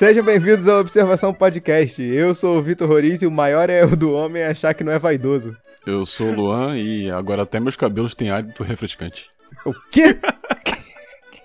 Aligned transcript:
Sejam 0.00 0.24
bem-vindos 0.24 0.66
ao 0.66 0.80
Observação 0.80 1.34
Podcast. 1.34 2.02
Eu 2.02 2.34
sou 2.34 2.56
o 2.56 2.62
Vitor 2.62 2.88
Roriz 2.88 3.20
e 3.20 3.26
o 3.26 3.30
maior 3.30 3.68
erro 3.68 3.94
do 3.94 4.14
homem 4.14 4.40
é 4.40 4.46
achar 4.46 4.72
que 4.72 4.82
não 4.82 4.90
é 4.90 4.98
vaidoso. 4.98 5.54
Eu 5.86 6.06
sou 6.06 6.28
o 6.28 6.34
Luan 6.34 6.78
e 6.78 7.10
agora 7.10 7.42
até 7.42 7.60
meus 7.60 7.76
cabelos 7.76 8.14
têm 8.14 8.30
hálito 8.30 8.64
refrescante. 8.64 9.28
O 9.62 9.74
quê? 9.92 10.18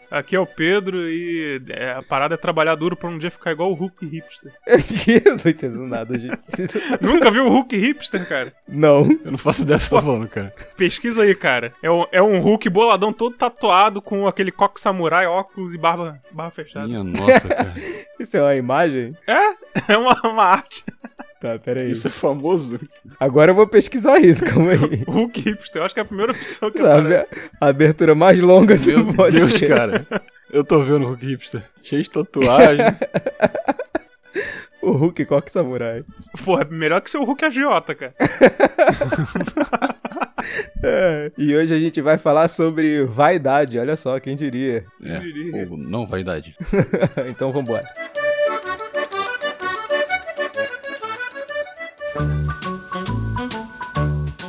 Aqui 0.10 0.36
é 0.36 0.40
o 0.40 0.46
Pedro 0.46 1.10
e 1.10 1.62
é, 1.70 1.94
a 1.94 2.02
parada 2.02 2.36
é 2.36 2.38
trabalhar 2.38 2.76
duro 2.76 2.96
pra 2.96 3.10
um 3.10 3.18
dia 3.18 3.32
ficar 3.32 3.52
igual 3.52 3.72
o 3.72 3.74
Hulk 3.74 4.06
hipster. 4.06 4.52
Eu 5.26 5.32
não 5.32 5.38
tô 5.38 5.50
entendendo 5.50 5.88
nada, 5.88 6.18
gente. 6.18 6.40
Nunca 7.02 7.32
viu 7.32 7.46
o 7.46 7.50
Hulk 7.50 7.76
hipster, 7.76 8.28
cara? 8.28 8.54
Não. 8.68 9.04
Eu 9.24 9.32
não 9.32 9.38
faço 9.38 9.64
ideia 9.64 9.78
do 9.78 9.82
que 9.82 9.88
você 9.88 9.96
tá 9.96 10.02
falando, 10.02 10.28
cara. 10.28 10.54
Pesquisa 10.78 11.24
aí, 11.24 11.36
cara. 11.36 11.74
É 11.82 11.90
um, 11.90 12.06
é 12.12 12.22
um 12.22 12.40
Hulk 12.40 12.70
boladão 12.70 13.12
todo 13.12 13.36
tatuado 13.36 14.02
com 14.02 14.28
aquele 14.28 14.52
coque 14.52 14.80
samurai, 14.80 15.26
óculos 15.26 15.74
e 15.74 15.78
barba, 15.78 16.20
barba 16.32 16.52
fechada. 16.52 16.88
Minha 16.88 17.04
nossa, 17.04 17.48
cara. 17.48 17.74
Isso 18.20 18.38
é 18.38 18.42
uma 18.42 18.56
imagem? 18.56 19.16
É, 19.28 19.94
é 19.94 19.98
uma, 19.98 20.20
uma 20.24 20.44
arte. 20.44 20.84
Tá, 21.46 21.60
peraí. 21.60 21.92
Isso 21.92 22.08
é 22.08 22.10
famoso. 22.10 22.80
Agora 23.20 23.52
eu 23.52 23.56
vou 23.56 23.68
pesquisar 23.68 24.18
isso, 24.20 24.44
calma 24.44 24.72
aí. 24.72 25.04
Hulk 25.08 25.42
hipster, 25.42 25.80
eu 25.80 25.86
acho 25.86 25.94
que 25.94 26.00
é 26.00 26.04
a 26.04 26.06
primeira 26.06 26.32
opção 26.32 26.72
que 26.72 26.80
Sabe, 26.80 27.02
aparece. 27.14 27.36
a 27.62 27.68
abertura 27.68 28.16
mais 28.16 28.40
longa 28.40 28.76
do 28.76 28.88
Meu 28.88 29.14
podcast. 29.14 29.60
Deus, 29.60 29.70
cara. 29.78 30.08
Eu 30.52 30.64
tô 30.64 30.82
vendo 30.82 31.04
o 31.06 31.10
Hulk 31.10 31.24
hipster. 31.24 31.62
Cheio 31.84 32.02
de 32.02 32.10
tatuagem. 32.10 32.84
O 34.82 34.92
Hulk 34.92 35.26
Coque 35.26 35.52
Samurai. 35.52 36.04
Pô, 36.44 36.60
é 36.62 36.66
melhor 36.66 37.02
que 37.02 37.10
ser 37.10 37.18
o 37.18 37.24
Hulk 37.24 37.44
agiota, 37.44 37.96
cara. 37.96 38.14
É, 40.84 41.32
E 41.40 41.56
hoje 41.56 41.74
a 41.74 41.80
gente 41.80 42.00
vai 42.02 42.20
falar 42.20 42.48
sobre 42.50 43.04
vaidade, 43.04 43.80
olha 43.80 43.96
só, 43.96 44.20
quem 44.20 44.36
diria. 44.36 44.84
É, 45.04 45.18
diria. 45.18 45.68
ou 45.72 45.76
não 45.76 46.06
vaidade. 46.06 46.56
então 47.28 47.52
vambora. 47.52 47.84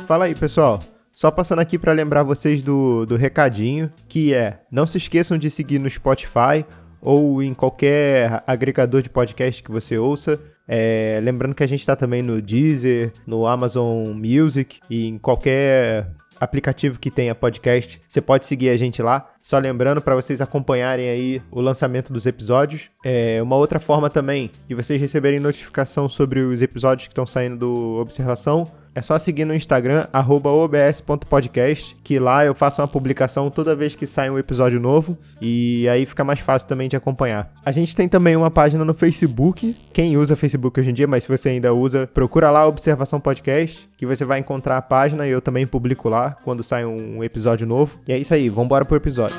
Fala 0.07 0.23
aí, 0.23 0.33
pessoal. 0.33 0.79
Só 1.11 1.29
passando 1.29 1.59
aqui 1.59 1.77
para 1.77 1.91
lembrar 1.91 2.23
vocês 2.23 2.61
do, 2.61 3.05
do 3.05 3.17
recadinho, 3.17 3.91
que 4.07 4.33
é, 4.33 4.61
não 4.71 4.87
se 4.87 4.97
esqueçam 4.97 5.37
de 5.37 5.49
seguir 5.49 5.79
no 5.79 5.89
Spotify 5.89 6.65
ou 7.01 7.43
em 7.43 7.53
qualquer 7.53 8.41
agregador 8.47 9.01
de 9.01 9.09
podcast 9.09 9.61
que 9.61 9.69
você 9.69 9.97
ouça. 9.97 10.39
É, 10.65 11.19
lembrando 11.21 11.53
que 11.53 11.61
a 11.61 11.67
gente 11.67 11.81
está 11.81 11.93
também 11.93 12.21
no 12.21 12.41
Deezer, 12.41 13.11
no 13.25 13.45
Amazon 13.45 14.13
Music 14.13 14.79
e 14.89 15.07
em 15.07 15.17
qualquer 15.17 16.09
aplicativo 16.39 16.99
que 16.99 17.11
tenha 17.11 17.35
podcast, 17.35 18.01
você 18.07 18.21
pode 18.21 18.45
seguir 18.45 18.69
a 18.69 18.77
gente 18.77 19.01
lá. 19.01 19.29
Só 19.41 19.57
lembrando 19.57 20.01
para 20.01 20.15
vocês 20.15 20.39
acompanharem 20.39 21.09
aí 21.09 21.41
o 21.51 21.59
lançamento 21.59 22.13
dos 22.13 22.25
episódios. 22.25 22.89
É 23.03 23.43
uma 23.43 23.57
outra 23.57 23.77
forma 23.77 24.09
também 24.09 24.51
de 24.69 24.75
vocês 24.75 25.01
receberem 25.01 25.41
notificação 25.41 26.07
sobre 26.07 26.39
os 26.39 26.61
episódios 26.61 27.07
que 27.07 27.11
estão 27.11 27.25
saindo 27.25 27.57
do 27.57 27.97
Observação. 27.99 28.71
É 28.97 29.01
só 29.03 29.19
seguir 29.19 29.45
no 29.45 29.53
Instagram, 29.53 30.07
obs.podcast, 30.11 31.95
que 32.03 32.17
lá 32.17 32.43
eu 32.43 32.55
faço 32.55 32.81
uma 32.81 32.87
publicação 32.87 33.47
toda 33.47 33.75
vez 33.75 33.95
que 33.95 34.07
sai 34.07 34.27
um 34.27 34.39
episódio 34.39 34.79
novo, 34.79 35.15
e 35.39 35.87
aí 35.87 36.03
fica 36.03 36.23
mais 36.23 36.39
fácil 36.39 36.67
também 36.67 36.89
de 36.89 36.95
acompanhar. 36.95 37.53
A 37.63 37.71
gente 37.71 37.95
tem 37.95 38.09
também 38.09 38.35
uma 38.35 38.49
página 38.49 38.83
no 38.83 38.95
Facebook, 38.95 39.75
quem 39.93 40.17
usa 40.17 40.35
Facebook 40.35 40.79
hoje 40.79 40.89
em 40.89 40.95
dia, 40.95 41.05
mas 41.05 41.25
se 41.25 41.29
você 41.29 41.49
ainda 41.49 41.71
usa, 41.75 42.09
procura 42.11 42.49
lá 42.49 42.65
Observação 42.65 43.19
Podcast, 43.19 43.87
que 43.95 44.05
você 44.07 44.25
vai 44.25 44.39
encontrar 44.39 44.77
a 44.77 44.81
página 44.81 45.27
e 45.27 45.29
eu 45.29 45.41
também 45.41 45.67
publico 45.67 46.09
lá 46.09 46.35
quando 46.43 46.63
sai 46.63 46.83
um 46.83 47.23
episódio 47.23 47.67
novo. 47.67 47.99
E 48.07 48.11
é 48.11 48.17
isso 48.17 48.33
aí, 48.33 48.49
vambora 48.49 48.83
pro 48.83 48.97
episódio. 48.97 49.37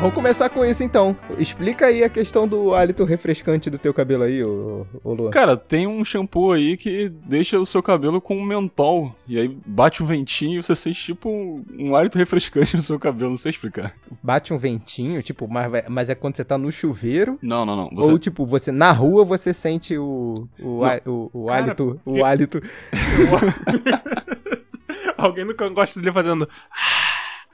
Vamos 0.00 0.14
começar 0.14 0.48
com 0.48 0.64
isso 0.64 0.82
então. 0.82 1.14
Explica 1.36 1.84
aí 1.84 2.02
a 2.02 2.08
questão 2.08 2.48
do 2.48 2.74
hálito 2.74 3.04
refrescante 3.04 3.68
do 3.68 3.76
teu 3.76 3.92
cabelo 3.92 4.22
aí, 4.22 4.42
ô, 4.42 4.86
ô 5.04 5.12
Luan. 5.12 5.30
Cara, 5.30 5.58
tem 5.58 5.86
um 5.86 6.02
shampoo 6.02 6.52
aí 6.52 6.78
que 6.78 7.10
deixa 7.10 7.60
o 7.60 7.66
seu 7.66 7.82
cabelo 7.82 8.18
com 8.18 8.34
um 8.34 8.42
mentol. 8.42 9.14
E 9.28 9.38
aí 9.38 9.46
bate 9.66 10.02
um 10.02 10.06
ventinho 10.06 10.58
e 10.58 10.62
você 10.62 10.74
sente 10.74 11.04
tipo 11.04 11.28
um, 11.28 11.62
um 11.78 11.94
hálito 11.94 12.16
refrescante 12.16 12.74
no 12.76 12.80
seu 12.80 12.98
cabelo. 12.98 13.28
Não 13.28 13.36
sei 13.36 13.50
explicar. 13.50 13.94
Bate 14.22 14.54
um 14.54 14.58
ventinho, 14.58 15.22
tipo, 15.22 15.46
mas, 15.46 15.70
mas 15.90 16.08
é 16.08 16.14
quando 16.14 16.34
você 16.34 16.44
tá 16.46 16.56
no 16.56 16.72
chuveiro. 16.72 17.38
Não, 17.42 17.66
não, 17.66 17.76
não. 17.76 17.90
Você... 17.90 18.10
Ou, 18.10 18.18
tipo, 18.18 18.46
você 18.46 18.72
na 18.72 18.92
rua 18.92 19.22
você 19.22 19.52
sente 19.52 19.98
o, 19.98 20.48
o, 20.58 20.80
o, 21.04 21.30
o 21.30 21.46
Cara, 21.48 21.58
hálito. 21.58 22.00
O 22.06 22.16
eu- 22.16 22.24
hálito. 22.24 22.58
Alguém 25.18 25.44
nunca 25.44 25.68
gosta 25.68 26.00
dele 26.00 26.14
fazendo. 26.14 26.48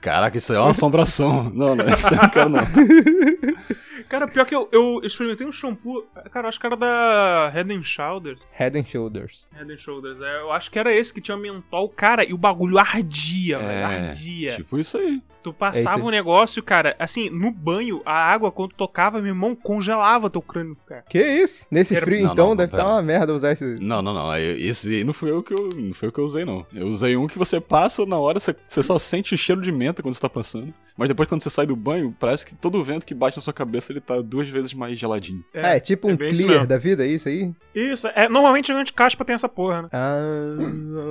Caraca, 0.07 0.37
isso 0.37 0.53
aí 0.53 0.57
é 0.57 0.61
uma 0.61 0.71
assombração. 0.71 1.51
Não, 1.53 1.75
não, 1.75 1.85
isso 1.89 2.07
eu 2.13 2.15
não 2.15 2.29
quero 2.29 2.49
não. 2.49 2.61
Cara, 4.09 4.27
pior 4.27 4.45
que 4.45 4.55
eu, 4.55 4.67
eu 4.71 5.01
experimentei 5.03 5.45
um 5.45 5.51
shampoo. 5.51 6.05
Cara, 6.31 6.47
acho 6.47 6.59
que 6.59 6.65
era 6.65 6.75
da 6.77 7.49
Head 7.53 7.73
and 7.73 7.83
Shoulders. 7.83 8.41
Head 8.51 8.77
and 8.79 8.85
Shoulders. 8.85 9.47
Head 9.53 9.71
and 9.71 9.77
Shoulders, 9.77 10.21
é, 10.21 10.41
eu 10.41 10.51
acho 10.51 10.71
que 10.71 10.79
era 10.79 10.93
esse 10.93 11.13
que 11.13 11.21
tinha 11.21 11.37
mentol. 11.37 11.89
Cara, 11.89 12.23
e 12.23 12.33
o 12.33 12.37
bagulho 12.37 12.77
ardia, 12.79 13.57
velho. 13.59 13.69
É, 13.71 13.83
Ardia. 14.09 14.55
tipo 14.55 14.77
isso 14.79 14.97
aí. 14.97 15.21
Tu 15.43 15.51
É 15.51 15.53
passava 15.53 15.97
aí. 15.97 16.03
um 16.03 16.09
negócio, 16.09 16.61
cara, 16.63 16.95
assim, 16.99 17.29
no 17.29 17.51
banho, 17.51 18.01
a 18.05 18.11
água, 18.13 18.51
quando 18.51 18.73
tocava, 18.73 19.19
meu 19.21 19.29
irmão, 19.31 19.55
congelava 19.55 20.29
teu 20.29 20.41
crânio, 20.41 20.75
cara. 20.85 21.03
Que 21.07 21.19
isso? 21.23 21.67
Nesse 21.71 21.95
Era- 21.95 22.05
frio, 22.05 22.25
Não, 22.25 22.33
então, 22.33 22.47
não, 22.49 22.55
deve 22.55 22.73
estar 22.73 22.85
uma 22.87 23.01
merda 23.01 23.33
usar 23.33 23.51
esse. 23.53 23.63
Não, 23.79 24.01
não, 24.01 24.13
não. 24.13 24.35
Esse 24.35 24.89
aí 24.93 25.03
não 25.03 25.13
foi 25.13 25.29
eu 25.31 25.41
que 25.43 25.53
eu, 25.53 25.69
não 25.69 25.93
foi 25.93 26.09
eu 26.09 26.11
que 26.11 26.19
eu 26.19 26.25
usei, 26.25 26.43
não. 26.43 26.65
Eu 26.73 26.87
usei 26.87 27.15
um 27.15 27.27
que 27.27 27.37
você 27.37 27.61
passa 27.61 28.05
na 28.05 28.17
hora, 28.19 28.39
você, 28.39 28.53
você 28.67 28.83
só 28.83 28.97
sente 28.99 29.33
o 29.35 29.37
cheiro 29.37 29.61
de 29.61 29.71
menta 29.71 30.01
quando 30.01 30.15
você 30.15 30.21
tá 30.21 30.29
passando. 30.29 30.73
Mas 30.97 31.07
depois, 31.07 31.29
quando 31.29 31.43
você 31.43 31.49
sai 31.49 31.65
do 31.67 31.75
banho, 31.75 32.13
parece 32.19 32.45
que 32.45 32.55
todo 32.55 32.77
o 32.79 32.83
vento 32.83 33.05
que 33.05 33.13
bate 33.13 33.37
na 33.37 33.41
sua 33.41 33.53
cabeça 33.53 33.93
ele 33.97 34.05
tá 34.05 34.21
duas 34.21 34.47
vezes 34.49 34.73
mais 34.73 34.97
geladinho. 34.97 35.43
É, 35.53 35.79
tipo 35.79 36.09
um 36.09 36.15
bem 36.15 36.31
isso 36.31 36.45
clear 36.45 36.65
da 36.65 36.77
vida, 36.77 37.05
é 37.05 37.07
isso 37.09 37.27
aí? 37.29 37.51
Isso, 37.75 38.07
é, 38.15 38.27
normalmente 38.27 38.71
o 38.71 38.75
anticaspa 38.77 39.23
tem 39.23 39.35
essa 39.35 39.47
porra, 39.47 39.83
né? 39.83 39.89
Ah, 39.91 40.17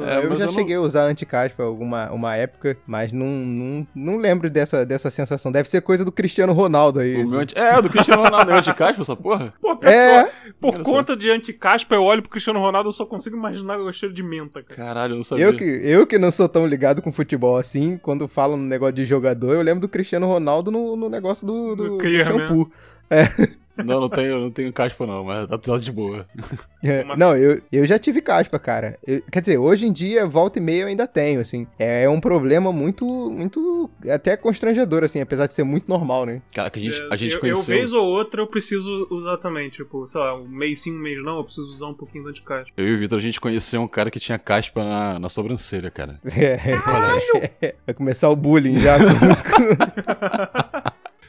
É, 0.08 0.18
eu 0.26 0.36
já 0.36 0.44
eu 0.44 0.46
não- 0.48 0.52
cheguei 0.54 0.74
a 0.76 0.80
usar 0.80 1.04
anticaspa 1.04 1.62
alguma 1.62 2.10
uma 2.10 2.34
época, 2.34 2.76
mas 2.86 3.12
não, 3.12 3.26
não, 3.26 3.86
não 3.94 4.16
lembro 4.18 4.50
dessa, 4.50 4.84
dessa 4.84 5.10
sensação. 5.10 5.52
Deve 5.52 5.68
ser 5.68 5.80
coisa 5.82 6.04
do 6.04 6.10
Cristiano 6.12 6.52
Ronaldo 6.52 7.00
aí. 7.00 7.16
O 7.16 7.22
assim. 7.24 7.36
anti... 7.36 7.56
É, 7.58 7.80
do 7.80 7.88
Cristiano 7.88 8.22
Ronaldo, 8.22 8.50
é 8.50 8.58
anticaspa 8.58 9.02
essa 9.02 9.16
porra? 9.16 9.52
Pô, 9.60 9.78
É. 9.82 10.22
eu- 10.22 10.28
por 10.60 10.74
Olha 10.74 10.84
só. 10.84 10.90
conta 10.90 11.16
de 11.16 11.30
anticaspa, 11.30 11.94
eu 11.94 12.02
olho 12.02 12.22
pro 12.22 12.30
Cristiano 12.30 12.58
Ronaldo, 12.60 12.88
eu 12.88 12.92
só 12.92 13.04
consigo 13.06 13.36
imaginar 13.36 13.78
o 13.78 13.92
cheiro 13.92 14.14
de 14.14 14.22
menta, 14.22 14.62
cara. 14.62 14.76
Caralho, 14.76 15.12
eu 15.12 15.16
não 15.16 15.22
sabia. 15.24 15.44
Eu 15.44 15.56
que, 15.56 15.64
eu 15.64 16.06
que 16.06 16.18
não 16.18 16.30
sou 16.30 16.48
tão 16.48 16.66
ligado 16.66 17.00
com 17.02 17.12
futebol 17.12 17.56
assim, 17.56 17.96
quando 17.98 18.26
falam 18.26 18.56
no 18.56 18.64
negócio 18.64 18.94
de 18.94 19.04
jogador, 19.04 19.54
eu 19.54 19.62
lembro 19.62 19.80
do 19.82 19.88
Cristiano 19.88 20.26
Ronaldo 20.26 20.70
no, 20.70 20.96
no 20.96 21.08
negócio 21.08 21.46
do, 21.46 21.74
do, 21.76 21.84
Do 21.84 21.98
do 21.98 22.70
shampoo. 23.10 23.56
Não, 23.84 24.00
não 24.00 24.08
tenho, 24.08 24.40
não 24.40 24.50
tenho 24.50 24.72
caspa 24.72 25.06
não, 25.06 25.22
mas 25.22 25.46
tá 25.50 25.58
tudo 25.58 25.78
de 25.78 25.92
boa. 25.92 26.26
É, 26.82 27.02
Uma- 27.02 27.14
Não, 27.14 27.36
eu, 27.36 27.60
eu 27.70 27.84
já 27.84 27.98
tive 27.98 28.22
caspa, 28.22 28.58
cara. 28.58 28.98
Eu- 29.06 29.20
quer 29.30 29.40
dizer, 29.40 29.58
hoje 29.58 29.86
em 29.86 29.92
dia, 29.92 30.24
volta 30.24 30.58
e 30.58 30.62
meia 30.62 30.84
eu 30.84 30.86
ainda 30.86 31.06
tenho, 31.06 31.40
assim. 31.42 31.66
É 31.78 32.08
um 32.08 32.18
problema 32.18 32.72
muito, 32.72 33.04
muito, 33.30 33.90
até 34.10 34.34
constrangedor, 34.34 35.04
assim, 35.04 35.20
apesar 35.20 35.46
de 35.46 35.52
ser 35.52 35.62
muito 35.62 35.90
normal, 35.90 36.24
né? 36.24 36.40
Cara, 36.54 36.70
que 36.70 36.78
a 36.80 36.82
gente, 36.82 37.02
É, 37.02 37.08
a 37.10 37.16
gente 37.16 37.34
eu, 37.34 37.40
conheceu... 37.40 37.74
eu, 37.74 37.80
vez 37.80 37.92
ou 37.92 38.02
outra, 38.06 38.40
eu 38.40 38.46
preciso 38.46 39.06
usar 39.10 39.36
também. 39.36 39.68
Tipo, 39.68 40.06
sei 40.08 40.22
lá, 40.22 40.34
um 40.34 40.48
mês 40.48 40.80
sim, 40.80 40.94
um 40.96 40.98
mês 40.98 41.22
não, 41.22 41.36
eu 41.36 41.44
preciso 41.44 41.66
usar 41.68 41.88
um 41.88 41.94
pouquinho 41.94 42.24
do 42.24 42.30
anticaspa. 42.30 42.70
Eu 42.78 42.88
e 42.88 42.94
o 42.94 42.98
Vitor, 42.98 43.18
a 43.18 43.22
gente 43.22 43.38
conheceu 43.38 43.82
um 43.82 43.88
cara 43.88 44.10
que 44.10 44.18
tinha 44.18 44.38
caspa 44.38 44.82
na, 44.82 45.18
na 45.18 45.28
sobrancelha, 45.28 45.90
cara. 45.90 46.18
É, 47.60 47.74
vai 47.86 47.94
começar 47.94 48.30
o 48.30 48.36
bullying 48.36 48.78
já. 48.80 48.96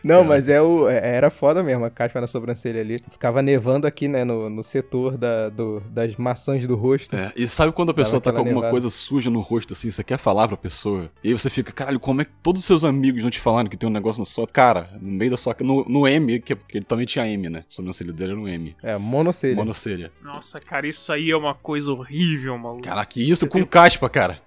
Não, 0.03 0.23
mas 0.23 0.49
é 0.49 0.61
o, 0.61 0.87
é- 0.89 1.15
era 1.17 1.29
foda 1.29 1.61
mesmo, 1.63 1.85
a 1.85 1.89
caspa 1.89 2.21
na 2.21 2.27
sobrancelha 2.27 2.81
ali. 2.81 2.99
Ficava 3.09 3.41
nevando 3.41 3.85
aqui, 3.87 4.07
né, 4.07 4.23
no, 4.23 4.49
no 4.49 4.63
setor 4.63 5.17
da, 5.17 5.49
do- 5.49 5.79
das 5.89 6.15
maçãs 6.15 6.65
do 6.67 6.75
rosto. 6.75 7.15
É, 7.15 7.31
e 7.35 7.47
sabe 7.47 7.71
quando 7.71 7.89
a 7.91 7.93
pessoa 7.93 8.21
tá 8.21 8.31
com 8.31 8.39
alguma 8.39 8.55
nevada. 8.55 8.71
coisa 8.71 8.89
suja 8.89 9.29
no 9.29 9.41
rosto, 9.41 9.73
assim, 9.73 9.89
você 9.91 10.03
quer 10.03 10.17
falar 10.17 10.47
pra 10.47 10.57
pessoa, 10.57 11.09
e 11.23 11.29
aí 11.29 11.33
você 11.33 11.49
fica, 11.49 11.71
caralho, 11.71 11.99
como 11.99 12.21
é 12.21 12.25
que 12.25 12.31
todos 12.41 12.61
os 12.61 12.65
seus 12.67 12.83
amigos 12.83 13.23
não 13.23 13.29
te 13.29 13.39
falaram 13.39 13.69
que 13.69 13.77
tem 13.77 13.89
um 13.89 13.93
negócio 13.93 14.19
na 14.19 14.25
sua 14.25 14.47
cara, 14.47 14.89
no 15.01 15.11
meio 15.11 15.31
da 15.31 15.37
sua 15.37 15.53
cara, 15.53 15.65
no, 15.67 15.83
no 15.87 16.07
M, 16.07 16.39
que, 16.39 16.55
que 16.55 16.77
ele 16.77 16.85
também 16.85 17.05
tinha 17.05 17.27
M, 17.27 17.49
né? 17.49 17.59
A 17.59 17.63
sobrancelha 17.73 18.13
dele 18.13 18.31
era 18.31 18.39
no 18.39 18.47
M. 18.47 18.75
É, 18.83 18.97
monocelha. 18.97 19.55
Monocelha. 19.55 20.11
Nossa, 20.23 20.59
cara, 20.59 20.87
isso 20.87 21.11
aí 21.11 21.31
é 21.31 21.37
uma 21.37 21.53
coisa 21.53 21.91
horrível, 21.91 22.57
maluco. 22.57 22.83
Caraca, 22.83 23.07
que 23.11 23.29
isso 23.29 23.47
com 23.47 23.65
caspa, 23.65 24.09
cara. 24.09 24.39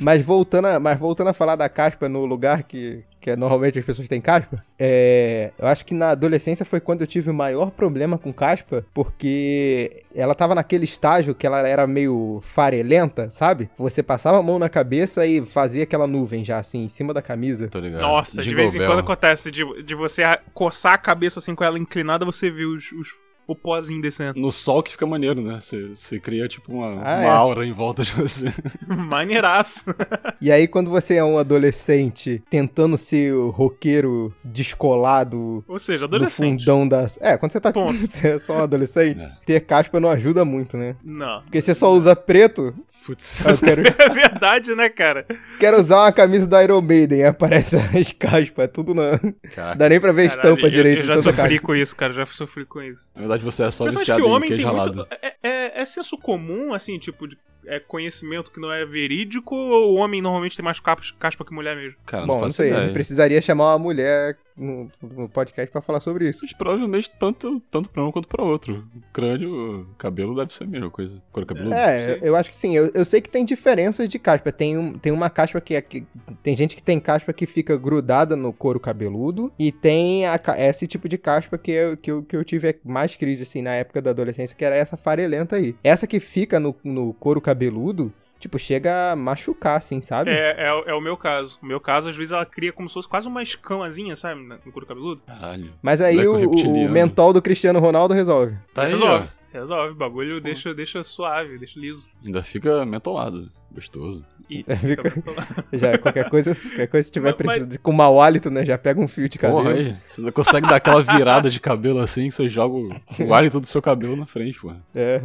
Mas 0.00 0.24
voltando, 0.24 0.66
a, 0.66 0.80
mas 0.80 0.98
voltando 0.98 1.28
a 1.28 1.32
falar 1.32 1.56
da 1.56 1.68
caspa 1.68 2.08
no 2.08 2.24
lugar 2.24 2.62
que, 2.64 3.04
que 3.20 3.30
é, 3.30 3.36
normalmente 3.36 3.78
as 3.78 3.84
pessoas 3.84 4.08
têm 4.08 4.20
caspa, 4.20 4.62
é, 4.78 5.52
eu 5.58 5.66
acho 5.66 5.84
que 5.86 5.94
na 5.94 6.10
adolescência 6.10 6.64
foi 6.64 6.80
quando 6.80 7.02
eu 7.02 7.06
tive 7.06 7.30
o 7.30 7.34
maior 7.34 7.70
problema 7.70 8.18
com 8.18 8.32
caspa, 8.32 8.84
porque 8.92 10.02
ela 10.14 10.34
tava 10.34 10.54
naquele 10.54 10.84
estágio 10.84 11.34
que 11.34 11.46
ela 11.46 11.66
era 11.66 11.86
meio 11.86 12.40
farelenta, 12.42 13.30
sabe? 13.30 13.70
Você 13.78 14.02
passava 14.02 14.38
a 14.38 14.42
mão 14.42 14.58
na 14.58 14.68
cabeça 14.68 15.26
e 15.26 15.44
fazia 15.44 15.84
aquela 15.84 16.06
nuvem 16.06 16.44
já 16.44 16.58
assim, 16.58 16.84
em 16.84 16.88
cima 16.88 17.14
da 17.14 17.22
camisa. 17.22 17.68
Tô 17.68 17.78
ligado. 17.78 18.00
Nossa, 18.00 18.42
de 18.42 18.48
Jingle 18.48 18.56
vez 18.56 18.74
em 18.74 18.84
quando 18.84 19.00
acontece 19.00 19.50
de, 19.50 19.82
de 19.82 19.94
você 19.94 20.22
coçar 20.52 20.94
a 20.94 20.98
cabeça 20.98 21.38
assim 21.38 21.54
com 21.54 21.62
ela 21.62 21.78
inclinada, 21.78 22.24
você 22.24 22.50
vê 22.50 22.64
os, 22.64 22.90
os 22.92 23.25
o 23.46 23.54
pozinho 23.54 24.02
descendo. 24.02 24.40
No 24.40 24.50
sol 24.50 24.82
que 24.82 24.90
fica 24.92 25.06
maneiro, 25.06 25.40
né? 25.40 25.60
Você, 25.62 26.18
cria, 26.18 26.48
tipo, 26.48 26.72
uma, 26.72 26.86
Ah, 26.86 27.18
uma 27.18 27.24
é. 27.24 27.28
aura 27.28 27.66
em 27.66 27.72
volta 27.72 28.02
de 28.02 28.10
você. 28.12 28.46
Maneiraço. 28.86 29.84
E 30.38 30.52
aí, 30.52 30.68
quando 30.68 30.90
você 30.90 31.14
é 31.16 31.24
um 31.24 31.38
adolescente 31.38 32.42
tentando 32.50 32.98
ser 32.98 33.32
o 33.34 33.48
roqueiro 33.48 34.34
descolado 34.44 35.64
Ou 35.66 35.78
seja, 35.78 36.00
no 36.06 36.14
adolescente. 36.14 36.60
fundão 36.64 36.86
das. 36.86 37.18
É, 37.22 37.36
quando 37.38 37.52
você 37.52 37.60
tá. 37.60 37.72
Ponto. 37.72 37.92
você 38.06 38.28
é 38.32 38.38
só 38.38 38.58
um 38.58 38.62
adolescente, 38.62 39.20
É. 39.20 39.32
ter 39.46 39.60
caspa 39.60 39.98
não 39.98 40.10
ajuda 40.10 40.44
muito, 40.44 40.76
né? 40.76 40.94
Não. 41.02 41.42
Porque 41.42 41.60
você 41.60 41.74
só 41.74 41.92
usa 41.92 42.14
preto. 42.14 42.74
Putz. 43.06 43.40
Eu 43.44 43.56
quero, 43.58 43.82
É 44.02 44.08
verdade, 44.08 44.74
né, 44.74 44.88
cara? 44.88 45.24
quero 45.60 45.78
usar 45.78 46.00
uma 46.04 46.12
camisa 46.12 46.46
do 46.46 46.60
Iron 46.60 46.82
Maiden. 46.82 47.24
Aparece 47.24 47.76
as 47.96 48.10
caspas. 48.12 48.64
É 48.64 48.66
tudo 48.68 48.92
não. 48.94 49.12
Caraca. 49.54 49.76
Dá 49.78 49.88
nem 49.88 50.00
pra 50.00 50.10
ver 50.12 50.22
a 50.22 50.26
estampa 50.26 50.66
eu- 50.66 50.70
direito 50.70 51.00
Eu, 51.02 51.06
já 51.06 51.16
sofri 51.16 51.32
caspa. 51.54 51.58
com 51.66 51.74
isso, 51.76 51.94
cara. 51.96 52.12
Já 52.12 52.26
sofri 52.26 52.64
com 52.66 52.82
isso. 52.82 53.10
Na 53.14 53.20
verdade, 53.20 53.44
você 53.44 53.62
é 53.62 53.70
só 53.70 53.84
Mas 53.84 53.94
acho 53.94 54.00
viciado 54.00 54.20
que 54.22 54.26
o 54.26 54.30
em 54.30 54.34
homem 54.34 54.56
tem 54.56 54.64
ralado. 54.64 54.96
muito. 54.96 55.08
É, 55.22 55.34
é, 55.42 55.80
é 55.80 55.84
senso 55.84 56.18
comum, 56.18 56.74
assim, 56.74 56.98
tipo, 56.98 57.28
de 57.28 57.38
é, 57.66 57.78
conhecimento 57.80 58.50
que 58.50 58.60
não 58.60 58.72
é 58.72 58.84
verídico 58.84 59.54
ou 59.54 59.94
o 59.94 59.96
homem 59.96 60.20
normalmente 60.20 60.56
tem 60.56 60.64
mais 60.64 60.80
caspa, 60.80 61.44
que 61.44 61.54
mulher 61.54 61.76
mesmo? 61.76 61.96
Cara, 62.06 62.26
não 62.26 62.34
Bom, 62.36 62.40
não 62.42 62.50
sei. 62.50 62.72
Gente 62.72 62.92
precisaria 62.92 63.40
chamar 63.40 63.72
uma 63.72 63.78
mulher 63.78 64.36
no, 64.56 64.90
no 65.02 65.28
podcast 65.28 65.70
pra 65.70 65.80
falar 65.80 66.00
sobre 66.00 66.28
isso. 66.28 66.40
Mas 66.42 66.52
provavelmente 66.52 67.10
tanto, 67.18 67.60
tanto 67.70 67.90
pra 67.90 68.04
um 68.04 68.10
quanto 68.10 68.28
pra 68.28 68.44
outro. 68.44 68.88
O 68.94 69.12
crânio, 69.12 69.82
o 69.82 69.94
cabelo 69.96 70.34
deve 70.34 70.52
ser 70.52 70.64
a 70.64 70.66
mesma 70.66 70.90
coisa. 70.90 71.20
Cor 71.30 71.44
cabeludo. 71.44 71.74
É, 71.74 72.18
eu 72.22 72.34
acho 72.34 72.50
que 72.50 72.56
sim. 72.56 72.74
Eu, 72.74 72.90
eu 72.94 73.04
sei 73.04 73.20
que 73.20 73.28
tem 73.28 73.44
diferenças 73.44 74.08
de 74.08 74.18
caspa. 74.18 74.50
Tem, 74.50 74.76
um, 74.76 74.94
tem 74.94 75.12
uma 75.12 75.28
caspa 75.28 75.60
que, 75.60 75.74
é 75.74 75.82
que. 75.82 76.06
Tem 76.42 76.56
gente 76.56 76.74
que 76.74 76.82
tem 76.82 76.98
caspa 76.98 77.32
que 77.32 77.46
fica 77.46 77.76
grudada 77.76 78.34
no 78.34 78.52
couro 78.52 78.80
cabeludo. 78.80 79.52
E 79.58 79.70
tem 79.70 80.26
a 80.26 80.40
esse 80.58 80.86
tipo 80.86 81.08
de 81.08 81.18
caspa 81.18 81.58
que 81.58 81.70
eu, 81.70 81.96
que, 81.96 82.10
eu, 82.10 82.22
que 82.22 82.36
eu 82.36 82.44
tive 82.44 82.78
mais 82.84 83.16
crise, 83.16 83.42
assim, 83.42 83.62
na 83.62 83.74
época 83.74 84.00
da 84.00 84.10
adolescência, 84.10 84.56
que 84.56 84.64
era 84.64 84.76
essa 84.76 84.96
farelenta 84.96 85.56
aí. 85.56 85.74
Essa 85.82 86.06
que 86.06 86.20
fica 86.20 86.58
no, 86.58 86.74
no 86.82 87.12
couro 87.14 87.40
cabeludo, 87.40 88.12
tipo, 88.38 88.58
chega 88.58 89.12
a 89.12 89.16
machucar, 89.16 89.76
assim, 89.78 90.00
sabe? 90.00 90.30
É, 90.30 90.66
é, 90.66 90.72
o- 90.72 90.84
é 90.86 90.94
o 90.94 91.00
meu 91.00 91.16
caso. 91.16 91.58
O 91.62 91.66
meu 91.66 91.80
caso, 91.80 92.08
às 92.10 92.16
vezes, 92.16 92.32
ela 92.32 92.46
cria 92.46 92.72
como 92.72 92.88
se 92.88 92.94
fosse 92.94 93.08
quase 93.08 93.26
uma 93.28 93.42
escamazinha, 93.42 94.14
sabe? 94.16 94.40
No 94.42 94.72
couro 94.72 94.86
cabeludo. 94.86 95.22
Caralho. 95.26 95.72
Mas 95.82 96.00
aí 96.00 96.26
o, 96.26 96.50
o 96.50 96.88
mentol 96.90 97.32
do 97.32 97.42
Cristiano 97.42 97.78
Ronaldo 97.78 98.14
resolve. 98.14 98.56
Tá 98.74 98.82
aí, 98.82 98.88
ó. 98.92 98.96
Resolve. 98.96 99.28
Resolve. 99.52 99.92
O 99.92 99.94
bagulho 99.96 100.40
deixa, 100.40 100.74
deixa 100.74 101.02
suave, 101.02 101.56
deixa 101.58 101.78
liso. 101.80 102.08
Ainda 102.24 102.42
fica 102.42 102.84
mentolado. 102.84 103.50
Gostoso. 103.76 104.24
E 104.50 104.64
Fica- 104.76 105.12
Já, 105.72 105.98
qualquer 105.98 106.28
coisa, 106.30 106.54
qualquer 106.54 106.86
coisa, 106.88 107.06
se 107.06 107.12
tiver 107.12 107.28
Mas- 107.28 107.36
precisando 107.36 107.70
de- 107.70 107.78
com 107.78 107.92
mau 107.92 108.20
hálito, 108.20 108.50
né? 108.50 108.64
Já 108.64 108.76
pega 108.78 109.00
um 109.00 109.06
fio 109.08 109.28
de 109.28 109.38
cabelo. 109.38 109.62
Porra, 109.62 109.74
aí. 109.74 109.96
Você 110.06 110.20
não 110.20 110.32
consegue 110.32 110.66
dar 110.68 110.76
aquela 110.76 111.02
virada 111.02 111.50
de 111.50 111.60
cabelo 111.60 111.98
assim, 112.00 112.28
que 112.28 112.34
você 112.34 112.48
joga 112.48 112.74
o, 112.76 112.90
hálito 113.34 113.60
do 113.60 113.66
seu 113.66 113.82
cabelo 113.82 114.16
na 114.16 114.26
frente, 114.26 114.58
pô. 114.60 114.72
É, 114.94 115.20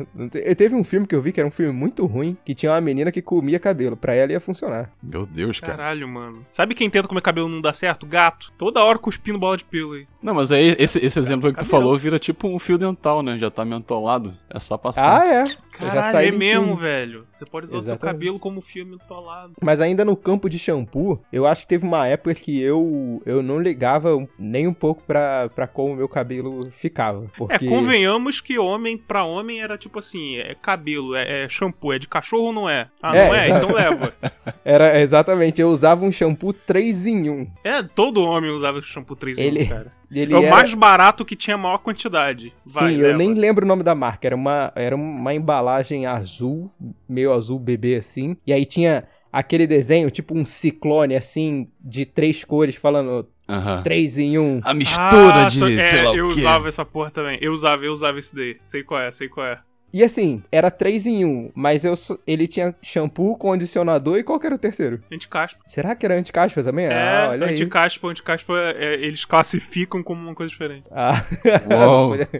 teve 0.56 0.76
um 0.76 0.84
filme 0.84 1.08
que 1.08 1.16
eu 1.16 1.22
vi 1.22 1.32
que 1.32 1.40
era 1.40 1.48
um 1.48 1.52
filme 1.52 1.72
muito 1.72 2.06
ruim, 2.06 2.36
que 2.44 2.54
tinha 2.54 2.72
uma 2.72 2.82
menina 2.82 3.12
que 3.12 3.22
comia 3.22 3.60
cabelo. 3.60 3.96
Pra 3.96 4.14
ela 4.14 4.32
ia 4.32 4.40
funcionar. 4.40 4.92
Meu 5.02 5.26
Deus, 5.26 5.60
cara. 5.60 5.78
Caralho, 5.78 6.08
mano. 6.08 6.46
Sabe 6.52 6.76
quem 6.76 6.90
tenta 6.90 7.08
comer 7.08 7.22
cabelo 7.22 7.48
e 7.48 7.52
não 7.52 7.62
dá 7.62 7.72
certo? 7.74 8.06
Gato. 8.06 8.52
Toda 8.58 8.84
hora 8.84 8.98
cuspindo 9.00 9.40
bola 9.40 9.56
de 9.58 9.64
pelo 9.66 9.94
aí. 9.94 10.08
Não, 10.22 10.34
mas 10.34 10.52
aí 10.52 10.76
esse, 10.78 11.00
esse 11.04 11.18
exemplo 11.20 11.48
aí 11.48 11.54
que 11.54 11.60
tu 11.60 11.66
cabelo. 11.66 11.84
falou 11.84 11.98
vira 11.98 12.20
tipo 12.20 12.48
um 12.48 12.60
fio 12.60 12.78
dental, 12.78 13.22
né? 13.24 13.38
Já 13.38 13.50
tá 13.52 13.64
mentolado. 13.64 14.34
É 14.50 14.60
só 14.60 14.78
passar. 14.78 15.22
Ah, 15.22 15.26
é. 15.26 15.44
Caralho, 15.90 16.28
é 16.28 16.32
mesmo, 16.32 16.76
velho. 16.78 17.28
Você 17.34 17.46
pode 17.46 17.66
usar 17.66 17.78
o 17.78 17.84
seu 17.84 17.94
Exatamente. 17.94 18.14
cabelo 18.16 18.40
como 18.40 18.62
fio 18.62 18.86
mentolado. 18.86 19.54
Mas 19.62 19.82
ainda 19.82 20.04
no 20.06 20.16
campo 20.16 20.50
de 20.50 20.60
shampoo, 20.60 21.22
eu 21.32 21.46
acho 21.46 21.62
que 21.62 21.68
teve 21.68 21.86
uma 21.86 22.08
época 22.08 22.34
que 22.36 22.60
eu, 22.62 23.22
eu 23.26 23.42
não 23.42 23.60
ligava 23.60 24.10
nem 24.38 24.68
um 24.68 24.74
pouco 24.74 25.04
pra, 25.04 25.50
pra 25.54 25.68
como 25.68 25.94
o 25.94 25.96
meu 25.96 26.08
cabelo 26.10 26.70
ficava. 26.72 27.26
Porque... 27.38 27.66
É, 27.66 27.68
convenhamos 27.70 28.40
que 28.42 28.58
homem 28.60 28.98
pra 28.98 29.24
homem 29.24 29.62
era 29.62 29.78
tipo 29.78 30.00
assim, 30.00 30.38
é 30.38 30.56
cabelo, 30.56 31.16
é, 31.16 31.46
é 31.46 31.50
shampoo, 31.50 31.94
é 31.94 32.00
de 32.00 32.08
cachorro 32.08 32.44
ou 32.48 32.54
não 32.54 32.70
é? 32.70 32.88
Ah, 33.02 33.16
É, 33.16 33.28
não 33.28 33.36
é? 33.36 33.50
Então 33.50 33.72
leva. 33.74 34.14
Era 34.64 35.00
exatamente, 35.02 35.60
eu 35.62 35.70
usava 35.70 36.06
um 36.06 36.12
shampoo 36.12 36.54
3 36.54 37.08
em 37.08 37.30
1. 37.30 37.48
É, 37.64 37.82
todo 37.84 38.22
homem 38.22 38.52
usava 38.52 38.82
shampoo 38.82 39.16
3 39.16 39.40
em 39.40 39.44
Ele- 39.46 39.64
um, 39.64 39.68
cara. 39.68 39.92
Ele 40.12 40.34
É 40.34 40.38
o 40.38 40.42
era- 40.44 40.52
mais 40.56 40.74
barato 40.74 41.24
que 41.24 41.36
tinha 41.36 41.56
a 41.56 41.58
maior 41.58 41.78
quantidade. 41.78 42.54
Vai, 42.66 42.94
Sim, 42.94 43.00
eu 43.00 43.08
leva. 43.08 43.18
nem 43.18 43.34
lembro 43.34 43.64
o 43.66 43.68
nome 43.68 43.82
da 43.84 43.96
marca. 43.96 44.28
Era 44.28 44.36
uma, 44.36 44.72
era 44.76 44.96
uma 44.96 45.34
embalagem 45.34 46.06
azul, 46.06 46.70
meio 47.08 47.32
azul 47.32 47.58
bebê 47.58 47.96
assim. 47.96 48.36
E 48.46 48.52
aí 48.52 48.66
tinha 48.66 49.06
aquele 49.32 49.66
desenho, 49.66 50.12
tipo 50.12 50.38
um 50.38 50.46
ciclone 50.46 51.16
assim, 51.16 51.70
de 51.80 52.06
três 52.06 52.44
cores, 52.44 52.76
falando 52.76 53.28
três 53.84 54.18
em 54.18 54.38
um. 54.38 54.60
A 54.64 54.74
mistura 54.74 55.46
Ah, 55.46 55.50
de 55.50 55.60
tô- 55.60 55.68
é, 55.68 55.84
sei 55.84 56.02
lá 56.04 56.12
o 56.12 56.16
eu 56.18 56.28
quê. 56.30 56.34
usava 56.34 56.68
essa 56.68 56.86
porra 56.86 57.12
também. 57.12 57.38
Eu 57.42 57.54
usava, 57.54 57.84
eu 57.86 57.92
usava 57.92 58.20
esse 58.20 58.36
daí. 58.36 58.56
Sei 58.60 58.84
qual 58.84 59.00
é, 59.02 59.12
sei 59.12 59.30
qual 59.30 59.46
é. 59.46 59.60
E 59.94 60.04
assim, 60.04 60.42
era 60.52 60.72
três 60.72 61.06
em 61.06 61.26
um, 61.26 61.52
mas 61.54 61.84
eu, 61.84 61.94
ele 62.26 62.48
tinha 62.48 62.74
shampoo, 62.82 63.38
condicionador 63.38 64.18
e 64.18 64.24
qual 64.24 64.40
que 64.40 64.46
era 64.46 64.56
o 64.56 64.60
terceiro? 64.60 65.02
Anticaspa. 65.12 65.60
Será 65.66 65.96
que 65.96 66.06
era 66.06 66.16
anticaspa 66.16 66.64
também? 66.64 66.86
É, 66.86 66.94
ah, 66.94 67.28
olha 67.32 67.48
aí. 67.48 67.54
anticaspa, 67.54 68.08
anticaspa, 68.08 68.54
é, 68.76 68.94
eles 68.96 69.26
classificam 69.26 70.02
como 70.02 70.22
uma 70.22 70.34
coisa 70.36 70.50
diferente. 70.50 70.86
Ah, 70.92 71.24
Uou. 71.70 72.16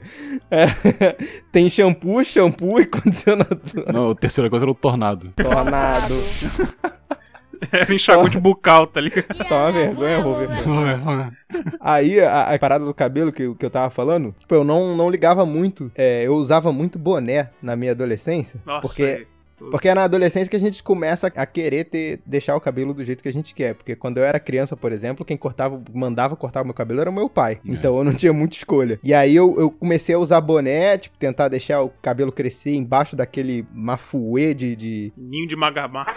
É, 0.52 1.16
tem 1.52 1.70
shampoo, 1.70 2.24
shampoo 2.24 2.80
e 2.80 2.86
condicionador. 2.86 3.92
Não, 3.92 4.12
a 4.12 4.16
terceira 4.16 4.50
coisa 4.50 4.66
era 4.66 4.72
o 4.72 4.76
tornado. 4.76 5.32
Tornado. 5.36 6.14
Era 7.72 7.94
enxaguante 7.94 8.40
bucal, 8.40 8.88
tá 8.88 9.00
ligado? 9.02 9.28
Toma 9.48 9.72
vergonha, 9.72 10.22
vou 10.22 10.36
ver. 10.36 10.50
Aí, 11.80 12.20
a, 12.20 12.54
a 12.54 12.60
parada 12.60 12.86
do 12.86 12.94
cabelo 12.94 13.32
que, 13.32 13.44
eu- 13.44 13.56
que 13.56 13.66
eu 13.66 13.70
tava 13.70 13.90
falando, 13.90 14.34
tipo, 14.40 14.54
eu 14.56 14.64
não, 14.64 14.96
não 14.96 15.10
ligava 15.10 15.46
muito. 15.46 15.92
É, 15.96 16.24
eu 16.26 16.36
usava 16.36 16.72
muito 16.72 16.98
boné 16.98 17.50
na 17.62 17.76
minha 17.76 17.92
adolescência. 17.92 18.62
Nossa, 18.66 18.88
porque, 18.88 19.04
aí. 19.04 19.28
Porque 19.70 19.90
é 19.90 19.94
na 19.94 20.04
adolescência 20.04 20.50
que 20.50 20.56
a 20.56 20.60
gente 20.60 20.82
começa 20.82 21.28
a 21.28 21.46
querer 21.46 21.86
ter, 21.86 22.20
deixar 22.26 22.56
o 22.56 22.62
cabelo 22.62 22.94
do 22.94 23.04
jeito 23.04 23.22
que 23.22 23.30
a 23.30 23.34
gente 23.34 23.54
quer. 23.54 23.76
Porque 23.76 23.96
quando 23.96 24.18
eu 24.18 24.24
era 24.24 24.40
criança, 24.40 24.76
por 24.76 24.92
exemplo, 24.92 25.24
quem 25.26 25.38
cortava, 25.38 25.82
mandava 25.94 26.36
cortar 26.36 26.62
o 26.62 26.66
meu 26.66 26.74
cabelo 26.74 27.02
era 27.02 27.10
o 27.10 27.14
meu 27.14 27.30
pai. 27.30 27.60
É. 27.68 27.72
Então 27.72 27.98
eu 27.98 28.04
não 28.04 28.14
tinha 28.14 28.34
muita 28.34 28.56
escolha. 28.56 29.00
E 29.04 29.14
aí 29.14 29.36
eu, 29.36 29.56
eu 29.60 29.70
comecei 29.72 30.16
a 30.16 30.20
usar 30.20 30.42
boné, 30.42 30.98
tipo, 30.98 31.18
tentar 31.18 31.48
deixar 31.50 31.82
o 31.82 31.90
cabelo 32.02 32.32
crescer 32.32 32.74
embaixo 32.76 33.16
daquele 33.16 33.66
mafuê 33.74 34.54
de. 34.54 34.76
de... 34.76 35.14
Ninho 35.18 35.48
de 35.48 35.56
magamar. 35.56 36.08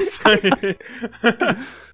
Isso 0.00 0.20
aí. 0.28 0.76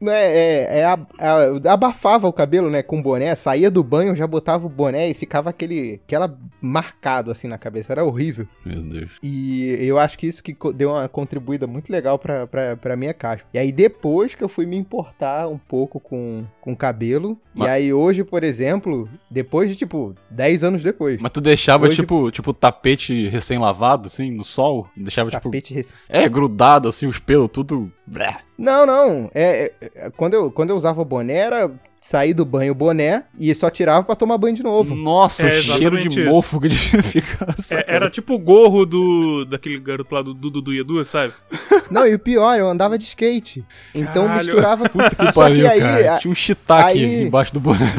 Não 0.01 0.13
é, 0.13 0.25
é, 0.27 0.79
é 0.81 0.85
a- 0.85 0.99
a- 1.19 1.43
eu 1.45 1.61
abafava 1.71 2.27
o 2.29 2.33
cabelo, 2.33 2.71
né, 2.71 2.83
com 2.83 3.01
boné, 3.03 3.35
saía 3.35 3.71
do 3.71 3.83
banho, 3.83 4.15
já 4.17 4.27
botava 4.27 4.67
o 4.67 4.71
boné 4.71 5.09
e 5.09 5.15
ficava 5.15 5.51
aquele, 5.51 6.01
aquela 6.05 6.37
marcado 6.61 7.31
assim 7.31 7.49
na 7.49 7.59
cabeça, 7.59 7.93
era 7.93 8.05
horrível. 8.05 8.47
Meu 8.65 8.83
Deus. 8.83 9.11
E 9.23 9.34
eu 9.81 9.99
acho 9.99 10.19
que 10.19 10.27
isso 10.27 10.43
que 10.43 10.57
deu 10.75 10.91
uma 10.91 11.09
contribuída 11.09 11.67
muito 11.67 11.91
legal 11.91 12.19
pra, 12.19 12.47
pra, 12.47 12.77
pra 12.77 12.97
minha 12.97 13.15
caspa. 13.15 13.47
E 13.53 13.59
aí 13.59 13.71
depois 13.73 14.35
que 14.35 14.43
eu 14.45 14.49
fui 14.49 14.67
me 14.67 14.77
importar 14.77 15.49
um 15.49 15.59
pouco 15.59 15.99
com, 16.01 16.45
com 16.61 16.75
cabelo, 16.77 17.39
Mas- 17.55 17.69
e 17.69 17.71
aí 17.71 17.93
hoje, 17.93 18.25
por 18.25 18.43
exemplo, 18.45 19.09
depois 19.31 19.71
de 19.71 19.77
tipo 19.77 20.15
10 20.31 20.65
anos 20.65 20.83
depois, 20.83 21.21
Mas 21.21 21.31
tu 21.33 21.41
deixava, 21.41 21.87
Hoje- 21.87 21.97
tipo, 21.97 22.31
tipo, 22.31 22.53
tapete 22.53 23.29
recém-lavado, 23.29 24.07
assim, 24.07 24.31
no 24.31 24.45
sol? 24.45 24.89
Deixava, 24.97 25.31
tipo. 25.31 25.43
tapete 25.43 25.75
rec... 25.75 25.87
É, 26.09 26.29
grudado, 26.29 26.89
assim, 26.89 27.07
os 27.07 27.19
pelos, 27.19 27.49
tudo. 27.51 27.91
Blé. 28.07 28.37
Não, 28.59 28.85
não, 28.87 29.31
é, 29.35 29.73
é- 29.81 29.91
é- 29.95 30.11
quando, 30.17 30.35
eu, 30.35 30.51
quando 30.51 30.71
eu 30.71 30.77
usava 30.77 31.05
boné 31.05 31.35
era 31.37 31.71
sair 32.01 32.35
do 32.35 32.45
banho 32.45 32.75
boné 32.75 33.25
e 33.39 33.55
só 33.55 33.71
tirava 33.71 34.05
pra 34.05 34.15
tomar 34.15 34.37
banho 34.37 34.55
de 34.55 34.63
novo. 34.63 34.95
Nossa, 34.95 35.49
É 35.49 35.59
o 35.59 35.63
cheiro 35.63 35.97
de 35.97 36.09
isso. 36.21 36.31
mofo 36.31 36.61
que 36.61 36.69
ficar. 37.03 37.55
É, 37.73 37.95
era 37.97 38.11
tipo 38.11 38.35
o 38.35 38.39
gorro 38.39 38.85
do 38.85 39.47
daquele 39.47 39.81
garoto 39.81 40.15
lá 40.15 40.21
do 40.21 40.35
Dudu 40.35 40.61
do 40.61 40.75
Edu, 40.75 41.03
sabe? 41.03 41.33
Não, 41.91 42.07
e 42.07 42.15
o 42.15 42.19
pior, 42.19 42.59
eu 42.59 42.69
andava 42.69 42.99
de 42.99 43.05
skate. 43.05 43.65
Então 43.95 44.27
Caralho. 44.27 44.45
misturava 44.47 44.89
tudo. 44.89 45.05
Que 45.17 45.33
Só 45.33 45.41
pariu, 45.41 45.61
que 45.63 45.67
aí, 45.67 45.81
cara. 45.81 46.15
a- 46.17 46.19
Tinha 46.19 46.31
um 46.31 46.35
shiitake 46.35 46.99
aí- 47.05 47.23
embaixo 47.25 47.55
do 47.55 47.61
boné. 47.61 47.87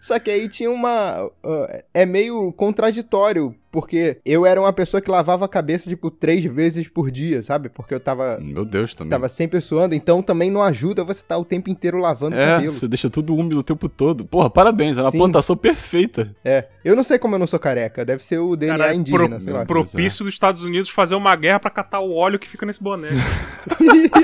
Só 0.00 0.18
que 0.18 0.30
aí 0.30 0.48
tinha 0.48 0.70
uma. 0.70 1.24
uh, 1.24 1.82
é 1.92 2.04
meio 2.06 2.52
contraditório, 2.52 3.54
porque 3.72 4.18
eu 4.24 4.44
era 4.46 4.60
uma 4.60 4.72
pessoa 4.72 5.00
que 5.00 5.10
lavava 5.10 5.46
a 5.46 5.48
cabeça, 5.48 5.88
tipo, 5.88 6.10
três 6.10 6.44
vezes 6.44 6.86
por 6.86 7.10
dia, 7.10 7.42
sabe? 7.42 7.68
Porque 7.70 7.92
eu 7.94 7.98
tava. 7.98 8.38
Meu 8.40 8.64
Deus, 8.64 8.94
também. 8.94 9.10
Tava 9.10 9.28
sempre 9.28 9.60
suando, 9.60 9.94
então 9.94 10.22
também 10.22 10.50
não 10.50 10.62
ajuda 10.62 11.02
você 11.02 11.22
estar 11.22 11.38
o 11.38 11.44
tempo 11.44 11.70
inteiro 11.70 11.98
lavando 11.98 12.36
o 12.36 12.38
É, 12.38 12.46
cabelo. 12.54 12.72
você 12.72 12.86
deixa 12.86 13.08
tudo 13.10 13.34
úmido 13.34 13.58
o 13.58 13.62
tempo 13.62 13.88
todo. 13.88 14.24
Porra, 14.24 14.50
parabéns, 14.50 14.96
é 14.98 15.02
uma 15.02 15.10
Sim. 15.10 15.18
plantação 15.18 15.56
perfeita. 15.56 16.34
É. 16.44 16.66
Eu 16.84 16.94
não 16.94 17.02
sei 17.02 17.18
como 17.18 17.34
eu 17.34 17.38
não 17.38 17.46
sou 17.46 17.58
careca, 17.58 18.04
deve 18.04 18.22
ser 18.22 18.38
o 18.38 18.54
DNA 18.54 18.76
Caralho, 18.76 19.00
indígena, 19.00 19.28
pro- 19.30 19.40
sei 19.40 19.52
lá. 19.52 19.64
propício 19.64 20.24
dos 20.24 20.34
Estados 20.34 20.62
Unidos 20.64 20.90
fazer 20.90 21.14
uma 21.14 21.34
guerra 21.34 21.58
pra 21.60 21.70
catar 21.70 22.00
o 22.00 22.14
óleo 22.14 22.38
que 22.38 22.48
fica 22.48 22.66
nesse 22.66 22.82
boné. 22.82 23.08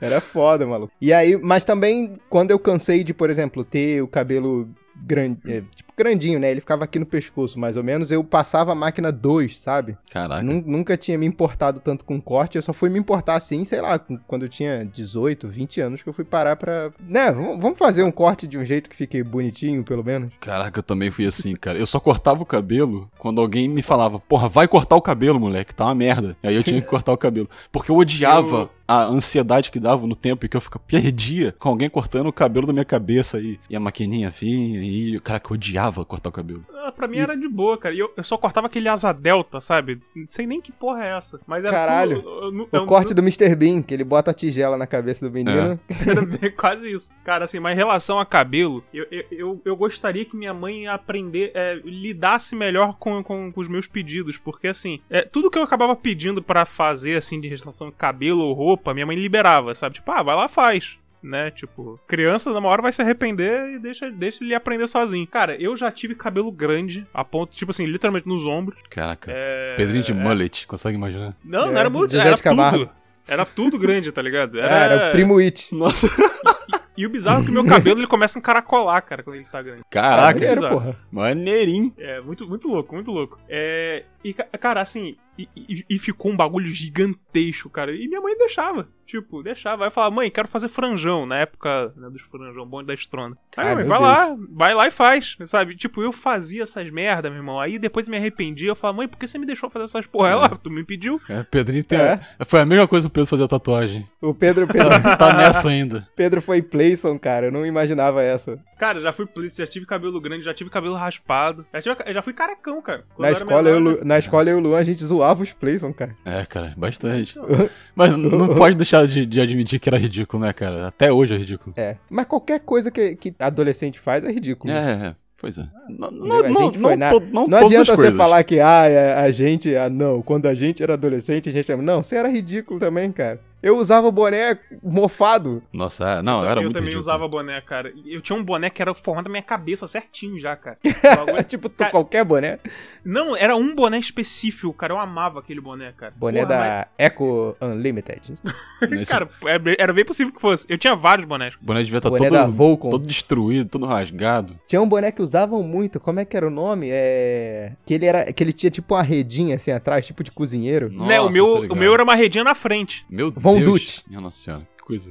Era 0.00 0.20
foda, 0.20 0.64
maluco. 0.66 0.92
E 1.00 1.12
aí, 1.12 1.36
mas 1.36 1.64
também, 1.64 2.18
quando 2.30 2.50
eu 2.52 2.58
cansei 2.58 3.02
de, 3.02 3.12
por 3.12 3.28
exemplo, 3.30 3.64
ter 3.64 4.00
o 4.02 4.06
cabelo 4.06 4.68
grande, 5.02 5.38
é, 5.46 5.62
tipo, 5.74 5.92
grandinho, 5.96 6.38
né? 6.38 6.50
Ele 6.50 6.60
ficava 6.60 6.84
aqui 6.84 6.98
no 6.98 7.06
pescoço, 7.06 7.58
mais 7.58 7.76
ou 7.76 7.82
menos. 7.84 8.10
Eu 8.10 8.22
passava 8.22 8.72
a 8.72 8.74
máquina 8.74 9.10
2, 9.10 9.58
sabe? 9.58 9.96
Caraca. 10.10 10.42
Nun- 10.42 10.62
Nunca 10.66 10.96
tinha 10.96 11.18
me 11.18 11.26
importado 11.26 11.80
tanto 11.80 12.04
com 12.04 12.20
corte, 12.20 12.56
eu 12.56 12.62
só 12.62 12.72
fui 12.72 12.88
me 12.88 12.98
importar 12.98 13.34
assim, 13.36 13.64
sei 13.64 13.80
lá, 13.80 13.98
quando 13.98 14.42
eu 14.44 14.48
tinha 14.48 14.84
18, 14.84 15.48
20 15.48 15.80
anos, 15.80 16.02
que 16.02 16.08
eu 16.08 16.12
fui 16.12 16.24
parar 16.24 16.56
pra. 16.56 16.90
Né, 17.00 17.30
vamos 17.32 17.78
fazer 17.78 18.02
um 18.02 18.10
corte 18.12 18.46
de 18.46 18.56
um 18.58 18.64
jeito 18.64 18.88
que 18.88 18.96
fique 18.96 19.22
bonitinho, 19.22 19.82
pelo 19.84 20.04
menos. 20.04 20.32
Caraca, 20.40 20.78
eu 20.78 20.82
também 20.82 21.10
fui 21.10 21.26
assim, 21.26 21.54
cara. 21.54 21.78
Eu 21.78 21.86
só 21.86 21.98
cortava 21.98 22.42
o 22.42 22.46
cabelo 22.46 23.10
quando 23.18 23.40
alguém 23.40 23.68
me 23.68 23.82
falava, 23.82 24.18
porra, 24.18 24.48
vai 24.48 24.68
cortar 24.68 24.96
o 24.96 25.02
cabelo, 25.02 25.40
moleque, 25.40 25.74
tá 25.74 25.86
uma 25.86 25.94
merda. 25.94 26.36
Aí 26.42 26.54
eu 26.54 26.62
tinha 26.62 26.80
que 26.80 26.86
cortar 26.86 27.12
o 27.12 27.18
cabelo. 27.18 27.48
Porque 27.72 27.90
eu 27.90 27.96
odiava 27.96 28.56
Eu- 28.56 28.70
a 28.88 29.04
ansiedade 29.04 29.70
que 29.70 29.78
dava 29.78 30.06
no 30.06 30.16
tempo 30.16 30.46
e 30.46 30.48
que 30.48 30.56
eu 30.56 30.60
ficava 30.60 30.82
perdia 30.86 31.54
com 31.58 31.68
alguém 31.68 31.90
cortando 31.90 32.26
o 32.28 32.32
cabelo 32.32 32.66
da 32.66 32.72
minha 32.72 32.84
cabeça 32.84 33.36
aí. 33.36 33.60
E 33.68 33.76
a 33.76 33.80
maquininha 33.80 34.30
vinha 34.30 34.80
e. 34.82 35.20
Caraca, 35.20 35.52
eu 35.52 35.54
odiava 35.54 36.04
cortar 36.06 36.30
o 36.30 36.32
cabelo. 36.32 36.64
Ah, 36.74 36.90
pra 36.90 37.06
mim 37.06 37.18
era 37.18 37.36
de 37.36 37.46
boa, 37.46 37.76
cara. 37.76 37.94
E 37.94 37.98
eu, 37.98 38.10
eu 38.16 38.24
só 38.24 38.38
cortava 38.38 38.66
aquele 38.66 38.88
asa 38.88 39.12
delta, 39.12 39.60
sabe? 39.60 40.00
Não 40.16 40.24
sei 40.28 40.46
nem 40.46 40.60
que 40.60 40.72
porra 40.72 41.04
é 41.04 41.16
essa. 41.16 41.38
Mas 41.46 41.62
era 41.64 41.72
Caralho. 41.72 42.22
tudo- 42.22 42.30
eu- 42.30 42.52
eu- 42.54 42.68
O 42.72 42.76
eu- 42.78 42.86
corte 42.86 43.12
do 43.12 43.20
Mr. 43.20 43.54
Bean, 43.54 43.82
que 43.82 43.92
ele 43.92 44.04
bota 44.04 44.30
a 44.30 44.34
tigela 44.34 44.76
na 44.78 44.86
cabeça 44.86 45.28
do 45.28 45.30
menino. 45.32 45.78
Era 46.06 46.22
bem- 46.24 46.50
quase 46.56 46.90
isso. 46.90 47.14
Cara, 47.24 47.44
assim, 47.44 47.60
mas 47.60 47.74
em 47.74 47.76
relação 47.76 48.18
a 48.18 48.24
cabelo, 48.24 48.82
eu, 48.94 49.06
eu, 49.10 49.24
eu, 49.30 49.62
eu 49.64 49.76
gostaria 49.76 50.24
que 50.24 50.34
minha 50.36 50.54
mãe 50.54 50.86
aprender, 50.86 51.52
é, 51.54 51.78
lidasse 51.84 52.56
melhor 52.56 52.96
com, 52.98 53.22
com, 53.22 53.52
com 53.52 53.60
os 53.60 53.68
meus 53.68 53.86
pedidos, 53.86 54.38
porque 54.38 54.68
assim, 54.68 55.00
é, 55.10 55.22
tudo 55.22 55.50
que 55.50 55.58
eu 55.58 55.62
acabava 55.62 55.94
pedindo 55.94 56.42
pra 56.42 56.64
fazer, 56.64 57.16
assim, 57.16 57.40
de 57.40 57.48
relação 57.48 57.88
a 57.88 57.92
cabelo 57.92 58.40
ou 58.40 58.54
roupa, 58.54 58.77
minha 58.94 59.06
mãe 59.06 59.16
liberava, 59.16 59.74
sabe? 59.74 59.96
Tipo, 59.96 60.10
ah, 60.12 60.22
vai 60.22 60.34
lá, 60.36 60.48
faz. 60.48 60.96
Né, 61.20 61.50
tipo, 61.50 61.98
criança 62.06 62.52
numa 62.52 62.68
hora 62.68 62.80
vai 62.80 62.92
se 62.92 63.02
arrepender 63.02 63.70
e 63.72 63.78
deixa, 63.80 64.08
deixa 64.08 64.44
ele 64.44 64.54
aprender 64.54 64.86
sozinho. 64.86 65.26
Cara, 65.26 65.56
eu 65.60 65.76
já 65.76 65.90
tive 65.90 66.14
cabelo 66.14 66.52
grande, 66.52 67.04
a 67.12 67.24
ponto, 67.24 67.56
tipo 67.56 67.72
assim, 67.72 67.86
literalmente 67.86 68.28
nos 68.28 68.46
ombros. 68.46 68.78
Caraca. 68.88 69.32
É, 69.34 69.74
Pedrinho 69.76 70.04
de 70.04 70.12
é. 70.12 70.14
mullet, 70.14 70.64
consegue 70.68 70.96
imaginar? 70.96 71.34
Não, 71.44 71.64
É, 71.64 71.72
não 71.72 71.78
era 71.80 71.90
muito, 71.90 72.12
Zezé 72.12 72.24
era 72.24 72.36
de 72.36 72.42
Camargo. 72.42 72.78
tudo. 72.86 72.90
Era 73.26 73.44
tudo 73.44 73.76
grande, 73.80 74.12
tá 74.12 74.22
ligado? 74.22 74.60
Era, 74.60 74.76
era 74.76 75.08
o 75.08 75.10
Primo 75.10 75.38
It. 75.38 75.74
Nossa. 75.74 76.06
E 76.98 77.06
o 77.06 77.10
bizarro 77.10 77.42
é 77.42 77.44
que 77.44 77.50
o 77.50 77.54
meu 77.54 77.64
cabelo 77.64 78.00
ele 78.00 78.06
começa 78.08 78.38
a 78.38 78.40
encaracolar, 78.40 79.00
cara, 79.04 79.22
quando 79.22 79.36
ele 79.36 79.44
tá 79.44 79.62
grande. 79.62 79.82
Caraca, 79.88 80.34
Maneiro, 80.40 80.54
bizarro. 80.56 80.74
porra. 80.80 80.96
maneirinho. 81.12 81.94
É, 81.96 82.20
muito, 82.20 82.48
muito 82.48 82.66
louco, 82.68 82.94
muito 82.94 83.10
louco. 83.12 83.38
É. 83.48 84.04
E, 84.24 84.34
ca- 84.34 84.48
cara, 84.58 84.80
assim, 84.80 85.16
e, 85.38 85.48
e- 85.56 85.84
e 85.88 85.98
ficou 85.98 86.32
um 86.32 86.36
bagulho 86.36 86.66
gigantesco, 86.66 87.70
cara. 87.70 87.94
E 87.94 88.08
minha 88.08 88.20
mãe 88.20 88.36
deixava. 88.36 88.88
Tipo, 89.08 89.42
deixava. 89.42 89.84
Aí 89.84 89.86
eu 89.86 89.90
falava, 89.90 90.14
mãe, 90.14 90.30
quero 90.30 90.46
fazer 90.46 90.68
franjão. 90.68 91.24
Na 91.24 91.38
época 91.38 91.90
né, 91.96 92.10
dos 92.10 92.20
franjão, 92.20 92.66
bonde 92.66 92.88
da 92.88 92.92
estrona. 92.92 93.34
Aí, 93.56 93.68
Ai, 93.68 93.74
mãe, 93.76 93.84
vai 93.84 93.98
lá, 93.98 94.36
vai 94.50 94.74
lá 94.74 94.86
e 94.86 94.90
faz, 94.90 95.34
sabe? 95.46 95.74
Tipo, 95.74 96.02
eu 96.02 96.12
fazia 96.12 96.64
essas 96.64 96.90
merda, 96.90 97.30
meu 97.30 97.38
irmão. 97.38 97.58
Aí 97.58 97.78
depois 97.78 98.06
me 98.06 98.18
arrependi. 98.18 98.66
Eu 98.66 98.76
falava, 98.76 98.98
mãe, 98.98 99.08
por 99.08 99.18
que 99.18 99.26
você 99.26 99.38
me 99.38 99.46
deixou 99.46 99.70
fazer 99.70 99.84
essas 99.84 100.06
porra? 100.06 100.28
Ela, 100.28 100.48
tu 100.50 100.70
me 100.70 100.84
pediu. 100.84 101.18
É, 101.26 101.42
Pedrinho 101.42 101.84
tem. 101.84 101.98
É. 101.98 102.20
Foi 102.44 102.60
a 102.60 102.66
mesma 102.66 102.86
coisa 102.86 103.08
que 103.08 103.10
o 103.10 103.14
Pedro 103.14 103.30
fazer 103.30 103.44
a 103.44 103.48
tatuagem. 103.48 104.06
O 104.20 104.34
Pedro, 104.34 104.68
Pedro, 104.68 104.90
Tá 105.16 105.32
nessa 105.32 105.70
ainda. 105.70 106.06
Pedro 106.14 106.42
foi 106.42 106.60
Playson, 106.60 107.18
cara. 107.18 107.46
Eu 107.46 107.52
não 107.52 107.64
imaginava 107.64 108.22
essa. 108.22 108.62
Cara, 108.78 109.00
já 109.00 109.12
fui 109.12 109.26
polícia, 109.26 109.64
já 109.66 109.70
tive 109.70 109.84
cabelo 109.86 110.20
grande, 110.20 110.44
já 110.44 110.54
tive 110.54 110.70
cabelo 110.70 110.94
raspado. 110.94 111.66
Já, 111.74 111.80
tive- 111.96 112.12
já 112.12 112.22
fui 112.22 112.32
carecão, 112.32 112.80
cara. 112.80 113.04
Na 113.18 113.30
escola, 113.32 113.68
eu, 113.68 113.76
e 113.76 113.80
Lu- 113.80 114.04
na 114.04 114.18
escola, 114.18 114.48
eu 114.50 114.56
e 114.56 114.60
o 114.60 114.62
Luan, 114.62 114.78
a 114.78 114.84
gente 114.84 115.04
zoava 115.04 115.42
os 115.42 115.52
Playson, 115.52 115.92
cara. 115.92 116.14
É, 116.24 116.46
cara, 116.46 116.74
bastante. 116.76 117.36
Mas 117.94 118.16
não 118.16 118.54
pode 118.54 118.76
deixar 118.76 119.06
de, 119.08 119.26
de 119.26 119.40
admitir 119.40 119.80
que 119.80 119.88
era 119.88 119.98
ridículo, 119.98 120.44
né, 120.44 120.52
cara? 120.52 120.86
Até 120.86 121.12
hoje 121.12 121.34
é 121.34 121.36
ridículo. 121.36 121.74
É. 121.76 121.96
Mas 122.08 122.26
qualquer 122.26 122.60
coisa 122.60 122.90
que, 122.90 123.16
que 123.16 123.34
adolescente 123.38 123.98
faz 123.98 124.24
é 124.24 124.30
ridículo. 124.30 124.72
É, 124.72 125.08
é, 125.08 125.14
pois 125.36 125.58
é. 125.58 125.66
Não? 125.88 126.08
A 126.08 126.10
não, 126.48 126.66
gente 126.66 126.78
não, 126.78 126.82
foi 126.82 126.96
não, 126.96 127.06
na- 127.06 127.10
to- 127.10 127.20
não 127.20 127.42
Não 127.42 127.48
todas 127.48 127.64
adianta 127.64 127.90
você 127.92 127.96
coisas. 127.96 128.16
falar 128.16 128.44
que, 128.44 128.60
ah, 128.60 128.82
a, 129.16 129.22
a 129.22 129.30
gente, 129.30 129.74
ah, 129.74 129.88
não, 129.90 130.22
quando 130.22 130.46
a 130.46 130.54
gente 130.54 130.82
era 130.82 130.94
adolescente, 130.94 131.48
a 131.48 131.52
gente 131.52 131.70
era... 131.72 131.80
Não, 131.82 132.02
você 132.02 132.14
era 132.16 132.28
ridículo 132.28 132.78
também, 132.78 133.10
cara. 133.10 133.40
Eu 133.62 133.76
usava 133.76 134.10
boné 134.10 134.58
mofado. 134.82 135.62
Nossa, 135.72 136.08
é, 136.08 136.22
não, 136.22 136.44
era 136.44 136.60
eu 136.60 136.64
muito 136.64 136.74
também 136.74 136.90
ridículo. 136.90 137.00
usava 137.00 137.26
boné, 137.28 137.60
cara. 137.60 137.92
Eu 138.06 138.20
tinha 138.20 138.38
um 138.38 138.44
boné 138.44 138.70
que 138.70 138.80
era 138.80 138.94
formado 138.94 139.24
na 139.26 139.30
minha 139.30 139.42
cabeça 139.42 139.86
certinho 139.86 140.38
já, 140.38 140.54
cara. 140.56 140.78
O 141.22 141.26
bagulho- 141.26 141.44
tipo, 141.44 141.68
Cara- 141.70 141.90
qualquer 141.90 142.24
boné. 142.24 142.58
Não, 143.04 143.36
era 143.36 143.56
um 143.56 143.74
boné 143.74 143.98
específico, 143.98 144.72
cara. 144.72 144.92
Eu 144.92 144.98
amava 144.98 145.40
aquele 145.40 145.60
boné, 145.60 145.92
cara. 145.96 146.12
Boné 146.16 146.44
Porra, 146.44 146.58
da 146.58 146.88
Eco 146.98 147.56
Unlimited. 147.60 148.34
mas- 148.80 148.92
Esse 149.00 149.10
Cara, 149.10 149.28
é 149.46 149.58
bem- 149.58 149.76
era 149.78 149.92
bem 149.92 150.04
possível 150.04 150.32
que 150.32 150.40
fosse. 150.40 150.66
Eu 150.68 150.78
tinha 150.78 150.94
vários 150.94 151.26
bonés. 151.26 151.54
boné 151.60 151.82
devia 151.82 151.98
estar 151.98 152.10
boné 152.10 152.30
da 152.30 152.42
todo, 152.44 152.52
Volcom. 152.52 152.90
todo 152.90 153.06
destruído, 153.06 153.68
todo 153.68 153.86
rasgado. 153.86 154.58
Tinha 154.66 154.80
um 154.80 154.88
boné 154.88 155.10
que 155.10 155.22
usavam 155.22 155.62
muito, 155.62 155.98
como 155.98 156.20
é 156.20 156.24
que 156.24 156.36
era 156.36 156.46
o 156.46 156.50
nome? 156.50 156.88
É... 156.90 157.72
Que 157.86 157.94
ele 157.94 158.06
era, 158.06 158.32
que 158.32 158.42
ele 158.44 158.52
tinha 158.52 158.70
tipo 158.70 158.94
uma 158.94 159.02
redinha 159.02 159.56
assim 159.56 159.70
atrás, 159.72 160.06
tipo 160.06 160.22
de 160.22 160.30
cozinheiro. 160.30 160.90
Nossa, 160.92 161.08
né, 161.08 161.20
o 161.20 161.30
meu, 161.30 161.62
o 161.70 161.74
meu 161.74 161.92
era 161.94 162.02
uma 162.04 162.14
redinha 162.14 162.44
na 162.44 162.54
frente. 162.54 163.04
Meu 163.10 163.32
Von. 163.54 163.64
Dutch. 163.64 164.00
Minha 164.08 164.20
nossa 164.20 164.38
senhora, 164.38 164.66
que 164.76 164.84
coisa. 164.84 165.10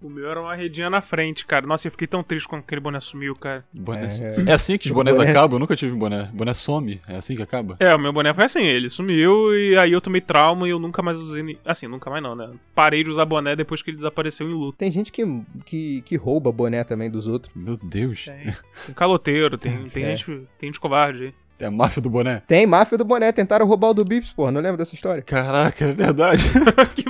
O 0.00 0.10
meu 0.10 0.28
era 0.28 0.40
uma 0.40 0.52
redinha 0.56 0.90
na 0.90 1.00
frente, 1.00 1.46
cara. 1.46 1.64
Nossa, 1.64 1.86
eu 1.86 1.92
fiquei 1.92 2.08
tão 2.08 2.24
triste 2.24 2.48
quando 2.48 2.62
aquele 2.62 2.80
boné 2.80 2.98
sumiu, 2.98 3.36
cara. 3.36 3.64
Boné... 3.72 4.08
É. 4.46 4.50
É. 4.50 4.52
assim 4.52 4.76
que 4.76 4.88
os 4.88 4.92
bonés 4.92 5.16
Boné- 5.16 5.30
acabam? 5.30 5.54
Eu 5.54 5.60
nunca 5.60 5.76
tive 5.76 5.94
boné. 5.94 6.28
Boné 6.34 6.52
some. 6.54 7.00
É 7.06 7.14
assim 7.14 7.36
que 7.36 7.42
acaba? 7.42 7.76
É, 7.78 7.94
o 7.94 7.98
meu 8.00 8.12
boné 8.12 8.34
foi 8.34 8.42
assim, 8.42 8.64
ele 8.64 8.90
sumiu 8.90 9.54
e 9.56 9.78
aí 9.78 9.92
eu 9.92 10.00
tomei 10.00 10.20
trauma 10.20 10.66
e 10.66 10.72
eu 10.72 10.80
nunca 10.80 11.02
mais 11.02 11.18
usei. 11.18 11.56
Assim, 11.64 11.86
nunca 11.86 12.10
mais 12.10 12.20
não, 12.20 12.34
né? 12.34 12.50
Parei 12.74 13.04
de 13.04 13.10
usar 13.10 13.24
boné 13.24 13.54
depois 13.54 13.80
que 13.80 13.90
ele 13.90 13.96
desapareceu 13.96 14.48
em 14.50 14.52
luto. 14.52 14.76
Tem 14.76 14.90
gente 14.90 15.12
que, 15.12 15.24
que, 15.64 16.02
que 16.02 16.16
rouba 16.16 16.50
boné 16.50 16.82
também 16.82 17.08
dos 17.08 17.28
outros. 17.28 17.54
Meu 17.54 17.76
Deus. 17.76 18.24
Tem, 18.24 18.52
tem 18.86 18.94
caloteiro, 18.96 19.56
tem, 19.56 19.84
tem, 19.88 20.02
É. 20.02 20.16
gente, 20.16 20.26
tem 20.58 20.66
gente 20.68 20.80
covarde 20.80 21.26
aí. 21.26 21.34
É 21.60 21.66
a 21.66 21.70
máfia 21.70 22.02
do 22.02 22.10
boné. 22.10 22.42
Tem 22.48 22.66
máfia 22.66 22.98
do 22.98 23.04
boné, 23.04 23.30
tentaram 23.30 23.64
roubar 23.68 23.90
o 23.90 23.94
do 23.94 24.04
Bips, 24.04 24.32
porra, 24.32 24.50
não 24.50 24.60
lembra 24.60 24.78
dessa 24.78 24.96
história? 24.96 25.22
Caraca, 25.22 25.84
é 25.84 25.92
verdade. 25.92 26.42
Que 26.96 27.04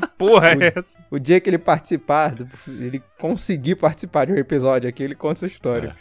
porra 0.00 0.48
é 0.60 0.72
essa? 0.76 1.04
O 1.10 1.18
dia 1.18 1.40
que 1.40 1.48
ele 1.50 1.58
participar, 1.58 2.34
ele 2.68 3.02
conseguir 3.18 3.74
participar 3.76 4.26
de 4.26 4.32
um 4.32 4.36
episódio 4.36 4.88
aqui, 4.88 5.02
ele 5.02 5.14
conta 5.14 5.34
essa 5.34 5.46
história. 5.46 5.94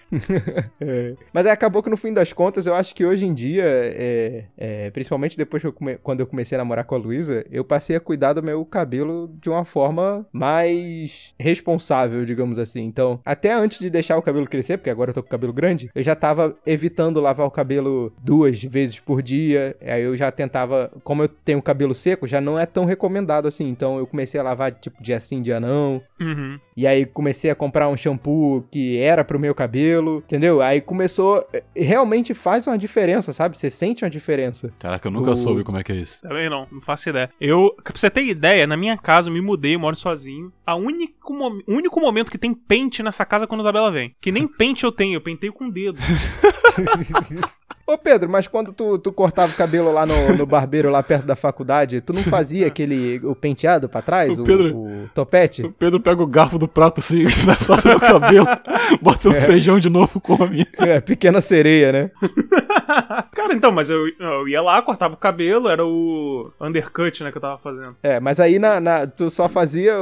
É. 0.79 1.13
Mas 1.33 1.45
aí 1.45 1.51
acabou 1.51 1.81
que 1.83 1.89
no 1.89 1.97
fim 1.97 2.13
das 2.13 2.31
contas, 2.33 2.65
eu 2.65 2.73
acho 2.75 2.93
que 2.93 3.05
hoje 3.05 3.25
em 3.25 3.33
dia, 3.33 3.63
é, 3.65 4.45
é, 4.57 4.91
principalmente 4.91 5.37
depois 5.37 5.61
que 5.61 5.67
eu 5.67 5.73
come- 5.73 5.97
quando 5.97 6.19
eu 6.19 6.27
comecei 6.27 6.55
a 6.55 6.59
namorar 6.59 6.85
com 6.85 6.95
a 6.95 6.97
Luísa, 6.97 7.45
eu 7.51 7.63
passei 7.63 7.95
a 7.95 7.99
cuidar 7.99 8.33
do 8.33 8.43
meu 8.43 8.63
cabelo 8.65 9.33
de 9.41 9.49
uma 9.49 9.65
forma 9.65 10.25
mais 10.31 11.33
responsável, 11.39 12.25
digamos 12.25 12.59
assim. 12.59 12.83
Então, 12.83 13.19
até 13.25 13.51
antes 13.53 13.79
de 13.79 13.89
deixar 13.89 14.17
o 14.17 14.21
cabelo 14.21 14.45
crescer, 14.47 14.77
porque 14.77 14.89
agora 14.89 15.09
eu 15.11 15.13
tô 15.13 15.21
com 15.21 15.27
o 15.27 15.31
cabelo 15.31 15.53
grande, 15.53 15.89
eu 15.93 16.03
já 16.03 16.15
tava 16.15 16.55
evitando 16.65 17.19
lavar 17.21 17.45
o 17.45 17.51
cabelo 17.51 18.13
duas 18.23 18.63
vezes 18.63 18.99
por 18.99 19.21
dia. 19.21 19.75
Aí 19.81 20.03
eu 20.03 20.15
já 20.15 20.31
tentava, 20.31 20.91
como 21.03 21.23
eu 21.23 21.27
tenho 21.27 21.61
cabelo 21.61 21.95
seco, 21.95 22.27
já 22.27 22.39
não 22.41 22.57
é 22.59 22.65
tão 22.65 22.85
recomendado 22.85 23.47
assim. 23.47 23.67
Então 23.67 23.82
eu 23.97 24.07
comecei 24.07 24.39
a 24.39 24.43
lavar 24.43 24.71
tipo 24.71 25.01
dia 25.01 25.19
sim, 25.19 25.41
dia 25.41 25.59
não. 25.59 26.01
Uhum. 26.19 26.59
E 26.75 26.87
aí 26.87 27.05
comecei 27.05 27.51
a 27.51 27.55
comprar 27.55 27.87
um 27.89 27.95
shampoo 27.97 28.63
que 28.71 28.97
era 28.97 29.23
pro 29.23 29.39
meu 29.39 29.53
cabelo, 29.53 30.17
entendeu? 30.25 30.61
Aí 30.61 30.81
começou. 30.81 31.45
Realmente 31.75 32.33
faz 32.33 32.65
uma 32.67 32.77
diferença, 32.77 33.31
sabe? 33.33 33.57
Você 33.57 33.69
sente 33.69 34.03
uma 34.03 34.09
diferença. 34.09 34.71
Caraca, 34.79 35.07
eu 35.07 35.11
nunca 35.11 35.31
Do- 35.31 35.37
soube 35.37 35.63
como 35.63 35.77
é 35.77 35.83
que 35.83 35.91
é 35.91 35.95
isso. 35.95 36.21
Também 36.21 36.49
não, 36.49 36.67
não 36.71 36.81
faço 36.81 37.09
ideia. 37.09 37.29
Eu, 37.39 37.75
pra 37.83 37.93
você 37.95 38.09
ter 38.09 38.23
ideia, 38.25 38.65
na 38.65 38.77
minha 38.77 38.97
casa 38.97 39.29
eu 39.29 39.33
me 39.33 39.41
mudei, 39.41 39.75
eu 39.75 39.79
moro 39.79 39.95
sozinho. 39.95 40.51
A 40.65 40.75
único, 40.75 41.33
mo- 41.33 41.61
o 41.67 41.73
único 41.73 41.99
momento 41.99 42.31
que 42.31 42.37
tem 42.37 42.53
pente 42.53 43.03
nessa 43.03 43.25
casa 43.25 43.43
é 43.45 43.47
quando 43.47 43.61
a 43.61 43.63
Isabela 43.63 43.91
vem. 43.91 44.15
Que 44.21 44.31
nem 44.31 44.47
pente 44.57 44.83
eu 44.83 44.91
tenho, 44.91 45.15
eu 45.15 45.21
pentei 45.21 45.51
com 45.51 45.65
o 45.65 45.71
dedo. 45.71 45.99
Ô 47.85 47.97
Pedro, 47.97 48.29
mas 48.29 48.47
quando 48.47 48.71
tu, 48.71 48.97
tu 48.97 49.11
cortava 49.11 49.51
o 49.51 49.55
cabelo 49.55 49.91
lá 49.91 50.05
no, 50.05 50.37
no 50.37 50.45
barbeiro, 50.45 50.89
lá 50.89 51.03
perto 51.03 51.25
da 51.25 51.35
faculdade, 51.35 51.99
tu 51.99 52.13
não 52.13 52.23
fazia 52.23 52.67
aquele 52.67 53.19
o 53.23 53.35
penteado 53.35 53.89
pra 53.89 54.01
trás? 54.01 54.37
O 54.37 54.41
O, 54.41 54.45
Pedro- 54.45 54.75
o 54.77 55.09
topete? 55.13 55.63
O 55.63 55.71
Pedro 55.71 55.99
pega 55.99 56.23
o 56.23 56.27
garfo 56.27 56.57
do 56.57 56.67
prato 56.67 56.99
assim, 56.99 57.25
passa 57.67 57.93
no 57.93 57.99
cabelo, 57.99 58.45
bota 59.01 59.29
no 59.29 59.35
feijão 59.41 59.79
de 59.79 59.89
novo, 59.89 60.21
come. 60.21 60.65
É, 60.77 61.01
pequena 61.01 61.41
sereia, 61.41 61.91
né? 61.91 62.11
Cara, 63.33 63.53
então, 63.53 63.71
mas 63.71 63.89
eu, 63.89 64.07
eu 64.19 64.47
ia 64.47 64.61
lá, 64.61 64.81
cortava 64.81 65.13
o 65.13 65.17
cabelo, 65.17 65.67
era 65.67 65.85
o 65.85 66.51
undercut, 66.61 67.23
né, 67.23 67.31
que 67.31 67.37
eu 67.37 67.41
tava 67.41 67.57
fazendo. 67.57 67.95
É, 68.01 68.19
mas 68.19 68.39
aí 68.39 68.59
na, 68.59 68.79
na- 68.79 69.07
tu 69.07 69.29
só 69.29 69.49
fazia, 69.49 69.93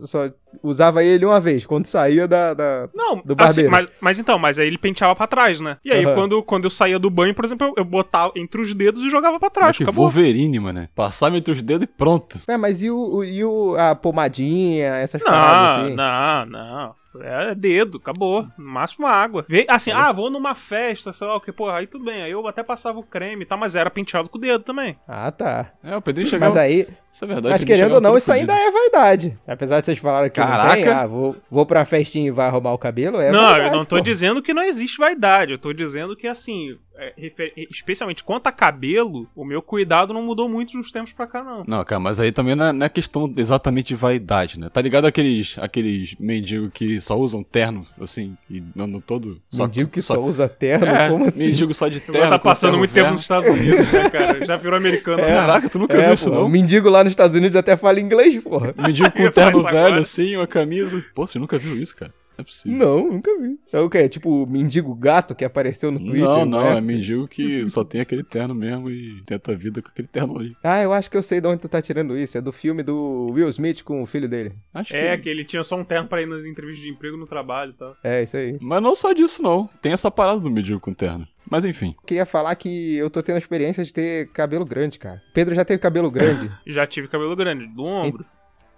só 0.00 0.30
usava 0.62 1.02
ele 1.04 1.24
uma 1.24 1.40
vez, 1.40 1.64
quando 1.66 1.86
saía 1.86 2.26
da... 2.28 2.54
da- 2.54 2.88
Não, 2.94 3.16
Do 3.24 3.32
assim, 3.38 3.62
barbeiro. 3.66 3.70
mas, 3.70 3.88
mas 4.00 4.18
então, 4.18 4.38
mas 4.38 4.58
aí 4.58 4.66
ele 4.66 4.78
penteava 4.78 5.14
pra 5.16 5.26
trás, 5.26 5.60
né? 5.60 5.76
E 5.84 5.90
aí, 5.92 6.04
Aham. 6.04 6.14
quando, 6.14 6.42
quando 6.42 6.64
eu 6.64 6.70
saía 6.70 6.98
do 6.98 7.10
banho, 7.10 7.34
por 7.34 7.44
exemplo, 7.44 7.66
eu, 7.68 7.74
eu 7.78 7.84
botava 7.84 8.32
entre 8.36 8.60
os 8.60 8.72
dedos 8.74 9.02
e 9.02 9.10
jogava 9.10 9.38
pra 9.40 9.50
trás, 9.50 9.76
que 9.76 9.82
acabou. 9.82 10.04
Wolverine, 10.04 10.58
mano. 10.60 10.88
Passar 10.94 11.34
entre 11.34 11.52
os 11.52 11.62
dedos 11.62 11.84
e 11.84 11.86
pronto. 11.86 12.40
É, 12.46 12.56
mas 12.56 12.82
e, 12.82 12.90
o, 12.90 13.22
e 13.24 13.44
o, 13.44 13.74
a 13.76 13.94
pomadinha, 13.94 14.94
essas 14.96 15.22
paradas 15.22 15.76
Não, 15.76 15.84
assim? 15.84 15.94
não, 15.94 16.46
não. 16.46 16.94
É 17.22 17.54
dedo, 17.54 17.98
acabou. 17.98 18.46
No 18.58 18.64
máximo 18.64 19.06
água. 19.06 19.44
Vê, 19.48 19.66
assim, 19.68 19.92
ah, 19.92 20.10
vou 20.12 20.30
numa 20.30 20.54
festa, 20.54 21.12
sei 21.12 21.26
lá 21.26 21.36
o 21.36 21.40
que, 21.40 21.52
pô, 21.52 21.70
aí 21.70 21.86
tudo 21.86 22.04
bem. 22.04 22.22
Aí 22.22 22.30
eu 22.30 22.46
até 22.46 22.62
passava 22.62 22.98
o 22.98 23.02
creme 23.02 23.42
e 23.42 23.46
tal, 23.46 23.58
mas 23.58 23.76
era 23.76 23.90
penteado 23.90 24.28
com 24.28 24.38
o 24.38 24.40
dedo 24.40 24.64
também. 24.64 24.96
Ah, 25.06 25.30
tá. 25.30 25.72
É, 25.82 25.96
o 25.96 26.02
Pedrinho 26.02 26.28
chegava... 26.28 26.52
Mas 26.52 26.60
aí, 26.60 26.88
Isso 27.12 27.24
é 27.24 27.28
verdade. 27.28 27.48
mas 27.50 27.64
querendo 27.64 27.94
ou 27.94 28.00
não, 28.00 28.16
isso 28.16 28.32
ainda 28.32 28.54
é 28.54 28.70
vaidade. 28.70 29.38
Apesar 29.46 29.80
de 29.80 29.86
vocês 29.86 29.98
falarem 29.98 30.30
que 30.30 30.40
não 30.40 30.46
tem, 30.46 30.56
Caraca. 30.56 31.00
ah, 31.02 31.06
vou, 31.06 31.36
vou 31.50 31.64
pra 31.64 31.84
festinha 31.84 32.28
e 32.28 32.30
vai 32.30 32.46
arrumar 32.48 32.72
o 32.72 32.78
cabelo, 32.78 33.20
é 33.20 33.30
não, 33.30 33.40
vaidade, 33.42 33.66
eu 33.66 33.76
não 33.76 33.84
tô 33.84 33.96
pô. 33.96 34.02
dizendo 34.02 34.42
que 34.42 34.52
não 34.54 34.62
existe 34.62 34.98
vaidade. 34.98 35.52
Eu 35.52 35.58
tô 35.58 35.72
dizendo 35.72 36.16
que, 36.16 36.26
assim, 36.26 36.76
é, 36.96 37.12
refer- 37.16 37.52
especialmente 37.70 38.22
quanto 38.22 38.46
a 38.46 38.52
cabelo, 38.52 39.28
o 39.34 39.44
meu 39.44 39.60
cuidado 39.60 40.12
não 40.14 40.22
mudou 40.22 40.48
muito 40.48 40.76
nos 40.76 40.90
tempos 40.92 41.12
pra 41.12 41.26
cá, 41.26 41.42
não. 41.42 41.64
Não, 41.66 41.84
cara, 41.84 42.00
mas 42.00 42.20
aí 42.20 42.30
também 42.32 42.54
não 42.54 42.66
é, 42.66 42.72
não 42.72 42.86
é 42.86 42.88
questão 42.88 43.32
exatamente 43.36 43.88
de 43.88 43.94
vaidade, 43.94 44.58
né? 44.58 44.68
Tá 44.68 44.80
ligado 44.80 45.06
aqueles, 45.06 45.56
aqueles 45.58 46.14
mendigos 46.18 46.70
que 46.72 47.00
só 47.00 47.18
usam 47.18 47.42
terno, 47.42 47.86
assim, 48.00 48.36
e 48.50 48.62
andam 48.78 49.00
todo... 49.00 49.40
Só, 49.50 49.64
Mendigo 49.64 49.90
que 49.90 50.00
só, 50.02 50.20
usa 50.20 50.48
terno, 50.48 50.86
É, 50.86 51.08
como 51.10 51.26
assim? 51.26 51.46
mendigo 51.46 51.74
só 51.74 51.88
de 51.88 52.00
terno. 52.00 52.16
Agora 52.22 52.38
tá 52.38 52.38
passando 52.38 52.78
muito 52.78 52.92
tempo 52.92 53.10
nos 53.10 53.20
Estados 53.20 53.48
Unidos, 53.50 53.92
né, 53.92 54.10
cara? 54.10 54.44
Já 54.46 54.56
virou 54.56 54.76
americano. 54.78 55.18
né? 55.22 55.28
Caraca, 55.28 55.68
tu 55.68 55.78
nunca 55.78 55.94
É, 55.94 56.04
viu 56.06 56.14
isso, 56.14 56.30
não? 56.30 56.44
O 56.46 56.48
mendigo 56.48 56.88
lá 56.88 57.02
nos 57.04 57.12
Estados 57.12 57.36
Unidos 57.36 57.56
até 57.56 57.76
fala 57.76 58.00
inglês, 58.00 58.40
porra. 58.42 58.74
Mendigo 58.76 59.10
com 59.10 59.30
terno 59.32 59.62
velho, 59.62 59.76
agora. 59.76 60.00
assim, 60.00 60.36
uma 60.36 60.46
camisa. 60.46 61.04
Pô, 61.14 61.26
você 61.26 61.38
nunca 61.38 61.58
viu 61.58 61.76
isso, 61.76 61.94
cara? 61.96 62.12
Não 62.36 62.42
é 62.42 62.44
possível. 62.44 62.78
Não, 62.78 63.12
nunca 63.12 63.30
vi. 63.40 63.58
É 63.72 63.80
o 63.80 63.88
quê? 63.88 64.08
Tipo 64.08 64.42
o 64.42 64.46
mendigo 64.46 64.94
gato 64.94 65.34
que 65.34 65.44
apareceu 65.44 65.90
no 65.90 65.98
Twitter? 65.98 66.20
Não, 66.20 66.44
não, 66.44 66.62
né? 66.62 66.78
é 66.78 66.80
mendigo 66.80 67.28
que 67.28 67.68
só 67.70 67.84
tem 67.84 68.00
aquele 68.00 68.22
terno 68.22 68.54
mesmo 68.54 68.90
e 68.90 69.22
tenta 69.24 69.52
a 69.52 69.54
vida 69.54 69.80
com 69.80 69.88
aquele 69.88 70.08
terno 70.08 70.38
ali. 70.38 70.54
Ah, 70.62 70.82
eu 70.82 70.92
acho 70.92 71.10
que 71.10 71.16
eu 71.16 71.22
sei 71.22 71.40
de 71.40 71.46
onde 71.46 71.60
tu 71.62 71.68
tá 71.68 71.80
tirando 71.80 72.16
isso. 72.16 72.36
É 72.36 72.40
do 72.40 72.52
filme 72.52 72.82
do 72.82 73.28
Will 73.30 73.48
Smith 73.48 73.82
com 73.82 74.02
o 74.02 74.06
filho 74.06 74.28
dele. 74.28 74.52
Acho 74.72 74.94
É, 74.94 75.16
que... 75.16 75.24
que 75.24 75.28
ele 75.28 75.44
tinha 75.44 75.62
só 75.62 75.76
um 75.76 75.84
terno 75.84 76.08
pra 76.08 76.20
ir 76.22 76.26
nas 76.26 76.44
entrevistas 76.44 76.82
de 76.84 76.90
emprego 76.90 77.16
no 77.16 77.26
trabalho 77.26 77.70
e 77.70 77.74
tal. 77.74 77.96
É, 78.02 78.22
isso 78.22 78.36
aí. 78.36 78.58
Mas 78.60 78.82
não 78.82 78.96
só 78.96 79.12
disso, 79.12 79.42
não. 79.42 79.68
Tem 79.80 79.92
essa 79.92 80.10
parada 80.10 80.40
do 80.40 80.50
mendigo 80.50 80.80
com 80.80 80.92
terno. 80.92 81.26
Mas 81.48 81.64
enfim. 81.64 81.94
Eu 82.00 82.06
queria 82.06 82.24
falar 82.26 82.54
que 82.54 82.96
eu 82.96 83.10
tô 83.10 83.22
tendo 83.22 83.36
a 83.36 83.38
experiência 83.38 83.84
de 83.84 83.92
ter 83.92 84.28
cabelo 84.28 84.64
grande, 84.64 84.98
cara. 84.98 85.20
Pedro 85.34 85.54
já 85.54 85.64
teve 85.64 85.78
cabelo 85.78 86.10
grande. 86.10 86.50
Já 86.66 86.86
tive 86.86 87.06
cabelo 87.06 87.36
grande, 87.36 87.66
do 87.66 87.84
ombro. 87.84 88.24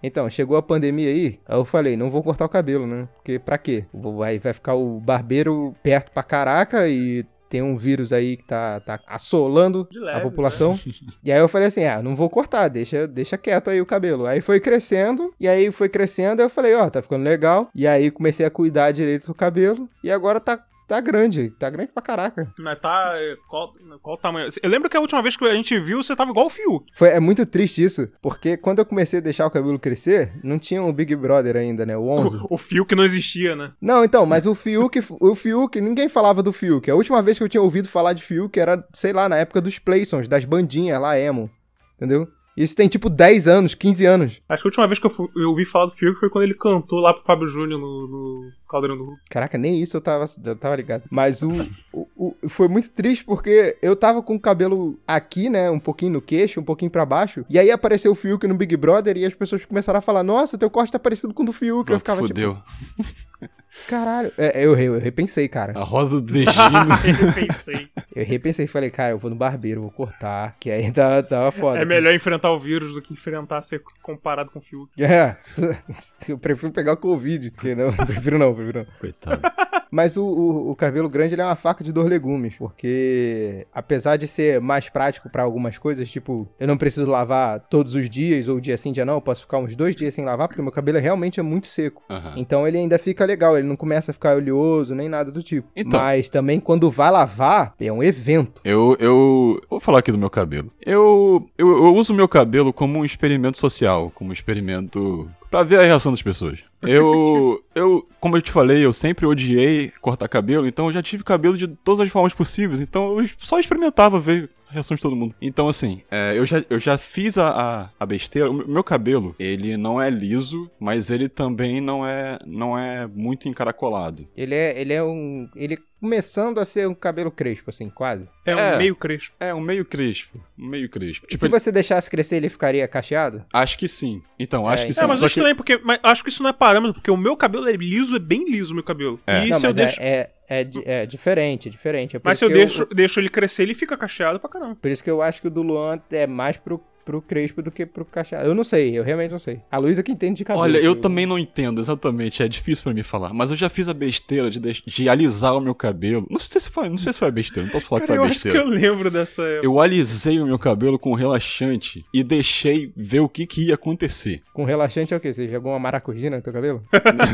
Então, 0.02 0.28
chegou 0.30 0.56
a 0.56 0.62
pandemia 0.62 1.08
aí, 1.08 1.40
aí 1.46 1.56
eu 1.56 1.64
falei, 1.64 1.96
não 1.96 2.10
vou 2.10 2.22
cortar 2.22 2.44
o 2.44 2.48
cabelo, 2.48 2.86
né? 2.86 3.08
Porque 3.16 3.38
pra 3.38 3.58
quê? 3.58 3.84
Vai, 3.92 4.38
vai 4.38 4.52
ficar 4.52 4.74
o 4.74 5.00
barbeiro 5.00 5.74
perto 5.82 6.10
pra 6.12 6.22
caraca 6.22 6.88
e 6.88 7.24
tem 7.48 7.62
um 7.62 7.76
vírus 7.76 8.12
aí 8.12 8.36
que 8.36 8.44
tá, 8.44 8.80
tá 8.80 9.00
assolando 9.06 9.88
leve, 9.92 10.18
a 10.18 10.20
população. 10.20 10.78
E 11.22 11.32
aí 11.32 11.40
eu 11.40 11.48
falei 11.48 11.68
assim, 11.68 11.84
ah, 11.84 12.02
não 12.02 12.14
vou 12.14 12.30
cortar, 12.30 12.68
deixa, 12.68 13.06
deixa 13.06 13.36
quieto 13.36 13.68
aí 13.68 13.80
o 13.80 13.86
cabelo. 13.86 14.26
Aí 14.26 14.40
foi 14.40 14.60
crescendo, 14.60 15.34
e 15.40 15.48
aí 15.48 15.72
foi 15.72 15.88
crescendo, 15.88 16.40
aí 16.40 16.46
eu 16.46 16.50
falei, 16.50 16.74
ó, 16.74 16.88
tá 16.88 17.02
ficando 17.02 17.24
legal. 17.24 17.68
E 17.74 17.86
aí 17.86 18.10
comecei 18.10 18.46
a 18.46 18.50
cuidar 18.50 18.92
direito 18.92 19.26
do 19.26 19.34
cabelo, 19.34 19.88
e 20.04 20.10
agora 20.10 20.38
tá, 20.38 20.64
tá 20.86 21.00
grande, 21.00 21.50
tá 21.50 21.68
grande 21.70 21.92
pra 21.92 22.02
caraca. 22.02 22.52
Mas 22.58 22.78
tá. 22.80 23.12
é, 23.16 23.36
Qual, 23.48 23.72
qual 24.02 24.16
o 24.16 24.18
tamanho? 24.18 24.48
Eu 24.62 24.70
lembro 24.70 24.88
que 24.88 24.96
a 24.96 25.00
última 25.00 25.22
vez 25.22 25.36
que 25.36 25.44
a 25.44 25.54
gente 25.54 25.78
viu, 25.80 26.02
você 26.02 26.14
tava 26.16 26.30
igual 26.30 26.46
o 26.46 26.50
Fiuk. 26.50 26.86
Foi, 26.94 27.08
é 27.08 27.20
muito 27.20 27.44
triste 27.46 27.82
isso, 27.82 28.08
porque 28.22 28.56
quando 28.56 28.78
eu 28.80 28.86
comecei 28.86 29.18
a 29.18 29.22
deixar 29.22 29.46
o 29.46 29.50
cabelo 29.50 29.78
crescer, 29.78 30.32
não 30.42 30.58
tinha 30.58 30.82
o 30.82 30.92
Big 30.92 31.14
Brother 31.16 31.56
ainda, 31.56 31.84
né, 31.86 31.96
o 31.96 32.06
11. 32.08 32.36
O, 32.36 32.46
o 32.54 32.58
Fiuk 32.58 32.94
não 32.94 33.04
existia, 33.04 33.54
né? 33.56 33.72
Não, 33.80 34.04
então, 34.04 34.24
mas 34.26 34.46
o 34.46 34.54
Fiuk, 34.54 35.02
o 35.20 35.34
Fiuk, 35.34 35.80
ninguém 35.80 36.08
falava 36.08 36.42
do 36.42 36.52
Fiuk. 36.52 36.90
A 36.90 36.94
última 36.94 37.22
vez 37.22 37.38
que 37.38 37.44
eu 37.44 37.48
tinha 37.48 37.62
ouvido 37.62 37.88
falar 37.88 38.12
de 38.12 38.22
Fiuk 38.22 38.58
era, 38.58 38.84
sei 38.92 39.12
lá, 39.12 39.28
na 39.28 39.36
época 39.36 39.60
dos 39.60 39.78
Playsons, 39.78 40.28
das 40.28 40.44
bandinhas 40.44 41.00
lá, 41.00 41.18
emo. 41.18 41.50
Entendeu? 41.96 42.26
Isso 42.56 42.74
tem 42.74 42.88
tipo 42.88 43.10
10 43.10 43.48
anos, 43.48 43.74
15 43.74 44.06
anos. 44.06 44.40
Acho 44.48 44.62
que 44.62 44.66
a 44.66 44.70
última 44.70 44.86
vez 44.86 44.98
que 44.98 45.04
eu, 45.04 45.10
fu- 45.10 45.30
eu 45.36 45.50
ouvi 45.50 45.66
falar 45.66 45.86
do 45.86 45.92
Fiuk 45.92 46.18
foi 46.18 46.30
quando 46.30 46.44
ele 46.44 46.54
cantou 46.54 47.00
lá 47.00 47.12
pro 47.12 47.22
Fábio 47.22 47.46
Júnior 47.46 47.78
no, 47.78 48.06
no 48.08 48.50
Caldeirão 48.68 48.96
do 48.96 49.04
Hulk. 49.04 49.20
Caraca, 49.30 49.56
nem 49.56 49.80
isso 49.82 49.96
eu 49.96 50.00
tava, 50.00 50.24
eu 50.44 50.56
tava 50.56 50.76
ligado. 50.76 51.04
Mas 51.10 51.42
o, 51.42 51.50
o, 51.92 52.06
o- 52.16 52.48
Foi 52.48 52.68
muito 52.68 52.90
triste 52.90 53.24
porque 53.24 53.76
eu 53.80 53.94
tava 53.96 54.22
com 54.22 54.34
o 54.34 54.40
cabelo 54.40 54.98
aqui, 55.06 55.48
né? 55.48 55.70
Um 55.70 55.78
pouquinho 55.78 56.12
no 56.12 56.20
queixo, 56.22 56.60
um 56.60 56.64
pouquinho 56.64 56.90
pra 56.90 57.06
baixo. 57.06 57.44
E 57.48 57.58
aí 57.58 57.70
apareceu 57.70 58.12
o 58.12 58.14
Fiuk 58.14 58.46
no 58.46 58.54
Big 58.56 58.76
Brother 58.76 59.16
e 59.16 59.24
as 59.24 59.34
pessoas 59.34 59.64
começaram 59.64 59.98
a 59.98 60.02
falar: 60.02 60.22
Nossa, 60.22 60.58
teu 60.58 60.68
corte 60.70 60.92
tá 60.92 60.98
parecido 60.98 61.32
com 61.32 61.42
o 61.42 61.46
do 61.46 61.52
Fiuk. 61.52 61.90
eu 61.90 61.98
ficava 61.98 62.20
fudeu. 62.20 62.54
tipo: 62.54 63.50
Caralho. 63.86 64.32
É, 64.38 64.64
eu, 64.64 64.74
eu, 64.74 64.94
eu 64.94 65.00
repensei, 65.00 65.46
cara. 65.48 65.78
A 65.78 65.84
rosa 65.84 66.20
do 66.20 66.32
destino. 66.32 66.88
eu 67.28 67.32
pensei. 67.34 67.88
Eu 68.14 68.24
repensei 68.24 68.64
e 68.64 68.68
falei: 68.68 68.88
Cara, 68.90 69.10
eu 69.12 69.18
vou 69.18 69.30
no 69.30 69.36
barbeiro, 69.36 69.82
vou 69.82 69.90
cortar. 69.90 70.56
Que 70.58 70.70
aí 70.70 70.90
tá, 70.90 71.22
tava 71.22 71.52
foda. 71.52 71.78
É 71.78 71.84
melhor 71.84 72.14
enfrentar 72.14 72.50
o 72.52 72.58
vírus 72.58 72.94
do 72.94 73.02
que 73.02 73.12
enfrentar 73.12 73.60
ser 73.62 73.82
comparado 74.02 74.50
com 74.50 74.58
o 74.58 74.62
Fiuk. 74.62 74.90
É, 75.02 75.36
eu 76.26 76.38
prefiro 76.38 76.72
pegar 76.72 76.94
o 76.94 76.96
Covid, 76.96 77.50
que 77.50 77.74
não, 77.74 77.92
prefiro 77.92 78.38
não, 78.38 78.54
não. 78.72 78.84
Coitado. 78.98 79.40
Mas 79.90 80.16
o, 80.16 80.24
o, 80.24 80.70
o 80.70 80.76
cabelo 80.76 81.08
grande 81.08 81.38
é 81.38 81.44
uma 81.44 81.56
faca 81.56 81.82
de 81.82 81.92
dois 81.92 82.08
legumes, 82.08 82.54
porque 82.56 83.66
apesar 83.72 84.16
de 84.16 84.26
ser 84.26 84.60
mais 84.60 84.88
prático 84.88 85.28
pra 85.28 85.42
algumas 85.42 85.78
coisas, 85.78 86.08
tipo, 86.08 86.48
eu 86.58 86.66
não 86.66 86.76
preciso 86.76 87.06
lavar 87.10 87.60
todos 87.60 87.94
os 87.94 88.08
dias, 88.10 88.48
ou 88.48 88.60
dia 88.60 88.76
sim, 88.76 88.92
dia 88.92 89.04
não, 89.04 89.14
eu 89.14 89.20
posso 89.20 89.42
ficar 89.42 89.58
uns 89.58 89.74
dois 89.76 89.94
dias 89.94 90.14
sem 90.14 90.24
lavar, 90.24 90.48
porque 90.48 90.60
o 90.60 90.64
meu 90.64 90.72
cabelo 90.72 90.98
realmente 90.98 91.40
é 91.40 91.42
muito 91.42 91.66
seco. 91.66 92.02
Aham. 92.10 92.34
Então 92.36 92.66
ele 92.66 92.78
ainda 92.78 92.98
fica 92.98 93.24
legal, 93.24 93.56
ele 93.56 93.66
não 93.66 93.76
começa 93.76 94.10
a 94.10 94.14
ficar 94.14 94.36
oleoso, 94.36 94.94
nem 94.94 95.08
nada 95.08 95.30
do 95.30 95.42
tipo. 95.42 95.68
Então. 95.76 96.00
Mas 96.00 96.30
também 96.30 96.60
quando 96.60 96.90
vai 96.90 97.10
lavar, 97.10 97.74
é 97.80 97.92
um 97.92 98.02
evento. 98.02 98.60
Eu, 98.64 98.96
eu. 98.98 99.60
Vou 99.68 99.80
falar 99.80 100.00
aqui 100.00 100.12
do 100.12 100.18
meu 100.18 100.30
cabelo. 100.30 100.70
Eu, 100.84 101.48
eu, 101.56 101.68
eu 101.68 101.94
uso 101.94 102.12
o 102.12 102.16
meu 102.16 102.28
cabelo 102.28 102.72
como 102.72 102.98
um 102.98 103.04
experimento 103.04 103.58
social, 103.58 104.10
como 104.14 104.30
um 104.30 104.32
experimento. 104.32 105.28
pra 105.50 105.62
ver 105.62 105.80
a 105.80 105.82
reação 105.84 106.12
das 106.12 106.22
pessoas. 106.22 106.60
Eu, 106.86 107.60
eu, 107.74 108.06
como 108.20 108.36
eu 108.36 108.42
te 108.42 108.52
falei, 108.52 108.84
eu 108.84 108.92
sempre 108.92 109.26
odiei 109.26 109.75
cortar 110.00 110.28
cabelo, 110.28 110.66
então 110.66 110.86
eu 110.86 110.92
já 110.92 111.02
tive 111.02 111.22
cabelo 111.24 111.56
de 111.56 111.66
todas 111.68 112.00
as 112.00 112.10
formas 112.10 112.34
possíveis, 112.34 112.80
então 112.80 113.18
eu 113.20 113.28
só 113.38 113.58
experimentava 113.58 114.18
ver 114.20 114.50
a 114.68 114.72
reação 114.72 114.96
de 114.96 115.02
todo 115.02 115.14
mundo. 115.14 115.34
Então, 115.40 115.68
assim, 115.68 116.02
é, 116.10 116.36
eu, 116.36 116.44
já, 116.44 116.64
eu 116.68 116.78
já 116.78 116.98
fiz 116.98 117.38
a, 117.38 117.88
a, 118.00 118.06
besteira. 118.06 118.50
O 118.50 118.54
meu- 118.54 118.66
meu 118.66 118.84
cabelo, 118.84 119.34
ele 119.38 119.76
não 119.76 120.00
é 120.02 120.10
liso, 120.10 120.68
mas 120.80 121.08
ele 121.08 121.28
também 121.28 121.80
não 121.80 122.04
é, 122.06 122.36
não 122.44 122.76
é 122.76 123.06
muito 123.06 123.48
encaracolado. 123.48 124.26
Ele 124.36 124.54
é, 124.54 124.80
ele 124.80 124.92
é 124.92 125.02
um. 125.04 125.48
Ele 125.54 125.78
começando 126.00 126.58
a 126.58 126.64
ser 126.64 126.88
um 126.88 126.94
cabelo 126.94 127.30
crespo, 127.30 127.70
assim, 127.70 127.88
quase. 127.88 128.28
É, 128.46 128.52
É. 128.52 128.74
um 128.74 128.78
meio 128.78 128.94
crespo. 128.96 129.34
É, 129.40 129.54
um 129.54 129.60
meio 129.60 129.84
crespo. 129.84 130.40
Um 130.58 130.66
meio 130.68 130.88
crespo. 130.88 131.26
Tipo, 131.26 131.38
se 131.40 131.46
ele- 131.46 131.52
você 131.58 131.72
deixasse 131.72 132.10
crescer, 132.10 132.36
ele 132.36 132.48
ficaria 132.48 132.86
cacheado? 132.88 133.44
acho 133.52 133.76
que 133.78 133.88
sim. 133.88 134.22
Então, 134.38 134.66
acho 134.66 134.82
É, 134.82 134.86
que 134.86 134.92
então. 134.92 135.02
sim. 135.02 135.04
É, 135.04 135.08
mas 135.08 135.18
é 135.18 135.20
que- 135.22 135.26
estranho, 135.26 135.56
porque 135.56 135.80
mas 135.82 135.98
acho 136.02 136.22
que 136.22 136.30
isso 136.30 136.42
não 136.42 136.50
é 136.50 136.52
parâmetro, 136.52 136.94
porque 136.94 137.10
o 137.10 137.16
meu 137.16 137.36
cabelo 137.36 137.68
é 137.68 137.72
liso, 137.72 138.16
é 138.16 138.18
bem 138.18 138.50
liso 138.50 138.72
o 138.72 138.74
meu 138.74 138.84
cabelo. 138.84 139.20
É. 139.26 139.46
E 139.46 139.50
não, 139.50 139.58
se 139.60 139.66
eu 139.66 139.68
mas 139.70 139.76
deixo. 139.76 140.00
é, 140.00 140.30
é, 140.48 140.60
é, 140.60 140.64
di- 140.64 140.82
é 140.86 141.06
diferente, 141.06 141.68
é 141.68 141.70
diferente. 141.70 142.16
É 142.16 142.20
Mas 142.22 142.38
se 142.38 142.44
eu 142.44 142.48
que 142.48 142.54
deixo, 142.54 142.86
deixo 142.86 143.20
ele 143.20 143.28
crescer, 143.28 143.64
ele 143.64 143.74
fica 143.74 143.96
cacheado 143.96 144.38
pra 144.40 144.48
caramba. 144.48 144.76
Por 144.80 144.90
isso 144.90 145.02
que 145.02 145.10
eu 145.10 145.20
acho 145.22 145.40
que 145.40 145.48
o 145.48 145.50
do 145.50 145.62
Luan 145.62 146.00
é 146.10 146.26
mais 146.26 146.56
pro, 146.56 146.80
pro 147.04 147.22
crespo 147.22 147.62
do 147.62 147.70
que 147.70 147.86
pro 147.86 148.04
cacheado. 148.04 148.48
Eu 148.48 148.54
não 148.54 148.64
sei, 148.64 148.98
eu 148.98 149.04
realmente 149.04 149.30
não 149.30 149.38
sei. 149.38 149.60
A 149.70 149.78
Luísa 149.78 150.02
que 150.02 150.10
entende 150.10 150.38
de 150.38 150.44
cabelo. 150.44 150.64
Olha, 150.64 150.78
eu 150.78 150.96
também 150.96 151.24
não 151.24 151.38
entendo 151.38 151.80
exatamente, 151.80 152.42
é 152.42 152.48
difícil 152.48 152.82
pra 152.82 152.92
mim 152.92 153.04
falar, 153.04 153.32
mas 153.32 153.50
eu 153.50 153.56
já 153.56 153.68
fiz 153.68 153.88
a 153.88 153.94
besteira 153.94 154.50
de, 154.50 154.58
deix- 154.58 154.82
de 154.84 155.08
alisar 155.08 155.54
o 155.56 155.60
meu 155.60 155.72
cabelo. 155.74 156.26
Não 156.28 156.38
sei 156.40 156.60
se 156.60 156.68
foi, 156.68 156.88
não 156.88 156.96
sei 156.96 157.12
se 157.12 157.18
foi 157.20 157.28
a 157.28 157.30
besteira, 157.30 157.64
não 157.66 157.72
posso 157.72 157.86
falar 157.86 158.00
Cara, 158.00 158.06
que 158.08 158.12
eu 158.18 158.22
foi 158.22 158.26
a 158.26 158.28
acho 158.36 158.50
que 158.50 158.56
eu 158.56 158.68
lembro 158.68 159.10
dessa 159.10 159.42
época. 159.42 159.66
Eu 159.66 159.80
alisei 159.80 160.40
o 160.40 160.46
meu 160.46 160.58
cabelo 160.58 160.98
com 160.98 161.14
relaxante 161.14 162.04
e 162.12 162.22
deixei 162.22 162.92
ver 162.96 163.20
o 163.20 163.28
que, 163.28 163.46
que 163.46 163.68
ia 163.68 163.74
acontecer. 163.74 164.42
Com 164.52 164.64
relaxante 164.64 165.14
é 165.14 165.16
o 165.16 165.20
quê? 165.20 165.32
Você 165.32 165.48
jogou 165.48 165.72
uma 165.72 165.78
maracujina 165.78 166.36
no 166.36 166.42
teu 166.42 166.52
cabelo? 166.52 166.82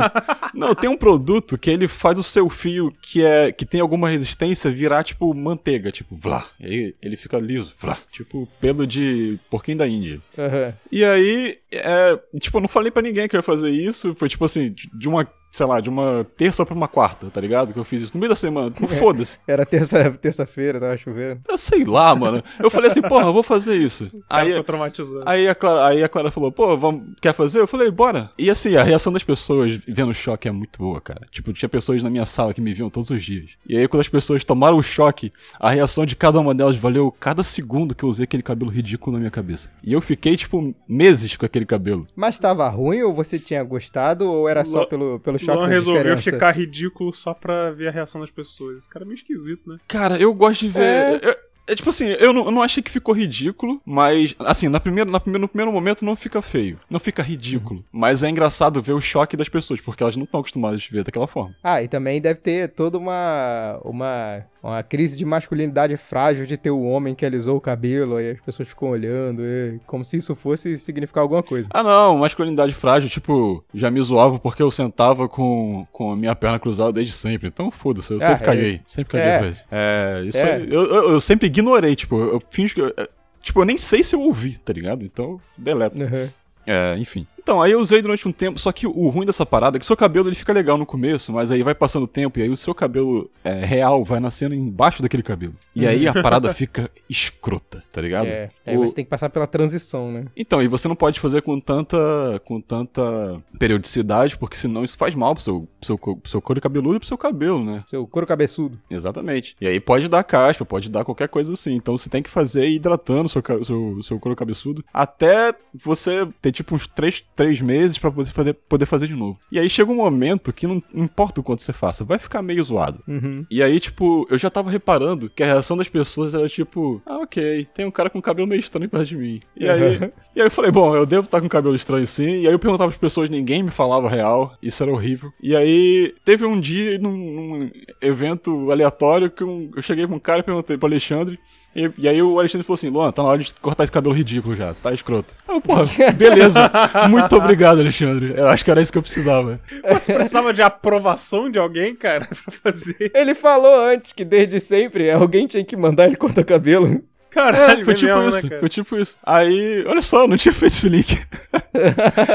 Não, 0.55 0.75
tem 0.75 0.91
um 0.91 0.97
produto 0.97 1.57
que 1.57 1.71
ele 1.71 1.89
faz 1.89 2.19
o 2.19 2.23
seu 2.23 2.49
fio 2.49 2.93
que 3.01 3.25
é 3.25 3.51
que 3.53 3.65
tem 3.65 3.81
alguma 3.81 4.09
resistência 4.09 4.71
virar 4.71 5.05
tipo 5.05 5.33
manteiga, 5.35 5.91
tipo, 5.91 6.15
vlá. 6.15 6.47
E 6.61 6.67
aí 6.67 6.95
ele 7.03 7.17
fica 7.17 7.39
liso, 7.39 7.75
vlá. 7.81 7.99
Tipo 8.11 8.49
pelo 8.61 8.87
de 8.87 9.39
porquinho 9.51 9.79
da 9.79 9.89
Índia. 9.89 10.21
Aham. 10.39 10.75
E 10.91 11.05
aí, 11.05 11.59
é, 11.71 12.19
tipo, 12.39 12.59
eu 12.59 12.63
não 12.63 12.69
falei 12.69 12.91
pra 12.91 13.03
ninguém 13.03 13.29
que 13.29 13.37
eu 13.37 13.39
ia 13.39 13.43
fazer 13.43 13.71
isso. 13.71 14.15
Foi 14.15 14.29
tipo 14.29 14.45
assim, 14.45 14.75
de 14.95 15.09
uma, 15.09 15.27
sei 15.53 15.67
lá, 15.67 15.81
de 15.81 15.91
uma 15.91 16.27
terça 16.37 16.65
pra 16.65 16.75
uma 16.75 16.89
quarta, 16.89 17.29
tá 17.31 17.41
ligado? 17.41 17.73
Que 17.75 17.79
eu 17.79 17.85
fiz 17.85 18.03
isso 18.03 18.15
no 18.17 18.21
meio 18.21 18.31
da 18.31 18.37
semana. 18.37 18.73
Não 18.81 18.89
foda-se. 18.89 19.39
Era 19.47 19.67
terça- 19.67 20.11
terça-feira, 20.21 20.81
tava 20.81 20.97
chovendo. 20.97 21.43
Eu 21.49 21.59
sei 21.59 21.85
lá, 21.85 22.17
mano. 22.17 22.43
Eu 22.59 22.71
falei 22.71 22.91
assim, 22.91 23.03
porra, 23.03 23.27
eu 23.27 23.33
vou 23.33 23.43
fazer 23.43 23.77
isso. 23.77 24.11
Aí, 24.31 24.49
ficou 24.49 24.65
traumatizado. 24.65 25.23
aí, 25.27 25.47
a 25.47 25.55
Clara, 25.55 25.87
aí 25.89 26.03
a 26.03 26.09
Clara 26.09 26.31
falou, 26.31 26.51
pô, 26.51 26.77
vamos, 26.77 27.03
quer 27.21 27.35
fazer? 27.35 27.61
Eu 27.61 27.67
falei, 27.67 27.91
bora. 27.91 28.31
E 28.39 28.51
assim, 28.51 28.77
a 28.77 28.83
reação 28.83 29.13
das 29.13 29.23
pessoas 29.23 29.79
vendo 29.87 30.11
o 30.11 30.15
choque 30.15 30.49
é 30.49 30.51
muito 30.51 30.79
boa, 30.79 31.01
cara. 31.01 31.27
Tipo, 31.31 31.53
tinha 31.53 31.69
pessoas 31.69 32.03
na 32.03 32.09
minha 32.09 32.25
sala 32.25 32.55
que 32.55 32.61
me 32.61 32.73
viam 32.73 32.89
todos 32.89 33.11
os 33.11 33.23
dias. 33.23 33.51
E 33.69 33.77
aí, 33.77 33.87
quando 33.87 34.01
as 34.01 34.09
pessoas 34.09 34.43
tomaram 34.45 34.79
o 34.79 34.83
choque, 34.83 35.33
a 35.61 35.71
reação 35.71 36.07
de 36.07 36.17
cada 36.17 36.41
uma 36.41 36.55
delas 36.55 36.77
valeu 36.77 37.13
cada 37.21 37.43
segundo 37.43 37.95
que 37.95 38.05
eu 38.05 38.09
usei 38.09 38.25
aquele 38.25 38.43
cabelo 38.43 38.71
ridículo 38.71 39.13
na 39.15 39.19
minha 39.21 39.31
cabeça. 39.31 39.71
E 39.85 39.93
eu 39.93 40.01
fiquei, 40.01 40.35
tipo, 40.37 40.75
meses 40.89 41.37
com 41.37 41.45
aquele 41.45 41.67
cabelo. 41.67 42.07
Mas 42.17 42.39
tava 42.39 42.67
ruim 42.71 43.03
ou 43.03 43.13
você 43.13 43.39
tinha 43.39 43.63
gostado 43.63 44.31
ou 44.31 44.49
era 44.49 44.65
só 44.65 44.87
pelo, 44.87 45.21
pelo 45.21 45.42
choque 45.47 45.59
Luan 45.59 45.69
resolveu 45.69 46.03
diferença? 46.17 46.31
ficar 46.33 46.51
ridículo 46.53 47.13
só 47.13 47.35
pra 47.35 47.71
ver 47.71 47.89
a 47.89 47.91
reação 47.91 48.21
das 48.21 48.31
pessoas. 48.31 48.79
Esse 48.79 48.89
cara 48.89 49.05
é 49.05 49.07
meio 49.07 49.17
esquisito, 49.17 49.69
né? 49.69 49.77
Cara, 49.89 50.17
eu 50.19 50.33
gosto 50.35 50.61
de 50.61 50.69
ver. 50.69 50.83
É. 50.83 51.21
Eu, 51.23 51.35
É 51.69 51.77
tipo 51.77 51.89
assim, 51.91 52.07
eu 52.07 52.33
não, 52.33 52.47
eu 52.47 52.51
não 52.51 52.61
achei 52.61 52.83
que 52.83 52.91
ficou 52.91 53.15
ridículo, 53.15 53.81
mas 53.87 54.35
assim, 54.41 54.69
na 54.69 54.81
primeira, 54.81 55.09
na 55.09 55.21
primeira, 55.21 55.43
no 55.43 55.49
primeiro 55.49 55.71
momento 55.71 56.05
não 56.05 56.17
fica 56.17 56.43
feio. 56.43 56.79
Não 56.91 56.99
fica 56.99 57.23
ridículo. 57.23 57.85
Mas 57.93 58.23
é 58.25 58.29
engraçado 58.29 58.83
ver 58.83 58.93
o 58.93 59.01
choque 59.01 59.37
das 59.37 59.49
pessoas, 59.49 59.81
porque 59.81 60.03
elas 60.03 60.17
não 60.17 60.25
estão 60.25 60.41
acostumadas 60.41 60.85
a 60.89 60.93
ver 60.93 61.05
daquela 61.05 61.29
forma. 61.29 61.55
Ah, 61.63 61.81
e 61.81 61.87
também 61.87 62.21
deve 62.21 62.41
ter 62.41 62.69
toda 62.71 62.99
uma. 62.99 63.81
uma. 63.85 64.45
Uma 64.63 64.83
crise 64.83 65.17
de 65.19 65.25
masculinidade 65.25 65.97
frágil 65.97 66.47
de 66.47 66.57
ter 66.57 66.71
o 66.71 66.83
homem 66.83 67.15
que 67.15 67.27
alisou 67.27 67.57
o 67.57 67.61
cabelo, 67.61 68.17
aí 68.17 68.31
as 68.31 68.41
pessoas 68.41 68.69
ficam 68.69 68.89
olhando, 68.91 69.43
e 69.45 69.81
como 69.87 70.05
se 70.05 70.17
isso 70.17 70.35
fosse 70.35 70.79
significar 70.79 71.23
alguma 71.23 71.43
coisa. 71.43 71.69
Ah 71.73 71.83
não, 71.83 72.19
masculinidade 72.19 72.73
frágil, 72.73 73.11
tipo, 73.11 73.65
já 73.75 73.91
me 73.91 74.01
zoavam 74.03 74.39
porque 74.39 74.63
eu 74.63 74.71
sentava 74.71 75.29
com, 75.29 75.87
com 75.93 76.13
a 76.13 76.17
minha 76.17 76.35
perna 76.37 76.59
cruzada 76.59 76.93
desde 76.93 77.13
sempre. 77.13 77.49
Então 77.49 77.71
foda-se, 77.71 78.13
eu 78.13 78.19
Ah, 78.19 78.21
sempre 78.29 78.43
é. 78.43 78.47
caguei. 78.47 78.81
Sempre 78.87 79.11
caguei 79.13 79.29
É. 79.29 79.39
pra 79.39 79.49
isso. 79.49 79.65
É, 79.71 80.23
isso 80.27 80.39
É. 80.39 80.53
aí. 80.57 80.69
Eu, 80.73 80.83
eu, 80.85 81.13
eu 81.15 81.21
sempre 81.21 81.47
ignorei, 81.49 81.97
tipo, 81.97 82.17
eu 82.21 82.41
finjo 82.51 82.75
que. 82.75 82.81
eu- 82.81 82.95
é, 82.97 83.09
Tipo, 83.41 83.61
eu 83.63 83.65
nem 83.65 83.77
sei 83.77 84.05
se 84.05 84.15
eu 84.15 84.21
ouvi, 84.21 84.57
tá 84.59 84.73
ligado? 84.73 85.05
Então, 85.05 85.41
deleto. 85.59 86.01
Uhum. 86.01 86.29
É, 86.65 86.97
enfim. 86.97 87.27
Então, 87.43 87.61
aí 87.61 87.73
eu 87.73 87.81
usei 87.81 88.01
durante 88.01 88.27
um 88.29 88.33
tempo, 88.33 88.59
só 88.59 88.71
que 88.71 88.87
o 88.87 89.09
ruim 89.09 89.27
dessa 89.27 89.45
parada 89.45 89.77
é 89.77 89.81
que 89.81 89.87
seu 89.87 89.97
cabelo 89.97 90.29
ele 90.29 90.37
fica 90.37 90.53
legal 90.53 90.79
no 90.79 90.87
começo, 90.87 91.33
mas 91.33 91.51
aí 91.51 91.63
vai 91.63 91.75
passando 91.75 92.05
o 92.05 92.07
tempo 92.09 92.39
e 92.39 92.43
aí 92.43 92.49
o 92.49 92.57
seu 92.57 92.75
cabelo 92.75 93.29
é, 93.43 93.65
real 93.65 94.05
vai 94.05 94.21
nascendo 94.21 94.55
embaixo 94.55 95.03
daquele 95.03 95.23
cabelo. 95.23 95.55
E 95.75 95.87
aí 95.87 96.07
a 96.07 96.13
parada 96.23 96.53
fica 96.55 96.91
escrota, 97.11 97.83
tá 97.93 98.01
ligado? 98.01 98.27
É, 98.27 98.51
aí 98.67 98.77
O- 98.77 98.81
você 98.87 98.95
tem 98.95 99.05
que 99.05 99.11
passar 99.11 99.29
pela 99.31 99.47
transição, 99.47 100.11
né? 100.13 100.25
Então, 100.37 100.63
e 100.63 100.69
você 100.69 100.87
não 100.87 100.95
pode 100.97 101.19
fazer 101.21 101.43
com 101.43 101.59
tanta 101.61 102.41
com 102.45 102.61
tanta 102.61 103.41
periodicidade, 103.59 104.37
porque 104.37 104.57
senão 104.57 104.85
isso 104.85 104.97
faz 104.97 105.15
mal 105.15 105.35
pro 105.35 105.43
seu, 105.43 105.69
pro 105.81 105.87
seu, 105.87 105.99
pro 105.99 106.31
seu 106.31 106.41
couro 106.43 106.61
cabeludo 106.61 106.97
e 106.97 106.99
pro 106.99 107.09
seu 107.09 107.19
cabelo, 107.19 107.65
né? 107.65 107.83
Seu 107.87 108.07
couro 108.07 108.27
cabeçudo. 108.27 108.79
Exatamente. 108.91 109.57
E 109.61 109.67
aí 109.67 109.81
pode 109.81 110.09
dar 110.09 110.23
caspa, 110.25 110.65
pode 110.65 110.91
dar 110.91 111.05
qualquer 111.05 111.29
coisa 111.29 111.53
assim. 111.55 111.73
Então 111.75 111.97
você 111.97 112.09
tem 112.09 112.23
que 112.23 112.31
fazer 112.31 112.69
hidratando 112.69 113.29
seu, 113.29 113.43
seu, 113.65 114.03
seu 114.03 114.21
couro 114.21 114.37
cabeçudo 114.37 114.85
até 114.93 115.55
você 115.75 116.27
ter 116.41 116.53
tipo 116.53 116.75
uns 116.75 116.87
3, 116.87 117.25
três 117.35 117.61
meses 117.61 117.99
pra 117.99 118.11
poder 118.11 118.31
fazer, 118.31 118.53
poder 118.55 118.87
fazer 118.87 119.07
de 119.07 119.15
novo. 119.15 119.39
E 119.51 119.59
aí 119.59 119.69
chega 119.71 119.91
um 119.91 119.97
momento 119.97 120.53
que 120.53 120.67
não 120.67 120.83
importa 120.95 121.41
o 121.41 121.45
quanto 121.45 121.63
você 121.63 121.73
faça, 121.73 122.05
vai 122.05 122.19
ficar 122.19 122.43
meio 122.43 122.63
zoado. 122.63 123.03
Uhum. 123.09 123.45
E 123.51 123.63
aí, 123.63 123.79
tipo, 123.81 124.27
eu 124.31 124.39
já 124.39 124.51
tava 124.51 124.71
reparando 124.71 125.31
que 125.31 125.43
a 125.43 125.47
reação 125.47 125.77
das 125.77 125.89
pessoas 125.89 126.35
era 126.35 126.49
tipo, 126.49 127.01
ah, 127.07 127.19
ok, 127.19 127.67
tem 127.75 127.85
um 127.87 127.91
cara 127.91 128.11
com 128.11 128.21
cabelo 128.21 128.47
meio 128.49 128.61
estranho 128.61 128.89
perto 128.89 129.07
de 129.07 129.17
mim. 129.17 129.41
E 129.57 129.69
aí, 129.69 129.97
Uhum. 129.99 130.11
e 130.37 130.41
aí 130.41 130.47
eu 130.47 130.51
falei, 130.51 130.71
bom, 130.71 130.95
eu 130.95 131.07
devo 131.07 131.25
estar 131.25 131.41
com 131.41 131.49
cabelo 131.49 131.75
estranho 131.75 132.07
sim. 132.07 132.43
E 132.43 132.47
aí 132.47 132.53
eu 132.53 132.59
perguntava 132.59 132.91
pras 132.91 133.01
pessoas, 133.01 133.29
ninguém 133.31 133.63
me 133.63 133.71
falava 133.71 134.09
real. 134.09 134.57
Isso 134.63 134.83
era 134.83 134.93
horrível. 134.93 135.33
E 135.43 135.57
aí 135.57 136.15
teve 136.25 136.45
um 136.45 136.61
dia 136.61 136.99
num, 136.99 137.13
num 137.17 137.71
evento 138.01 138.71
aleatório 138.71 139.31
que 139.31 139.43
um- 139.45 139.71
eu 139.75 139.83
cheguei 139.83 140.07
pra 140.07 140.17
um 140.17 140.21
cara 140.21 140.41
e 140.41 140.43
perguntei 140.43 140.77
pro 140.77 140.87
Alexandre. 140.89 141.39
E, 141.75 141.91
e 141.99 142.09
aí 142.09 142.23
o 142.23 142.39
Alexandre 142.39 142.67
falou 142.67 142.75
assim, 142.75 142.89
Luan, 142.91 143.11
tá 143.13 143.23
na 143.23 143.29
hora 143.31 143.39
de 143.39 143.55
cortar 143.55 143.85
esse 143.85 143.93
cabelo 143.93 144.15
ridículo 144.15 144.55
já, 144.55 144.75
tá 144.75 144.93
escroto. 144.93 145.35
Aí 145.49 145.57
eu, 145.57 145.61
porra, 145.61 145.85
beleza. 146.13 146.71
Muito 147.09 147.35
obrigado, 147.37 147.81
Alexandre. 147.81 148.35
Eu 148.37 148.49
acho 148.49 148.65
que 148.65 148.71
era 148.71 148.81
isso 148.81 148.93
que 148.93 148.99
eu 148.99 149.03
precisava. 149.03 149.61
Você 149.91 150.13
precisava 150.15 150.53
de 150.53 150.63
aprovação 150.63 151.51
de 151.51 151.59
alguém, 151.59 151.95
cara, 151.95 152.27
pra 152.27 152.53
fazer. 152.53 153.11
Ele 153.15 153.35
falou 153.35 153.85
antes 153.85 154.13
que 154.13 154.25
desde 154.25 154.61
sempre 154.61 155.11
alguém 155.11 155.47
tinha 155.47 155.65
que 155.65 155.77
mandar 155.77 156.07
ele 156.07 156.17
cortar 156.17 156.43
o 156.43 156.45
cabelo. 156.47 157.03
Caralho, 157.33 157.85
Foi 157.85 157.95
é 157.95 157.97
tipo 157.97 158.13
mesmo, 158.15 158.29
isso, 158.29 158.43
né, 158.43 158.49
cara? 158.49 158.61
foi 158.61 158.69
tipo 158.69 158.97
isso. 158.99 159.17
Aí, 159.23 159.85
olha 159.87 160.03
só, 160.03 160.23
eu 160.23 160.29
não 160.29 160.37
tinha 160.37 160.53
feito 160.55 160.73
esse 160.73 160.89
link. 160.89 161.19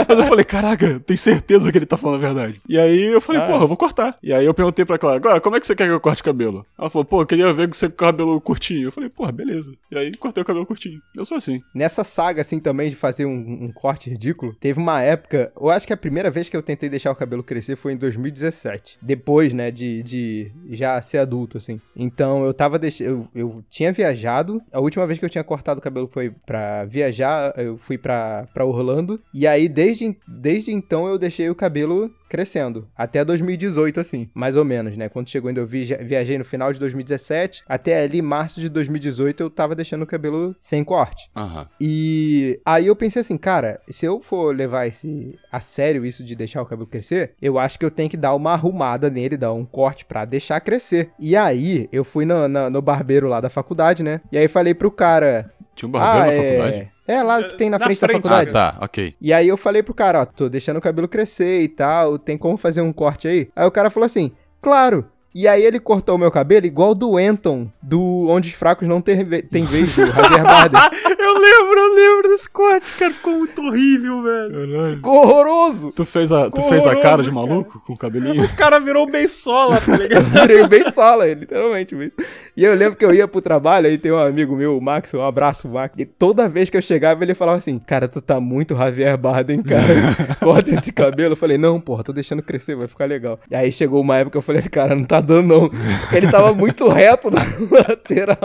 Mas 0.08 0.18
eu 0.20 0.26
falei, 0.26 0.44
caraca, 0.46 1.00
tem 1.06 1.16
certeza 1.18 1.72
que 1.72 1.78
ele 1.78 1.86
tá 1.86 1.98
falando 1.98 2.24
a 2.24 2.28
verdade. 2.28 2.60
E 2.68 2.78
aí 2.78 3.06
eu 3.06 3.22
falei, 3.22 3.42
Ah. 3.42 3.48
porra, 3.48 3.64
eu 3.64 3.68
vou 3.68 3.78
cortar. 3.78 4.16
E 4.22 4.34
aí 4.34 4.46
eu 4.46 4.54
perguntei 4.54 4.86
pra 4.86 4.98
Clara, 4.98 5.18
agora, 5.18 5.40
como 5.42 5.56
é 5.56 5.60
que 5.60 5.68
você 5.68 5.76
quer 5.76 5.86
que 5.86 5.92
eu 5.94 6.00
corte 6.00 6.22
o 6.22 6.26
cabelo? 6.26 6.66
Ela 6.78 6.90
falou, 6.90 7.06
pô, 7.06 7.22
eu 7.22 7.26
queria 7.26 7.54
ver 7.54 7.68
com 7.68 7.74
você 7.74 7.88
com 7.88 7.94
o 7.94 7.98
cabelo 7.98 8.42
curtinho. 8.42 8.88
Eu 8.88 8.92
falei, 8.92 9.10
porra, 9.10 9.32
beleza. 9.32 9.72
E 9.92 9.98
aí 9.98 10.12
cortei 10.16 10.42
o 10.42 10.46
cabelo 10.46 10.66
curtinho. 10.66 11.00
Eu 11.16 11.26
sou 11.26 11.38
assim. 11.38 11.62
Nessa 11.74 12.04
saga, 12.04 12.42
assim, 12.42 12.60
também, 12.60 12.90
de 12.90 12.96
fazer 12.96 13.26
um, 13.26 13.32
um 13.66 13.72
corte 13.74 14.10
ridículo, 14.10 14.56
teve 14.60 14.80
uma 14.80 15.02
época, 15.02 15.52
eu 15.60 15.70
acho 15.70 15.86
que 15.86 15.94
a 15.94 15.98
primeira 15.98 16.32
vez 16.32 16.50
que 16.50 16.58
eu 16.58 16.64
tentei 16.64 16.90
deixar 16.90 17.12
o 17.12 17.16
cabelo 17.16 17.44
crescer 17.44 17.76
foi 17.76 17.94
em 17.94 17.98
2017. 17.98 18.98
Depois, 19.02 19.54
né, 19.54 19.72
de, 19.72 20.02
de 20.04 20.52
já 20.72 21.00
ser 21.02 21.20
adulto, 21.20 21.58
assim. 21.58 21.80
Então, 21.96 22.46
eu 22.46 22.54
tava 22.54 22.80
deixando, 22.80 23.08
eu, 23.08 23.28
eu 23.36 23.64
tinha 23.70 23.92
viajado, 23.92 24.60
a 24.72 24.80
última 24.88 25.06
vez 25.06 25.20
que 25.20 25.26
eu 25.26 25.30
tinha 25.30 25.44
cortado 25.44 25.80
o 25.80 25.84
cabelo 25.84 26.10
foi 26.12 26.32
pra 26.46 26.86
viajar, 26.86 27.54
eu 27.58 27.78
fui 27.78 27.98
pra 27.98 28.48
Orlando, 28.60 29.20
e 29.34 29.46
aí, 29.46 29.68
desde, 29.68 30.18
desde 30.28 30.72
então, 30.72 31.08
eu 31.08 31.18
deixei 31.18 31.50
o 31.50 31.56
cabelo 31.56 32.12
crescendo. 32.28 32.88
Até 32.96 33.24
2018, 33.24 34.00
assim, 34.00 34.30
mais 34.34 34.56
ou 34.56 34.64
menos, 34.66 34.98
né? 34.98 35.10
Quando 35.10 35.30
chegou 35.30 35.48
ainda 35.50 35.62
eu 35.62 35.68
viajei 35.68 36.38
no 36.38 36.46
final 36.46 36.72
de 36.74 36.80
2017, 36.80 37.64
até 37.68 38.02
ali, 38.04 38.22
março 38.22 38.60
de 38.60 38.70
2018, 38.70 39.42
eu 39.42 39.50
tava 39.50 39.76
deixando 39.76 40.04
o 40.04 40.08
cabelo 40.08 40.56
sem 40.60 40.84
corte. 40.84 41.30
Aham. 41.36 41.68
E 41.80 42.60
aí 42.66 42.88
eu 42.88 42.96
pensei 42.96 43.22
assim, 43.22 43.38
cara, 43.38 43.80
se 43.90 44.06
eu 44.06 44.22
for 44.22 44.56
levar 44.56 44.86
esse 44.88 45.38
a 45.52 45.60
sério 45.60 46.06
isso 46.06 46.24
de 46.24 46.36
deixar 46.36 46.62
o 46.62 46.66
cabelo 46.66 46.88
crescer, 46.88 47.34
eu 47.42 47.58
acho 47.58 47.78
que 47.80 47.86
eu 47.86 47.92
tenho 47.92 48.10
que 48.10 48.18
dar 48.18 48.36
uma 48.36 48.52
arrumada 48.54 49.10
nele, 49.10 49.38
dar 49.38 49.54
um 49.54 49.66
corte 49.66 50.06
pra 50.06 50.26
deixar 50.26 50.60
crescer. 50.60 51.10
E 51.20 51.36
aí 51.36 51.88
eu 51.92 52.04
fui 52.04 52.26
no, 52.26 52.48
na- 52.48 52.70
no 52.70 52.82
barbeiro 52.82 53.28
lá 53.28 53.40
da 53.42 53.50
faculdade, 53.50 54.04
né? 54.04 54.22
E 54.32 54.38
aí 54.38 54.48
falei 54.48 54.74
pro 54.74 54.92
cara, 54.92 55.50
Tinha 55.76 55.88
um 55.88 55.92
barbeiro 55.92 56.24
ah, 56.24 56.26
na 56.26 56.34
é... 56.34 56.58
faculdade? 56.58 56.92
É, 57.08 57.24
lá 57.24 57.42
que 57.44 57.56
tem 57.56 57.70
na, 57.70 57.80
Na 57.80 57.86
frente, 57.86 58.02
da 58.02 58.08
frente, 58.08 58.20
Ah, 58.20 58.30
faculdade. 58.30 58.52
tá, 58.52 58.78
ok. 58.82 59.16
E 59.22 59.32
aí 59.32 59.48
eu 59.48 59.56
falei 59.58 59.82
pro 59.82 59.94
cara, 59.94 60.22
ó, 60.22 60.26
tô 60.26 60.50
deixando 60.50 60.78
o 60.78 60.82
cabelo 60.82 61.08
crescer 61.08 61.62
e 61.62 61.68
tal, 61.70 62.20
tem 62.20 62.38
como 62.38 62.58
fazer 62.58 62.82
um 62.82 62.92
corte 62.92 63.28
aí? 63.28 63.48
Aí 63.56 63.66
o 63.66 63.72
cara 63.72 63.90
falou 63.90 64.06
assim, 64.06 64.32
claro. 64.62 65.06
E 65.36 65.48
aí 65.48 65.62
ele 65.64 65.80
cortou 65.80 66.16
o 66.16 66.18
meu 66.18 66.32
cabelo 66.32 66.66
igual 66.66 66.96
do 66.96 67.16
Anton, 67.16 67.68
do 67.82 68.28
Onde 68.28 68.50
os 68.50 68.56
Fracos 68.56 68.88
Não 68.88 69.00
Tem, 69.02 69.24
Ve- 69.24 69.44
tem 69.44 69.64
Vez, 69.66 69.96
do 69.96 70.08
Javier 70.08 70.44
Bardem. 70.44 70.82
Eu 71.28 71.34
lembro, 71.34 71.80
eu 71.80 71.96
lembro 71.96 72.30
desse 72.30 72.50
corte, 72.50 72.94
cara. 72.94 73.14
Ficou 73.14 73.34
muito 73.34 73.62
horrível, 73.62 74.22
velho. 74.22 74.96
Ficou 74.96 75.18
horroroso. 75.18 75.92
Tu 75.92 76.06
fez 76.06 76.32
a, 76.32 76.50
tu 76.50 76.62
fez 76.64 76.86
a 76.86 76.96
cara 76.96 77.22
de 77.22 77.30
maluco 77.32 77.82
com 77.86 77.94
o 77.94 77.98
cabelinho? 77.98 78.46
O 78.46 78.56
cara 78.56 78.80
virou 78.80 79.06
o 79.06 79.12
Beisola, 79.12 79.82
tá 79.82 79.96
ligado? 79.98 80.24
Virei 80.26 80.66
bem 80.68 80.90
sola, 80.92 81.26
literalmente 81.34 81.96
isso. 81.96 82.16
E 82.56 82.64
eu 82.64 82.74
lembro 82.74 82.98
que 82.98 83.04
eu 83.04 83.14
ia 83.14 83.28
pro 83.28 83.42
trabalho, 83.42 83.88
aí 83.88 83.98
tem 83.98 84.12
um 84.12 84.18
amigo 84.18 84.56
meu, 84.56 84.78
o 84.78 84.82
Max, 84.82 85.14
um 85.14 85.22
abraço, 85.22 85.68
Max. 85.68 85.94
E 85.98 86.06
toda 86.06 86.48
vez 86.48 86.70
que 86.70 86.78
eu 86.78 86.82
chegava, 86.82 87.24
ele 87.24 87.34
falava 87.34 87.58
assim: 87.58 87.78
Cara, 87.80 88.08
tu 88.08 88.22
tá 88.22 88.40
muito 88.40 88.76
Javier 88.76 89.18
Bardem, 89.18 89.62
cara. 89.62 89.84
Corta 90.40 90.72
esse 90.72 90.94
cabelo. 90.94 91.34
Eu 91.34 91.38
falei: 91.38 91.58
Não, 91.58 91.80
porra, 91.80 92.04
tô 92.04 92.14
deixando 92.14 92.42
crescer, 92.42 92.76
vai 92.76 92.88
ficar 92.88 93.06
legal. 93.06 93.40
E 93.52 93.56
aí 93.56 93.72
chegou 93.72 94.02
uma 94.02 94.16
época 94.16 94.32
que 94.32 94.38
eu 94.38 94.42
falei 94.42 94.60
assim: 94.60 94.70
Cara, 94.70 94.96
não 94.96 95.04
tá 95.04 95.20
dando 95.20 95.48
não. 95.48 95.70
Porque 95.70 96.16
ele 96.16 96.32
tava 96.32 96.54
muito 96.54 96.88
reto 96.88 97.30
na 97.30 97.42
lateral. 97.70 98.38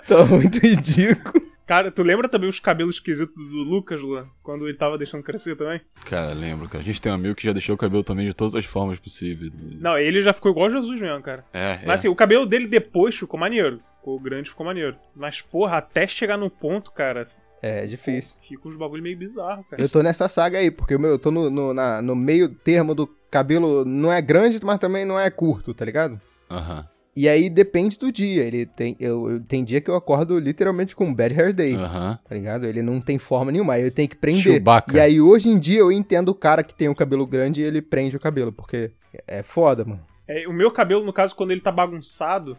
Tava 0.00 0.24
muito 0.26 0.58
ridículo. 0.58 1.48
Cara, 1.66 1.88
tu 1.92 2.02
lembra 2.02 2.28
também 2.28 2.50
os 2.50 2.58
cabelos 2.58 2.96
esquisitos 2.96 3.34
do 3.36 3.58
Lucas, 3.62 4.00
Luan? 4.00 4.26
Quando 4.42 4.66
ele 4.66 4.76
tava 4.76 4.98
deixando 4.98 5.22
crescer 5.22 5.54
também? 5.54 5.80
Cara, 6.04 6.32
lembro, 6.32 6.68
cara. 6.68 6.82
A 6.82 6.84
gente 6.84 7.00
tem 7.00 7.12
um 7.12 7.14
amigo 7.14 7.36
que 7.36 7.44
já 7.46 7.52
deixou 7.52 7.76
o 7.76 7.78
cabelo 7.78 8.02
também 8.02 8.26
de 8.26 8.34
todas 8.34 8.56
as 8.56 8.64
formas 8.64 8.98
possíveis. 8.98 9.52
Não, 9.80 9.96
ele 9.96 10.20
já 10.20 10.32
ficou 10.32 10.50
igual 10.50 10.68
Jesus 10.68 11.00
mesmo, 11.00 11.22
cara. 11.22 11.44
É, 11.52 11.74
é. 11.74 11.80
Mas 11.86 12.00
assim, 12.00 12.08
o 12.08 12.16
cabelo 12.16 12.44
dele 12.44 12.66
depois 12.66 13.14
ficou 13.14 13.38
maneiro. 13.38 13.78
Ficou 13.98 14.18
grande, 14.18 14.50
ficou 14.50 14.66
maneiro. 14.66 14.96
Mas, 15.14 15.40
porra, 15.40 15.76
até 15.78 16.08
chegar 16.08 16.36
no 16.36 16.50
ponto, 16.50 16.90
cara, 16.90 17.28
É, 17.62 17.86
difícil. 17.86 18.34
fica 18.48 18.68
uns 18.68 18.76
bagulho 18.76 19.02
meio 19.04 19.16
bizarro, 19.16 19.62
cara. 19.70 19.80
Eu 19.80 19.88
tô 19.88 20.02
nessa 20.02 20.28
saga 20.28 20.58
aí, 20.58 20.72
porque 20.72 20.96
o 20.96 20.98
meu- 20.98 21.10
eu 21.12 21.18
tô 21.20 21.30
no, 21.30 21.48
no, 21.48 21.72
na- 21.72 22.02
no 22.02 22.16
meio 22.16 22.48
termo 22.48 22.96
do 22.96 23.06
cabelo, 23.30 23.84
não 23.84 24.12
é 24.12 24.20
grande, 24.20 24.58
mas 24.64 24.80
também 24.80 25.04
não 25.04 25.16
é 25.20 25.30
curto, 25.30 25.72
tá 25.72 25.84
ligado? 25.84 26.20
Aham. 26.50 26.84
E 27.16 27.28
aí 27.28 27.50
depende 27.50 27.98
do 27.98 28.10
dia. 28.12 28.44
Ele 28.44 28.64
tem, 28.66 28.96
eu, 29.00 29.30
eu- 29.32 29.40
tem 29.40 29.64
dia 29.64 29.80
que 29.80 29.90
eu 29.90 29.96
acordo 29.96 30.38
literalmente 30.38 30.94
com 30.94 31.06
um 31.06 31.14
bad 31.14 31.34
hair 31.34 31.52
day, 31.52 31.74
Aham. 31.74 32.18
tá 32.28 32.34
ligado? 32.34 32.64
Ele 32.66 32.82
não 32.82 33.00
tem 33.00 33.18
forma 33.18 33.50
nenhuma, 33.50 33.74
aí 33.74 33.82
eu 33.82 33.90
tenho 33.90 34.08
que 34.08 34.16
prender. 34.16 34.42
Chewbacca. 34.42 34.96
E 34.96 35.00
aí 35.00 35.20
hoje 35.20 35.48
em 35.48 35.58
dia 35.58 35.80
eu 35.80 35.90
entendo 35.90 36.28
o 36.30 36.34
cara 36.34 36.62
que 36.62 36.74
tem 36.74 36.88
o 36.88 36.94
cabelo 36.94 37.26
grande 37.26 37.60
e 37.60 37.64
ele 37.64 37.82
prende 37.82 38.16
o 38.16 38.20
cabelo, 38.20 38.52
porque 38.52 38.92
é 39.26 39.42
foda, 39.42 39.84
mano. 39.84 40.00
É, 40.28 40.46
o 40.46 40.52
meu 40.52 40.70
cabelo, 40.70 41.04
no 41.04 41.12
caso, 41.12 41.34
quando 41.34 41.50
ele 41.50 41.60
tá 41.60 41.72
bagunçado, 41.72 42.56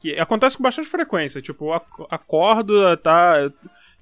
que 0.00 0.18
acontece 0.18 0.56
com 0.56 0.62
bastante 0.62 0.88
frequência. 0.88 1.42
Tipo, 1.42 1.66
eu 1.66 1.74
ac- 1.74 2.06
acordo, 2.10 2.96
tá. 2.96 3.34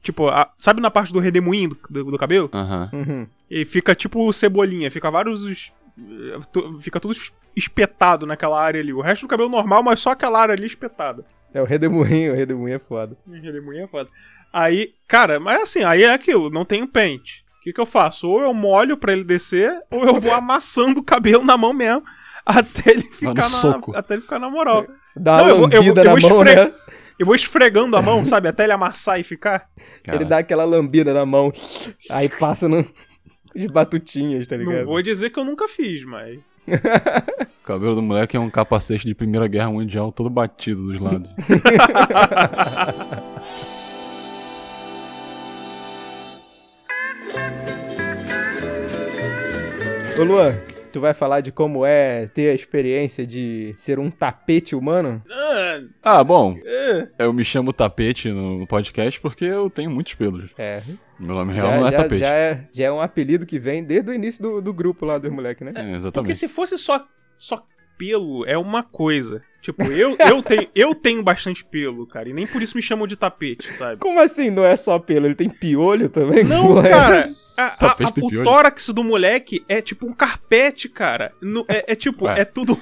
Tipo, 0.03 0.29
a- 0.29 0.51
sabe 0.59 0.81
na 0.81 0.91
parte 0.91 1.13
do 1.13 1.19
redemoinho 1.19 1.71
do, 1.71 1.79
do, 1.91 2.05
do 2.13 2.19
cabelo? 2.19 2.49
Aham. 2.55 2.89
Uhum. 2.93 3.27
E 3.51 3.65
fica 3.65 3.95
tipo 3.95 4.33
cebolinha, 4.33 4.91
fica 4.91 5.11
vários. 5.11 5.73
Fica 6.81 7.01
tudo 7.01 7.13
es- 7.13 7.33
espetado 7.57 8.27
naquela 8.27 8.61
área 8.61 8.81
ali. 8.81 8.93
O 8.93 9.01
resto 9.01 9.23
do 9.23 9.29
cabelo 9.29 9.49
normal, 9.49 9.83
mas 9.83 10.01
só 10.01 10.11
aquela 10.11 10.41
área 10.41 10.55
ali 10.55 10.67
espetada. 10.67 11.25
É 11.53 11.61
o 11.61 11.65
redemoinho, 11.65 12.33
o 12.33 12.37
redemoinho 12.37 12.77
é 12.77 12.79
foda. 12.79 13.17
Redemoinho 13.29 13.85
é 13.85 13.89
foda. 13.89 14.09
Aí, 14.53 14.91
cara, 15.07 15.39
mas 15.41 15.63
assim, 15.63 15.83
aí 15.85 16.03
é 16.05 16.13
aquilo, 16.13 16.51
não 16.51 16.65
tem 16.65 16.87
pente. 16.87 17.45
O 17.59 17.63
que, 17.63 17.73
que 17.73 17.81
eu 17.81 17.87
faço? 17.87 18.29
Ou 18.29 18.41
eu 18.41 18.55
molho 18.55 18.97
pra 18.97 19.13
ele 19.13 19.23
descer, 19.25 19.71
ou 19.91 20.05
eu 20.05 20.19
vou 20.21 20.33
amassando 20.33 21.01
o 21.01 21.05
cabelo 21.05 21.45
na 21.45 21.57
mão 21.57 21.73
mesmo. 21.73 22.03
Até 22.47 22.91
ele 22.93 23.03
ficar 23.03 23.35
na, 23.35 23.43
soco. 23.43 23.95
até 23.95 24.15
ele 24.15 24.23
ficar 24.23 24.39
na 24.39 24.49
moral. 24.51 24.87
Dá 25.15 25.37
Não, 25.43 25.49
eu 25.49 25.57
vou- 25.59 25.69
eu 25.71 25.83
eu 25.85 25.95
na 25.95 26.15
vou 26.17 26.21
mão, 26.31 26.43
esfre- 26.43 26.55
né? 26.57 26.73
Eu 27.19 27.27
vou 27.27 27.35
esfregando 27.35 27.97
a 27.97 28.03
mão, 28.03 28.25
sabe? 28.25 28.49
Até 28.49 28.65
ele 28.65 28.73
amassar 28.73 29.21
e 29.21 29.23
ficar. 29.23 29.69
Cara, 30.03 30.17
Ele 30.17 30.25
dá 30.25 30.39
aquela 30.39 30.65
lambida 30.65 31.13
na 31.13 31.27
mão, 31.27 31.53
aí 32.11 32.29
passa 32.31 32.67
no... 32.67 32.85
de 33.55 33.69
batutinhas, 33.69 34.47
tá 34.47 34.57
ligado? 34.57 34.79
Não 34.79 34.87
vou 34.87 35.03
dizer 35.03 35.31
que 35.31 35.39
eu 35.39 35.45
nunca 35.45 35.69
fiz, 35.69 36.05
mas. 36.05 36.39
cabelo 37.71 37.95
do 37.95 38.03
moleque 38.03 38.37
é 38.37 38.41
um 38.41 38.51
capacete 38.51 39.07
de 39.07 39.15
Primeira 39.15 39.47
Guerra 39.47 39.71
Mundial 39.71 40.11
todo 40.11 40.29
batido 40.29 40.85
dos 40.87 41.01
lados. 41.01 41.31
Ô 50.19 50.25
Luan, 50.25 50.57
tu 50.91 51.01
vai 51.01 51.15
falar 51.15 51.41
de 51.41 51.51
como 51.53 51.85
é 51.87 52.27
ter 52.29 52.51
a 52.51 52.55
experiência 52.55 53.27
de 53.27 53.75
ser 53.77 53.99
um 53.99 54.11
tapete 54.11 54.75
humano? 54.77 55.23
Ah, 55.31 55.81
Ah, 56.03 56.25
bom, 56.25 56.57
é. 56.65 57.09
eu 57.19 57.33
me 57.33 57.45
chamo 57.45 57.73
Tapete 57.73 58.31
no 58.31 58.67
podcast 58.67 59.21
porque 59.21 59.45
eu 59.45 59.71
tenho 59.71 59.91
muitos 59.91 60.15
pelos. 60.15 60.51
É. 60.59 60.83
Meu 61.19 61.35
nome 61.35 61.53
real 61.55 61.69
Já, 61.69 61.77
não 61.81 61.87
é 61.87 61.91
já- 61.91 61.97
Tapete. 61.99 62.19
já 62.19 62.29
é, 62.35 62.69
já 62.73 62.85
é 62.87 62.93
um 62.93 63.01
apelido 63.01 63.47
que 63.47 63.59
vem 63.59 63.85
desde 63.85 64.11
o 64.11 64.15
início 64.15 64.43
do, 64.43 64.61
do 64.61 64.73
grupo 64.73 65.05
lá 65.07 65.19
dos 65.19 65.31
moleques, 65.31 65.65
né? 65.65 65.73
É, 65.75 65.81
Porque 65.83 65.97
exatamente. 65.97 66.35
se 66.37 66.49
fosse 66.49 66.77
só, 66.79 67.05
só 67.39 67.63
pelo, 67.99 68.47
é 68.47 68.57
uma 68.57 68.83
coisa. 68.83 69.43
Tipo, 69.61 69.83
eu, 69.85 70.17
eu, 70.19 70.41
tenho, 70.43 70.67
eu 70.75 70.95
tenho 70.95 71.23
bastante 71.23 71.63
pelo, 71.63 72.07
cara, 72.07 72.29
e 72.31 72.33
nem 72.33 72.47
por 72.47 72.63
isso 72.63 72.75
me 72.75 72.83
chamam 72.83 73.07
de 73.07 73.15
tapete, 73.17 73.75
sabe? 73.75 73.99
Como 74.01 74.19
assim 74.19 74.49
não 74.49 74.65
é 74.65 74.75
só 74.75 74.99
pelo? 74.99 75.27
Ele 75.27 75.35
tem 75.35 75.51
piolho 75.51 76.09
também? 76.09 76.43
Não, 76.45 76.81
é? 76.83 76.89
cara. 76.89 77.35
A- 77.61 77.67
a- 77.67 77.71
Tapete 77.77 78.09
a- 78.09 78.13
tem 78.13 78.39
o 78.39 78.45
tórax 78.45 78.89
do 78.91 79.03
moleque 79.05 79.65
é 79.69 79.81
tipo 79.81 80.07
um 80.07 80.13
carpete, 80.13 80.89
cara. 80.89 81.33
No- 81.41 81.65
é, 81.69 81.93
é 81.93 81.95
tipo, 81.95 82.25
Ué. 82.27 82.41
é 82.41 82.45
tudo, 82.45 82.79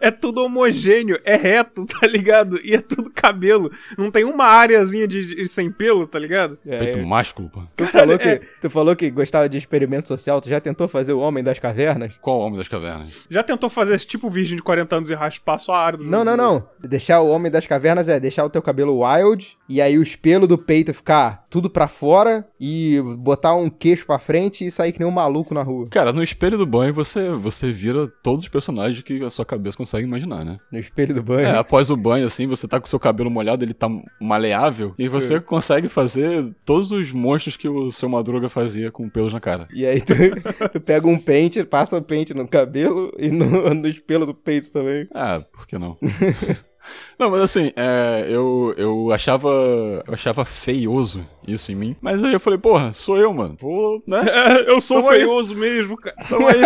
é 0.00 0.10
tudo 0.10 0.42
homogêneo, 0.44 1.18
é 1.24 1.36
reto, 1.36 1.86
tá 2.00 2.06
ligado? 2.06 2.58
E 2.64 2.74
é 2.74 2.80
tudo 2.80 3.10
cabelo. 3.10 3.70
Não 3.96 4.10
tem 4.10 4.24
uma 4.24 4.44
areazinha 4.46 5.06
de, 5.06 5.24
de- 5.26 5.46
sem 5.48 5.70
pelo, 5.70 6.06
tá 6.06 6.18
ligado? 6.18 6.58
É, 6.66 6.78
Peito 6.78 6.98
é. 6.98 7.04
másculo, 7.04 7.48
pô. 7.48 7.62
Tu, 7.76 7.86
falou 7.86 8.14
é. 8.16 8.18
que, 8.18 8.46
tu 8.60 8.70
falou 8.70 8.96
que 8.96 9.10
gostava 9.10 9.48
de 9.48 9.58
experimento 9.58 10.08
social, 10.08 10.40
tu 10.40 10.48
já 10.48 10.60
tentou 10.60 10.88
fazer 10.88 11.12
o 11.12 11.20
Homem 11.20 11.42
das 11.44 11.58
Cavernas? 11.58 12.14
Qual 12.20 12.38
o 12.38 12.42
Homem 12.42 12.58
das 12.58 12.68
Cavernas? 12.68 13.26
Já 13.30 13.42
tentou 13.42 13.68
fazer 13.70 13.94
esse 13.94 14.06
tipo 14.06 14.28
virgem 14.30 14.56
de 14.56 14.62
40 14.62 14.96
anos 14.96 15.10
e 15.10 15.14
raspar 15.14 15.58
só 15.58 15.74
a 15.74 15.80
área 15.84 15.98
do 15.98 16.04
Não, 16.04 16.24
não, 16.24 16.36
não. 16.36 16.68
Deixar 16.80 17.20
o 17.20 17.28
Homem 17.28 17.50
das 17.50 17.66
Cavernas 17.66 18.08
é 18.08 18.18
deixar 18.20 18.44
o 18.44 18.50
teu 18.50 18.62
cabelo 18.62 19.02
wild 19.04 19.56
e 19.68 19.80
aí 19.80 19.98
os 19.98 20.14
pelos 20.16 20.48
do 20.48 20.56
peito 20.58 20.92
ficar 20.94 21.44
tudo 21.50 21.68
pra 21.70 21.88
fora 21.88 22.46
e 22.60 23.00
botar 23.18 23.54
um 23.54 23.68
queixo 23.70 24.06
pra 24.06 24.15
frente 24.18 24.66
e 24.66 24.70
sair 24.70 24.92
que 24.92 24.98
nem 24.98 25.08
um 25.08 25.12
maluco 25.12 25.54
na 25.54 25.62
rua. 25.62 25.88
Cara, 25.90 26.12
no 26.12 26.22
espelho 26.22 26.58
do 26.58 26.66
banho 26.66 26.92
você, 26.92 27.30
você 27.30 27.70
vira 27.70 28.06
todos 28.22 28.42
os 28.42 28.48
personagens 28.48 29.02
que 29.02 29.22
a 29.22 29.30
sua 29.30 29.44
cabeça 29.44 29.76
consegue 29.76 30.06
imaginar, 30.06 30.44
né? 30.44 30.58
No 30.70 30.78
espelho 30.78 31.14
do 31.14 31.22
banho. 31.22 31.46
É, 31.46 31.56
após 31.56 31.90
o 31.90 31.96
banho, 31.96 32.26
assim, 32.26 32.46
você 32.46 32.66
tá 32.66 32.80
com 32.80 32.86
o 32.86 32.88
seu 32.88 32.98
cabelo 32.98 33.30
molhado, 33.30 33.64
ele 33.64 33.74
tá 33.74 33.88
maleável, 34.20 34.94
e 34.98 35.08
você 35.08 35.40
consegue 35.40 35.88
fazer 35.88 36.54
todos 36.64 36.90
os 36.90 37.12
monstros 37.12 37.56
que 37.56 37.68
o 37.68 37.90
seu 37.90 38.08
Madruga 38.08 38.48
fazia 38.48 38.90
com 38.90 39.08
pelos 39.08 39.32
na 39.32 39.40
cara. 39.40 39.68
E 39.72 39.86
aí 39.86 40.00
tu, 40.00 40.14
tu 40.72 40.80
pega 40.80 41.06
um 41.06 41.18
pente, 41.18 41.64
passa 41.64 41.96
o 41.96 42.02
pente 42.02 42.34
no 42.34 42.46
cabelo 42.48 43.12
e 43.18 43.28
no, 43.28 43.74
no 43.74 43.88
espelho 43.88 44.26
do 44.26 44.34
peito 44.34 44.70
também. 44.70 45.08
Ah, 45.14 45.40
por 45.52 45.66
que 45.66 45.78
não? 45.78 45.96
Não, 47.18 47.30
mas 47.30 47.40
assim, 47.40 47.72
é, 47.76 48.26
eu, 48.28 48.74
eu 48.76 49.12
achava. 49.12 49.48
Eu 50.06 50.14
achava 50.14 50.44
feioso 50.44 51.26
isso 51.46 51.72
em 51.72 51.74
mim. 51.74 51.96
Mas 52.00 52.22
aí 52.22 52.32
eu 52.32 52.40
falei, 52.40 52.58
porra, 52.58 52.92
sou 52.92 53.16
eu, 53.16 53.32
mano. 53.32 53.56
Vou, 53.58 54.02
né? 54.06 54.24
É, 54.36 54.70
eu 54.70 54.80
sou 54.80 54.98
Tamo 54.98 55.10
aí. 55.10 55.18
feioso 55.20 55.54
mesmo, 55.56 55.96
cara. 55.96 56.16
Tamo 56.28 56.46
aí. 56.46 56.60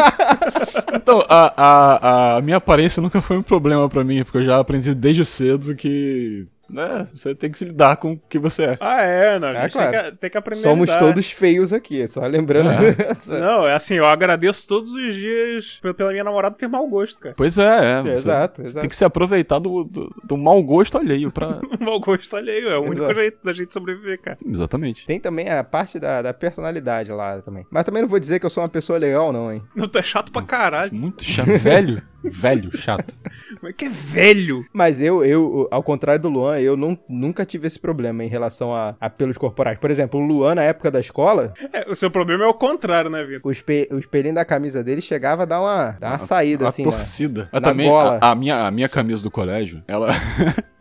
então, 0.95 1.25
a, 1.29 1.55
a, 1.57 2.37
a 2.37 2.41
minha 2.43 2.57
aparência 2.57 3.01
nunca 3.01 3.23
foi 3.23 3.37
um 3.39 3.43
problema 3.43 3.89
pra 3.89 4.03
mim, 4.05 4.25
porque 4.25 4.39
eu 4.39 4.45
já 4.45 4.59
aprendi 4.59 4.95
desde 4.95 5.25
cedo 5.25 5.75
que. 5.75 6.47
Né, 6.73 7.09
você 7.13 7.35
tem 7.35 7.51
que 7.51 7.59
se 7.59 7.65
lidar 7.65 7.97
com 7.97 8.13
o 8.13 8.19
que 8.29 8.39
você 8.39 8.63
é. 8.65 8.79
Ah, 8.81 9.03
é, 9.03 9.39
não. 9.39 9.49
A 9.49 9.53
É, 9.53 9.63
gente 9.63 9.73
claro. 9.73 9.91
tem, 9.91 10.11
que, 10.13 10.17
tem 10.19 10.31
que 10.31 10.39
aprender 10.39 10.63
Somos 10.63 10.97
todos 10.97 11.31
feios 11.31 11.73
aqui, 11.73 12.07
só 12.07 12.21
lembrando 12.27 12.71
essa. 13.03 13.39
Não, 13.39 13.67
é 13.67 13.75
assim, 13.75 13.95
eu 13.95 14.07
agradeço 14.07 14.67
todos 14.69 14.93
os 14.95 15.15
dias 15.15 15.79
pe- 15.83 15.93
pela 15.95 16.11
minha 16.13 16.25
namorada 16.25 16.57
ter 16.57 16.69
mau 16.69 16.87
gosto, 16.89 17.19
cara. 17.21 17.35
Pois 17.37 17.59
é, 17.59 17.99
é. 17.99 18.03
você- 18.03 18.11
Exato, 18.13 18.57
Você 18.63 18.69
exato. 18.69 18.81
tem 18.83 18.89
que 18.89 18.97
se 18.97 19.05
aproveitar 19.05 19.59
do, 19.59 19.85
do, 19.85 20.15
do 20.25 20.37
mau 20.37 20.63
gosto 20.63 20.97
alheio 20.99 21.31
pra. 21.33 21.59
mau 21.81 21.99
gosto 22.01 22.37
alheio, 22.37 22.69
é 22.69 22.77
o 22.79 22.83
único 22.83 23.03
Exato. 23.03 23.15
jeito 23.15 23.39
da 23.43 23.53
gente 23.53 23.73
sobreviver, 23.73 24.21
cara. 24.21 24.39
Exatamente. 24.47 25.07
Tem 25.07 25.19
também 25.19 25.49
a 25.49 25.65
parte 25.65 25.99
da, 25.99 26.23
da 26.23 26.33
personalidade 26.35 27.11
lá 27.11 27.41
também. 27.43 27.67
Mas 27.71 27.85
também 27.85 28.03
não 28.03 28.09
vou 28.09 28.19
dizer 28.21 28.39
que 28.39 28.47
eu 28.47 28.51
sou 28.51 28.63
uma 28.63 28.69
pessoa 28.69 28.99
legal, 28.99 29.33
não, 29.33 29.53
hein? 29.53 29.63
Não, 29.75 29.89
tu 29.89 29.99
é 29.99 30.03
chato 30.03 30.31
pra 30.31 30.43
caralho. 30.43 30.95
Muito 30.95 31.25
chato. 31.25 31.47
Velho. 31.59 32.03
Velho, 32.25 32.77
chato. 32.77 33.15
Como 33.61 33.69
é 33.69 33.73
que 33.73 33.87
é 33.87 33.89
velho? 33.89 34.65
Mas 34.73 35.01
eu, 35.03 35.25
eu, 35.25 35.69
ao 35.71 35.83
contrário 35.83 36.23
do 36.23 36.29
Luan, 36.29 36.59
eu 36.59 36.77
não, 36.77 36.99
nunca 37.09 37.45
tive 37.45 37.67
esse 37.67 37.79
problema 37.79 38.25
em 38.25 38.29
relação 38.29 38.75
a, 38.75 38.95
a 39.01 39.09
pelos 39.11 39.37
corporais. 39.39 39.79
Por 39.79 39.91
exemplo, 39.91 40.21
o 40.21 40.25
Luan, 40.27 40.55
na 40.55 40.63
época 40.63 40.91
da 40.91 41.01
escola, 41.01 41.53
É, 41.73 41.91
o 41.91 41.95
seu 41.97 42.11
problema 42.11 42.45
é 42.45 42.47
o 42.47 42.55
contrário, 42.55 43.11
né, 43.11 43.23
Vitor? 43.25 43.43
o, 43.45 43.51
espe- 43.51 43.89
o 43.91 43.99
espelhinho 43.99 44.35
da 44.35 44.45
camisa 44.45 44.83
dele 44.85 45.01
chegava 45.01 45.43
a 45.43 45.47
dar 45.47 45.61
uma, 45.61 45.91
dar 45.99 46.11
uma 46.13 46.19
saída, 46.19 46.65
Uma 46.65 46.69
assim, 46.71 46.85
né? 46.85 46.91
torcida. 46.91 47.49
Mas 47.53 47.63
na 47.63 47.69
também, 47.71 47.89
gola. 47.89 48.19
a, 48.21 48.31
a 48.31 48.35
minha, 48.35 48.67
a 48.67 48.71
minha 48.71 48.89
camisa 48.89 49.23
do 49.23 49.31
colégio, 49.31 49.83
ela. 49.87 50.09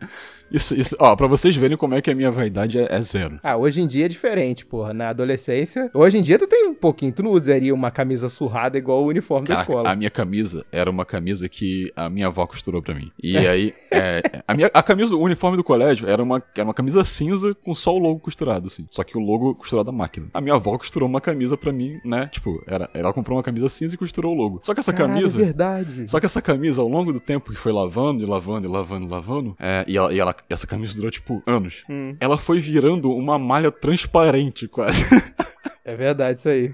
isso, 0.50 0.74
isso. 0.74 0.96
Ó, 0.98 1.14
pra 1.16 1.26
vocês 1.26 1.54
verem 1.56 1.76
como 1.76 1.94
é 1.94 2.02
que 2.02 2.10
a 2.10 2.14
minha 2.14 2.30
vaidade 2.30 2.78
é, 2.78 2.86
é 2.90 3.00
zero. 3.02 3.38
Ah, 3.42 3.56
hoje 3.56 3.80
em 3.82 3.86
dia 3.86 4.04
é 4.06 4.08
diferente, 4.08 4.64
porra. 4.66 4.92
Na 4.92 5.08
adolescência. 5.10 5.90
Hoje 5.94 6.18
em 6.18 6.22
dia 6.22 6.38
tu 6.38 6.46
tem 6.46 6.66
um 6.68 6.74
pouquinho. 6.74 7.12
Tu 7.12 7.22
não 7.22 7.30
usaria 7.32 7.74
uma 7.74 7.90
camisa 7.90 8.28
surrada 8.28 8.76
igual 8.78 9.02
o 9.02 9.06
uniforme 9.06 9.48
da 9.48 9.60
escola. 9.60 9.88
a 9.90 9.94
minha 9.96 10.10
camisa 10.10 10.64
era 10.72 10.90
uma 10.90 11.04
camisa 11.04 11.48
que 11.48 11.92
a 11.96 12.08
minha 12.08 12.26
avó 12.26 12.46
costurou 12.46 12.82
pra 12.82 12.94
mim. 12.94 13.10
E 13.22 13.36
aí, 13.36 13.74
é, 13.90 14.22
a, 14.46 14.54
minha, 14.54 14.70
a 14.72 14.82
camisa, 14.82 15.14
o 15.14 15.20
uniforme 15.20 15.56
do 15.56 15.64
colégio 15.64 16.08
era 16.08 16.22
uma, 16.22 16.42
era 16.54 16.64
uma 16.64 16.74
camisa 16.74 17.04
cinza 17.04 17.54
com 17.54 17.74
só 17.74 17.94
o 17.94 17.98
logo 17.98 18.20
costurado, 18.20 18.66
assim. 18.66 18.86
Só 18.90 19.02
que 19.04 19.16
o 19.16 19.20
logo 19.20 19.54
costurado 19.54 19.90
à 19.90 19.92
máquina. 19.92 20.26
A 20.34 20.40
minha 20.40 20.54
avó 20.54 20.76
costurou 20.76 21.08
uma 21.08 21.20
camisa 21.20 21.56
pra 21.56 21.72
mim, 21.72 21.98
né? 22.04 22.28
Tipo, 22.32 22.62
era, 22.66 22.88
ela 22.94 23.12
comprou 23.12 23.36
uma 23.36 23.42
camisa 23.42 23.68
cinza 23.68 23.94
e 23.94 23.98
costurou 23.98 24.32
o 24.34 24.36
logo. 24.36 24.60
Só 24.62 24.74
que 24.74 24.80
essa 24.80 24.92
Caralho, 24.92 25.14
camisa. 25.14 25.36
é 25.40 25.44
verdade. 25.44 26.10
Só 26.10 26.18
que 26.20 26.26
essa 26.26 26.42
camisa, 26.42 26.80
ao 26.80 26.88
longo 26.88 27.12
do 27.12 27.20
tempo 27.20 27.50
que 27.50 27.56
foi 27.58 27.72
lavando 27.72 28.22
e 28.22 28.26
lavando 28.26 28.66
e 28.66 28.70
lavando 28.70 29.06
e 29.06 29.08
lavando, 29.10 29.56
é, 29.58 29.84
e, 29.86 29.96
ela, 29.96 30.12
e 30.12 30.18
ela- 30.18 30.34
essa 30.48 30.66
camisa 30.66 30.94
durou, 30.96 31.10
tipo, 31.10 31.42
anos. 31.46 31.82
Hum. 31.88 32.16
Ela 32.20 32.38
foi 32.38 32.60
virando 32.60 33.10
uma 33.10 33.38
malha 33.38 33.70
transparente, 33.70 34.66
quase. 34.68 35.04
É 35.82 35.96
verdade 35.96 36.38
isso 36.38 36.48
aí. 36.48 36.72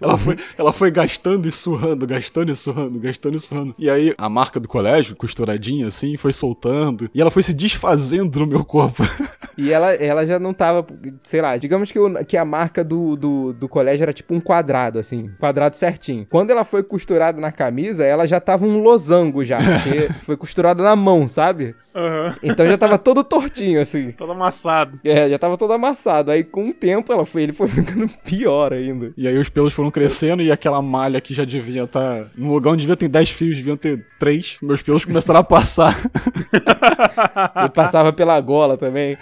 Ela 0.00 0.16
foi, 0.16 0.36
ela 0.58 0.72
foi 0.72 0.90
gastando 0.90 1.46
e 1.46 1.52
surrando, 1.52 2.06
gastando 2.06 2.50
e 2.50 2.56
surrando, 2.56 2.98
gastando 2.98 3.36
e 3.36 3.38
surrando. 3.38 3.74
E 3.78 3.88
aí, 3.88 4.14
a 4.16 4.28
marca 4.30 4.58
do 4.58 4.66
colégio, 4.66 5.14
costuradinha 5.14 5.86
assim, 5.86 6.16
foi 6.16 6.32
soltando. 6.32 7.08
E 7.14 7.20
ela 7.20 7.30
foi 7.30 7.42
se 7.42 7.52
desfazendo 7.54 8.40
no 8.40 8.46
meu 8.46 8.64
corpo. 8.64 9.02
E 9.58 9.72
ela, 9.72 9.92
ela 9.94 10.26
já 10.26 10.38
não 10.38 10.54
tava, 10.54 10.86
sei 11.22 11.42
lá, 11.42 11.54
digamos 11.58 11.92
que, 11.92 11.98
o- 11.98 12.24
que 12.24 12.34
a 12.38 12.46
marca 12.46 12.82
do, 12.82 13.14
do, 13.14 13.52
do 13.52 13.68
colégio 13.68 14.04
era 14.04 14.12
tipo 14.12 14.32
um 14.34 14.40
quadrado, 14.40 14.98
assim, 14.98 15.28
quadrado 15.38 15.76
certinho. 15.76 16.26
Quando 16.30 16.50
ela 16.50 16.64
foi 16.64 16.82
costurada 16.82 17.38
na 17.38 17.52
camisa, 17.52 18.06
ela 18.06 18.26
já 18.26 18.40
tava 18.40 18.64
um 18.64 18.80
losango 18.80 19.44
já, 19.44 19.58
porque 19.82 20.08
foi 20.24 20.34
costurada 20.34 20.82
na 20.82 20.96
mão, 20.96 21.28
sabe? 21.28 21.74
Aham. 22.00 22.36
Então 22.42 22.66
já 22.66 22.78
tava 22.78 22.96
todo 22.96 23.22
tortinho, 23.22 23.80
assim. 23.80 24.10
Todo 24.16 24.32
amassado. 24.32 24.98
É, 25.04 25.28
já 25.28 25.38
tava 25.38 25.56
todo 25.58 25.72
amassado. 25.72 26.30
Aí 26.30 26.42
com 26.42 26.68
o 26.68 26.72
tempo 26.74 27.12
ela 27.12 27.24
foi, 27.24 27.42
ele 27.42 27.52
foi 27.52 27.68
ficando 27.68 28.08
pior 28.24 28.72
ainda. 28.72 29.12
E 29.16 29.26
aí 29.26 29.36
os 29.36 29.48
pelos 29.48 29.72
foram 29.72 29.90
crescendo 29.90 30.42
e 30.42 30.50
aquela 30.50 30.80
malha 30.80 31.20
que 31.20 31.34
já 31.34 31.44
devia 31.44 31.84
estar. 31.84 32.26
no 32.36 32.52
lugar 32.52 32.72
onde 32.72 32.82
devia 32.82 32.96
ter 32.96 33.08
10 33.08 33.30
fios, 33.30 33.56
deviam 33.56 33.76
ter 33.76 34.04
3. 34.18 34.58
Meus 34.62 34.82
pelos 34.82 35.04
começaram 35.04 35.40
a 35.40 35.44
passar. 35.44 35.98
Ele 37.56 37.68
passava 37.70 38.12
pela 38.12 38.40
gola 38.40 38.76
também. 38.76 39.16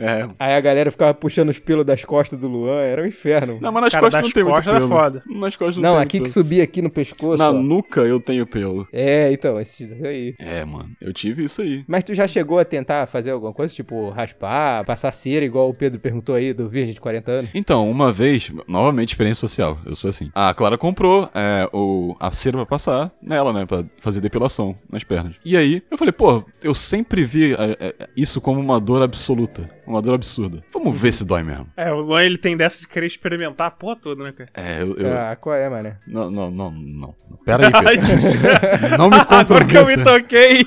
É. 0.00 0.28
Aí 0.38 0.54
a 0.54 0.60
galera 0.60 0.90
ficava 0.90 1.12
puxando 1.12 1.50
os 1.50 1.58
pelos 1.58 1.84
das 1.84 2.04
costas 2.04 2.38
do 2.38 2.48
Luan, 2.48 2.80
era 2.80 3.02
um 3.02 3.06
inferno. 3.06 3.58
Não, 3.60 3.70
mas 3.70 3.82
nas 3.84 3.92
Cara, 3.92 4.04
costas 4.04 4.22
não 4.22 4.30
tem 4.30 4.42
muito 4.42 4.54
costas 4.56 4.74
era 4.74 4.86
pelo. 4.86 5.00
foda. 5.00 5.22
Nas 5.26 5.56
costas 5.56 5.76
não, 5.76 5.82
Não, 5.82 5.96
tem 5.96 6.02
aqui 6.02 6.18
muito 6.18 6.28
que 6.28 6.34
pelo. 6.34 6.44
subia 6.44 6.64
aqui 6.64 6.82
no 6.82 6.90
pescoço. 6.90 7.38
Na 7.38 7.50
ó. 7.50 7.52
nuca 7.52 8.00
eu 8.00 8.18
tenho 8.20 8.46
pelo. 8.46 8.88
É, 8.92 9.30
então, 9.32 9.60
esses 9.60 9.92
aí. 10.02 10.34
É, 10.38 10.64
mano. 10.64 10.90
Eu 11.00 11.12
tive 11.12 11.44
isso 11.44 11.60
aí. 11.62 11.84
Mas 11.86 12.02
tu 12.04 12.14
já 12.14 12.26
chegou 12.26 12.58
a 12.58 12.64
tentar 12.64 13.06
fazer 13.06 13.30
alguma 13.30 13.52
coisa, 13.52 13.74
tipo 13.74 14.08
raspar, 14.10 14.84
passar 14.84 15.12
cera, 15.12 15.44
igual 15.44 15.68
o 15.68 15.74
Pedro 15.74 16.00
perguntou 16.00 16.34
aí, 16.34 16.52
do 16.52 16.68
virgem 16.68 16.94
de 16.94 17.00
40 17.00 17.30
anos? 17.30 17.50
Então, 17.54 17.90
uma 17.90 18.12
vez, 18.12 18.50
novamente 18.66 19.10
experiência 19.10 19.40
social, 19.40 19.78
eu 19.84 19.94
sou 19.94 20.08
assim. 20.08 20.30
A 20.34 20.54
Clara 20.54 20.78
comprou 20.78 21.28
é, 21.34 21.68
o, 21.72 22.16
a 22.18 22.32
cera 22.32 22.56
pra 22.56 22.66
passar 22.66 23.12
nela, 23.22 23.52
né? 23.52 23.66
Pra 23.66 23.84
fazer 23.98 24.20
depilação 24.20 24.76
nas 24.90 25.04
pernas. 25.04 25.34
E 25.44 25.56
aí, 25.56 25.82
eu 25.90 25.98
falei, 25.98 26.12
pô, 26.12 26.44
eu 26.62 26.74
sempre 26.74 27.24
vi 27.24 27.52
é, 27.54 27.76
é, 27.80 28.08
isso 28.16 28.40
como 28.40 28.60
uma 28.60 28.80
dor 28.80 29.02
absoluta. 29.02 29.68
Uma 29.90 30.00
dor 30.00 30.14
absurda. 30.14 30.62
Vamos 30.72 30.98
ver 30.98 31.12
se 31.12 31.24
dói 31.24 31.42
mesmo. 31.42 31.66
É, 31.76 31.92
o 31.92 32.00
Luan, 32.00 32.22
ele 32.22 32.38
tem 32.38 32.56
dessa 32.56 32.80
de 32.80 32.86
querer 32.88 33.06
experimentar 33.06 33.66
a 33.66 33.70
porra 33.72 33.96
toda, 33.96 34.22
né, 34.22 34.32
cara? 34.32 34.48
É, 34.54 34.82
eu. 34.82 34.96
eu- 34.96 35.12
Ah, 35.18 35.34
qual 35.34 35.56
é, 35.56 35.68
mano? 35.68 35.92
Não, 36.06 36.30
não, 36.30 36.50
não, 36.50 36.70
não. 36.70 37.14
Pera 37.44 37.66
aí, 37.66 37.72
Pedro. 37.72 38.06
não 38.98 39.10
me 39.10 39.16
Agora 39.16 39.64
que 39.64 39.76
eu 39.76 39.86
me 39.86 39.96
comprometa. 39.96 40.20
toquei. 40.20 40.66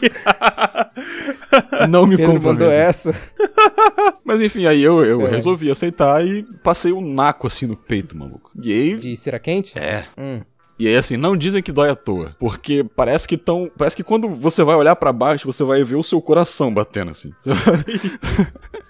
Não 1.90 2.06
me 2.06 2.18
Pedro 2.18 2.34
mandou 2.34 2.52
comprometa. 2.52 2.74
essa. 2.76 3.16
Mas 4.26 4.42
enfim, 4.42 4.66
aí 4.66 4.82
eu, 4.82 5.04
eu 5.06 5.26
É. 5.28 5.30
resolvi 5.30 5.70
aceitar 5.72 6.26
e 6.26 6.44
passei 6.64 6.92
um 6.92 7.14
naco 7.14 7.48
assim 7.48 7.66
no 7.66 7.76
peito, 7.78 8.18
maluco. 8.18 8.52
E 8.62 8.72
aí. 8.72 8.98
De 8.98 9.16
cera 9.16 9.40
quente? 9.40 9.78
É. 9.78 10.06
Hum. 10.18 10.42
E 10.80 10.88
aí, 10.88 10.96
assim, 10.98 11.16
não 11.18 11.38
dizem 11.38 11.62
que 11.62 11.72
dói 11.72 11.92
à 11.92 11.96
toa. 11.96 12.36
Porque 12.40 12.84
parece 12.96 13.28
que 13.28 13.38
tão. 13.38 13.72
Parece 13.78 13.96
que 13.96 14.04
quando 14.04 14.28
você 14.28 14.64
vai 14.64 14.76
olhar 14.76 14.96
pra 14.96 15.14
baixo, 15.14 15.46
você 15.46 15.64
vai 15.64 15.84
ver 15.84 15.96
o 15.96 16.04
seu 16.04 16.20
coração 16.20 16.74
batendo, 16.74 17.12
assim. 17.12 17.32
Você 17.40 17.54
vai, 17.54 17.76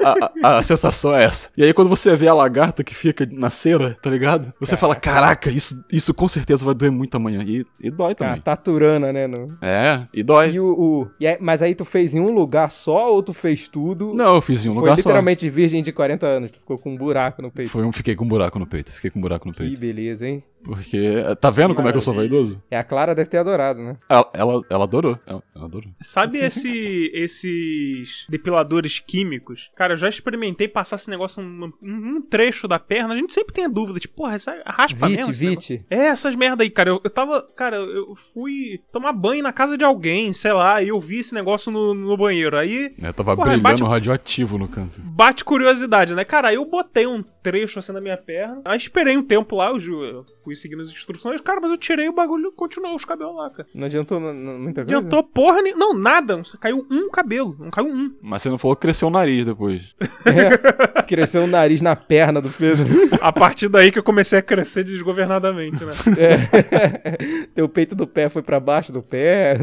A, 0.00 0.30
a- 0.44 0.58
a 0.58 0.62
sensação 0.62 1.14
é 1.14 1.24
essa. 1.24 1.48
E 1.56 1.64
aí 1.64 1.72
quando 1.74 1.88
você 1.88 2.14
vê 2.16 2.28
a 2.28 2.34
lagarta 2.34 2.84
que 2.84 2.94
fica 2.94 3.26
na 3.30 3.50
cera, 3.50 3.96
tá 4.00 4.08
ligado? 4.08 4.52
Você 4.60 4.76
fala, 4.76 4.94
caraca, 4.94 5.50
isso, 5.50 5.84
isso 5.92 6.14
com 6.14 6.28
certeza 6.28 6.64
vai 6.64 6.74
doer 6.74 6.92
muito 6.92 7.16
amanhã. 7.16 7.42
E, 7.44 7.64
e 7.80 7.90
dói 7.90 8.14
também. 8.14 8.40
taturana, 8.40 9.12
né? 9.12 9.26
no- 9.26 9.56
É, 9.60 10.02
e 10.14 10.22
dói. 10.22 10.50
E 10.52 10.60
o, 10.60 10.66
o- 10.66 11.10
e 11.18 11.26
aí- 11.26 11.38
mas 11.40 11.62
aí 11.62 11.74
tu 11.74 11.84
fez 11.84 12.14
em 12.14 12.20
um 12.20 12.32
lugar 12.32 12.70
só 12.70 13.12
ou 13.12 13.22
tu 13.22 13.32
fez 13.32 13.66
tudo? 13.68 14.14
Não, 14.14 14.36
eu 14.36 14.42
fiz 14.42 14.64
em 14.64 14.68
um 14.68 14.74
Foi 14.74 14.82
lugar 14.82 14.96
literalmente 14.96 15.48
virgem 15.50 15.82
de 15.82 15.92
40 15.92 16.26
anos. 16.26 16.50
Tu 16.50 16.58
ficou 16.60 16.78
com 16.78 16.90
um 16.92 16.96
buraco 16.96 17.42
no 17.42 17.48
só. 17.48 17.54
peito. 17.54 17.70
Foi 17.70 17.84
um, 17.84 17.92
fiquei 17.92 18.14
com 18.14 18.24
um 18.24 18.28
buraco 18.28 18.58
no 18.58 18.66
peito. 18.66 18.92
Fiquei 18.92 19.10
com 19.10 19.18
um 19.18 19.22
buraco 19.22 19.46
no 19.48 19.52
Que 19.52 19.60
peito. 19.60 19.80
beleza, 19.80 20.26
hein? 20.28 20.42
Porque. 20.64 21.14
Tá 21.40 21.50
vendo 21.50 21.74
como 21.74 21.88
é 21.88 21.92
que 21.92 21.98
eu 21.98 22.02
sou 22.02 22.14
vaidoso? 22.14 22.62
É, 22.70 22.78
a 22.78 22.84
Clara 22.84 23.14
deve 23.14 23.30
ter 23.30 23.38
adorado, 23.38 23.80
né? 23.82 23.96
Ela, 24.08 24.30
ela, 24.32 24.62
ela 24.70 24.84
adorou. 24.84 25.18
Ela, 25.26 25.42
ela 25.54 25.64
adorou. 25.64 25.90
Sabe 26.00 26.38
esse, 26.38 27.10
esses 27.14 28.26
depiladores 28.28 28.98
químicos? 28.98 29.70
Cara, 29.76 29.94
eu 29.94 29.96
já 29.96 30.08
experimentei 30.08 30.68
passar 30.68 30.96
esse 30.96 31.10
negócio 31.10 31.42
num, 31.42 31.72
num 31.80 32.20
trecho 32.20 32.66
da 32.68 32.78
perna. 32.78 33.14
A 33.14 33.16
gente 33.16 33.32
sempre 33.32 33.52
tem 33.54 33.64
a 33.64 33.68
dúvida, 33.68 33.98
tipo, 33.98 34.14
porra, 34.16 34.34
essa 34.34 34.54
raspa 34.66 35.06
Vite, 35.08 35.16
mesmo? 35.26 35.32
Vite. 35.32 35.84
É, 35.90 36.06
essas 36.08 36.34
merda 36.34 36.62
aí, 36.62 36.70
cara. 36.70 36.90
Eu, 36.90 37.00
eu 37.02 37.10
tava. 37.10 37.42
Cara, 37.56 37.76
eu 37.76 38.14
fui 38.34 38.80
tomar 38.92 39.12
banho 39.12 39.42
na 39.42 39.52
casa 39.52 39.76
de 39.78 39.84
alguém, 39.84 40.32
sei 40.32 40.52
lá, 40.52 40.82
e 40.82 40.88
eu 40.88 41.00
vi 41.00 41.18
esse 41.18 41.34
negócio 41.34 41.70
no, 41.72 41.94
no 41.94 42.16
banheiro. 42.16 42.56
Aí 42.56 42.94
É, 43.00 43.12
tava 43.12 43.34
Porra, 43.36 43.48
brilhando 43.52 43.62
bate- 43.62 43.84
radioativo 43.84 44.58
no 44.58 44.68
canto. 44.68 45.00
bate 45.00 45.44
curiosidade, 45.44 46.14
né? 46.14 46.24
Cara, 46.24 46.48
aí 46.48 46.56
eu 46.56 46.64
botei 46.64 47.06
um 47.06 47.22
trecho 47.42 47.78
assim 47.78 47.92
na 47.92 48.00
minha 48.00 48.16
perna. 48.16 48.60
Aí 48.64 48.76
esperei 48.76 49.16
um 49.16 49.22
tempo 49.22 49.56
lá, 49.56 49.68
eu, 49.70 49.78
eu 50.04 50.24
fui 50.44 50.54
seguindo 50.60 50.82
as 50.82 50.88
instruções, 50.88 51.40
cara, 51.40 51.60
mas 51.60 51.70
eu 51.70 51.76
tirei 51.76 52.08
o 52.08 52.12
bagulho 52.12 52.48
e 52.48 52.52
continuou 52.52 52.94
os 52.94 53.04
cabelos 53.04 53.36
lá, 53.36 53.50
cara. 53.50 53.68
Não 53.74 53.86
adiantou 53.86 54.18
n- 54.20 54.28
n- 54.32 54.58
muita 54.58 54.80
Não 54.82 54.86
coisa? 54.86 54.98
adiantou 54.98 55.22
porra 55.24 55.62
nem... 55.62 55.74
Não, 55.76 55.94
nada. 55.94 56.42
Só 56.44 56.56
caiu 56.58 56.86
um 56.90 57.08
cabelo. 57.10 57.56
Não 57.58 57.70
caiu 57.70 57.88
um. 57.88 58.14
Mas 58.22 58.42
você 58.42 58.48
não 58.50 58.58
falou 58.58 58.76
que 58.76 58.82
cresceu 58.82 59.08
o 59.08 59.10
nariz 59.10 59.44
depois. 59.44 59.94
É, 60.28 61.02
cresceu 61.04 61.44
o 61.44 61.46
nariz 61.46 61.80
na 61.80 61.96
perna 61.96 62.38
do 62.40 62.50
Pedro. 62.50 62.86
A 63.22 63.32
partir 63.32 63.66
daí 63.68 63.90
que 63.90 63.98
eu 63.98 64.02
comecei 64.02 64.38
a 64.38 64.42
crescer 64.42 64.84
desgovernadamente, 64.84 65.82
né? 65.84 65.92
É. 66.18 67.46
Teu 67.54 67.66
peito 67.68 67.94
do 67.94 68.06
pé 68.06 68.28
foi 68.28 68.42
pra 68.42 68.60
baixo 68.60 68.92
do 68.92 69.02
pé. 69.02 69.56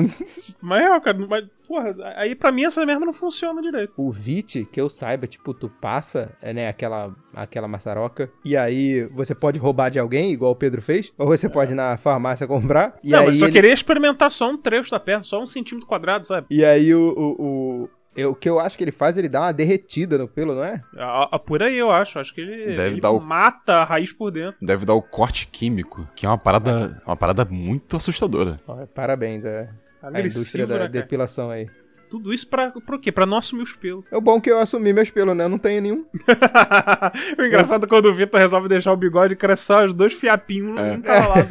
Mas 0.61 0.81
é, 0.83 0.99
cara, 1.01 1.17
mas, 1.29 1.45
porra, 1.67 1.95
aí 2.15 2.35
pra 2.35 2.51
mim 2.51 2.63
essa 2.65 2.85
merda 2.85 3.05
não 3.05 3.13
funciona 3.13 3.61
direito. 3.61 3.93
O 3.97 4.11
Vite, 4.11 4.67
que 4.71 4.79
eu 4.79 4.89
saiba, 4.89 5.27
tipo, 5.27 5.53
tu 5.53 5.69
passa, 5.69 6.31
é, 6.41 6.53
né, 6.53 6.67
aquela, 6.67 7.13
aquela 7.33 7.67
maçaroca, 7.67 8.29
e 8.43 8.55
aí 8.55 9.03
você 9.13 9.33
pode 9.35 9.59
roubar 9.59 9.89
de 9.89 9.99
alguém, 9.99 10.31
igual 10.31 10.51
o 10.51 10.55
Pedro 10.55 10.81
fez, 10.81 11.11
ou 11.17 11.27
você 11.27 11.49
pode 11.49 11.71
ir 11.73 11.75
na 11.75 11.97
farmácia 11.97 12.47
comprar, 12.47 12.97
e 13.03 13.09
não, 13.11 13.19
aí 13.19 13.25
mas 13.27 13.35
eu 13.35 13.39
só 13.39 13.45
ele- 13.45 13.53
queria 13.53 13.73
experimentar 13.73 14.29
só 14.31 14.49
um 14.49 14.57
trecho 14.57 14.91
da 14.91 14.99
perna, 14.99 15.23
só 15.23 15.41
um 15.41 15.47
centímetro 15.47 15.87
quadrado, 15.87 16.25
sabe? 16.27 16.47
E 16.49 16.63
aí 16.63 16.93
o... 16.93 17.01
o, 17.17 17.43
o- 17.83 17.89
eu- 18.15 18.31
o 18.31 18.35
que 18.35 18.47
eu 18.49 18.61
acho 18.61 18.77
que 18.77 18.83
ele 18.85 18.93
faz, 18.93 19.17
ele 19.17 19.27
dá 19.27 19.41
uma 19.41 19.51
derretida 19.51 20.17
no 20.17 20.25
pelo, 20.25 20.55
não 20.55 20.63
é? 20.63 20.81
A, 20.95 21.35
a- 21.35 21.39
por 21.39 21.61
aí 21.61 21.75
eu 21.77 21.91
acho. 21.91 22.17
Acho 22.17 22.33
que 22.33 22.39
ele, 22.39 22.67
Deve 22.77 22.87
ele 22.91 23.01
dar 23.01 23.11
o- 23.11 23.19
mata 23.19 23.73
a 23.73 23.83
raiz 23.83 24.13
por 24.13 24.31
dentro. 24.31 24.55
Deve 24.61 24.85
dar 24.85 24.93
o 24.93 25.01
corte 25.01 25.47
químico, 25.47 26.07
que 26.15 26.25
é 26.25 26.29
uma 26.29 26.37
parada, 26.37 27.01
uma 27.05 27.17
parada 27.17 27.43
muito 27.43 27.97
assustadora. 27.97 28.57
Parabéns, 28.93 29.43
é. 29.43 29.69
A 30.13 30.21
indústria 30.21 30.67
da 30.67 30.77
cara? 30.77 30.89
depilação 30.89 31.49
aí. 31.49 31.69
Tudo 32.09 32.33
isso 32.33 32.47
pra, 32.47 32.71
pra 32.71 32.97
quê? 32.99 33.11
Pra 33.11 33.25
não 33.25 33.37
assumir 33.37 33.63
os 33.63 33.73
pelos. 33.75 34.05
É 34.11 34.17
o 34.17 34.21
bom 34.21 34.39
que 34.39 34.49
eu 34.49 34.59
assumi 34.59 34.93
meus 34.93 35.09
pelos, 35.09 35.35
né? 35.35 35.43
Eu 35.45 35.49
não 35.49 35.57
tenho 35.57 35.81
nenhum. 35.81 36.05
o 37.37 37.43
engraçado 37.43 37.85
é 37.85 37.87
quando 37.89 38.05
o 38.05 38.13
Vitor 38.13 38.39
resolve 38.39 38.67
deixar 38.69 38.91
o 38.93 38.97
bigode 38.97 39.35
crescer 39.35 39.65
só 39.65 39.85
os 39.85 39.93
dois 39.93 40.13
fiapinhos 40.13 40.77
É. 40.79 40.91
um 40.91 41.01
cada 41.01 41.27
lado. 41.27 41.47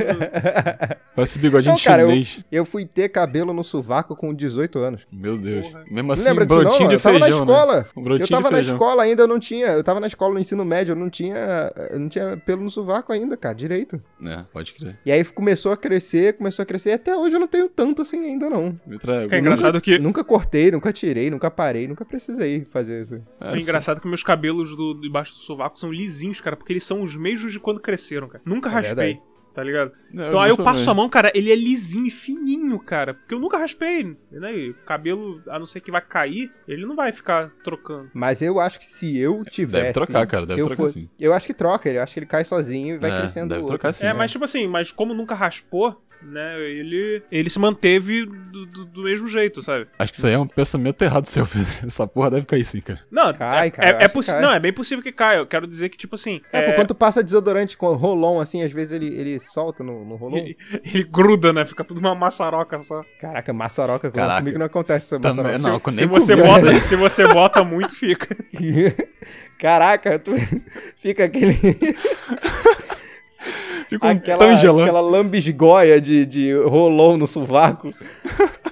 Parece 1.16 1.38
bigodinho 1.38 1.72
Não, 1.74 1.80
cara, 1.80 2.02
eu, 2.02 2.08
chinês. 2.10 2.44
eu 2.50 2.64
fui 2.64 2.84
ter 2.84 3.08
cabelo 3.08 3.52
no 3.52 3.62
sovaco 3.64 4.14
com 4.16 4.34
18 4.34 4.78
anos. 4.78 5.06
Meu 5.12 5.38
Deus. 5.38 5.66
Porra. 5.66 5.84
Mesmo 5.90 6.08
Não 6.08 6.12
assim, 6.14 6.28
lembra 6.28 6.44
disso 6.46 6.56
não? 6.56 6.64
brotinho 6.64 6.90
Eu 6.92 6.96
de 6.96 7.02
tava 7.02 7.18
feijão, 7.18 7.38
na 7.46 7.52
escola. 7.52 7.76
né? 7.80 7.84
Um 7.96 8.02
brotinho 8.02 8.24
Eu 8.24 8.28
tava 8.28 8.50
na 8.50 8.60
escola 8.60 9.02
ainda, 9.02 9.22
eu 9.22 9.28
não 9.28 9.38
tinha. 9.38 9.66
Eu 9.68 9.84
tava 9.84 10.00
na 10.00 10.06
escola 10.06 10.34
no 10.34 10.40
ensino 10.40 10.64
médio, 10.64 10.92
eu 10.92 10.96
não 10.96 11.08
tinha. 11.08 11.72
Eu 11.90 11.98
não 11.98 12.08
tinha 12.08 12.36
pelo 12.44 12.62
no 12.62 12.70
sovaco 12.70 13.12
ainda, 13.12 13.36
cara, 13.36 13.54
direito. 13.54 14.00
É, 14.24 14.44
pode 14.52 14.72
crer. 14.72 14.98
E 15.06 15.10
aí 15.12 15.24
começou 15.24 15.72
a 15.72 15.76
crescer, 15.76 16.34
começou 16.36 16.62
a 16.62 16.66
crescer. 16.66 16.90
E 16.90 16.94
até 16.94 17.16
hoje 17.16 17.36
eu 17.36 17.40
não 17.40 17.48
tenho 17.48 17.68
tanto 17.68 18.02
assim 18.02 18.24
ainda, 18.24 18.50
não. 18.50 18.78
Me 18.86 18.98
traga. 18.98 19.34
É 19.34 19.38
engraçado 19.38 19.80
que. 19.80 19.98
Nunca 19.98 20.22
cortei, 20.24 20.43
nunca 20.72 20.92
tirei, 20.92 21.30
nunca 21.30 21.50
parei, 21.50 21.86
nunca 21.88 22.04
precisei 22.04 22.64
fazer 22.64 23.00
isso. 23.02 23.14
É, 23.40 23.52
É 23.54 23.58
engraçado 23.58 24.00
que 24.00 24.08
meus 24.08 24.22
cabelos 24.22 24.76
do, 24.76 24.94
debaixo 24.94 25.32
do 25.34 25.38
sovaco 25.40 25.78
são 25.78 25.92
lisinhos, 25.92 26.40
cara, 26.40 26.56
porque 26.56 26.72
eles 26.72 26.84
são 26.84 27.02
os 27.02 27.16
mesmos 27.16 27.52
de 27.52 27.60
quando 27.60 27.80
cresceram, 27.80 28.28
cara. 28.28 28.42
Nunca 28.44 28.68
É 28.68 28.72
raspei, 28.72 28.94
verdade. 28.94 29.22
tá 29.54 29.62
ligado? 29.62 29.92
É, 30.16 30.28
Então 30.28 30.40
aí 30.40 30.50
eu 30.50 30.56
passo 30.56 30.88
a 30.90 30.94
mão, 30.94 31.08
cara, 31.08 31.30
ele 31.34 31.50
é 31.50 31.54
lisinho 31.56 32.06
e 32.06 32.10
fininho, 32.10 32.78
cara. 32.80 33.14
Porque 33.14 33.34
eu 33.34 33.38
nunca 33.40 33.56
raspei, 33.58 34.16
né? 34.30 34.56
E 34.56 34.70
o 34.70 34.74
cabelo, 34.86 35.40
a 35.48 35.58
não 35.58 35.66
ser 35.66 35.80
que 35.80 35.90
vai 35.90 36.00
cair, 36.00 36.50
ele 36.68 36.84
não 36.86 36.94
vai 36.96 37.12
ficar 37.12 37.50
trocando. 37.62 38.10
Mas 38.14 38.42
eu 38.42 38.58
acho 38.60 38.78
que 38.78 38.86
se 38.86 39.16
eu 39.18 39.42
tivesse. 39.44 39.92
trocar, 39.92 40.26
cara, 40.26 40.44
se 40.44 40.48
deve 40.50 40.62
eu 40.62 40.66
trocar 40.68 40.88
sim. 40.88 41.08
Eu 41.18 41.32
acho 41.32 41.46
que 41.46 41.54
troca, 41.54 41.88
eu 41.88 42.02
acho 42.02 42.12
que 42.14 42.18
ele 42.20 42.26
cai 42.26 42.44
sozinho 42.44 42.96
e 42.96 42.98
vai 42.98 43.10
É, 43.10 43.18
crescendo. 43.18 43.48
deve 43.48 43.60
outro. 43.62 43.76
trocar 43.78 43.92
sim. 43.92 44.04
é, 44.04 44.08
né? 44.08 44.14
mas 44.14 44.30
tipo 44.30 44.44
assim, 44.44 44.66
mas 44.66 44.90
como 44.92 45.14
nunca 45.14 45.34
raspou, 45.34 46.00
né? 46.24 46.58
Ele, 46.60 47.22
ele 47.30 47.50
se 47.50 47.58
manteve 47.58 48.24
do, 48.26 48.66
do- 48.66 48.84
do 48.86 49.02
mesmo 49.02 49.26
jeito, 49.28 49.62
sabe? 49.62 49.86
Acho 49.98 50.12
que 50.12 50.18
isso 50.18 50.26
aí 50.26 50.32
é 50.34 50.38
um 50.38 50.46
pensamento 50.46 51.02
errado 51.02 51.26
seu, 51.26 51.46
Pedro. 51.46 51.68
Essa 51.86 52.06
porra 52.06 52.30
deve 52.30 52.46
cair 52.46 52.64
sim, 52.64 52.80
cara. 52.80 53.00
Não, 53.10 53.32
Cai, 53.34 53.68
é, 53.68 53.70
cara, 53.70 53.88
é, 53.88 54.04
é 54.04 54.08
cai. 54.08 54.40
Não, 54.40 54.52
é 54.52 54.60
bem 54.60 54.72
possível 54.72 55.02
que 55.02 55.12
caia. 55.12 55.38
Eu 55.38 55.46
quero 55.46 55.66
dizer 55.66 55.88
que, 55.88 55.96
tipo 55.98 56.14
assim. 56.14 56.40
É, 56.52 56.58
é, 56.58 56.70
pô, 56.70 56.76
quando 56.76 56.94
passa 56.94 57.22
desodorante 57.22 57.76
com 57.76 57.92
rolon, 57.94 58.40
assim, 58.40 58.62
às 58.62 58.72
vezes 58.72 58.92
ele, 58.92 59.06
ele 59.06 59.38
solta 59.38 59.82
no, 59.84 60.04
no 60.04 60.16
rolon. 60.16 60.36
ele, 60.38 60.56
ele 60.84 61.04
gruda, 61.04 61.52
né? 61.52 61.64
Fica 61.64 61.84
tudo 61.84 61.98
uma 62.00 62.14
maçaroca 62.14 62.78
só. 62.78 63.02
Caraca, 63.20 63.52
maçaroca. 63.52 64.10
Caraca. 64.10 64.38
Comigo 64.40 64.58
não 64.58 64.66
acontece 64.66 65.06
essa 65.14 65.20
Também 65.20 65.44
maçaroca. 65.52 65.90
não, 65.90 65.96
Se 65.96 66.00
nem 66.00 66.08
você, 66.08 66.36
comigo. 66.36 66.48
bota, 66.54 66.80
se 66.80 66.96
você 66.96 67.26
bota 67.28 67.64
muito, 67.64 67.94
fica. 67.94 68.36
Caraca, 69.58 70.18
tu... 70.18 70.32
fica 70.96 71.24
aquele... 71.24 71.54
Fica 73.94 74.06
um 74.06 74.10
aquela, 74.10 74.38
tangelã. 74.38 74.82
aquela 74.82 75.00
lambisgoia 75.00 76.00
de, 76.00 76.26
de 76.26 76.52
rolon 76.54 77.16
no 77.16 77.26
sovaco. 77.26 77.92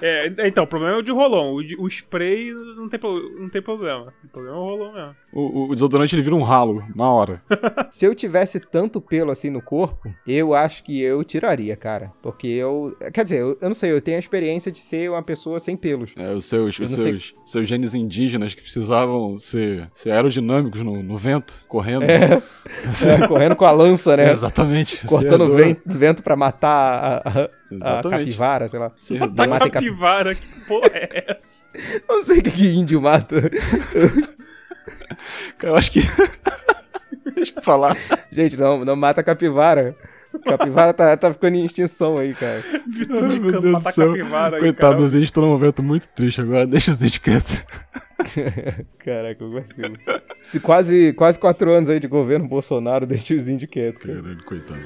É, 0.01 0.27
então, 0.47 0.65
o 0.65 0.67
problema 0.67 0.95
é 0.95 0.99
o 0.99 1.01
de 1.01 1.11
rolão. 1.11 1.53
O, 1.53 1.83
o 1.83 1.87
spray 1.87 2.51
não 2.75 2.89
tem, 2.89 2.99
não 3.39 3.47
tem 3.49 3.61
problema. 3.61 4.13
O 4.23 4.27
problema 4.27 4.57
é 4.57 4.59
o 4.59 4.63
rolão 4.63 4.93
mesmo. 4.93 5.15
O, 5.31 5.69
o 5.69 5.73
desodorante 5.73 6.13
ele 6.13 6.21
vira 6.21 6.35
um 6.35 6.41
ralo 6.43 6.83
na 6.93 7.09
hora. 7.09 7.41
Se 7.89 8.05
eu 8.05 8.13
tivesse 8.13 8.59
tanto 8.59 8.99
pelo 8.99 9.31
assim 9.31 9.49
no 9.49 9.61
corpo, 9.61 10.13
eu 10.27 10.53
acho 10.53 10.83
que 10.83 11.01
eu 11.01 11.23
tiraria, 11.23 11.75
cara. 11.77 12.11
Porque 12.21 12.47
eu. 12.47 12.95
Quer 13.13 13.23
dizer, 13.23 13.39
eu, 13.39 13.57
eu 13.61 13.67
não 13.69 13.73
sei, 13.73 13.91
eu 13.91 14.01
tenho 14.01 14.17
a 14.17 14.19
experiência 14.19 14.69
de 14.71 14.79
ser 14.79 15.09
uma 15.09 15.23
pessoa 15.23 15.57
sem 15.59 15.77
pelos. 15.77 16.11
É, 16.17 16.31
os 16.33 16.45
seus, 16.45 16.77
Eu 16.77 16.83
os 16.83 16.91
não 16.91 16.97
sei- 16.99 17.11
seus, 17.19 17.33
seus 17.45 17.67
genes 17.67 17.93
indígenas 17.93 18.53
que 18.53 18.61
precisavam 18.61 19.39
ser, 19.39 19.89
ser 19.93 20.11
aerodinâmicos 20.11 20.81
no, 20.81 21.01
no 21.01 21.17
vento, 21.17 21.61
correndo. 21.67 22.03
É, 22.03 22.41
é, 23.23 23.27
correndo 23.27 23.55
com 23.55 23.65
a 23.65 23.71
lança, 23.71 24.17
né? 24.17 24.29
Exatamente. 24.33 24.99
Cortando 25.21 25.55
vento, 25.55 25.81
vento 25.85 26.23
pra 26.23 26.35
matar 26.35 27.21
a, 27.25 27.29
a- 27.29 27.99
a 27.99 28.03
capivara, 28.09 28.67
sei 28.67 28.79
lá. 28.79 28.91
Doido. 29.09 29.35
mata 29.49 29.59
capi- 29.59 29.71
capivara, 29.71 30.35
que 30.35 30.47
porra 30.67 30.89
é 30.93 31.25
essa? 31.37 31.65
Não 32.07 32.21
sei 32.23 32.39
o 32.39 32.43
que, 32.43 32.51
que 32.51 32.67
índio 32.75 33.01
mata. 33.01 33.35
Eu 35.61 35.75
acho 35.75 35.91
que. 35.91 36.01
Deixa 37.35 37.53
eu 37.55 37.61
falar. 37.63 37.97
Gente, 38.31 38.57
não, 38.57 38.83
não 38.85 38.95
mata 38.95 39.23
capivara. 39.23 39.95
Capivara 40.45 40.93
tá, 40.93 41.15
tá 41.15 41.31
ficando 41.31 41.55
em 41.57 41.65
extinção 41.65 42.17
aí, 42.17 42.33
cara. 42.33 42.63
Vitor 42.87 43.29
de 43.29 43.39
meu 43.39 43.51
cano 43.51 43.61
Deus 43.61 43.63
do 43.63 43.71
matar 43.71 43.91
céu. 43.91 44.11
capivara 44.15 44.55
aí, 44.57 44.61
Coitado, 44.61 44.93
cara. 44.93 45.05
os 45.05 45.13
índios 45.13 45.27
estão 45.27 45.43
num 45.43 45.49
momento 45.49 45.83
muito 45.83 46.07
triste 46.09 46.41
agora. 46.41 46.65
Deixa 46.67 46.91
os 46.91 47.01
índios 47.01 47.17
quietos. 47.19 47.63
Caraca, 48.99 49.43
eu 49.43 49.51
vacilo. 49.51 49.97
Se 50.41 50.59
quase, 50.59 51.13
quase 51.13 51.37
quatro 51.39 51.71
anos 51.71 51.89
aí 51.89 51.99
de 51.99 52.07
governo 52.07 52.47
Bolsonaro, 52.47 53.05
deixa 53.07 53.35
os 53.35 53.47
índios 53.49 53.69
quietos, 53.69 54.01
cara. 54.01 54.21
Caralho, 54.21 54.43
coitado. 54.45 54.79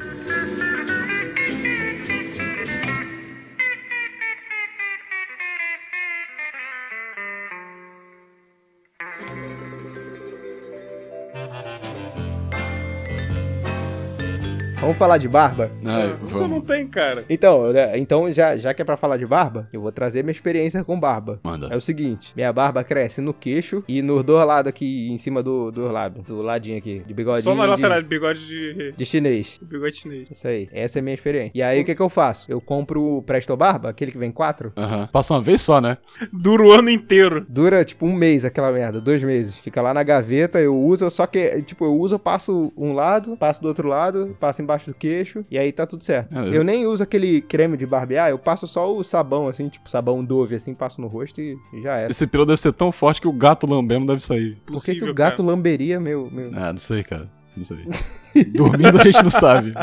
Vamos 14.80 14.96
falar 14.96 15.18
de 15.18 15.28
barba? 15.28 15.72
Ai, 15.84 16.16
Você 16.22 16.48
não 16.48 16.62
tem, 16.62 16.88
cara. 16.88 17.26
Então, 17.28 17.74
né, 17.74 17.98
então 17.98 18.32
já, 18.32 18.56
já 18.58 18.74
que 18.76 18.82
é 18.82 18.86
pra 18.86 18.96
falar 18.96 19.18
de 19.18 19.26
barba, 19.26 19.68
eu 19.74 19.82
vou 19.82 19.92
trazer 19.92 20.24
minha 20.24 20.32
experiência 20.32 20.84
com 20.84 21.00
barba. 21.00 21.40
Manda. 21.44 21.68
É 21.72 21.76
o 21.76 21.82
seguinte, 21.82 22.32
minha 22.36 22.54
barba 22.54 22.84
cresce 22.84 23.20
no 23.20 23.34
queixo 23.34 23.84
e 23.88 24.04
nos 24.04 24.24
dois 24.24 24.46
lados 24.46 24.70
aqui, 24.70 25.10
em 25.12 25.18
cima 25.18 25.42
do, 25.42 25.72
do 25.72 25.92
lado, 25.92 26.22
do 26.22 26.44
ladinho 26.44 26.78
aqui, 26.78 27.02
de 27.06 27.14
bigodinho 27.14 27.44
Só 27.44 27.56
na 27.56 27.64
de, 27.64 27.70
lateral 27.72 28.02
de 28.02 28.08
bigode 28.08 28.48
de. 28.48 28.92
de 28.96 29.06
chinês. 29.06 29.58
de 29.60 29.66
bigode 29.66 29.96
chinês. 29.98 30.28
Isso 30.30 30.48
aí, 30.48 30.70
essa 30.72 31.00
é 31.00 31.02
a 31.02 31.04
minha 31.04 31.16
experiência. 31.16 31.52
E 31.56 31.62
aí, 31.64 31.82
o 31.82 31.86
que 31.86 31.96
que 31.96 32.02
eu 32.02 32.10
faço? 32.10 32.50
Eu 32.50 32.62
compro 32.62 33.18
o 33.18 33.22
Presto 33.24 33.58
Barba, 33.58 33.90
aquele 33.90 34.12
que 34.12 34.18
vem 34.18 34.32
quatro, 34.32 34.72
Aham. 34.78 35.10
Passa 35.12 35.34
uma 35.34 35.42
vez 35.42 35.60
só, 35.60 35.82
né? 35.82 35.98
Dura 36.32 36.64
o 36.64 36.72
ano 36.72 36.90
inteiro. 36.92 37.44
dura 37.50 37.84
tipo 37.84 38.06
um 38.06 38.14
mês 38.14 38.46
aquela 38.46 38.72
merda, 38.72 39.02
dois 39.02 39.24
meses. 39.24 39.58
Fica 39.58 39.82
lá 39.82 39.92
na 39.94 40.04
gaveta, 40.04 40.62
eu 40.62 40.78
uso, 40.78 41.10
só 41.10 41.26
que, 41.26 41.64
tipo, 41.64 41.84
eu 41.84 41.96
uso, 41.98 42.16
eu 42.16 42.20
passo 42.20 42.72
um 42.78 42.94
lado, 42.94 43.36
passo 43.36 43.60
do 43.62 43.68
outro 43.68 43.88
lado, 43.88 44.38
passo 44.40 44.62
embaixo 44.62 44.67
embaixo 44.68 44.92
do 44.92 44.94
queixo, 44.94 45.46
e 45.50 45.58
aí 45.58 45.72
tá 45.72 45.86
tudo 45.88 46.04
certo. 46.04 46.38
É, 46.38 46.56
eu 46.56 46.64
nem 46.64 46.86
uso 46.86 47.02
aquele 47.02 47.42
creme 47.42 47.78
de 47.78 47.86
barbear, 47.86 48.30
eu 48.30 48.38
passo 48.38 48.68
só 48.68 48.94
o 48.94 49.04
sabão, 49.04 49.48
assim, 49.48 49.70
tipo 49.70 49.90
sabão 49.90 50.24
Dove, 50.24 50.56
assim, 50.56 50.74
passo 50.74 51.00
no 51.00 51.08
rosto 51.08 51.40
e 51.42 51.58
e 51.74 51.82
já 51.82 51.96
era. 51.96 52.12
Esse 52.12 52.28
pelo 52.28 52.46
deve 52.46 52.60
ser 52.60 52.74
tão 52.74 52.92
forte 52.92 53.22
que 53.22 53.28
o 53.28 53.34
gato 53.34 53.68
lambendo 53.68 54.06
deve 54.06 54.22
sair. 54.22 54.58
Por 54.66 54.84
que, 54.84 54.96
que 54.96 55.04
o 55.04 55.14
gato 55.14 55.38
cara. 55.38 55.50
lamberia 55.50 56.00
meu... 56.00 56.30
meu... 56.32 56.52
Ah, 56.54 56.72
não 56.72 56.80
sei, 56.80 57.04
cara. 57.04 57.30
Não 57.56 57.64
sei. 57.64 57.88
Dormindo 58.54 59.00
a 59.00 59.04
gente 59.04 59.24
não 59.24 59.30
sabe. 59.30 59.74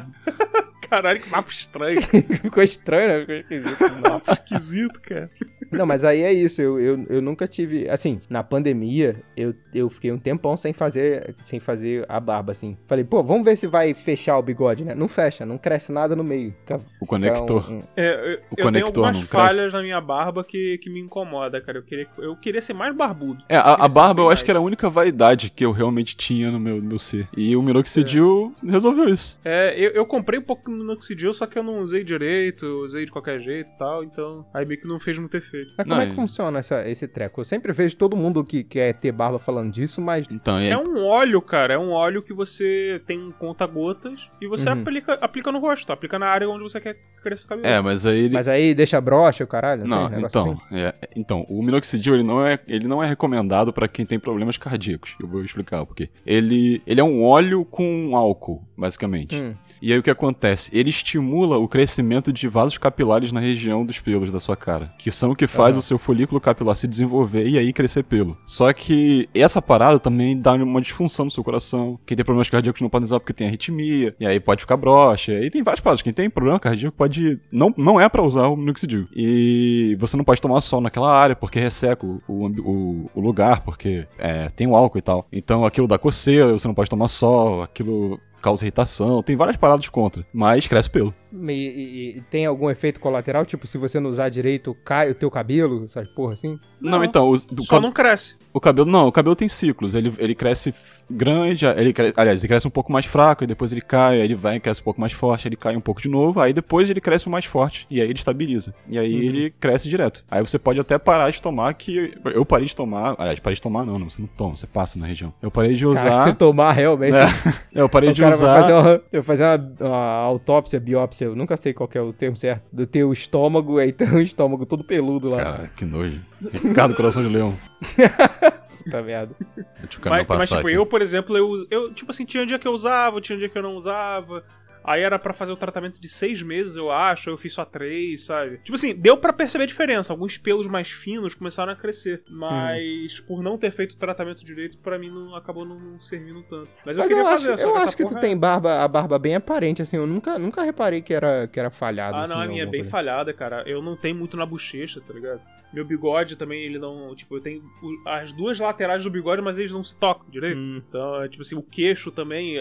Caralho, 0.88 1.20
que 1.20 1.28
mapa 1.28 1.50
estranho. 1.50 2.00
Ficou 2.42 2.62
estranho, 2.62 3.08
né? 3.08 3.20
Ficou 3.20 3.36
esquisito. 3.36 3.84
Não. 4.02 4.22
Esquisito, 4.32 5.00
cara. 5.00 5.30
Não, 5.76 5.86
mas 5.86 6.04
aí 6.04 6.22
é 6.22 6.32
isso, 6.32 6.60
eu, 6.62 6.80
eu, 6.80 7.06
eu 7.08 7.22
nunca 7.22 7.46
tive, 7.48 7.88
assim, 7.88 8.20
na 8.28 8.42
pandemia, 8.42 9.16
eu, 9.36 9.54
eu 9.74 9.88
fiquei 9.90 10.10
um 10.12 10.18
tempão 10.18 10.56
sem 10.56 10.72
fazer, 10.72 11.34
sem 11.38 11.60
fazer 11.60 12.04
a 12.08 12.18
barba, 12.20 12.52
assim. 12.52 12.76
Falei, 12.86 13.04
pô, 13.04 13.22
vamos 13.22 13.44
ver 13.44 13.56
se 13.56 13.66
vai 13.66 13.92
fechar 13.94 14.38
o 14.38 14.42
bigode, 14.42 14.84
né? 14.84 14.94
Não 14.94 15.08
fecha, 15.08 15.44
não 15.44 15.58
cresce 15.58 15.92
nada 15.92 16.14
no 16.16 16.24
meio. 16.24 16.52
Fica- 16.60 16.76
O 16.76 16.80
fica 16.80 17.06
conector. 17.06 17.70
um- 17.70 17.76
um- 17.78 17.82
É, 17.96 18.14
eu, 18.14 18.30
eu 18.30 18.38
tenho 18.56 18.62
conector 18.66 18.88
algumas 19.06 19.16
não 19.20 19.26
cresce? 19.26 19.56
falhas 19.56 19.72
na 19.72 19.82
minha 19.82 20.00
barba 20.00 20.44
que, 20.44 20.78
que 20.78 20.88
me 20.90 21.00
incomoda, 21.00 21.60
cara. 21.60 21.78
Eu 21.78 21.82
queria, 21.82 22.06
eu 22.18 22.36
queria 22.36 22.60
ser 22.60 22.72
mais 22.74 22.94
barbudo. 22.96 23.42
É, 23.48 23.56
a, 23.56 23.74
a 23.74 23.88
barba 23.88 24.20
eu 24.22 24.26
Bem 24.26 24.32
acho 24.32 24.44
que 24.44 24.50
era 24.50 24.58
a 24.58 24.62
única 24.62 24.88
vaidade 24.90 25.50
que 25.50 25.64
eu 25.64 25.72
realmente 25.72 26.16
tinha 26.16 26.50
no 26.50 26.58
meu, 26.60 26.80
meu 26.82 26.98
ser. 26.98 27.28
E 27.36 27.56
o 27.56 27.62
Minoxidil 27.62 28.52
resolveu 28.64 29.08
isso. 29.08 29.38
É, 29.44 29.74
eu, 29.78 29.90
eu 29.92 30.06
comprei 30.06 30.38
um 30.38 30.42
pouco 30.42 30.70
no 30.70 30.78
Minoxidil, 30.78 31.32
só 31.32 31.46
que 31.46 31.58
eu 31.58 31.62
não 31.62 31.80
usei 31.80 32.02
direito, 32.04 32.64
eu 32.64 32.80
usei 32.80 33.04
de 33.04 33.12
qualquer 33.12 33.40
jeito 33.40 33.70
e 33.70 33.78
tal, 33.78 34.04
então 34.04 34.44
aí 34.52 34.64
meio 34.64 34.80
que 34.80 34.86
não 34.88 34.98
fez 35.00 35.18
muito 35.18 35.36
efeito. 35.36 35.63
Mas 35.76 35.86
como 35.86 35.96
Não, 35.96 36.02
é 36.02 36.06
que 36.10 36.14
funciona 36.14 36.58
essa, 36.58 36.88
esse 36.88 37.06
treco? 37.08 37.40
Eu 37.40 37.44
sempre 37.44 37.72
vejo 37.72 37.96
todo 37.96 38.16
mundo 38.16 38.44
que 38.44 38.62
quer 38.64 38.92
ter 38.94 39.12
barba 39.12 39.38
falando 39.38 39.72
disso, 39.72 40.00
mas 40.00 40.26
Então, 40.30 40.56
aí, 40.56 40.68
É 40.68 40.78
um 40.78 41.04
óleo, 41.04 41.40
cara, 41.42 41.74
é 41.74 41.78
um 41.78 41.90
óleo 41.90 42.22
que 42.22 42.32
você 42.32 43.00
tem 43.06 43.32
conta-gotas 43.38 44.28
e 44.40 44.46
você 44.46 44.68
Uhum. 44.70 44.80
aplica, 44.80 45.14
aplica 45.14 45.52
no 45.52 45.58
rosto, 45.58 45.92
aplica 45.92 46.18
na 46.18 46.26
área 46.26 46.48
onde 46.48 46.62
você 46.62 46.80
quer 46.80 46.96
crescer 47.22 47.46
o 47.46 47.48
cabelo. 47.48 47.66
é, 47.66 47.80
mas 47.80 48.04
aí 48.04 48.18
ele. 48.24 48.34
Mas 48.34 48.48
aí 48.48 48.74
deixa 48.74 49.00
broxa, 49.00 49.44
o 49.44 49.46
caralho? 49.46 49.86
Não, 49.86 50.06
um 50.06 50.08
negócio 50.08 50.26
então, 50.40 50.52
assim? 50.70 50.78
é, 50.78 50.94
então, 51.16 51.46
o 51.48 51.62
minoxidil 51.62 52.14
ele 52.14 52.22
não 52.22 52.46
é, 52.46 52.58
ele 52.68 52.86
não 52.86 53.02
é 53.02 53.06
recomendado 53.08 53.72
pra 53.72 53.88
quem 53.88 54.04
tem 54.04 54.18
problemas 54.18 54.56
cardíacos. 54.58 55.14
Eu 55.20 55.26
vou 55.28 55.42
explicar 55.42 55.80
o 55.82 55.86
porquê. 55.86 56.10
Ele, 56.26 56.82
ele 56.86 57.00
é 57.00 57.04
um 57.04 57.22
óleo 57.24 57.64
com 57.64 58.14
álcool, 58.16 58.62
basicamente. 58.76 59.34
Hum. 59.36 59.54
E 59.86 59.92
aí 59.92 59.98
o 59.98 60.02
que 60.02 60.08
acontece? 60.10 60.70
Ele 60.72 60.88
estimula 60.88 61.58
o 61.58 61.68
crescimento 61.68 62.32
de 62.32 62.48
vasos 62.48 62.78
capilares 62.78 63.32
na 63.32 63.40
região 63.40 63.84
dos 63.84 63.98
pelos 64.00 64.32
da 64.32 64.40
sua 64.40 64.56
cara, 64.56 64.90
que 64.98 65.10
são 65.10 65.32
o 65.32 65.36
que 65.36 65.46
faz 65.46 65.76
Ah. 65.76 65.78
o 65.78 65.82
seu 65.82 65.98
folículo 65.98 66.40
capilar 66.40 66.74
se 66.74 66.88
desenvolver 66.88 67.46
e 67.46 67.58
aí 67.58 67.70
crescer 67.70 68.02
pelo. 68.04 68.34
Só 68.46 68.72
que 68.72 69.28
essa 69.34 69.60
parada 69.60 69.98
também 69.98 70.40
dá 70.40 70.54
uma 70.54 70.80
disfunção 70.80 71.26
no 71.26 71.30
seu 71.30 71.44
coração. 71.44 71.98
Quem 72.06 72.16
tem 72.16 72.24
problemas 72.24 72.48
cardíacos 72.48 72.80
não 72.80 72.88
pode 72.88 73.04
usar 73.04 73.20
porque 73.20 73.34
tem 73.34 73.46
arritmia, 73.46 74.14
e 74.18 74.26
aí 74.26 74.40
pode 74.40 74.62
ficar 74.62 74.78
broxa. 74.78 75.32
E 75.34 75.50
tem 75.50 75.62
várias 75.62 75.80
paradas. 75.80 76.00
Quem 76.00 76.14
tem 76.14 76.30
problema 76.30 76.58
cardíaco 76.58 76.96
pode 76.96 77.38
não 77.52 77.72
não 77.76 78.00
é 78.00 78.08
pra 78.08 78.22
usar 78.22 78.46
o 78.48 78.56
minoxidil. 78.56 79.06
E 79.14 79.96
você 80.00 80.16
não 80.16 80.24
pode 80.24 80.40
tomar 80.40 80.62
sol 80.62 80.80
naquela 80.80 81.12
área 81.14 81.36
porque 81.36 81.60
resseca 81.60 82.06
o, 82.06 82.22
o- 82.26 83.10
o 83.14 83.20
lugar, 83.20 83.60
porque 83.60 84.06
é, 84.18 84.48
tem 84.48 84.66
o 84.66 84.74
álcool 84.74 84.96
e 84.98 85.02
tal. 85.02 85.26
Então 85.30 85.64
aquilo 85.66 85.86
dá 85.86 85.98
coceira, 85.98 86.52
você 86.52 86.66
não 86.66 86.74
pode 86.74 86.88
tomar 86.88 87.08
sol, 87.08 87.62
aquilo 87.62 88.18
causa 88.44 88.64
irritação, 88.64 89.22
tem 89.22 89.36
várias 89.36 89.56
paradas 89.56 89.88
contra, 89.88 90.26
mas 90.32 90.66
cresce 90.66 90.90
pelo. 90.90 91.14
E, 91.34 91.52
e- 91.52 92.18
e 92.18 92.20
tem 92.30 92.46
algum 92.46 92.70
efeito 92.70 93.00
colateral? 93.00 93.44
Tipo, 93.44 93.66
se 93.66 93.76
você 93.78 93.98
não 94.00 94.10
usar 94.10 94.28
direito, 94.28 94.76
cai 94.84 95.10
o 95.10 95.14
teu 95.14 95.30
cabelo? 95.30 95.84
Essas 95.84 96.06
porra 96.08 96.34
assim? 96.34 96.58
Não, 96.80 96.98
Não, 96.98 97.04
então, 97.04 97.28
o, 97.30 97.36
do 97.36 97.62
Só 97.64 97.76
cab- 97.76 97.82
não 97.82 97.90
cresce. 97.92 98.36
o 98.52 98.60
cabelo 98.60 98.90
não, 98.90 99.06
o 99.08 99.12
cabelo 99.12 99.34
tem 99.34 99.48
ciclos, 99.48 99.94
ele, 99.94 100.12
ele 100.18 100.34
cresce 100.34 100.74
grande, 101.10 101.64
ele 101.66 101.92
cre- 101.92 102.12
aliás, 102.16 102.40
ele 102.40 102.48
cresce 102.48 102.66
um 102.66 102.70
pouco 102.70 102.92
mais 102.92 103.06
fraco, 103.06 103.42
e 103.44 103.46
depois 103.46 103.72
ele 103.72 103.80
cai, 103.80 104.16
aí 104.16 104.20
ele 104.22 104.34
vai, 104.34 104.60
cresce 104.60 104.80
um 104.80 104.84
pouco 104.84 105.00
mais 105.00 105.12
forte, 105.12 105.48
ele 105.48 105.56
cai 105.56 105.76
um 105.76 105.80
pouco 105.80 106.00
de 106.02 106.08
novo, 106.08 106.40
aí 106.40 106.52
depois 106.52 106.88
ele 106.90 107.00
cresce 107.00 107.28
mais 107.28 107.44
forte, 107.46 107.86
e 107.90 108.00
aí 108.00 108.06
ele 108.08 108.18
estabiliza, 108.18 108.74
e 108.88 108.98
aí 108.98 109.14
Uhum. 109.14 109.22
ele 109.22 109.50
cresce 109.58 109.88
direto. 109.88 110.24
Aí 110.30 110.42
você 110.42 110.58
pode 110.58 110.78
até 110.78 110.98
parar 110.98 111.30
de 111.30 111.40
tomar, 111.40 111.72
que 111.74 112.12
eu 112.26 112.44
parei 112.44 112.66
de 112.66 112.76
tomar, 112.76 113.14
aliás, 113.18 113.40
parei 113.40 113.54
de 113.56 113.62
tomar 113.62 113.84
não, 113.86 113.98
não 113.98 114.10
você 114.10 114.20
não 114.20 114.28
toma, 114.28 114.56
você 114.56 114.66
passa 114.66 114.98
na 114.98 115.06
região. 115.06 115.32
Eu 115.42 115.50
parei 115.50 115.74
de 115.74 115.84
Cara, 115.86 115.98
se 116.00 116.06
usar, 116.06 116.24
você 116.24 116.34
tomar 116.34 116.72
realmente. 116.72 117.14
é, 117.74 117.80
eu 117.80 117.88
parei 117.88 118.10
O 118.10 118.12
de 118.14 118.20
cara 118.22 118.34
usar... 118.34 118.46
vai 118.46 118.60
fazer, 118.62 118.72
uma, 118.74 119.02
vai 119.12 119.20
fazer 119.22 119.44
uma, 119.44 119.88
uma 119.88 120.10
autópsia, 120.24 120.78
biópsia, 120.80 121.23
eu 121.24 121.36
nunca 121.36 121.56
sei 121.56 121.72
qual 121.72 121.88
que 121.88 121.98
é 121.98 122.00
o 122.00 122.12
termo 122.12 122.36
certo, 122.36 122.64
do 122.72 122.86
teu 122.86 123.12
estômago, 123.12 123.78
aí 123.78 123.92
tem 123.92 124.08
um 124.08 124.20
estômago 124.20 124.64
todo 124.66 124.84
peludo 124.84 125.30
lá. 125.30 125.42
Cara, 125.42 125.70
que 125.76 125.84
nojo. 125.84 126.20
Ricardo 126.52 126.94
Coração 126.94 127.22
de 127.22 127.28
Leão. 127.28 127.56
Puta 128.84 129.02
merda. 129.02 129.34
Deixa 129.80 129.98
o 129.98 130.00
cara 130.00 130.16
Mas, 130.16 130.28
não 130.28 130.36
mas, 130.36 130.48
tipo, 130.48 130.60
aqui. 130.60 130.76
eu, 130.76 130.84
por 130.86 131.00
exemplo, 131.00 131.36
eu, 131.36 131.66
eu, 131.70 131.94
tipo 131.94 132.10
assim, 132.10 132.24
tinha 132.24 132.42
um 132.42 132.46
dia 132.46 132.58
que 132.58 132.68
eu 132.68 132.72
usava, 132.72 133.20
tinha 133.20 133.36
um 133.36 133.38
dia 133.38 133.48
que 133.48 133.56
eu 133.56 133.62
não 133.62 133.74
usava. 133.74 134.44
Aí 134.84 135.02
era 135.02 135.18
pra 135.18 135.32
fazer 135.32 135.50
o 135.52 135.56
tratamento 135.56 135.98
de 136.00 136.08
seis 136.08 136.42
meses, 136.42 136.76
eu 136.76 136.90
acho. 136.90 137.30
Eu 137.30 137.38
fiz 137.38 137.54
só 137.54 137.64
três, 137.64 138.26
sabe? 138.26 138.58
Tipo 138.58 138.74
assim, 138.74 138.94
deu 138.94 139.16
pra 139.16 139.32
perceber 139.32 139.64
a 139.64 139.66
diferença. 139.66 140.12
Alguns 140.12 140.36
pelos 140.36 140.66
mais 140.66 140.90
finos 140.90 141.34
começaram 141.34 141.72
a 141.72 141.76
crescer. 141.76 142.22
Mas 142.28 143.18
por 143.20 143.42
não 143.42 143.56
ter 143.56 143.70
feito 143.72 143.92
o 143.92 143.96
tratamento 143.96 144.44
direito, 144.44 144.76
pra 144.78 144.98
mim 144.98 145.08
não 145.10 145.34
acabou 145.34 145.64
não 145.64 145.98
servindo 146.00 146.42
tanto. 146.42 146.68
Mas 146.84 146.96
eu 146.98 147.02
Mas 147.02 147.08
queria 147.08 147.22
eu 147.22 147.26
acho, 147.26 147.44
fazer, 147.48 147.64
eu 147.64 147.76
acho 147.76 147.96
que 147.96 148.04
tu 148.04 148.08
porra- 148.10 148.20
tem 148.20 148.36
barba, 148.36 148.82
a 148.82 148.88
barba 148.88 149.18
bem 149.18 149.34
aparente, 149.34 149.80
assim, 149.82 149.96
eu 149.96 150.06
nunca, 150.06 150.38
nunca 150.38 150.62
reparei 150.62 151.00
que 151.00 151.14
era, 151.14 151.48
que 151.48 151.58
era 151.58 151.70
falhado. 151.70 152.16
Ah, 152.16 152.22
assim, 152.24 152.34
não, 152.34 152.40
a 152.42 152.46
minha 152.46 152.62
é 152.64 152.66
bem 152.66 152.80
coisa. 152.82 152.90
falhada, 152.90 153.32
cara. 153.32 153.62
Eu 153.66 153.80
não 153.82 153.96
tenho 153.96 154.14
muito 154.16 154.36
na 154.36 154.44
bochecha, 154.44 155.00
tá 155.00 155.14
ligado? 155.14 155.40
Meu 155.74 155.84
bigode 155.84 156.36
também, 156.36 156.62
ele 156.62 156.78
não. 156.78 157.14
Tipo, 157.14 157.36
eu 157.36 157.40
tenho 157.40 157.62
as 158.06 158.32
duas 158.32 158.58
laterais 158.58 159.02
do 159.02 159.10
bigode, 159.10 159.42
mas 159.42 159.58
eles 159.58 159.72
não 159.72 159.82
se 159.82 159.94
tocam 159.96 160.24
direito. 160.30 160.56
Hum. 160.58 160.80
Então, 160.88 161.22
é, 161.22 161.28
tipo 161.28 161.42
assim, 161.42 161.56
o 161.56 161.62
queixo 161.62 162.10
também, 162.12 162.56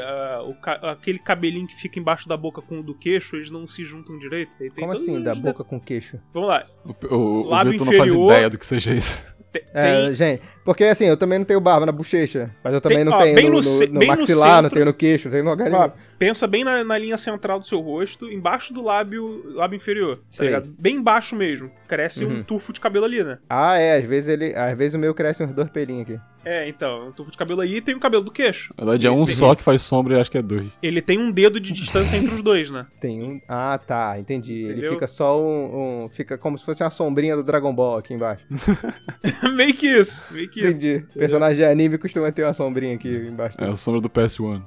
o 0.48 0.54
ca- 0.56 0.80
aquele 0.92 1.20
cabelinho 1.20 1.68
que 1.68 1.76
fica 1.76 2.00
embaixo 2.00 2.28
da 2.28 2.36
boca 2.36 2.62
com 2.62 2.80
o 2.80 2.84
do 2.84 2.94
queixo, 2.96 3.36
eles 3.36 3.52
não 3.52 3.68
se 3.68 3.84
juntam 3.84 4.18
direito. 4.18 4.52
Como 4.80 4.92
assim, 4.92 5.22
da 5.22 5.36
boca 5.36 5.64
com 5.64 5.80
queixo? 5.80 6.20
Vamos 6.34 6.50
lá. 6.50 6.66
O, 6.84 7.16
o, 7.16 7.48
o 7.54 7.56
Vitor 7.72 7.86
não 7.86 7.86
faz 7.86 7.98
inferior- 8.00 8.32
ideia 8.32 8.50
do 8.50 8.58
que 8.58 8.66
seja 8.66 8.94
isso. 8.94 9.24
É, 9.74 10.06
tem- 10.08 10.16
gente, 10.16 10.42
porque 10.66 10.84
assim, 10.86 11.06
eu 11.06 11.16
também 11.18 11.38
não 11.40 11.46
tenho 11.46 11.60
barba 11.62 11.86
na 11.86 11.92
bochecha, 11.92 12.50
mas 12.64 12.74
eu 12.74 12.82
também 12.82 13.00
Tem- 13.00 13.06
não 13.06 13.14
ó, 13.14 13.18
tenho 13.18 13.36
bem 13.36 13.46
no, 13.46 13.50
no 13.52 13.56
no- 13.58 13.64
ce- 13.64 13.88
no 13.88 14.00
bem 14.00 14.10
no 14.10 14.16
maxilar, 14.18 14.62
não 14.64 14.70
tenho 14.70 14.86
no 14.86 14.94
queixo, 14.94 15.28
não 15.28 15.32
tenho 15.34 15.44
no 15.44 15.50
lugar. 15.52 15.72
Ó, 15.72 15.92
pensa 16.18 16.48
bem 16.48 16.64
na, 16.64 16.84
na 16.84 16.98
linha 16.98 17.18
central 17.18 17.60
do 17.60 17.66
seu 17.66 17.80
rosto, 17.80 18.32
embaixo 18.32 18.74
do 18.74 18.82
lábio, 18.82 19.44
lábio 19.56 19.76
inferior, 19.78 20.18
tá 20.18 20.24
Sei. 20.30 20.48
ligado? 20.48 20.74
Bem 20.80 20.96
embaixo 20.96 21.36
mesmo. 21.36 21.70
Cresce 21.88 22.26
Uhum. 22.26 22.38
um 22.40 22.44
tufo 22.44 22.74
de 22.74 22.80
cabelo 22.80 23.06
ali, 23.06 23.24
né? 23.24 23.38
Ah, 23.50 23.78
é, 23.78 23.98
às 23.98 24.04
vezes 24.04 24.30
ele, 24.30 24.56
às 24.56 24.76
vezes 24.78 24.96
o 24.96 25.00
meu 25.00 25.14
cresce 25.14 25.44
uns 25.44 25.52
dois 25.52 25.70
pelinhos 25.70 26.04
aqui. 26.10 26.20
É, 26.46 26.68
então, 26.68 27.08
um 27.08 27.12
tufo 27.12 27.32
de 27.32 27.38
cabelo 27.38 27.62
aí 27.62 27.78
e 27.78 27.82
tem 27.82 27.96
o 27.96 28.00
cabelo 28.00 28.24
do 28.24 28.32
queixo. 28.32 28.74
Na 28.78 28.86
verdade 28.86 29.08
é 29.08 29.12
um 29.12 29.26
só 29.28 29.56
que 29.56 29.64
faz 29.64 29.82
sombra 29.82 30.16
e 30.18 30.20
acho 30.22 30.30
que 30.32 30.38
é 30.38 30.42
dois. 30.42 30.68
Ele 30.82 31.02
tem 31.02 31.18
um 31.20 31.32
dedo 31.32 31.60
de 31.60 31.72
distância 31.72 32.18
entre 32.18 32.36
os 32.36 32.42
dois, 32.42 32.70
né? 32.70 32.86
Tem 33.00 33.22
um. 33.22 33.42
Ah, 33.48 33.78
tá, 33.78 34.18
entendi. 34.20 34.54
Ele 34.64 34.72
Entendeu? 34.74 34.94
fica 34.94 35.08
só 35.08 35.40
um, 35.42 36.04
um- 36.06 36.10
Fica 36.10 36.38
como 36.38 36.58
se 36.58 36.64
fosse 36.66 36.84
uma 36.84 36.90
sombrinha 36.90 37.36
do 37.36 37.44
Dragon 37.44 37.74
Ball 37.74 37.98
aqui 37.98 38.14
embaixo. 38.14 38.46
meio 39.56 39.74
que 39.74 39.88
isso, 39.88 40.28
meio 40.34 40.50
que 40.50 40.60
isso. 40.60 40.80
Entendi. 40.80 41.06
Personagem 41.14 41.58
de 41.58 41.66
anime 41.66 41.98
costuma 41.98 42.32
ter 42.32 42.44
uma 42.44 42.54
sombrinha 42.54 42.96
aqui 42.96 43.10
embaixo. 43.10 43.58
É 43.60 43.68
a 43.68 43.76
sombra 43.76 44.02
do 44.02 44.10
PS1. 44.10 44.62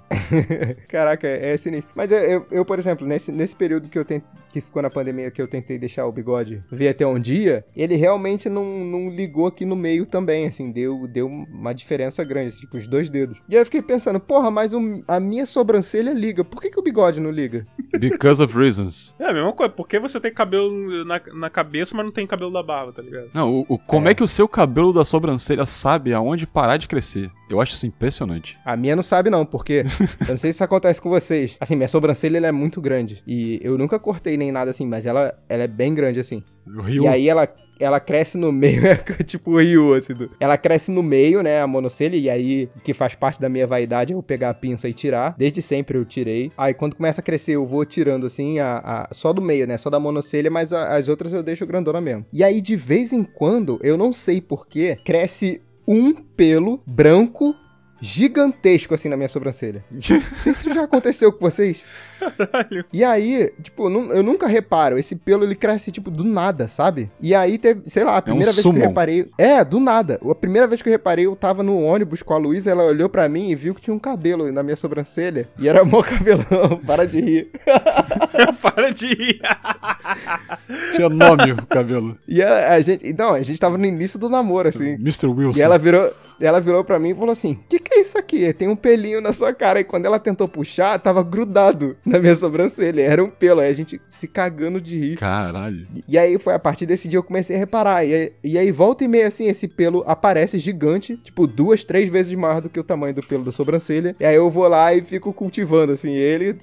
Caraca, 0.89 1.27
é, 1.27 1.53
é 1.53 1.57
sinistro. 1.57 1.91
Mas 1.95 2.11
eu, 2.11 2.19
eu, 2.19 2.47
eu, 2.51 2.65
por 2.65 2.79
exemplo, 2.79 3.07
nesse, 3.07 3.31
nesse 3.33 3.55
período 3.55 3.89
que 3.89 3.99
eu 3.99 4.05
tent, 4.05 4.23
que 4.49 4.61
ficou 4.61 4.83
na 4.83 4.91
pandemia, 4.91 5.31
que 5.31 5.41
eu 5.41 5.49
tentei 5.49 5.79
deixar 5.79 6.07
o 6.07 6.13
bigode 6.13 6.63
vir 6.71 6.89
até 6.89 7.07
um 7.07 7.19
dia, 7.19 7.65
ele 7.77 7.95
realmente 7.97 8.49
não, 8.49 8.65
não 8.85 9.11
ligou 9.11 9.47
aqui 9.47 9.65
no 9.65 9.77
meio 9.77 10.07
também, 10.07 10.47
assim, 10.47 10.71
deu, 10.71 11.07
deu 11.07 11.29
uma 11.67 11.75
diferença 11.75 12.23
grande, 12.25 12.49
assim, 12.49 12.61
tipo, 12.61 12.77
os 12.77 12.87
dois 12.87 13.09
dedos. 13.11 13.39
E 13.49 13.55
aí 13.55 13.61
eu 13.61 13.65
fiquei 13.67 13.83
pensando, 13.83 14.19
porra, 14.21 14.51
mas 14.51 14.73
o- 14.73 15.03
a 15.07 15.21
minha 15.21 15.45
sobrancelha 15.47 16.13
liga, 16.13 16.45
por 16.45 16.61
que, 16.63 16.71
que 16.71 16.79
o 16.79 16.83
bigode 16.83 17.21
não 17.21 17.31
liga? 17.31 17.67
Because 17.99 18.43
of 18.43 18.57
reasons. 18.57 19.15
É 19.27 19.31
a 19.31 19.33
mesma 19.35 19.53
coisa, 19.53 19.73
porque 19.73 19.99
você 19.99 20.21
tem 20.21 20.33
cabelo 20.33 21.05
na, 21.05 21.21
na 21.35 21.51
cabeça, 21.51 21.97
mas 21.97 22.07
não 22.07 22.13
tem 22.13 22.27
cabelo 22.27 22.53
da 22.53 22.63
barba, 22.63 22.93
tá 22.93 23.03
ligado? 23.03 23.29
Não, 23.35 23.53
o, 23.53 23.67
o- 23.69 23.79
como 23.79 24.09
é. 24.09 24.15
que 24.15 24.23
o 24.23 24.29
seu 24.29 24.47
cabelo 24.49 24.93
da 24.93 25.05
sobrancelha 25.05 25.67
sabe 25.67 26.13
aonde 26.15 26.47
parar 26.47 26.77
de 26.77 26.87
crescer? 26.87 27.31
Eu 27.51 27.61
acho 27.61 27.73
isso 27.75 27.87
impressionante. 27.87 28.57
A 28.65 28.77
minha 28.77 28.95
não 28.95 29.03
sabe 29.03 29.31
não, 29.31 29.45
porque 29.45 29.85
eu 30.23 30.29
não 30.31 30.37
sei 30.37 30.53
se 30.53 30.57
isso 30.57 30.65
acontece 30.65 31.01
com 31.01 31.11
vocês. 31.11 31.57
Assim, 31.61 31.75
minha 31.75 31.89
sobrancelha 31.89 32.37
ela 32.37 32.47
é 32.47 32.53
muito 32.53 32.81
grande 32.81 33.23
e 33.27 33.59
eu 33.63 33.77
nunca 33.77 33.99
cortei 33.99 34.37
nem 34.37 34.53
nada 34.53 34.71
assim, 34.71 34.87
mas 34.87 35.07
ela, 35.07 35.37
ela 35.49 35.65
é 35.65 35.69
bem 35.69 35.95
grande 35.95 36.21
assim. 36.21 36.43
E 36.89 37.07
aí 37.07 37.29
ela, 37.29 37.49
ela 37.79 38.01
cresce 38.01 38.37
no 38.39 38.51
meio, 38.53 38.87
é 38.87 38.97
tipo 39.25 39.53
o 39.53 39.59
Ryu, 39.59 39.95
assim. 39.95 40.15
do- 40.15 40.31
Ela 40.41 40.57
cresce 40.57 40.91
no 40.91 41.03
meio, 41.03 41.43
né, 41.43 41.61
a 41.61 41.67
monocelha, 41.67 42.17
e 42.17 42.29
aí, 42.31 42.69
o 42.77 42.81
que 42.81 42.93
faz 42.95 43.15
parte 43.15 43.41
da 43.41 43.49
minha 43.49 43.67
vaidade 43.67 44.13
é 44.13 44.17
eu 44.17 44.23
pegar 44.23 44.51
a 44.51 44.55
pinça 44.55 44.89
e 44.89 44.93
tirar. 44.95 45.35
Desde 45.39 45.61
sempre 45.63 45.99
eu 45.99 46.05
tirei. 46.05 46.51
Aí 46.57 46.73
quando 46.75 46.97
começa 46.97 47.21
a 47.21 47.25
crescer, 47.25 47.53
eu 47.53 47.67
vou 47.67 47.85
tirando, 47.85 48.27
assim, 48.27 48.59
a, 48.59 48.79
a- 48.79 49.09
só 49.13 49.33
do 49.33 49.43
meio, 49.43 49.67
né, 49.67 49.77
só 49.79 49.91
da 49.91 50.01
monocelha, 50.01 50.51
mas 50.51 50.73
a- 50.73 50.97
as 50.97 51.09
outras 51.09 51.33
eu 51.33 51.43
deixo 51.43 51.67
grandona 51.67 52.01
mesmo. 52.01 52.25
E 52.33 52.43
aí, 52.45 52.61
de 52.61 52.77
vez 52.77 53.13
em 53.13 53.23
quando, 53.25 53.79
eu 53.83 53.97
não 53.97 54.13
sei 54.13 54.41
porquê, 54.41 54.99
cresce 55.05 55.61
um 55.87 56.13
pelo 56.15 56.83
branco 56.87 57.55
gigantesco 58.01 58.95
assim 58.95 59.09
na 59.09 59.17
minha 59.17 59.29
sobrancelha. 59.29 59.85
Não 59.91 60.01
sei 60.03 60.21
se 60.21 60.51
isso 60.51 60.75
já 60.75 60.85
aconteceu 60.85 61.33
com 61.33 61.41
vocês. 61.41 61.83
Caralho. 62.19 62.85
E 62.93 63.05
aí, 63.05 63.53
tipo, 63.63 63.87
eu 63.87 63.91
nu- 63.91 64.13
eu 64.13 64.23
nunca 64.23 64.47
reparo. 64.47 64.99
Esse 64.99 65.17
pelo 65.17 65.45
ele 65.45 65.55
cresce, 65.55 65.91
tipo, 65.91 66.11
do 66.11 66.25
nada, 66.25 66.69
sabe? 66.69 67.11
E 67.21 67.35
aí 67.35 67.59
teve, 67.59 67.83
sei 67.89 68.05
lá, 68.05 68.17
a 68.17 68.23
primeira 68.23 68.53
vez 68.53 68.63
que 68.63 68.69
eu 68.69 68.73
reparei. 68.73 69.29
É, 69.39 69.65
do 69.65 69.79
nada. 69.81 70.21
A 70.29 70.35
primeira 70.35 70.67
vez 70.67 70.81
que 70.83 70.89
eu 70.89 70.93
reparei, 70.93 71.27
eu 71.27 71.37
tava 71.37 71.63
no 71.63 71.81
ônibus 71.83 72.23
com 72.23 72.35
a 72.35 72.39
Luísa, 72.39 72.71
ela 72.71 72.85
olhou 72.85 73.09
pra 73.09 73.29
mim 73.29 73.51
e 73.51 73.55
viu 73.55 73.75
que 73.75 73.81
tinha 73.81 73.95
um 73.95 73.99
cabelo 73.99 74.51
na 74.53 74.63
minha 74.63 74.77
sobrancelha. 74.77 75.49
E 75.59 75.69
era 75.69 75.85
mó 75.85 76.03
cabelão. 76.05 76.81
Para 76.87 77.07
de 77.07 77.21
rir. 77.21 77.51
Para 78.63 78.91
de 78.93 79.07
ir. 79.07 79.41
Tinha 80.95 81.09
nome 81.09 81.53
o 81.53 81.67
cabelo. 81.67 82.17
E 82.27 82.43
a, 82.43 82.73
a 82.75 82.81
gente. 82.81 83.13
Não, 83.13 83.33
a 83.35 83.43
gente 83.43 83.59
tava 83.61 83.77
no 83.79 83.85
início 83.87 84.19
do 84.19 84.29
namoro, 84.29 84.69
assim. 84.69 84.93
Mr. 84.95 85.27
Wilson. 85.27 85.59
E 85.59 85.63
ela 85.63 85.79
virou, 85.79 86.13
ela 86.41 86.61
virou 86.61 86.83
pra 86.85 86.99
mim 86.99 87.11
e 87.11 87.15
falou 87.15 87.31
assim: 87.31 87.53
O 87.53 87.59
que, 87.69 87.79
que 87.79 87.95
é 87.95 88.01
isso 88.01 88.19
aqui? 88.19 88.53
Tem 88.53 88.69
um 88.69 88.77
pelinho 88.77 89.21
na 89.21 89.33
sua 89.33 89.53
cara. 89.53 89.81
E 89.81 89.85
quando 89.85 90.07
ela 90.07 90.19
tentou 90.19 90.49
puxar, 90.49 90.99
tava 90.99 91.23
grudado 91.23 91.97
na 92.11 92.19
minha 92.21 92.37
sobrancelha. 92.37 93.03
Era 93.03 93.23
um 93.25 93.29
pelo. 93.29 93.61
Aí 93.61 93.69
a 93.71 93.75
gente 93.75 94.01
se 94.09 94.27
cagando 94.29 94.81
de 94.81 94.97
rir. 94.99 95.17
Caralho. 95.17 95.87
E- 95.95 96.05
E 96.09 96.17
aí 96.19 96.39
foi 96.39 96.55
a 96.55 96.59
partir 96.59 96.87
desse 96.87 97.09
dia 97.09 97.19
eu 97.19 97.23
comecei 97.23 97.57
a 97.57 97.59
reparar. 97.59 98.05
E 98.05 98.15
aí, 98.15 98.33
e 98.45 98.59
aí 98.59 98.71
volta 98.71 99.05
e 99.05 99.09
meia 99.09 99.27
assim, 99.27 99.47
esse 99.49 99.67
pelo 99.69 100.03
aparece 100.07 100.59
gigante, 100.59 101.17
tipo 101.17 101.47
duas, 101.47 101.83
três 101.85 102.09
vezes 102.09 102.33
maior 102.35 102.61
do 102.61 102.69
que 102.71 102.79
o 102.81 102.85
tamanho 102.85 103.15
do 103.15 103.23
pelo 103.23 103.45
da 103.45 103.53
sobrancelha. 103.53 104.15
E 104.21 104.25
aí 104.25 104.37
eu 104.37 104.49
vou 104.49 104.69
lá 104.69 104.95
e 104.95 105.03
fico 105.03 105.33
cultivando 105.33 105.93
assim 105.93 106.13
ele. 106.13 106.57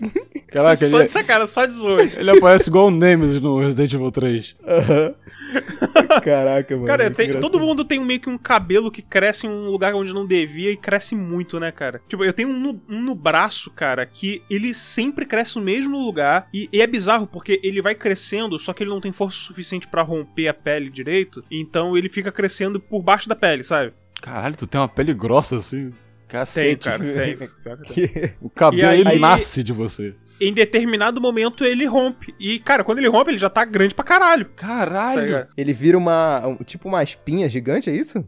Caraca, 0.48 0.78
só 0.86 0.98
ele, 1.00 1.06
de 1.08 1.12
sacanagem, 1.12 1.48
só 1.54 1.66
de 1.66 1.74
zoio. 1.74 2.12
ele 2.18 2.30
aparece 2.32 2.70
igual 2.70 2.88
o 2.88 2.92
Nemesis 2.92 3.42
no 3.42 3.60
Resident 3.60 3.94
Evil 3.94 4.12
3. 4.12 4.56
Aham. 4.66 5.14
Caraca, 6.24 6.76
mano. 6.76 6.88
Cara, 6.88 7.12
tem- 7.12 7.40
todo 7.40 7.60
mundo 7.60 7.86
tem 7.86 8.00
meio 8.00 8.20
que 8.20 8.30
um 8.30 8.38
cabelo 8.38 8.92
que 8.92 9.02
cresce 9.02 9.48
em 9.48 9.50
um 9.50 9.70
lugar 9.70 9.94
onde 9.96 10.14
não 10.14 10.26
devia 10.26 10.72
e 10.72 10.78
cresce 10.78 11.16
muito, 11.16 11.60
né, 11.60 11.72
cara? 11.72 12.02
Tipo, 12.08 12.24
eu 12.24 12.34
tenho 12.34 12.50
um 12.50 12.60
no, 12.60 12.82
um 12.90 13.02
no 13.02 13.16
braço, 13.16 13.72
cara, 13.72 14.06
que 14.06 14.42
ele 14.50 14.74
sempre 14.74 15.26
cresce 15.26 15.58
no 15.58 15.64
mesmo 15.64 15.98
lugar 15.98 16.48
e, 16.54 16.70
e 16.72 16.82
é 16.82 16.88
bizarro 16.88 17.28
porque 17.28 17.60
ele 17.64 17.82
vai 17.82 17.96
crescendo, 17.96 18.58
só 18.58 18.74
que 18.74 18.84
ele 18.84 18.90
não 18.90 19.02
tem 19.02 19.12
força 19.12 19.38
suficiente 19.38 19.88
pra 19.88 20.02
romper 20.02 20.48
a 20.48 20.54
pele 20.54 20.90
direito, 20.90 21.44
então 21.52 21.98
ele 21.98 22.10
fica 22.10 22.32
crescendo 22.32 22.80
por 22.80 23.02
baixo 23.02 23.28
da 23.30 23.36
pele, 23.36 23.64
sabe? 23.64 23.94
Caralho, 24.22 24.56
tu 24.56 24.66
tem 24.68 24.80
uma 24.80 24.88
pele 24.88 25.14
grossa 25.14 25.58
assim. 25.58 25.92
Cacete. 26.28 26.86
cara, 26.86 27.00
tem. 27.00 27.38
Que 27.86 28.08
tem. 28.08 28.10
Que- 28.10 28.34
O 28.42 28.50
cabelo 28.50 28.88
aí- 28.90 29.02
ele 29.02 29.20
nasce 29.20 29.64
de 29.64 29.72
você. 29.74 30.16
Em 30.40 30.54
determinado 30.54 31.22
momento 31.22 31.64
ele 31.66 31.86
rompe. 31.86 32.34
E, 32.40 32.60
cara, 32.60 32.84
quando 32.84 33.00
ele 33.00 33.08
rompe, 33.10 33.32
ele 33.32 33.38
já 33.38 33.50
tá 33.50 33.64
grande 33.66 33.94
pra 33.96 34.04
caralho. 34.04 34.46
Tá 34.46 34.68
Caralho. 34.68 35.22
ligado? 35.22 35.48
Ele 35.58 35.74
vira 35.74 35.98
uma. 35.98 36.46
um- 36.48 36.56
tipo 36.64 36.88
uma 36.88 37.02
espinha 37.04 37.50
gigante, 37.50 37.90
é 37.90 37.96
isso? 37.96 38.24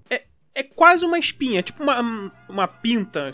é 0.58 0.64
quase 0.64 1.04
uma 1.04 1.20
espinha, 1.20 1.62
tipo 1.62 1.84
uma, 1.84 2.32
uma 2.48 2.66
pinta. 2.66 3.34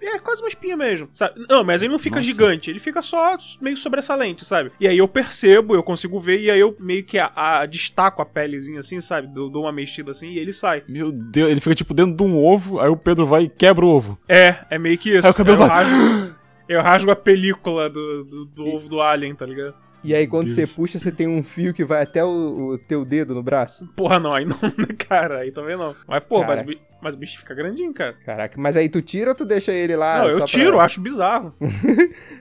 É 0.00 0.18
quase 0.18 0.40
uma 0.40 0.48
espinha 0.48 0.74
mesmo, 0.74 1.06
sabe? 1.12 1.44
Não, 1.46 1.62
mas 1.62 1.82
ele 1.82 1.92
não 1.92 1.98
fica 1.98 2.16
Nossa. 2.16 2.26
gigante, 2.26 2.70
ele 2.70 2.78
fica 2.78 3.02
só 3.02 3.36
meio 3.60 3.76
sobressalente, 3.76 4.42
sabe? 4.46 4.72
E 4.80 4.88
aí 4.88 4.96
eu 4.96 5.06
percebo, 5.06 5.74
eu 5.74 5.82
consigo 5.82 6.18
ver, 6.18 6.40
e 6.40 6.50
aí 6.50 6.58
eu 6.58 6.74
meio 6.80 7.04
que 7.04 7.18
a, 7.18 7.30
a- 7.36 7.66
destaco 7.66 8.22
a 8.22 8.24
pelezinha 8.24 8.80
assim, 8.80 9.02
sabe? 9.02 9.28
Dou, 9.28 9.50
dou 9.50 9.64
uma 9.64 9.72
mexida 9.72 10.12
assim 10.12 10.30
e 10.30 10.38
ele 10.38 10.50
sai. 10.50 10.82
Meu 10.88 11.12
Deus, 11.12 11.50
ele 11.50 11.60
fica 11.60 11.74
tipo 11.74 11.92
dentro 11.92 12.16
de 12.16 12.22
um 12.22 12.38
ovo, 12.42 12.80
aí 12.80 12.88
o 12.88 12.96
Pedro 12.96 13.26
vai 13.26 13.42
e 13.42 13.48
quebra 13.50 13.84
o 13.84 13.88
ovo. 13.90 14.18
É, 14.26 14.56
é 14.70 14.78
meio 14.78 14.96
que 14.96 15.10
isso. 15.14 15.26
Aí 15.26 15.30
o 15.32 15.36
cabelo 15.36 15.62
eu, 15.62 15.68
vai- 15.68 15.84
eu 16.72 16.82
rasgo 16.82 17.10
a 17.10 17.16
película 17.16 17.88
do, 17.88 18.24
do, 18.24 18.44
do 18.46 18.66
ovo 18.66 18.88
do 18.88 19.00
alien, 19.00 19.34
tá 19.34 19.46
ligado? 19.46 19.74
E 20.04 20.14
aí 20.14 20.26
quando 20.26 20.46
Deus. 20.46 20.56
você 20.56 20.66
puxa, 20.66 20.98
você 20.98 21.12
tem 21.12 21.28
um 21.28 21.44
fio 21.44 21.72
que 21.72 21.84
vai 21.84 22.02
até 22.02 22.24
o, 22.24 22.72
o 22.72 22.78
teu 22.78 23.04
dedo 23.04 23.34
no 23.34 23.42
braço. 23.42 23.86
Porra, 23.94 24.18
não, 24.18 24.34
aí 24.34 24.44
não, 24.44 24.58
cara, 25.08 25.38
aí 25.38 25.52
também 25.52 25.76
não. 25.76 25.94
Mas, 26.06 26.24
pô, 26.24 26.42
mas, 26.42 26.60
Cara. 26.60 26.78
Mas 27.02 27.14
o 27.14 27.18
bicho 27.18 27.38
fica 27.38 27.54
grandinho, 27.54 27.92
cara. 27.92 28.14
Caraca, 28.24 28.60
mas 28.60 28.76
aí 28.76 28.88
tu 28.88 29.02
tira 29.02 29.30
ou 29.30 29.34
tu 29.34 29.44
deixa 29.44 29.72
ele 29.72 29.96
lá? 29.96 30.18
não, 30.18 30.24
eu 30.26 30.30
só 30.32 30.38
pra- 30.38 30.46
tiro, 30.46 30.80
acho 30.80 31.00
bizarro. 31.00 31.54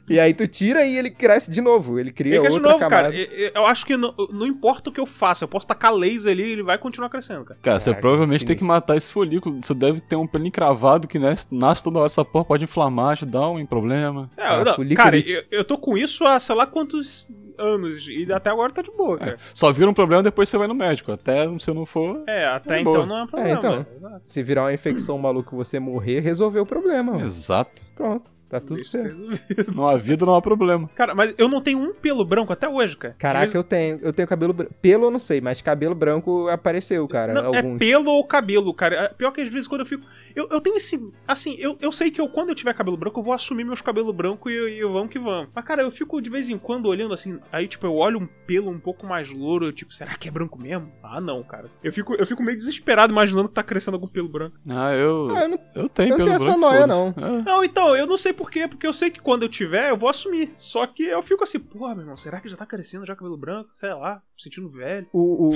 E 0.09 0.19
aí 0.19 0.33
tu 0.33 0.45
tira 0.45 0.83
e 0.85 0.97
ele 0.97 1.09
cresce 1.09 1.49
de 1.49 1.61
novo. 1.61 1.97
Ele 1.97 2.11
cria 2.11 2.33
de 2.33 2.39
outra 2.39 2.59
novo, 2.59 2.79
camada. 2.79 3.03
cara. 3.11 3.15
Eu, 3.15 3.65
acho 3.65 3.85
que 3.85 3.95
não, 3.95 4.13
não 4.31 4.45
importa 4.45 4.89
o 4.89 4.93
que 4.93 4.99
eu 4.99 5.05
faça, 5.05 5.43
eu 5.45 5.47
posso 5.47 5.65
tacar 5.65 5.93
laser 5.93 6.33
ali 6.33 6.43
e 6.43 6.51
ele 6.51 6.63
vai 6.63 6.77
continuar 6.77 7.09
crescendo, 7.09 7.45
cara. 7.45 7.59
Cara, 7.61 7.79
você 7.79 7.85
Caraca, 7.91 8.01
provavelmente 8.01 8.39
sinistro. 8.41 8.47
tem 8.47 8.57
que 8.57 8.63
matar 8.63 8.97
esse 8.97 9.09
folículo. 9.09 9.59
Você 9.63 9.73
deve 9.73 10.01
ter 10.01 10.17
um 10.17 10.27
pelinho 10.27 10.51
cravado 10.51 11.07
que 11.07 11.17
nasce, 11.17 11.47
nasce 11.49 11.83
toda 11.83 11.99
hora. 11.99 12.07
Essa 12.07 12.25
porra 12.25 12.43
pode 12.43 12.63
inflamar, 12.65 13.15
te 13.15 13.25
dar 13.25 13.49
um 13.49 13.65
problema. 13.65 14.29
É, 14.35 14.43
Ah, 14.45 14.63
não, 14.63 14.95
cara, 14.95 15.17
eu, 15.17 15.43
eu 15.49 15.63
tô 15.63 15.77
com 15.77 15.97
isso 15.97 16.25
há 16.25 16.37
sei 16.39 16.55
lá 16.55 16.65
quantos 16.65 17.25
anos 17.61 18.07
e 18.09 18.31
até 18.31 18.49
agora 18.49 18.71
tá 18.71 18.81
de 18.81 18.91
boa, 18.91 19.15
É, 19.15 19.19
cara. 19.19 19.37
Só 19.53 19.71
vira 19.71 19.89
um 19.89 19.93
problema 19.93 20.23
depois 20.23 20.49
você 20.49 20.57
vai 20.57 20.67
no 20.67 20.75
médico. 20.75 21.11
Até 21.11 21.47
se 21.59 21.73
não 21.73 21.85
for. 21.85 22.23
É, 22.27 22.45
até 22.47 22.75
de 22.75 22.81
então 22.81 22.93
boa. 22.93 23.05
não 23.05 23.17
é 23.19 23.23
um 23.23 23.27
problema. 23.27 23.57
então. 23.57 23.85
Exato. 23.95 24.19
Se 24.27 24.43
virar 24.43 24.63
uma 24.63 24.73
infecção 24.73 25.17
maluca 25.17 25.53
e 25.53 25.57
você 25.57 25.79
morrer, 25.79 26.19
resolveu 26.21 26.63
o 26.63 26.65
problema. 26.65 27.13
mano. 27.13 27.25
Exato. 27.25 27.83
Pronto, 27.95 28.31
tá 28.51 28.59
tudo 28.59 28.83
certo. 28.83 29.07
resolvido. 29.15 29.71
Não 29.75 29.87
há 29.87 29.97
vida, 29.97 30.25
não 30.25 30.35
há 30.35 30.41
problema. 30.41 30.89
Cara, 30.95 31.15
mas 31.15 31.33
eu 31.37 31.47
não 31.47 31.61
tenho 31.61 31.79
um 31.79 31.93
pelo 31.93 32.23
branco 32.25 32.51
até 32.53 32.67
hoje, 32.67 32.95
cara. 32.97 33.15
Caraca, 33.17 33.39
vez- 33.45 33.55
eu 33.55 33.63
tenho. 33.63 33.99
Eu 34.01 34.13
tenho 34.13 34.27
cabelo 34.27 34.53
branco. 34.53 34.73
Pelo 34.81 35.05
eu 35.05 35.11
não 35.11 35.19
sei, 35.19 35.39
mas 35.41 35.61
cabelo 35.61 35.95
branco 35.95 36.47
apareceu, 36.49 37.07
cara. 37.07 37.33
Não, 37.33 37.53
é 37.53 37.57
alguns. 37.57 37.79
pelo 37.79 38.11
ou 38.11 38.25
cabelo, 38.25 38.73
cara. 38.73 38.95
É 38.95 39.07
Pior 39.09 39.31
que 39.31 39.41
às 39.41 39.49
vezes 39.49 39.67
quando 39.67 39.81
eu 39.81 39.85
fico. 39.85 40.05
Eu, 40.35 40.47
eu 40.51 40.61
tenho 40.61 40.77
esse. 40.77 40.99
Assim, 41.27 41.55
eu, 41.59 41.77
eu 41.81 41.91
sei 41.91 42.09
que 42.11 42.19
eu, 42.21 42.27
quando 42.29 42.49
eu 42.49 42.55
tiver 42.55 42.73
cabelo 42.73 42.97
branco, 42.97 43.19
eu 43.19 43.23
vou 43.23 43.33
assumir 43.33 43.63
meus 43.63 43.81
cabelos 43.81 44.13
brancos 44.15 44.51
e, 44.51 44.55
e 44.55 44.83
vamos 44.83 45.09
que 45.09 45.19
vamos. 45.19 45.49
Mas, 45.53 45.65
cara, 45.65 45.81
eu 45.81 45.91
fico 45.91 46.21
de 46.21 46.29
vez 46.29 46.49
em 46.49 46.57
quando 46.57 46.85
olhando 46.87 47.13
assim. 47.13 47.39
Aí, 47.51 47.67
tipo, 47.67 47.85
eu 47.85 47.95
olho 47.95 48.19
um 48.19 48.27
pelo 48.45 48.69
um 48.69 48.79
pouco 48.79 49.05
mais 49.05 49.29
louro. 49.29 49.65
Eu, 49.65 49.71
tipo, 49.73 49.93
será 49.93 50.15
que 50.15 50.27
é 50.27 50.31
branco 50.31 50.59
mesmo? 50.59 50.91
Ah, 51.03 51.19
não, 51.21 51.41
cara. 51.43 51.69
Eu 51.83 51.91
fico, 51.93 52.13
eu 52.15 52.25
fico 52.25 52.41
meio 52.43 52.57
desesperado 52.57 53.11
imaginando 53.11 53.47
que 53.49 53.55
tá 53.55 53.63
crescendo 53.63 53.95
algum 53.95 54.07
pelo 54.07 54.27
branco. 54.29 54.57
Ah, 54.69 54.93
eu. 54.93 55.29
Ah, 55.35 55.41
eu 55.43 55.49
não- 55.49 55.59
eu 55.75 55.89
tenho 55.89 56.07
eu 56.13 56.17
não 56.17 56.17
pelo 56.17 56.29
tenho 56.29 56.35
essa 56.35 56.45
branco, 56.45 56.59
noia, 56.59 56.87
foda-se. 56.87 57.45
Não, 57.45 57.63
então, 57.63 57.95
eu 57.95 58.07
não 58.07 58.17
sei 58.17 58.33
porquê, 58.41 58.67
porque 58.67 58.87
eu 58.87 58.93
sei 58.93 59.09
que 59.09 59.19
quando 59.21 59.43
eu 59.43 59.49
tiver, 59.49 59.89
eu 59.89 59.97
vou 59.97 60.09
assumir. 60.09 60.53
Só 60.57 60.85
que 60.87 61.03
eu 61.03 61.21
fico 61.21 61.43
assim, 61.43 61.59
porra, 61.59 61.93
meu 61.93 62.01
irmão, 62.03 62.17
será 62.17 62.39
que 62.39 62.49
já 62.49 62.57
tá 62.57 62.65
crescendo 62.65 63.05
já 63.05 63.15
cabelo 63.15 63.37
branco? 63.37 63.69
Sei 63.71 63.93
lá, 63.93 64.15
me 64.15 64.41
sentindo 64.41 64.69
velho. 64.69 65.07
O, 65.13 65.19
o, 65.19 65.49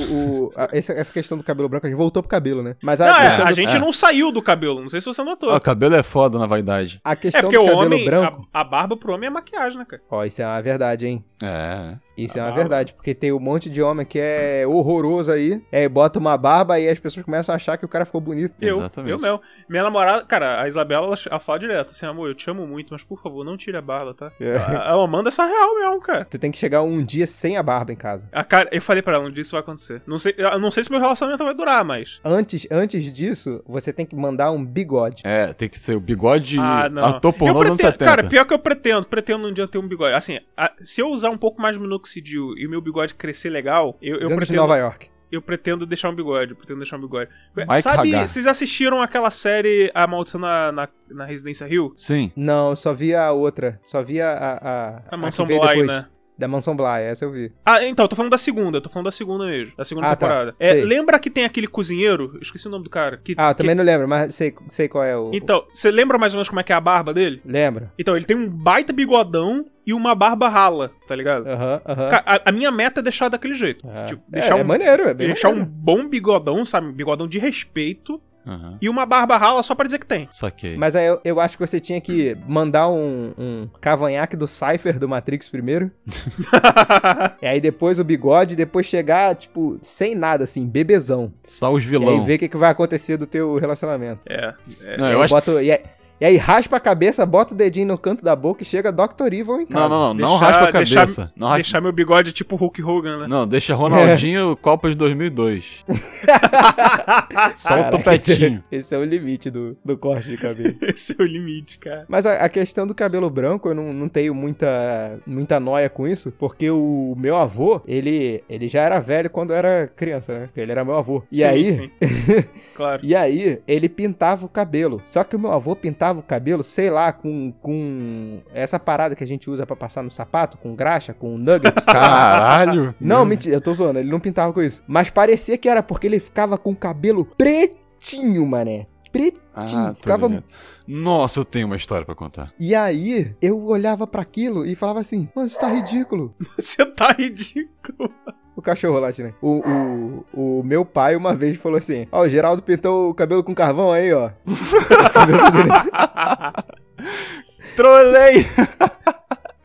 o- 0.48 0.52
a- 0.56 0.70
essa, 0.72 0.94
essa 0.94 1.12
questão 1.12 1.38
do 1.38 1.44
cabelo 1.44 1.68
branco, 1.70 1.86
a 1.86 1.90
gente 1.90 1.98
voltou 1.98 2.22
pro 2.22 2.30
cabelo, 2.30 2.62
né? 2.62 2.76
Mas 2.84 3.02
a 3.02 3.06
Não, 3.08 3.16
é, 3.16 3.28
a 3.42 3.46
do, 3.50 3.54
gente 3.54 3.76
é. 3.76 3.80
não 3.80 3.92
saiu 3.92 4.32
do 4.32 4.42
cabelo, 4.42 4.82
não 4.82 4.88
sei 4.88 5.00
se 5.02 5.08
você 5.08 5.24
notou. 5.24 5.54
O 5.56 5.60
cabelo 5.60 5.96
é 5.96 6.04
foda 6.04 6.38
na 6.38 6.46
vaidade. 6.46 7.00
a 7.04 7.14
É 7.14 7.16
questão 7.16 7.42
porque 7.42 7.58
do 7.58 7.64
o 7.64 7.66
cabelo 7.66 7.86
homem, 7.86 8.06
branco. 8.06 8.48
a, 8.54 8.62
a 8.62 8.64
barba 8.64 8.96
pro 8.98 9.14
homem 9.14 9.28
é 9.28 9.30
maquiagem, 9.30 9.80
né, 9.80 9.86
cara? 9.86 10.02
Ó, 10.10 10.24
isso 10.24 10.42
é 10.42 10.46
uma 10.46 10.62
verdade, 10.62 11.08
hein? 11.08 11.24
É. 11.42 11.98
Isso 12.18 12.38
A 12.38 12.42
é 12.42 12.44
uma 12.44 12.50
barba. 12.50 12.62
verdade, 12.62 12.94
porque 12.94 13.14
tem 13.14 13.32
um 13.32 13.40
monte 13.40 13.70
de 13.70 13.82
homem 13.82 14.06
que 14.06 14.20
é 14.20 14.66
horroroso 14.68 15.32
aí, 15.32 15.62
é, 15.72 15.88
bota 15.90 16.20
uma 16.20 16.38
barba 16.38 16.80
e 16.80 16.88
as 16.88 17.00
pessoas 17.00 17.26
começam 17.26 17.54
a 17.54 17.56
achar 17.56 17.78
que 17.78 17.86
o 17.86 17.88
cara 17.90 18.06
ficou 18.06 18.22
bonito. 18.22 18.54
Eu, 18.62 18.78
Exatamente. 18.80 19.12
eu 19.12 19.20
mesmo. 19.20 19.42
Minha 19.70 19.84
namorada, 19.84 20.24
cara, 20.26 20.62
a 20.62 20.68
Isabela, 20.68 21.06
ela, 21.08 21.16
ela 21.30 21.40
fala 21.40 21.60
direto 21.60 21.92
assim, 21.92 22.06
amor, 22.06 22.28
eu 22.30 22.36
te 22.36 22.50
amo 22.50 22.66
muito, 22.66 22.90
mas 22.92 23.04
por 23.04 23.22
favor, 23.22 23.44
não 23.44 23.58
tire 23.58 23.78
a 23.78 23.82
barba, 23.82 24.14
tá? 24.14 24.32
É. 24.40 24.56
Ela, 24.56 24.88
ela 24.90 25.08
manda 25.08 25.30
essa 25.30 25.46
real 25.46 25.76
mesmo, 25.76 26.00
cara. 26.02 26.26
Tu 26.26 26.38
tem 26.40 26.52
que 26.52 26.58
chegar 26.58 26.82
um 26.84 27.04
dia 27.04 27.28
sem 27.28 27.58
a 27.58 27.64
barba 27.64 27.92
em 27.92 27.96
casa. 27.96 28.30
A 28.32 28.44
cara, 28.44 28.70
eu 28.72 28.82
falei 28.82 29.02
pra 29.02 29.16
ela, 29.16 29.26
um 29.26 29.32
dia 29.32 29.42
isso 29.42 29.52
vai 29.52 29.60
acontecer. 29.62 30.02
Não 30.08 30.18
sei, 30.18 30.34
eu 30.38 30.60
não 30.60 30.72
sei 30.72 30.84
se 30.84 30.92
meu 30.92 31.00
relacionamento 31.00 31.44
vai 31.44 31.54
durar, 31.54 31.84
mas. 31.84 32.20
Antes, 32.24 32.68
antes 32.72 33.12
disso, 33.12 33.62
você 33.68 33.92
tem 33.92 34.06
que 34.06 34.16
mandar 34.16 34.52
um 34.52 34.64
bigode. 34.64 35.22
É, 35.26 35.54
tem 35.54 35.68
que 35.70 35.80
ser 35.80 35.96
o 35.96 36.00
bigode 36.00 36.58
Ah, 36.60 36.90
não. 36.90 37.04
ator 37.06 37.34
pornô 37.34 37.60
anos 37.62 37.72
pretendo, 37.78 37.92
70. 37.94 38.06
cara, 38.06 38.24
pior 38.24 38.46
que 38.46 38.54
eu 38.54 38.60
pretendo, 38.60 39.08
pretendo 39.08 39.48
um 39.48 39.54
dia 39.54 39.68
ter 39.68 39.78
um 39.78 39.88
bigode. 39.88 40.14
Assim, 40.14 40.40
a- 40.56 40.72
se 40.80 41.02
eu 41.02 41.10
usar 41.10 41.30
um 41.30 41.38
pouco 41.38 41.62
mais 41.62 41.76
de 41.78 41.82
minoxidil 42.06 42.58
e 42.58 42.66
o 42.66 42.70
meu 42.70 42.80
bigode 42.82 43.14
crescer 43.16 43.50
legal, 43.50 43.98
eu, 44.02 44.16
eu 44.16 44.30
Gangue 44.30 44.32
de 44.32 44.38
pretendo. 44.38 44.62
Nova 44.62 44.78
York. 44.78 45.10
Eu 45.32 45.42
pretendo 45.42 45.86
deixar 45.86 46.10
um 46.10 46.16
bigode, 46.16 46.52
eu 46.52 46.56
pretendo 46.56 46.80
deixar 46.80 46.98
um 46.98 47.02
bigode. 47.02 47.30
Vai 47.54 47.82
Sabe, 47.82 48.12
cagar. 48.12 48.30
vocês 48.30 48.46
assistiram 48.48 49.02
aquela 49.02 49.30
série 49.30 49.92
A 49.94 50.06
Maldição 50.08 50.40
na, 50.40 50.72
na, 50.72 50.90
na 51.10 51.26
Residência 51.26 51.68
Rio? 51.68 51.92
Sim. 51.96 52.32
Não, 52.36 52.70
eu 52.70 52.76
só 52.76 52.94
vi 52.94 53.14
a 53.14 53.32
outra. 53.32 53.80
Só 53.84 54.04
vi 54.04 54.22
a. 54.22 54.32
A, 54.32 54.54
a, 54.54 55.04
A 55.10 55.18
Mansão 55.18 55.46
Bly, 55.46 55.84
né? 55.84 56.06
Da 56.38 56.48
Mansão 56.50 56.76
Bly, 56.76 57.04
essa 57.04 57.24
eu 57.24 57.32
vi. 57.32 57.52
Ah, 57.66 57.86
então, 57.86 58.04
eu 58.04 58.10
tô 58.10 58.16
falando 58.16 58.32
da 58.32 58.38
segunda, 58.38 58.78
eu 58.78 58.82
tô 58.82 58.90
falando 58.90 59.06
da 59.06 59.12
segunda 59.12 59.46
mesmo. 59.46 59.72
Da 59.78 59.86
segunda 59.86 60.08
Ah, 60.08 60.16
tá. 60.18 60.28
temporada. 60.28 60.56
É, 60.60 60.72
Sei. 60.74 60.84
lembra 60.84 61.18
que 61.18 61.30
tem 61.30 61.46
aquele 61.46 61.66
cozinheiro? 61.68 62.32
Eu 62.36 62.42
esqueci 62.42 62.68
o 62.68 62.72
nome 62.72 62.84
do 62.84 62.90
cara. 62.90 63.18
Que, 63.24 63.34
Ah, 63.38 63.54
que- 63.54 63.60
também 63.62 63.74
não 63.74 63.84
lembro, 63.84 64.06
mas 64.08 64.36
sei, 64.36 64.54
sei 64.68 64.90
qual 64.90 65.04
é 65.04 65.16
o. 65.18 65.32
Então, 65.34 65.64
você 65.74 65.90
lembra 65.90 66.18
mais 66.18 66.34
ou 66.34 66.38
menos 66.38 66.50
como 66.50 66.60
é 66.60 66.64
que 66.64 66.74
é 66.74 66.76
a 66.76 66.82
barba 66.82 67.14
dele? 67.14 67.42
Lembra? 67.46 67.92
Então, 67.98 68.18
ele 68.18 68.26
tem 68.26 68.36
um 68.36 68.50
baita 68.50 68.92
bigodão 68.92 69.66
e 69.88 69.94
uma 69.94 70.14
barba 70.14 70.50
rala, 70.50 70.92
tá 71.08 71.16
ligado? 71.16 71.48
Aham, 71.48 71.82
aham. 71.88 72.10
A, 72.26 72.42
a 72.50 72.52
minha 72.52 72.72
meta 72.72 73.00
é 73.00 73.04
deixar 73.04 73.30
daquele 73.30 73.54
jeito. 73.54 73.88
Tipo, 74.08 74.22
É, 74.34 74.40
deixar 74.40 74.58
é 74.58 74.62
um, 74.62 74.66
maneiro, 74.66 75.04
é 75.04 75.14
bem 75.14 75.28
deixar 75.28 75.48
um 75.50 75.52
maneiro. 75.52 75.72
bom 75.72 76.10
bigodão, 76.10 76.66
sabe? 76.66 76.88
Um 76.88 76.92
bigodão 76.94 77.28
de 77.30 77.40
respeito 77.40 78.22
Aham. 78.46 78.78
e 78.82 78.88
uma 78.90 79.06
barba 79.06 79.38
rala 79.38 79.64
só 79.64 79.74
pra 79.74 79.86
dizer 79.86 80.00
que 80.00 80.06
tem. 80.06 80.28
Saquei. 80.32 80.78
Mas 80.78 80.96
aí 80.96 81.06
eu, 81.06 81.20
eu 81.24 81.40
acho 81.40 81.58
que 81.58 81.66
você 81.66 81.80
tinha 81.80 82.00
que 82.00 82.36
mandar 82.48 82.90
um, 82.90 83.34
um 83.38 83.70
cavanhaque 83.82 84.36
do 84.36 84.48
Cypher 84.48 85.00
do 85.00 85.08
Matrix 85.10 85.50
primeiro. 85.50 85.92
e 87.42 87.48
aí 87.48 87.60
depois 87.60 88.00
o 88.00 88.04
bigode, 88.04 88.56
depois 88.56 88.86
chegar, 88.86 89.36
tipo, 89.36 89.78
sem 89.82 90.16
nada, 90.16 90.44
assim, 90.44 90.68
bebezão. 90.68 91.34
Só 91.44 91.72
os 91.72 91.86
E 91.86 91.96
aí 91.96 92.26
ver 92.26 92.36
o 92.36 92.40
que, 92.40 92.48
que 92.50 92.58
vai 92.58 92.70
acontecer 92.72 93.18
do 93.18 93.26
teu 93.28 93.58
relacionamento. 93.58 94.22
É. 94.30 94.54
é. 94.84 94.98
Não, 94.98 95.06
E 95.06 95.10
aí 95.10 95.14
eu 95.14 95.22
acho 95.22 95.34
boto- 95.34 95.62
e, 95.62 95.72
aí, 95.72 95.80
E 96.20 96.26
aí 96.26 96.38
raspa 96.38 96.78
a 96.78 96.80
cabeça, 96.80 97.26
bota 97.26 97.54
o 97.54 97.58
dedinho 97.58 97.88
no 97.88 97.98
canto 97.98 98.24
da 98.24 98.36
boca 98.36 98.64
e 98.64 98.66
chega 98.66 98.92
Dr. 98.92 99.34
Evil 99.34 99.60
em 99.62 99.66
casa. 99.66 99.90
Não, 99.90 99.90
não, 99.90 100.14
não. 100.14 100.14
Não 100.14 100.30
Deixar- 100.40 100.46
raspa 100.52 100.68
a 100.70 100.72
deixar- 100.72 100.96
cabeça. 101.02 101.32
Não, 101.36 101.48
raspa... 101.48 101.62
Deixar 101.64 101.82
meu 101.82 101.92
bigode 101.92 102.32
tipo 102.32 102.56
Hulk 102.56 102.82
Hogan, 102.82 103.18
né? 103.20 103.28
não, 103.28 103.46
deixa 103.46 103.76
Ronaldinho 103.76 104.56
Copa 104.56 104.90
de 104.90 104.96
2002. 104.96 105.84
Só 107.58 107.80
o 107.82 107.90
topetinho. 107.92 108.64
Esse, 108.72 108.78
esse 108.88 108.96
é 108.96 108.98
o 108.98 109.04
limite 109.04 109.50
do, 109.50 109.78
do 109.84 109.98
corte 109.98 110.30
de 110.30 110.38
cabelo. 110.38 110.76
Esse 110.82 111.16
é 111.18 111.22
o 111.22 111.26
limite, 111.26 111.78
cara. 111.78 112.06
Mas 112.08 112.26
a, 112.26 112.34
a 112.36 112.50
questão 112.50 112.88
do 112.88 112.96
cabelo 112.96 113.30
branco, 113.30 113.70
eu 113.70 113.76
não, 113.76 113.92
não 113.94 114.08
tenho 114.10 114.34
muita, 114.34 115.20
muita 115.26 115.60
noia 115.60 115.90
com 115.90 116.08
isso, 116.08 116.32
porque 116.38 116.70
o 116.70 117.14
meu 117.18 117.36
avô, 117.36 117.82
ele, 117.86 118.44
ele 118.50 118.68
já 118.68 118.82
era 118.82 119.00
velho 119.00 119.30
quando 119.30 119.52
eu 119.52 119.58
era 119.58 119.88
criança, 119.96 120.34
né? 120.34 120.50
Ele 120.56 120.72
era 120.72 120.86
meu 120.86 120.96
avô. 120.96 121.24
E 121.32 121.38
Sim, 121.38 121.44
aí, 121.44 121.72
sim. 121.72 121.92
claro. 122.76 123.02
E 123.04 123.16
aí, 123.16 123.62
ele 123.68 123.90
pintava 123.90 124.46
o 124.46 124.50
cabelo. 124.50 125.02
Só 125.04 125.24
que 125.24 125.36
o 125.36 125.40
meu 125.40 125.52
avô 125.52 125.76
pintava 125.76 126.05
o 126.12 126.24
cabelo, 126.24 126.64
sei 126.64 126.90
lá, 126.90 127.12
com, 127.12 127.52
com 127.52 128.42
essa 128.54 128.80
parada 128.80 129.16
que 129.16 129.24
a 129.24 129.28
gente 129.28 129.50
usa 129.50 129.66
pra 129.66 129.76
passar 129.76 130.04
no 130.04 130.12
sapato, 130.12 130.58
com 130.58 130.76
graxa, 130.76 131.14
com 131.14 131.38
nugget. 131.38 131.74
Caralho. 131.86 132.96
não, 133.00 133.26
mentira, 133.26 133.56
eu 133.56 133.62
tô 133.62 133.74
zoando, 133.74 134.00
ele 134.00 134.10
não 134.10 134.20
pintava 134.20 134.52
com 134.54 134.62
isso. 134.62 134.84
Mas 134.88 135.10
parecia 135.10 135.58
que 135.58 135.70
era 135.70 135.82
porque 135.82 136.08
ele 136.08 136.20
ficava 136.20 136.58
com 136.58 136.72
o 136.72 136.76
cabelo 136.76 137.26
pretinho, 137.26 138.46
mané. 138.46 138.88
Pretinho. 139.12 139.42
Ah, 139.54 139.94
ficava... 139.94 140.28
ligado. 140.28 140.44
Nossa, 140.88 141.40
eu 141.40 141.46
tenho 141.46 141.68
uma 141.68 141.78
história 141.78 142.06
pra 142.06 142.14
contar. 142.14 142.54
E 142.60 142.76
aí, 142.76 143.34
eu 143.42 143.60
olhava 143.64 144.06
pra 144.06 144.22
aquilo 144.22 144.66
e 144.66 144.76
falava 144.76 145.00
assim, 145.00 145.28
mano, 145.36 145.48
isso 145.48 145.60
tá 145.60 145.68
ridículo. 145.68 146.36
Você 146.60 146.86
tá 146.86 147.12
ridículo. 147.12 148.14
O 148.56 148.62
cachorro 148.62 149.00
lá, 149.00 149.12
né? 149.18 149.34
O, 149.42 150.24
o, 150.34 150.60
o 150.60 150.64
meu 150.64 150.86
pai 150.86 151.16
uma 151.16 151.34
vez 151.34 151.58
falou 151.58 151.78
assim: 151.78 152.08
Ó, 152.12 152.22
o 152.22 152.30
Geraldo 152.30 152.62
pintou 152.62 153.10
o 153.10 153.14
cabelo 153.14 153.44
com 153.44 153.54
carvão 153.54 153.92
aí, 153.92 154.14
ó. 154.14 154.30
Trolei! 157.76 158.46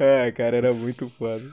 É, 0.03 0.32
cara, 0.32 0.57
era 0.57 0.72
muito 0.72 1.11
foda. 1.11 1.45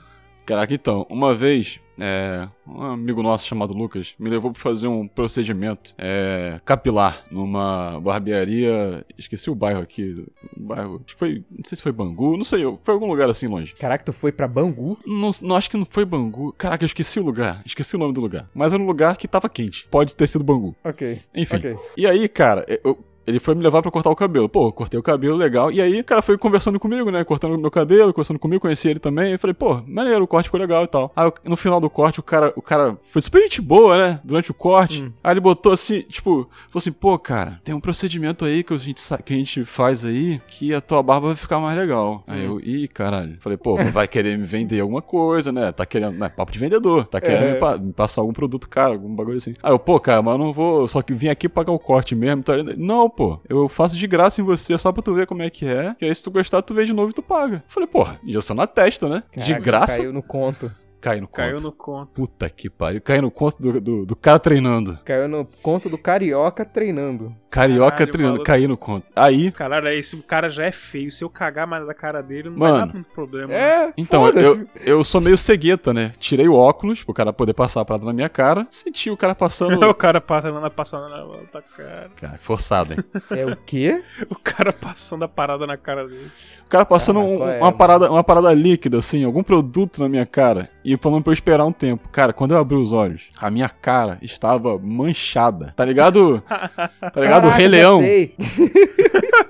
Caraca, 0.48 0.72
então, 0.72 1.06
uma 1.12 1.34
vez, 1.34 1.78
é, 2.00 2.48
um 2.66 2.80
amigo 2.80 3.22
nosso 3.22 3.46
chamado 3.46 3.74
Lucas 3.74 4.14
me 4.18 4.30
levou 4.30 4.50
pra 4.50 4.58
fazer 4.62 4.86
um 4.86 5.06
procedimento 5.06 5.94
é, 5.98 6.58
capilar 6.64 7.22
numa 7.30 8.00
barbearia. 8.00 9.04
Esqueci 9.18 9.50
o 9.50 9.54
bairro 9.54 9.82
aqui. 9.82 10.24
Um 10.58 10.66
bairro. 10.66 11.04
Foi. 11.18 11.44
Não 11.50 11.62
sei 11.66 11.76
se 11.76 11.82
foi 11.82 11.92
Bangu, 11.92 12.34
não 12.38 12.44
sei, 12.44 12.62
foi 12.82 12.94
algum 12.94 13.06
lugar 13.08 13.28
assim 13.28 13.46
longe. 13.46 13.74
Caraca, 13.74 14.02
tu 14.06 14.12
foi 14.14 14.32
pra 14.32 14.48
Bangu? 14.48 14.96
Não, 15.06 15.30
não, 15.42 15.54
acho 15.54 15.68
que 15.68 15.76
não 15.76 15.84
foi 15.84 16.06
Bangu. 16.06 16.54
Caraca, 16.56 16.82
eu 16.82 16.86
esqueci 16.86 17.20
o 17.20 17.22
lugar. 17.22 17.60
Esqueci 17.66 17.94
o 17.94 17.98
nome 17.98 18.14
do 18.14 18.20
lugar. 18.22 18.48
Mas 18.54 18.72
era 18.72 18.82
um 18.82 18.86
lugar 18.86 19.18
que 19.18 19.28
tava 19.28 19.50
quente. 19.50 19.86
Pode 19.90 20.16
ter 20.16 20.26
sido 20.26 20.42
Bangu. 20.42 20.74
Ok. 20.82 21.20
Enfim. 21.34 21.56
Ok. 21.56 21.76
E 21.94 22.06
aí, 22.06 22.26
cara, 22.26 22.64
eu- 22.82 23.04
ele 23.28 23.38
foi 23.38 23.54
me 23.54 23.62
levar 23.62 23.82
pra 23.82 23.90
cortar 23.90 24.10
o 24.10 24.16
cabelo. 24.16 24.48
Pô, 24.48 24.72
cortei 24.72 24.98
o 24.98 25.02
cabelo, 25.02 25.36
legal. 25.36 25.70
E 25.70 25.80
aí, 25.80 26.00
o 26.00 26.04
cara 26.04 26.22
foi 26.22 26.36
conversando 26.38 26.78
comigo, 26.80 27.10
né? 27.10 27.22
Cortando 27.24 27.58
meu 27.58 27.70
cabelo, 27.70 28.12
conversando 28.12 28.38
comigo, 28.38 28.60
conheci 28.62 28.88
ele 28.88 28.98
também. 28.98 29.32
Eu 29.32 29.38
falei, 29.38 29.54
pô, 29.54 29.80
maneiro, 29.86 30.24
o 30.24 30.26
corte 30.26 30.46
ficou 30.46 30.60
legal 30.60 30.84
e 30.84 30.88
tal. 30.88 31.12
Aí, 31.14 31.30
no 31.44 31.56
final 31.56 31.80
do 31.80 31.90
corte, 31.90 32.20
o 32.20 32.22
cara, 32.22 32.52
o 32.56 32.62
cara 32.62 32.96
foi 33.10 33.20
super 33.22 33.42
gente 33.42 33.60
boa, 33.60 33.96
né? 33.98 34.20
Durante 34.24 34.50
o 34.50 34.54
corte. 34.54 35.02
Hum. 35.02 35.12
Aí 35.22 35.32
ele 35.32 35.40
botou 35.40 35.72
assim, 35.72 36.02
tipo, 36.02 36.48
falou 36.68 36.76
assim, 36.78 36.92
pô, 36.92 37.18
cara, 37.18 37.60
tem 37.64 37.74
um 37.74 37.80
procedimento 37.80 38.44
aí 38.44 38.62
que 38.64 38.72
a 38.72 38.76
gente, 38.76 39.02
que 39.24 39.34
a 39.34 39.36
gente 39.36 39.64
faz 39.64 40.04
aí 40.04 40.40
que 40.46 40.72
a 40.74 40.80
tua 40.80 41.02
barba 41.02 41.28
vai 41.28 41.36
ficar 41.36 41.58
mais 41.60 41.76
legal. 41.78 42.22
Aí 42.26 42.44
eu, 42.44 42.60
ih, 42.60 42.88
caralho. 42.88 43.36
Falei, 43.40 43.58
pô, 43.58 43.76
vai 43.92 44.08
querer 44.08 44.38
me 44.38 44.44
vender 44.44 44.80
alguma 44.80 45.02
coisa, 45.02 45.52
né? 45.52 45.70
Tá 45.72 45.84
querendo, 45.86 46.16
né? 46.18 46.28
Papo 46.28 46.52
de 46.52 46.58
vendedor. 46.58 47.06
Tá 47.06 47.20
querendo 47.20 47.44
É. 47.44 47.52
me, 47.54 47.58
pa- 47.60 47.76
me 47.78 47.92
passar 47.92 48.20
algum 48.20 48.32
produto 48.32 48.68
caro, 48.68 48.94
algum 48.94 49.14
bagulho 49.14 49.36
assim. 49.38 49.54
Aí 49.62 49.72
eu, 49.72 49.78
pô, 49.78 49.98
cara, 50.00 50.22
mas 50.22 50.32
eu 50.32 50.38
não 50.38 50.52
vou, 50.52 50.86
só 50.88 51.02
que 51.02 51.12
vim 51.12 51.28
aqui 51.28 51.48
pagar 51.48 51.72
o 51.72 51.78
corte 51.78 52.14
mesmo. 52.14 52.42
Tá? 52.42 52.54
Não, 52.76 53.08
pô, 53.18 53.40
eu 53.48 53.68
faço 53.68 53.96
de 53.96 54.06
graça 54.06 54.40
em 54.40 54.44
você 54.44 54.78
só 54.78 54.92
pra 54.92 55.02
tu 55.02 55.12
ver 55.12 55.26
como 55.26 55.42
é 55.42 55.50
que 55.50 55.66
é. 55.66 55.92
Que 55.98 56.04
aí 56.04 56.14
se 56.14 56.22
tu 56.22 56.30
gostar, 56.30 56.62
tu 56.62 56.72
vem 56.72 56.86
de 56.86 56.92
novo 56.92 57.10
e 57.10 57.12
tu 57.12 57.20
paga. 57.20 57.64
Falei, 57.66 57.88
porra, 57.88 58.20
injeção 58.22 58.54
na 58.54 58.64
testa, 58.64 59.08
né? 59.08 59.24
de 59.32 59.40
Caraca, 59.40 59.60
graça, 59.60 59.96
Caiu 59.96 60.12
no 60.12 60.22
conto. 60.22 60.72
Cai 61.00 61.20
no 61.20 61.26
conto. 61.26 61.36
Caiu 61.36 61.60
no 61.60 61.72
conto. 61.72 62.12
Puta 62.14 62.48
que 62.50 62.68
pariu. 62.70 63.00
Cai 63.00 63.20
no 63.20 63.30
conto 63.30 63.60
do, 63.62 63.80
do, 63.80 64.06
do 64.06 64.16
cara 64.16 64.38
treinando. 64.38 64.98
Caiu 65.04 65.28
no 65.28 65.46
conto 65.62 65.88
do 65.88 65.96
carioca 65.98 66.64
treinando. 66.64 67.34
Carioca 67.50 67.92
Caralho, 67.92 68.12
treinando. 68.12 68.32
maluco. 68.34 68.44
Caí 68.46 68.66
no 68.66 68.76
conto. 68.76 69.06
Aí. 69.16 69.50
Caralho, 69.52 69.88
esse 69.88 70.16
cara 70.18 70.50
já 70.50 70.64
é 70.66 70.72
feio. 70.72 71.10
Se 71.10 71.24
eu 71.24 71.30
cagar 71.30 71.66
mais 71.66 71.86
na 71.86 71.94
cara 71.94 72.22
dele, 72.22 72.50
não 72.50 72.58
Mano. 72.58 72.76
vai 72.78 72.86
dar 72.88 72.92
muito 72.94 73.08
problema. 73.10 73.46
né? 73.48 73.58
É, 73.58 73.92
Então, 73.96 74.20
foda-se. 74.26 74.46
eu, 74.46 74.68
eu 74.84 75.02
sou 75.04 75.18
meio 75.18 75.38
cegueta, 75.38 75.94
né? 75.94 76.12
Tirei 76.18 76.46
o 76.46 76.52
óculos 76.54 77.02
pro 77.02 77.14
cara 77.14 77.32
poder 77.32 77.54
passar 77.54 77.80
a 77.80 77.84
parada 77.86 78.04
na 78.04 78.12
minha 78.12 78.28
cara. 78.28 78.66
Senti 78.70 79.10
o 79.10 79.16
cara 79.16 79.34
passando. 79.34 79.80
o 79.88 79.94
cara 79.94 80.20
passando 80.20 80.60
na 80.60 80.68
passando 80.68 81.08
na 81.08 81.24
outra 81.24 81.62
cara. 81.74 82.10
cara, 82.16 82.38
forçado, 82.38 82.92
hein? 82.92 82.98
É 83.30 83.46
o 83.46 83.56
quê? 83.56 84.02
O 84.28 84.34
cara 84.36 84.70
passando 84.72 85.24
a 85.24 85.28
parada 85.28 85.66
na 85.66 85.78
cara 85.78 86.06
dele. 86.06 86.30
O 86.66 86.68
cara 86.68 86.84
passando 86.84 87.20
Caraca, 87.20 87.34
um- 87.34 87.38
qual 87.38 87.48
é, 87.48 87.56
uma, 87.56 87.64
mano? 87.66 87.78
parada, 87.78 88.10
uma 88.10 88.24
parada 88.24 88.52
líquida, 88.52 88.98
assim, 88.98 89.24
algum 89.24 89.42
produto 89.42 90.02
na 90.02 90.08
minha 90.08 90.26
cara. 90.26 90.68
E 90.92 90.96
falando 90.96 91.22
pra 91.22 91.30
eu 91.30 91.34
esperar 91.34 91.64
um 91.66 91.72
tempo. 91.72 92.08
Cara, 92.08 92.32
quando 92.32 92.52
eu 92.52 92.58
abri 92.58 92.76
os 92.76 92.92
olhos, 92.92 93.28
a 93.38 93.50
minha 93.50 93.68
cara 93.68 94.18
estava 94.22 94.78
manchada. 94.78 95.72
Tá 95.76 95.84
ligado? 95.84 96.42
Tá 97.12 97.20
ligado? 97.20 97.44
o 97.44 97.50
Caraca, 97.50 97.56
Rei 97.56 97.66
já 97.66 97.70
Leão. 97.70 98.00
sei. 98.00 98.34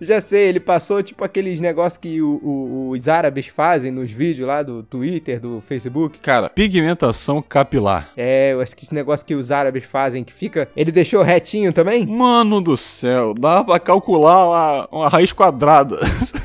já 0.00 0.20
sei, 0.20 0.48
ele 0.48 0.60
passou 0.60 1.02
tipo 1.02 1.24
aqueles 1.24 1.60
negócios 1.60 1.98
que 1.98 2.20
o- 2.20 2.40
o- 2.42 2.90
os 2.90 3.08
árabes 3.08 3.46
fazem 3.46 3.90
nos 3.90 4.10
vídeos 4.10 4.46
lá 4.46 4.62
do 4.62 4.82
Twitter, 4.82 5.40
do 5.40 5.60
Facebook. 5.60 6.18
Cara, 6.20 6.48
pigmentação 6.48 7.42
capilar. 7.42 8.08
É, 8.16 8.52
eu 8.52 8.60
acho 8.60 8.76
que 8.76 8.84
esse 8.84 8.94
negócio 8.94 9.26
que 9.26 9.34
os 9.34 9.50
árabes 9.50 9.84
fazem, 9.84 10.24
que 10.24 10.32
fica. 10.32 10.68
Ele 10.76 10.92
deixou 10.92 11.22
retinho 11.22 11.72
também? 11.72 12.06
Mano 12.06 12.60
do 12.60 12.76
céu, 12.76 13.34
dá 13.34 13.62
pra 13.64 13.78
calcular 13.78 14.46
uma, 14.48 14.88
uma 14.92 15.08
raiz 15.08 15.32
quadrada. 15.32 15.98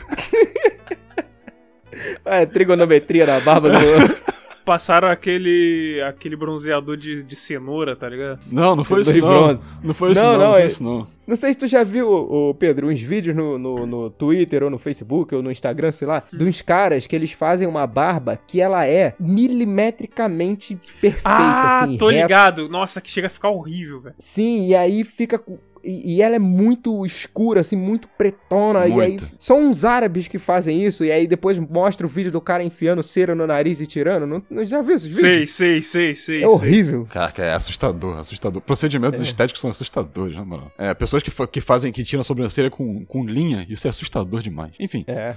É, 2.25 2.45
trigonometria 2.45 3.25
na 3.25 3.39
barba 3.39 3.69
do. 3.69 3.77
Passaram 4.65 5.07
aquele 5.07 5.99
aquele 6.07 6.35
bronzeador 6.35 6.95
de, 6.95 7.23
de 7.23 7.35
cenoura, 7.35 7.95
tá 7.95 8.07
ligado? 8.07 8.39
Não, 8.51 8.75
não 8.75 8.83
foi 8.83 9.01
isso 9.01 9.11
Cenoura 9.11 9.35
e 9.35 9.39
não. 9.39 9.47
bronze. 9.47 9.67
Não 9.83 9.93
foi 9.95 10.11
isso 10.11 10.21
Não, 10.21 10.31
não, 10.33 10.39
não, 10.39 10.55
é- 10.55 10.65
isso 10.67 10.83
não. 10.83 11.07
Não 11.25 11.35
sei 11.35 11.53
se 11.53 11.59
tu 11.59 11.67
já 11.67 11.83
viu, 11.83 12.07
ô, 12.11 12.53
Pedro, 12.55 12.87
uns 12.87 12.99
vídeos 13.01 13.35
no, 13.35 13.57
no, 13.57 13.85
no 13.85 14.09
Twitter 14.09 14.63
ou 14.63 14.69
no 14.69 14.79
Facebook 14.79 15.33
ou 15.35 15.43
no 15.43 15.51
Instagram, 15.51 15.91
sei 15.91 16.07
lá, 16.07 16.23
de 16.33 16.43
uns 16.43 16.61
caras 16.63 17.05
que 17.05 17.15
eles 17.15 17.31
fazem 17.31 17.67
uma 17.67 17.85
barba 17.85 18.35
que 18.47 18.59
ela 18.59 18.85
é 18.87 19.13
milimetricamente 19.19 20.75
perfeita, 20.99 21.21
Ah, 21.29 21.81
assim. 21.81 21.97
tô 21.97 22.09
reta. 22.09 22.23
ligado. 22.23 22.69
Nossa, 22.69 22.99
que 22.99 23.09
chega 23.09 23.27
a 23.27 23.29
ficar 23.29 23.49
horrível, 23.49 24.01
velho. 24.01 24.15
Sim, 24.17 24.65
e 24.67 24.75
aí 24.75 25.03
fica. 25.03 25.39
E, 25.83 26.15
e 26.15 26.21
ela 26.21 26.35
é 26.35 26.39
muito 26.39 27.05
escura, 27.05 27.61
assim, 27.61 27.75
muito 27.75 28.07
pretona. 28.17 28.87
E 28.87 28.91
aí 28.93 29.09
Muito. 29.09 29.27
são 29.39 29.69
uns 29.69 29.83
árabes 29.85 30.27
que 30.27 30.37
fazem 30.39 30.83
isso. 30.83 31.03
E 31.05 31.11
aí 31.11 31.25
depois 31.27 31.57
mostra 31.59 32.05
o 32.05 32.09
vídeo 32.09 32.31
do 32.31 32.41
cara 32.41 32.63
enfiando 32.63 33.01
cera 33.03 33.33
no 33.35 33.45
nariz 33.47 33.79
e 33.81 33.85
tirando. 33.87 34.25
Não, 34.25 34.43
não 34.49 34.65
já 34.65 34.81
viu 34.81 34.95
esses 34.95 35.15
Sei, 35.15 35.31
vídeos? 35.31 35.51
sei, 35.51 35.81
sei, 35.81 36.13
sei. 36.13 36.43
É 36.43 36.47
horrível. 36.47 37.05
Caraca, 37.09 37.43
é 37.43 37.53
assustador, 37.53 38.17
assustador. 38.19 38.61
Procedimentos 38.61 39.19
É. 39.21 39.23
estéticos 39.23 39.61
são 39.61 39.69
assustadores, 39.69 40.35
na 40.35 40.45
moral. 40.45 40.71
É, 40.77 40.93
pessoas 40.93 41.23
que, 41.23 41.31
que 41.47 41.61
fazem, 41.61 41.91
que 41.91 42.03
tiram 42.03 42.21
a 42.21 42.23
sobrancelha 42.23 42.69
com, 42.69 43.05
com 43.05 43.23
linha, 43.25 43.65
isso 43.69 43.87
é 43.87 43.89
assustador 43.89 44.41
demais. 44.41 44.71
Enfim, 44.79 45.03
É. 45.07 45.35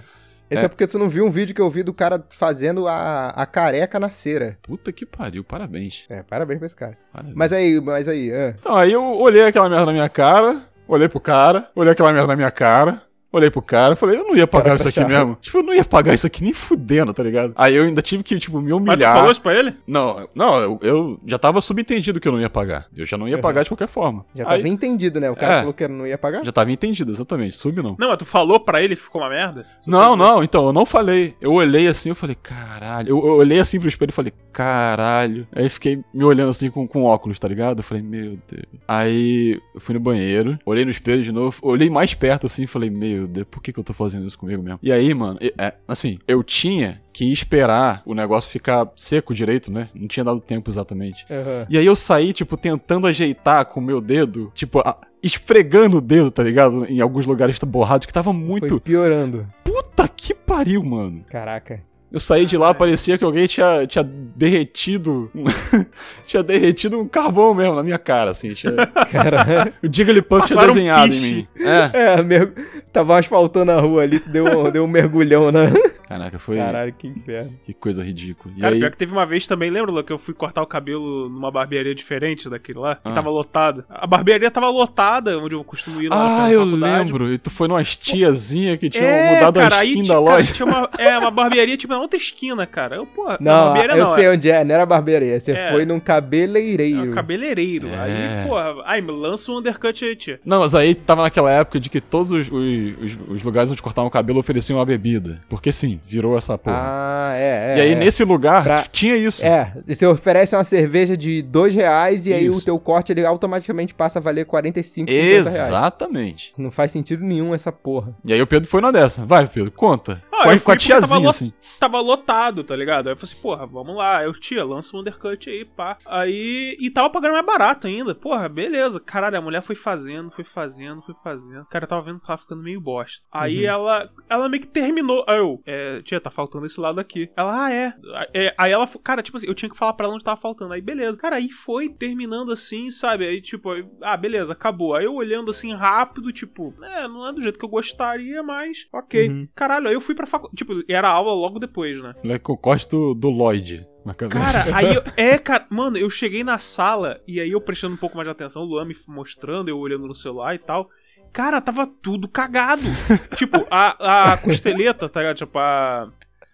Esse 0.53 0.63
é. 0.63 0.65
É. 0.67 0.69
porque 0.69 0.87
tu 0.87 0.99
não 0.99 1.09
viu 1.09 1.25
um 1.25 1.31
vídeo 1.31 1.55
que 1.55 1.61
eu 1.61 1.71
vi 1.71 1.83
do 1.83 1.95
cara 1.95 2.25
fazendo 2.31 2.87
a, 2.87 3.29
a 3.31 3.47
careca 3.47 3.99
na 3.99 4.11
cera. 4.11 4.59
puta 4.63 4.93
que 4.93 5.07
pariu, 5.07 5.43
parabéns. 5.43 6.05
É, 6.11 6.23
parabéns 6.23 6.59
pra 6.59 6.67
esse 6.67 6.77
cara. 6.77 6.99
parabéns. 7.13 7.37
Mas 7.37 7.53
aí, 7.53 7.81
mas 7.81 8.09
aí, 8.09 8.33
ah. 8.33 8.55
Então, 8.59 8.77
aí 8.77 8.93
eu 8.93 9.03
olhei 9.03 9.45
aquela 9.45 9.69
merda 9.69 9.87
na 9.87 9.93
minha 9.93 10.09
cara, 10.09 10.63
olhei 10.87 11.09
pro 11.09 11.21
cara, 11.21 11.71
olhei 11.75 11.93
aquela 11.93 12.13
merda 12.13 12.29
na 12.29 12.37
minha 12.37 12.51
cara. 12.51 13.03
Olhei 13.33 13.51
pro 13.51 13.63
cara, 13.63 13.97
falei, 13.97 14.19
eu 14.19 14.25
não 14.25 14.37
ia 14.37 14.47
pagar 14.47 14.65
Cara, 14.65 14.77
isso 14.77 14.85
tá 14.93 15.01
aqui 15.01 15.11
mesmo. 15.13 15.37
Tipo, 15.41 15.59
eu 15.59 15.63
não 15.63 15.75
ia 15.75 15.85
pagar 15.85 16.13
isso 16.15 16.27
aqui 16.27 16.43
nem 16.45 16.53
fudendo, 16.53 17.15
tá 17.15 17.23
ligado? 17.23 17.53
Aí 17.57 17.75
eu 17.75 17.85
ainda 17.85 18.03
tive 18.03 18.23
que, 18.23 18.39
tipo, 18.39 18.61
me 18.61 18.65
Mas 18.73 18.73
tu 18.73 18.77
humilhar. 18.93 19.15
falou 19.17 19.31
isso 19.31 19.41
pra 19.41 19.55
ele? 19.55 19.75
Não, 19.87 20.29
não, 20.35 20.61
eu, 20.61 20.79
eu 20.83 21.21
já 21.27 21.39
tava 21.39 21.61
subentendido 21.61 22.21
que 22.21 22.29
eu 22.29 22.33
não 22.33 22.41
ia 22.41 22.51
pagar. 22.51 22.87
Eu 22.97 23.07
já 23.07 23.17
não 23.17 23.27
ia 23.29 23.37
Uhum. 23.37 23.41
pagar 23.43 23.63
de 23.63 23.71
qualquer 23.71 23.89
forma. 23.89 24.25
Já 24.35 24.45
Aí- 24.49 24.57
tava 24.59 24.69
entendido, 24.69 25.19
né? 25.19 25.31
O 25.31 25.37
cara 25.37 25.55
É. 25.55 25.59
falou 25.61 25.73
que 25.73 25.89
não 25.89 26.07
ia 26.07 26.19
pagar. 26.19 26.45
Já 26.45 26.53
tava 26.53 26.71
entendido, 26.71 27.11
exatamente. 27.11 27.57
Sub 27.57 27.75
não. 27.83 27.97
Não, 27.99 28.09
mas 28.09 28.19
tu 28.19 28.27
falou 28.27 28.61
pra 28.61 28.83
ele 28.83 28.95
que 28.97 29.03
ficou 29.03 29.23
uma 29.23 29.31
merda? 29.31 29.67
Não, 29.87 30.15
não, 30.15 30.43
então, 30.45 30.67
eu 30.67 30.73
não 30.73 30.85
falei. 30.85 31.35
Eu 31.41 31.53
olhei 31.53 31.89
assim, 31.89 32.11
eu 32.11 32.15
falei, 32.15 32.37
caralho. 32.43 33.09
Eu, 33.09 33.17
eu 33.27 33.33
olhei 33.37 33.59
assim 33.61 33.81
pro 33.81 33.89
espelho 33.89 34.11
e 34.11 34.13
falei, 34.13 34.33
caralho. 34.53 35.47
Aí 35.55 35.69
fiquei 35.69 36.01
me 36.13 36.25
olhando 36.25 36.51
assim 36.51 36.71
com, 36.71 36.87
com 36.87 37.05
óculos, 37.05 37.39
tá 37.39 37.49
ligado? 37.49 37.79
Eu 37.79 37.83
falei, 37.85 38.03
meu 38.03 38.39
Deus. 38.51 38.67
Aí 38.87 39.61
eu 39.75 39.81
fui 39.81 39.95
no 39.95 40.01
banheiro, 40.01 40.59
olhei 40.67 40.85
no 40.85 40.91
espelho 40.91 41.23
de 41.23 41.33
novo, 41.33 41.59
olhei 41.63 41.89
mais 41.89 42.15
perto 42.15 42.47
assim 42.47 42.65
e 42.65 42.67
falei, 42.67 42.91
meu 42.91 43.22
Deus, 43.29 43.47
por 43.51 43.63
que, 43.63 43.73
que 43.73 43.79
eu 43.81 43.85
tô 43.85 43.93
fazendo 43.93 44.27
isso 44.27 44.39
comigo 44.39 44.63
mesmo? 44.63 44.79
E 44.83 44.91
aí, 44.93 45.13
mano, 45.15 45.39
e- 45.41 45.53
é, 45.59 45.75
assim, 45.87 46.19
eu 46.27 46.43
tinha 46.43 47.01
que 47.13 47.33
esperar 47.33 48.03
o 48.07 48.15
negócio 48.15 48.51
ficar 48.51 48.89
seco 48.97 49.35
direito, 49.35 49.71
né? 49.73 49.89
Não 49.95 50.09
tinha 50.09 50.25
dado 50.25 50.41
tempo 50.41 50.71
exatamente. 50.71 51.25
Aham. 51.31 51.67
E 51.69 51.77
aí 51.79 51.85
eu 51.87 51.95
saí, 51.97 52.33
tipo, 52.33 52.57
tentando 52.57 53.07
ajeitar 53.07 53.65
com 53.67 53.81
o 53.81 53.83
meu 53.83 54.01
dedo, 54.01 54.51
tipo, 54.55 54.81
a- 54.81 54.97
esfregando 55.23 55.99
o 55.99 56.01
dedo, 56.01 56.31
tá 56.31 56.43
ligado? 56.43 56.85
Em 56.87 57.01
alguns 57.01 57.27
lugares 57.27 57.59
borrados, 57.61 58.07
que 58.07 58.13
tava 58.13 58.33
muito. 58.33 58.69
Foi 58.69 58.81
piorando. 58.81 59.47
Puta 59.63 60.09
que 60.09 60.35
pariu, 60.35 60.83
mano. 60.83 61.25
Caraca. 61.31 61.81
Eu 62.13 62.21
saí 62.21 62.45
de 62.45 62.57
lá, 62.59 62.75
parecia 62.75 63.17
que 63.17 63.25
alguém 63.25 63.47
tinha, 63.47 63.87
tinha 63.87 64.05
derretido. 64.05 65.31
tinha 66.27 66.43
derretido 66.43 66.99
um 67.01 67.09
carvão 67.09 67.55
mesmo 67.55 67.75
na 67.75 67.83
minha 67.83 67.99
cara, 67.99 68.31
assim. 68.33 68.53
Tinha... 68.55 68.73
Cara, 69.11 69.73
O 69.83 69.87
Jigglypuff 69.91 70.47
tinha 70.47 70.57
Passaram 70.57 70.73
um 70.73 70.75
desenhado 70.75 71.15
em 71.15 71.21
mim. 71.21 71.49
É. 71.59 71.91
é, 72.19 72.23
mer... 72.23 72.53
tava 72.93 73.19
asfaltando 73.19 73.73
a 73.73 73.81
rua 73.81 74.03
ali, 74.03 74.19
tu 74.19 74.29
deu 74.29 74.45
um, 74.45 74.71
deu 74.71 74.85
um 74.85 74.89
mergulhão 74.89 75.51
na. 75.51 75.63
Caraca, 76.13 76.39
foi. 76.39 76.59
Caralho, 76.59 76.93
que 76.93 77.09
inferno. 77.09 77.55
Que 77.65 77.73
coisa 77.73 78.05
ridícula. 78.05 78.53
E 78.55 78.61
Cara, 78.61 78.75
aí. 78.75 78.81
pior 78.81 78.91
que 78.91 78.99
teve 78.99 79.13
uma 79.13 79.25
vez 79.25 79.47
também, 79.47 79.71
lembra, 79.71 79.91
Lu, 79.91 80.05
que 80.05 80.13
eu 80.13 80.19
fui 80.19 80.35
cortar 80.35 80.61
o 80.61 80.67
cabelo 80.67 81.27
numa 81.31 81.51
barbearia 81.51 81.95
diferente 81.95 82.51
daquele 82.51 82.79
lá? 82.81 82.97
Que 82.97 83.09
Ah. 83.09 83.13
tava 83.13 83.31
lotado. 83.31 83.83
A 83.89 84.07
barbearia 84.07 84.51
tava 84.51 84.69
lotada, 84.69 85.39
onde 85.39 85.55
eu 85.55 85.65
costumo 85.65 86.03
ir 86.03 86.11
lá 86.11 86.17
Ah, 86.17 86.43
na 86.43 86.53
eu 86.53 86.65
faculdade. 86.67 87.05
lembro. 87.05 87.33
E 87.33 87.39
tu 87.39 87.49
foi 87.49 87.67
numa 87.67 87.83
tiazinha 87.83 88.77
que 88.77 88.91
tinha 88.91 89.03
É, 89.05 89.35
mudado 89.37 89.59
cara, 89.59 89.77
a 89.77 89.79
aí 89.79 89.89
skin 89.89 90.03
tinha, 90.03 90.15
da 90.19 90.23
cara, 90.23 90.37
loja. 90.37 90.53
tinha 90.53 90.67
uma, 90.67 90.91
é, 90.99 91.19
uma 91.19 91.31
barbearia, 91.31 91.77
tipo, 91.79 91.93
na 91.95 91.99
outra 92.03 92.17
esquina, 92.17 92.67
cara. 92.67 92.97
Eu, 92.97 93.07
pô, 93.07 93.25
Não, 93.41 93.67
barbearia 93.73 93.97
eu 93.97 94.05
não, 94.05 94.15
sei 94.15 94.25
é, 94.27 94.31
onde 94.31 94.51
é, 94.51 94.65
não 94.65 94.75
era 94.75 94.87
barbearia. 94.87 95.39
Você 95.41 95.53
É. 95.53 95.71
foi 95.71 95.85
num 95.85 95.97
é 95.97 96.01
cabeleireiro. 96.01 97.11
um 97.11 97.15
cabeleireiro. 97.15 97.89
É. 97.89 97.99
Aí, 97.99 98.49
pô, 98.49 98.57
aí 98.85 99.01
lança 99.01 99.51
um 99.53 99.59
undercut 99.59 100.05
aí, 100.05 100.17
tia. 100.17 100.41
Não, 100.45 100.61
mas 100.61 100.75
aí 100.75 100.95
tava 100.95 101.23
naquela 101.23 101.51
época 101.51 101.79
de 101.81 101.89
que 101.89 102.01
todos 102.01 102.31
os, 102.31 102.49
os, 102.51 103.19
os- 103.29 103.43
lugares 103.43 103.71
onde 103.71 103.83
cortavam 103.83 104.09
o 104.09 104.11
cabelo 104.11 104.39
ofereciam 104.39 104.79
uma 104.79 104.85
bebida. 104.87 105.41
Porque 105.49 105.73
sim, 105.73 106.01
virou 106.07 106.37
essa 106.39 106.57
porra. 106.59 106.77
Ah, 106.79 107.33
é, 107.35 107.75
é. 107.75 107.79
e 107.79 107.81
aí 107.81 107.93
é. 107.93 107.95
nesse 107.95 108.25
lugar 108.25 108.65
Pra- 108.65 108.83
tinha 108.91 109.17
isso. 109.17 109.45
É, 109.45 109.73
você 109.87 110.07
oferece 110.07 110.55
uma 110.57 110.65
cerveja 110.65 111.17
de 111.17 111.43
dois 111.43 111.75
reais 111.75 112.27
e 112.27 112.33
aí 112.33 112.47
Isso. 112.47 112.59
o 112.59 112.63
teu 112.63 112.79
corte 112.79 113.13
ele 113.13 113.25
automaticamente 113.25 113.95
passa 113.95 114.19
a 114.19 114.23
valer 114.23 114.45
45, 114.47 115.11
50 115.11 115.51
reais. 115.51 115.69
Exatamente. 115.69 116.53
Não 116.57 116.71
faz 116.71 116.91
sentido 116.93 117.25
nenhum 117.25 117.55
essa 117.55 117.71
porra. 117.73 118.15
E 118.25 118.33
aí 118.33 118.41
o 118.41 118.47
Pedro 118.47 118.69
foi 118.69 118.81
na 118.81 118.91
dessa. 118.91 119.25
Vai, 119.25 119.47
Pedro, 119.47 119.71
conta. 119.73 120.23
Ah, 120.43 120.45
com, 120.45 120.51
a, 120.51 120.61
com 120.61 120.73
a 120.73 120.75
tava 120.75 120.77
tiazinha, 120.77 121.21
lo- 121.21 121.29
assim. 121.31 121.53
Tava 121.79 122.01
lotado, 122.01 122.65
tá 122.65 122.75
ligado? 122.77 123.07
Aí 123.09 123.13
eu 123.13 123.17
falei 123.17 123.33
assim, 123.33 123.43
porra, 123.43 123.67
vamos 123.67 123.97
lá. 123.97 124.19
Aí 124.19 124.27
Eu, 124.27 124.33
tia, 124.33 124.65
lança 124.65 124.97
um 124.97 125.01
undercut 125.01 125.49
aí, 125.51 125.65
pá. 125.65 125.97
Aí. 126.07 126.77
E 126.81 126.91
tava 126.91 127.11
pagando 127.11 127.33
mais 127.33 127.45
barato 127.47 127.87
ainda. 127.87 128.15
Porra, 128.15 128.49
beleza. 128.49 129.01
Caralho, 129.01 129.39
a 129.39 129.41
mulher 129.41 129.63
foi 129.63 129.75
fazendo, 129.75 130.31
foi 130.31 130.45
fazendo, 130.45 131.03
foi 131.03 131.15
fazendo. 131.23 131.67
Cara, 131.67 131.87
tava 131.87 132.03
vendo 132.03 132.21
que 132.21 132.27
tava 132.27 132.39
ficando 132.41 132.63
meio 132.63 132.81
bosta. 132.81 133.27
Aí 133.33 133.65
ela. 133.65 134.11
Ela 134.29 134.49
meio 134.49 134.61
que 134.63 134.69
terminou. 134.69 135.25
Aí 135.29 135.39
eu, 135.39 135.61
é, 135.67 136.01
tia, 136.03 136.21
tá 136.21 136.31
faltando 136.31 136.67
esse 136.67 136.81
lado 136.81 137.01
aqui. 137.01 137.31
Ela, 137.37 137.67
ah, 137.67 137.73
é. 137.73 137.95
É, 138.35 138.55
Aí 138.59 138.73
ela, 138.73 138.89
cara, 139.03 139.23
tipo 139.23 139.37
assim, 139.37 139.47
eu 139.47 139.55
tinha 139.55 139.69
que 139.71 139.77
falar 139.77 139.93
pra 139.95 140.07
ela 140.07 140.15
onde 140.15 140.25
tava 140.25 140.41
faltando. 140.41 140.73
Aí 140.73 140.81
beleza. 140.81 141.19
Cara, 141.19 141.37
aí 141.37 141.51
foi 141.51 141.89
terminando 141.89 142.51
assim, 142.53 142.91
sabe? 142.91 143.27
Aí 143.27 143.41
tipo, 143.41 143.71
aí, 143.71 143.85
ah, 144.03 144.17
beleza, 144.17 144.53
acabou. 144.53 144.95
Aí 144.95 145.05
eu 145.05 145.15
olhando 145.15 145.51
assim 145.51 145.75
rápido, 145.75 146.33
tipo, 146.33 146.75
é, 146.83 147.07
não 147.09 147.27
é 147.27 147.33
do 147.33 147.43
jeito 147.43 147.59
que 147.59 147.65
eu 147.65 147.69
gostaria, 147.69 148.43
mas 148.43 148.87
ok. 148.93 149.29
Uhum. 149.29 149.49
Caralho, 149.55 149.89
aí 149.89 149.95
eu 149.95 150.01
fui 150.01 150.15
pra 150.15 150.27
faculdade. 150.33 150.57
Tipo, 150.57 150.83
era 150.89 151.09
aula 151.09 151.33
logo 151.33 151.59
depois, 151.59 152.03
né? 152.03 152.15
Moleque, 152.23 152.45
com 152.45 152.53
o 152.55 152.59
corte 152.59 152.89
do, 152.89 153.15
do 153.15 153.31
Lloyd 153.31 153.87
na 154.05 154.15
cabeça. 154.15 154.65
Cara, 154.65 154.77
aí 154.77 154.95
eu, 154.95 155.03
é, 155.17 155.39
cara, 155.39 155.67
mano, 155.71 155.97
eu 155.97 156.11
cheguei 156.11 156.43
na 156.43 156.59
sala 156.59 157.21
e 157.27 157.41
aí 157.41 157.51
eu 157.51 157.61
prestando 157.61 157.95
um 157.95 157.99
pouco 157.99 158.17
mais 158.17 158.27
de 158.27 158.33
atenção, 158.33 158.63
o 158.63 158.65
Luan 158.65 158.85
me 158.85 158.97
mostrando, 159.07 159.69
eu 159.69 159.79
olhando 159.79 160.07
no 160.07 160.15
celular 160.15 160.55
e 160.55 160.59
tal. 160.59 160.89
Cara, 161.33 161.61
tava 161.61 161.87
tudo 161.87 162.29
cagado. 162.29 162.83
tipo, 163.37 163.67
a, 163.71 164.33
a 164.33 164.37
costeleta, 164.37 165.09
tá 165.09 165.21
ligado? 165.21 165.37
Tipo, 165.37 165.59
a. 165.59 166.11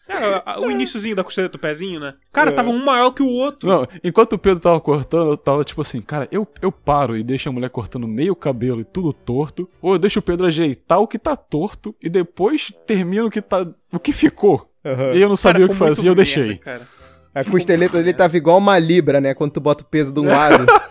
é, 0.08 0.42
a- 0.44 0.58
o 0.60 0.70
iniciozinho 0.70 1.14
da 1.14 1.22
costeleta, 1.22 1.56
o 1.56 1.60
pezinho, 1.60 2.00
né? 2.00 2.14
Cara, 2.32 2.50
É. 2.50 2.52
tava 2.52 2.70
um 2.70 2.84
maior 2.84 3.10
que 3.12 3.22
o 3.22 3.28
outro. 3.28 3.68
Não, 3.68 3.86
enquanto 4.02 4.32
o 4.32 4.38
Pedro 4.38 4.60
tava 4.60 4.80
cortando, 4.80 5.30
eu 5.30 5.36
tava 5.36 5.62
tipo 5.64 5.80
assim, 5.82 6.00
cara, 6.00 6.26
eu, 6.32 6.46
eu 6.62 6.72
paro 6.72 7.16
e 7.16 7.22
deixo 7.22 7.48
a 7.48 7.52
mulher 7.52 7.70
cortando 7.70 8.08
meio 8.08 8.34
cabelo 8.34 8.80
e 8.80 8.84
tudo 8.84 9.12
torto, 9.12 9.68
ou 9.82 9.92
eu 9.94 9.98
deixo 9.98 10.18
o 10.18 10.22
Pedro 10.22 10.46
ajeitar 10.46 10.98
o 11.00 11.06
que 11.06 11.18
tá 11.18 11.36
torto 11.36 11.94
e 12.02 12.08
depois 12.08 12.72
termino 12.86 13.26
o 13.26 13.30
que 13.30 13.42
tá. 13.42 13.66
o 13.92 13.98
que 13.98 14.12
ficou. 14.12 14.70
Aham. 14.84 15.10
E 15.12 15.20
eu 15.20 15.28
não 15.28 15.36
sabia 15.36 15.66
o 15.66 15.68
que 15.68 15.74
fazia, 15.74 16.08
eu 16.10 16.14
merda, 16.16 16.22
deixei. 16.24 16.56
cara. 16.56 16.86
A 17.34 17.44
costeleta 17.44 17.98
dele 17.98 18.14
tava 18.14 18.36
igual 18.36 18.58
uma 18.58 18.78
libra, 18.78 19.20
né? 19.20 19.32
Quando 19.34 19.52
tu 19.52 19.60
bota 19.60 19.84
o 19.84 19.86
peso 19.86 20.12
de 20.12 20.18
um 20.18 20.26
lado. 20.26 20.66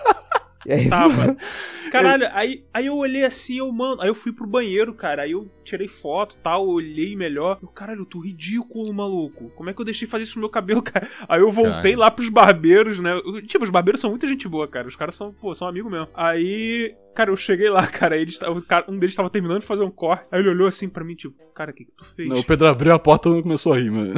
É 0.68 0.78
isso. 0.80 0.89
Tava. 0.89 1.38
Caralho, 1.91 2.28
aí, 2.34 2.65
aí 2.74 2.88
eu 2.88 2.95
olhei 2.97 3.24
assim, 3.24 3.59
eu, 3.59 3.72
mano, 3.72 4.01
aí 4.01 4.09
eu 4.09 4.13
fui 4.13 4.34
pro 4.34 4.45
banheiro, 4.45 4.93
cara, 4.93 5.22
aí 5.22 5.32
eu 5.32 5.49
tirei 5.63 5.88
foto 5.88 6.36
e 6.36 6.39
tal, 6.39 6.68
olhei 6.68 7.15
melhor. 7.15 7.57
Eu, 7.63 7.70
caralho, 7.70 8.01
eu 8.01 8.05
tô 8.05 8.20
ridículo, 8.20 8.93
maluco. 8.93 9.49
Como 9.55 9.70
é 9.70 9.74
que 9.74 9.80
eu 9.80 9.86
deixei 9.86 10.05
fazer 10.05 10.24
isso 10.24 10.36
no 10.36 10.41
meu 10.41 10.49
cabelo, 10.49 10.82
cara? 10.84 11.07
Aí 11.30 11.39
eu 11.39 11.49
voltei 11.49 11.95
lá 11.95 12.11
pros 12.11 12.28
barbeiros, 12.28 12.99
né? 12.99 13.13
Eu- 13.13 13.41
Tipo, 13.47 13.63
os 13.63 13.70
barbeiros 13.70 14.01
são 14.01 14.09
muita 14.09 14.28
gente 14.28 14.45
boa, 14.49 14.68
cara. 14.68 14.86
Os 14.88 14.97
caras 14.97 15.15
são, 15.15 15.32
pô, 15.32 15.53
são 15.53 15.65
amigos 15.65 15.89
mesmo. 15.89 16.09
Aí, 16.13 16.93
cara, 17.15 17.32
eu 17.32 17.38
cheguei 17.38 17.70
lá, 17.70 17.88
cara, 17.88 18.18
eles, 18.18 18.38
cara- 18.68 18.86
um 18.89 18.99
deles 18.99 19.15
tava 19.15 19.30
terminando 19.30 19.61
de 19.61 19.65
fazer 19.65 19.84
um 19.84 19.91
corte. 19.91 20.26
Aí 20.30 20.41
ele 20.41 20.49
olhou 20.49 20.68
assim 20.68 20.89
pra 20.89 21.05
mim, 21.05 21.15
tipo, 21.15 21.38
cara, 21.55 21.72
o 21.72 21.74
que 21.74 21.86
que 21.86 21.91
tu 21.95 22.03
fez? 22.03 22.28
Não, 22.28 22.39
o 22.39 22.43
Pedro 22.43 22.68
abriu 22.68 22.93
a 22.93 22.99
porta 22.99 23.30
e 23.30 23.41
começou 23.41 23.72
a 23.72 23.78
rir, 23.80 23.89
mano. 23.91 24.13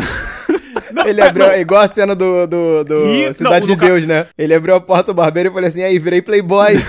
Não, 0.91 1.05
Ele 1.07 1.21
abriu, 1.21 1.47
não. 1.47 1.55
igual 1.55 1.81
a 1.81 1.87
cena 1.87 2.15
do, 2.15 2.45
do, 2.47 2.83
do 2.83 3.05
E- 3.07 3.33
Cidade 3.33 3.67
não, 3.67 3.75
de 3.75 3.81
Deus, 3.81 4.05
né? 4.05 4.27
Ele 4.37 4.53
abriu 4.53 4.75
a 4.75 4.81
porta 4.81 5.11
do 5.11 5.15
barbeiro 5.15 5.49
e 5.49 5.53
falou 5.53 5.67
assim, 5.67 5.83
aí, 5.83 5.97
virei 5.99 6.21
playboy. 6.21 6.75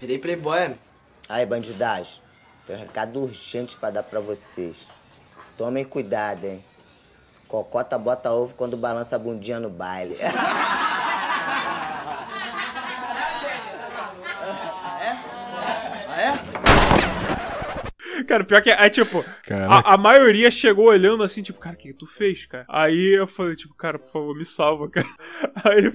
Virei 0.00 0.18
playboy. 0.18 0.70
Aí, 1.28 1.44
bandidagem, 1.46 2.20
tem 2.66 2.76
um 2.76 2.78
recado 2.78 3.22
urgente 3.22 3.76
pra 3.76 3.90
dar 3.90 4.02
pra 4.02 4.20
vocês. 4.20 4.86
Tomem 5.56 5.84
cuidado, 5.84 6.44
hein? 6.44 6.62
Cocota 7.48 7.96
bota 7.98 8.30
ovo 8.32 8.54
quando 8.54 8.76
balança 8.76 9.16
a 9.16 9.18
bundinha 9.18 9.58
no 9.60 9.70
baile. 9.70 10.16
Cara, 18.26 18.44
pior 18.44 18.60
que 18.60 18.70
é, 18.70 18.90
tipo, 18.90 19.24
Caraca. 19.42 19.88
a, 19.88 19.94
a 19.94 19.96
maioria 19.96 20.50
chegou 20.50 20.86
olhando 20.86 21.22
assim, 21.22 21.42
tipo, 21.42 21.58
cara, 21.58 21.74
o 21.74 21.78
que, 21.78 21.88
que 21.88 21.94
tu 21.94 22.06
fez, 22.06 22.46
cara? 22.46 22.64
Aí 22.68 23.16
eu 23.18 23.26
falei, 23.26 23.54
tipo, 23.56 23.74
cara, 23.74 23.98
por 23.98 24.10
favor, 24.10 24.36
me 24.36 24.44
salva, 24.44 24.88
cara. 24.88 25.06
Aí 25.64 25.92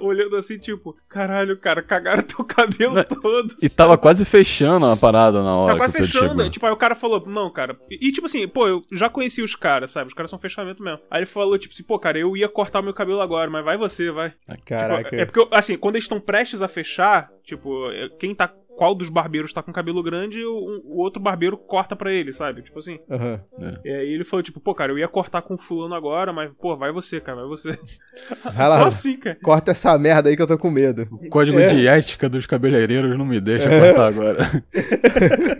olhando 0.00 0.36
assim, 0.36 0.58
tipo, 0.58 0.96
caralho, 1.08 1.56
cara, 1.58 1.82
cagaram 1.82 2.22
teu 2.22 2.44
cabelo 2.44 3.02
todo. 3.04 3.54
E 3.62 3.68
tava 3.68 3.96
quase 3.98 4.24
fechando 4.24 4.86
a 4.86 4.96
parada 4.96 5.42
na 5.42 5.54
hora 5.54 5.72
Tá 5.72 5.78
quase 5.78 5.92
fechando. 5.92 6.28
chegou. 6.30 6.50
Tipo, 6.50 6.66
aí 6.66 6.72
o 6.72 6.76
cara 6.76 6.94
falou, 6.94 7.22
não, 7.26 7.50
cara. 7.50 7.78
E, 7.90 8.08
e, 8.08 8.12
tipo 8.12 8.26
assim, 8.26 8.46
pô, 8.48 8.66
eu 8.66 8.82
já 8.92 9.08
conheci 9.08 9.42
os 9.42 9.54
caras, 9.54 9.90
sabe? 9.90 10.08
Os 10.08 10.14
caras 10.14 10.30
são 10.30 10.38
fechamento 10.38 10.82
mesmo. 10.82 11.00
Aí 11.10 11.20
ele 11.20 11.26
falou, 11.26 11.58
tipo 11.58 11.72
assim, 11.72 11.82
pô, 11.82 11.98
cara, 11.98 12.18
eu 12.18 12.36
ia 12.36 12.48
cortar 12.48 12.82
meu 12.82 12.94
cabelo 12.94 13.20
agora, 13.20 13.50
mas 13.50 13.64
vai 13.64 13.76
você, 13.76 14.10
vai. 14.10 14.32
Caraca. 14.64 15.04
Tipo, 15.04 15.16
é 15.16 15.24
porque, 15.24 15.48
assim, 15.54 15.76
quando 15.76 15.96
eles 15.96 16.04
estão 16.04 16.20
prestes 16.20 16.62
a 16.62 16.68
fechar, 16.68 17.28
tipo, 17.44 17.90
é, 17.90 18.08
quem 18.18 18.34
tá. 18.34 18.52
Qual 18.76 18.94
dos 18.94 19.08
barbeiros 19.08 19.52
tá 19.52 19.62
com 19.62 19.72
cabelo 19.72 20.02
grande, 20.02 20.44
o, 20.44 20.82
o 20.84 20.98
outro 20.98 21.22
barbeiro 21.22 21.56
corta 21.56 21.94
pra 21.94 22.12
ele, 22.12 22.32
sabe? 22.32 22.62
Tipo 22.62 22.78
assim. 22.80 22.98
Aham. 23.10 23.40
E 23.84 23.88
aí 23.90 24.12
ele 24.12 24.24
falou, 24.24 24.42
tipo, 24.42 24.58
pô, 24.60 24.74
cara, 24.74 24.90
eu 24.92 24.98
ia 24.98 25.06
cortar 25.08 25.42
com 25.42 25.54
o 25.54 25.58
fulano 25.58 25.94
agora, 25.94 26.32
mas, 26.32 26.50
pô, 26.60 26.76
vai 26.76 26.90
você, 26.92 27.20
cara, 27.20 27.38
vai 27.38 27.48
você. 27.48 27.78
Vai 28.44 28.68
lá. 28.68 28.78
Só 28.80 28.86
assim, 28.86 29.16
cara. 29.16 29.38
Corta 29.42 29.70
essa 29.72 29.96
merda 29.98 30.28
aí 30.28 30.36
que 30.36 30.42
eu 30.42 30.46
tô 30.46 30.56
com 30.58 30.70
medo. 30.70 31.08
O 31.12 31.28
código 31.28 31.58
É. 31.58 31.66
de 31.68 31.86
ética 31.86 32.28
dos 32.28 32.46
cabeleireiros 32.46 33.16
não 33.16 33.24
me 33.24 33.40
deixa 33.40 33.68
cortar 33.68 34.06
agora. 34.06 34.38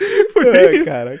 Foi 0.32 0.48
Ai, 0.58 0.76
isso. 0.76 0.84
cara. 0.84 1.20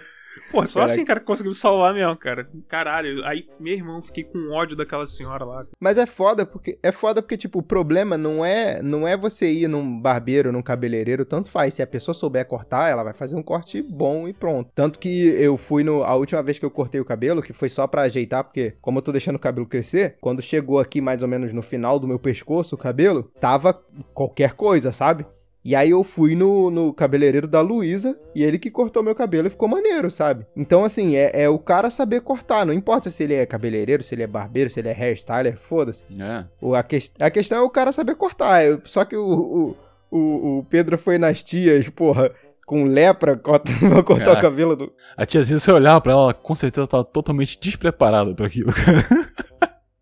Pô, 0.50 0.66
só 0.66 0.80
Caraca. 0.80 0.92
assim, 0.92 1.04
cara, 1.04 1.20
que 1.20 1.26
conseguiu 1.26 1.52
salvar 1.52 1.94
mesmo, 1.94 2.16
cara. 2.16 2.48
Caralho, 2.68 3.24
aí, 3.24 3.46
meu 3.58 3.74
irmão, 3.74 4.02
fiquei 4.02 4.24
com 4.24 4.50
ódio 4.52 4.76
daquela 4.76 5.06
senhora 5.06 5.44
lá. 5.44 5.62
Mas 5.78 5.98
é 5.98 6.06
foda 6.06 6.44
porque 6.44 6.78
é 6.82 6.92
foda 6.92 7.22
porque 7.22 7.36
tipo 7.36 7.60
o 7.60 7.62
problema 7.62 8.16
não 8.16 8.44
é 8.44 8.82
não 8.82 9.06
é 9.06 9.16
você 9.16 9.50
ir 9.50 9.68
num 9.68 10.00
barbeiro, 10.00 10.52
num 10.52 10.62
cabeleireiro, 10.62 11.24
tanto 11.24 11.48
faz. 11.48 11.74
Se 11.74 11.82
a 11.82 11.86
pessoa 11.86 12.14
souber 12.14 12.46
cortar, 12.46 12.88
ela 12.88 13.02
vai 13.02 13.12
fazer 13.12 13.36
um 13.36 13.42
corte 13.42 13.80
bom 13.82 14.28
e 14.28 14.32
pronto. 14.32 14.70
Tanto 14.74 14.98
que 14.98 15.28
eu 15.28 15.56
fui 15.56 15.84
no 15.84 16.02
a 16.02 16.14
última 16.14 16.42
vez 16.42 16.58
que 16.58 16.64
eu 16.64 16.70
cortei 16.70 17.00
o 17.00 17.04
cabelo, 17.04 17.42
que 17.42 17.52
foi 17.52 17.68
só 17.68 17.86
pra 17.86 18.02
ajeitar, 18.02 18.44
porque 18.44 18.74
como 18.80 18.98
eu 18.98 19.02
tô 19.02 19.12
deixando 19.12 19.36
o 19.36 19.40
cabelo 19.40 19.66
crescer, 19.66 20.16
quando 20.20 20.42
chegou 20.42 20.78
aqui 20.78 21.00
mais 21.00 21.22
ou 21.22 21.28
menos 21.28 21.52
no 21.52 21.62
final 21.62 21.98
do 21.98 22.08
meu 22.08 22.18
pescoço 22.18 22.74
o 22.74 22.78
cabelo, 22.78 23.30
tava 23.40 23.74
qualquer 24.14 24.54
coisa, 24.54 24.92
sabe? 24.92 25.24
E 25.62 25.76
aí 25.76 25.90
eu 25.90 26.02
fui 26.02 26.34
no, 26.34 26.70
no 26.70 26.92
cabeleireiro 26.92 27.46
da 27.46 27.60
Luísa 27.60 28.18
e 28.34 28.42
ele 28.42 28.58
que 28.58 28.70
cortou 28.70 29.02
meu 29.02 29.14
cabelo 29.14 29.46
e 29.46 29.50
ficou 29.50 29.68
maneiro, 29.68 30.10
sabe? 30.10 30.46
Então, 30.56 30.84
assim, 30.84 31.16
é, 31.16 31.42
é 31.42 31.48
o 31.50 31.58
cara 31.58 31.90
saber 31.90 32.22
cortar. 32.22 32.64
Não 32.64 32.72
importa 32.72 33.10
se 33.10 33.22
ele 33.24 33.34
é 33.34 33.44
cabeleireiro, 33.44 34.02
se 34.02 34.14
ele 34.14 34.22
é 34.22 34.26
barbeiro, 34.26 34.70
se 34.70 34.80
ele 34.80 34.88
é 34.88 34.92
hairstyler, 34.94 35.58
foda-se. 35.58 36.04
É. 36.18 36.44
O- 36.62 36.74
A, 36.74 36.82
ques- 36.82 37.12
a 37.20 37.30
questão 37.30 37.58
é 37.58 37.60
o 37.60 37.68
cara 37.68 37.92
saber 37.92 38.14
cortar. 38.14 38.64
Eu- 38.64 38.80
Só 38.84 39.04
que 39.04 39.14
o, 39.16 39.22
o, 39.22 39.76
o, 40.10 40.58
o 40.60 40.64
Pedro 40.70 40.96
foi 40.96 41.18
nas 41.18 41.42
tias, 41.42 41.86
porra, 41.90 42.30
com 42.66 42.84
lepra, 42.84 43.36
corta, 43.42 43.70
vai 43.82 44.02
cortar 44.02 44.24
Caraca. 44.24 44.38
o 44.38 44.50
cabelo 44.50 44.74
do. 44.76 44.92
A 45.14 45.26
tiazinha, 45.26 45.58
se 45.58 45.70
eu 45.70 45.74
olhar 45.74 46.00
pra 46.00 46.12
ela, 46.12 46.22
ela 46.22 46.32
com 46.34 46.54
certeza 46.54 46.86
tava 46.86 47.04
totalmente 47.04 47.58
despreparada 47.60 48.34
pra 48.34 48.46
aquilo, 48.46 48.72
cara. 48.72 49.04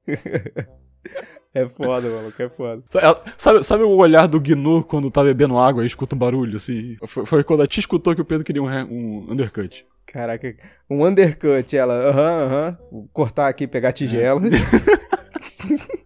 É 1.55 1.66
foda, 1.66 2.09
maluco, 2.09 2.42
é 2.42 2.49
foda. 2.49 2.82
Sabe, 3.36 3.62
sabe 3.62 3.82
o 3.82 3.96
olhar 3.96 4.26
do 4.26 4.38
Gnu 4.38 4.84
quando 4.84 5.11
tá 5.11 5.22
bebendo 5.24 5.59
água 5.59 5.82
e 5.82 5.86
escuta 5.86 6.14
um 6.14 6.18
barulho, 6.18 6.57
assim? 6.57 6.96
Foi, 7.07 7.24
foi 7.24 7.44
quando 7.44 7.62
a 7.62 7.66
tia 7.66 7.80
escutou 7.80 8.14
que 8.14 8.20
o 8.20 8.24
Pedro 8.24 8.44
queria 8.44 8.62
um, 8.62 8.68
um 8.68 9.32
undercut. 9.32 9.84
Caraca, 10.07 10.55
um 10.88 11.05
undercut, 11.05 11.76
ela, 11.76 11.94
aham, 11.94 12.44
aham, 12.44 12.78
vou 12.90 13.09
cortar 13.12 13.49
aqui, 13.49 13.66
pegar 13.66 13.92
tigela. 13.92 14.40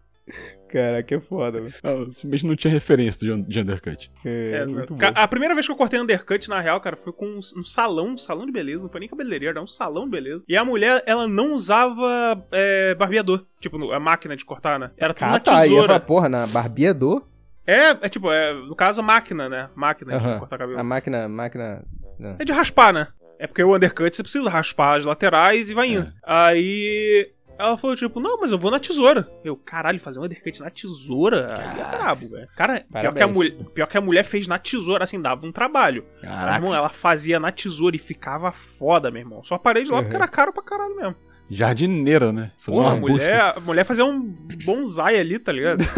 Caraca, 0.72 1.14
é 1.14 1.20
foda, 1.20 1.58
mano. 1.60 1.72
Ah, 1.82 2.06
Esse 2.10 2.26
mesmo 2.26 2.48
não 2.48 2.56
tinha 2.56 2.72
referência 2.72 3.26
de 3.26 3.30
un- 3.32 3.42
de 3.42 3.60
undercut. 3.60 4.10
É, 4.24 4.62
É, 4.62 4.66
muito 4.66 4.94
ca- 4.96 5.10
bom. 5.10 5.20
a 5.20 5.28
primeira 5.28 5.54
vez 5.54 5.66
que 5.66 5.72
eu 5.72 5.76
cortei 5.76 6.00
undercut, 6.00 6.48
na 6.48 6.60
real, 6.60 6.80
cara, 6.80 6.96
foi 6.96 7.12
com 7.12 7.26
um, 7.26 7.38
um 7.38 7.62
salão, 7.64 8.06
um 8.08 8.16
salão 8.16 8.46
de 8.46 8.52
beleza. 8.52 8.82
Não 8.84 8.90
foi 8.90 9.00
nem 9.00 9.08
cabeleireiro, 9.08 9.52
era 9.56 9.62
um 9.62 9.66
salão 9.66 10.04
de 10.04 10.10
beleza. 10.10 10.42
E 10.48 10.56
a 10.56 10.64
mulher, 10.64 11.02
ela 11.06 11.28
não 11.28 11.54
usava 11.54 12.42
é, 12.50 12.94
barbeador. 12.94 13.44
Tipo, 13.60 13.92
a 13.92 14.00
máquina 14.00 14.34
de 14.34 14.44
cortar, 14.44 14.78
né? 14.78 14.90
Era 14.96 15.12
tudo 15.12 15.24
Ah, 15.24 15.30
na 15.32 15.40
tá, 15.40 15.60
tesoura. 15.60 15.86
falar, 15.88 16.00
porra, 16.00 16.28
na 16.28 16.46
barbeador? 16.46 17.22
É, 17.66 17.90
é 17.90 18.08
tipo, 18.08 18.32
é, 18.32 18.52
no 18.54 18.74
caso, 18.74 19.00
a 19.00 19.04
máquina, 19.04 19.48
né? 19.48 19.68
Máquina 19.74 20.18
de 20.18 20.38
cortar 20.38 20.58
cabelo. 20.58 20.78
A 20.80 20.82
máquina, 20.82 21.28
máquina... 21.28 21.84
não. 22.18 22.36
É 22.38 22.44
de 22.44 22.52
raspar, 22.52 22.92
né? 22.92 23.08
É 23.38 23.46
porque 23.46 23.62
o 23.62 23.74
undercut 23.76 24.14
você 24.16 24.22
precisa 24.22 24.48
raspar 24.48 24.96
as 24.96 25.04
laterais 25.04 25.68
e 25.68 25.74
vai 25.74 25.88
indo. 25.92 26.12
Aí. 26.24 27.30
Ela 27.62 27.76
falou, 27.78 27.94
tipo, 27.96 28.18
não, 28.20 28.38
mas 28.40 28.50
eu 28.50 28.58
vou 28.58 28.70
na 28.70 28.80
tesoura. 28.80 29.28
Eu, 29.44 29.56
caralho, 29.56 30.00
fazer 30.00 30.18
um 30.18 30.24
undercut 30.24 30.60
na 30.60 30.70
tesoura? 30.70 31.54
Aí 31.56 31.80
é 31.80 31.84
brabo, 31.96 32.28
velho. 32.28 32.48
Cara, 32.56 32.84
pior 32.90 33.14
que, 33.14 33.22
a 33.22 33.26
mulher, 33.28 33.52
pior 33.74 33.86
que 33.86 33.96
a 33.96 34.00
mulher 34.00 34.24
fez 34.24 34.48
na 34.48 34.58
tesoura, 34.58 35.04
assim, 35.04 35.20
dava 35.20 35.46
um 35.46 35.52
trabalho. 35.52 36.04
Mas, 36.20 36.30
Caraca, 36.30 36.56
irmão, 36.58 36.74
ela 36.74 36.88
fazia 36.88 37.38
na 37.38 37.52
tesoura 37.52 37.94
e 37.94 37.98
ficava 37.98 38.50
foda, 38.52 39.10
meu 39.10 39.20
irmão. 39.20 39.44
Só 39.44 39.56
parei 39.58 39.84
de 39.84 39.90
lá 39.92 40.02
porque 40.02 40.16
Uhum. 40.16 40.22
era 40.22 40.28
caro 40.30 40.52
pra 40.52 40.62
caralho 40.62 40.96
mesmo. 40.96 41.14
jardineira, 41.50 42.32
né? 42.32 42.50
Fazer 42.58 42.76
Porra, 42.78 42.92
a 42.92 42.96
mulher, 42.96 43.40
a 43.56 43.60
mulher 43.60 43.84
fazia 43.84 44.04
um 44.04 44.20
bonsai 44.64 45.18
ali, 45.18 45.38
tá 45.38 45.52
ligado? 45.52 45.82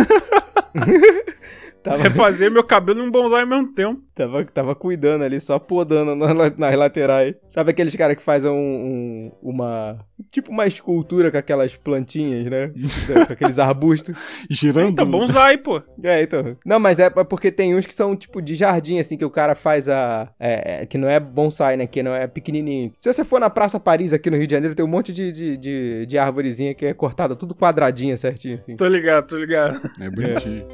Tava, 1.85 2.03
Refazer 2.03 2.51
meu 2.51 2.65
cabelo 2.65 3.01
em 3.01 3.03
um 3.07 3.11
bonsai 3.11 3.43
ao 3.43 3.47
mesmo 3.47 3.75
tempo. 3.75 4.01
tava, 4.15 4.43
tava 4.47 4.75
cuidando 4.75 5.23
ali, 5.23 5.39
só 5.39 5.59
podando 5.59 6.15
na- 6.17 6.33
na- 6.33 6.53
nas 6.57 6.75
laterais. 6.75 7.35
Sabe 7.47 7.73
aqueles 7.73 7.95
caras 7.95 8.17
que 8.17 8.23
fazem 8.23 8.51
um, 8.51 8.55
um- 8.55 9.33
uma... 9.51 9.99
Tipo 10.31 10.51
uma 10.51 10.67
escultura 10.67 11.31
com 11.31 11.37
aquelas 11.37 11.77
plantinhas, 11.77 12.47
né? 12.47 12.73
com 13.27 13.33
aqueles 13.35 13.59
arbustos. 13.59 14.17
Girando. 14.49 14.91
Então, 14.93 15.11
bonsai, 15.11 15.59
pô. 15.59 15.83
É, 16.03 16.23
então. 16.23 16.57
Não, 16.65 16.81
mas 16.81 16.99
é 16.99 17.11
porque 17.11 17.53
tem 17.53 17.75
uns 17.77 17.85
que 17.85 17.93
são 17.93 18.17
tipo 18.17 18.41
de 18.41 18.55
jardim, 18.55 18.99
assim, 18.99 19.19
que 19.19 19.25
o 19.25 19.31
cara 19.31 19.55
faz 19.55 19.87
a. 19.89 20.31
é, 20.41 20.83
é, 20.83 20.87
que 20.87 20.97
não 20.97 21.07
é 21.09 21.21
bonsai, 21.21 21.77
né? 21.77 21.87
Que 21.87 22.03
não 22.03 22.15
é 22.15 22.27
pequenininho. 22.27 22.93
Se 22.99 23.13
você 23.13 23.25
for 23.25 23.39
na 23.39 23.51
Praça 23.51 23.79
Paris 23.79 24.13
aqui 24.15 24.31
no 24.31 24.37
Rio 24.39 24.47
de 24.47 24.55
Janeiro, 24.55 24.75
tem 24.75 24.85
um 24.85 24.89
monte 24.89 25.13
de, 25.13 25.31
de, 25.33 25.57
de, 25.59 26.07
de 26.07 26.17
árvorezinha 26.19 26.73
que 26.75 26.87
é 26.87 26.95
cortada 26.95 27.37
tudo 27.37 27.55
quadradinha 27.55 28.17
certinho, 28.17 28.57
assim. 28.57 28.75
Tô 28.77 28.87
ligado, 28.87 29.27
tô 29.27 29.37
ligado. 29.37 29.81
É 30.01 30.09
bonitinho. 30.09 30.65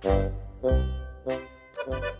Thank 0.00 0.32
you. 1.86 2.17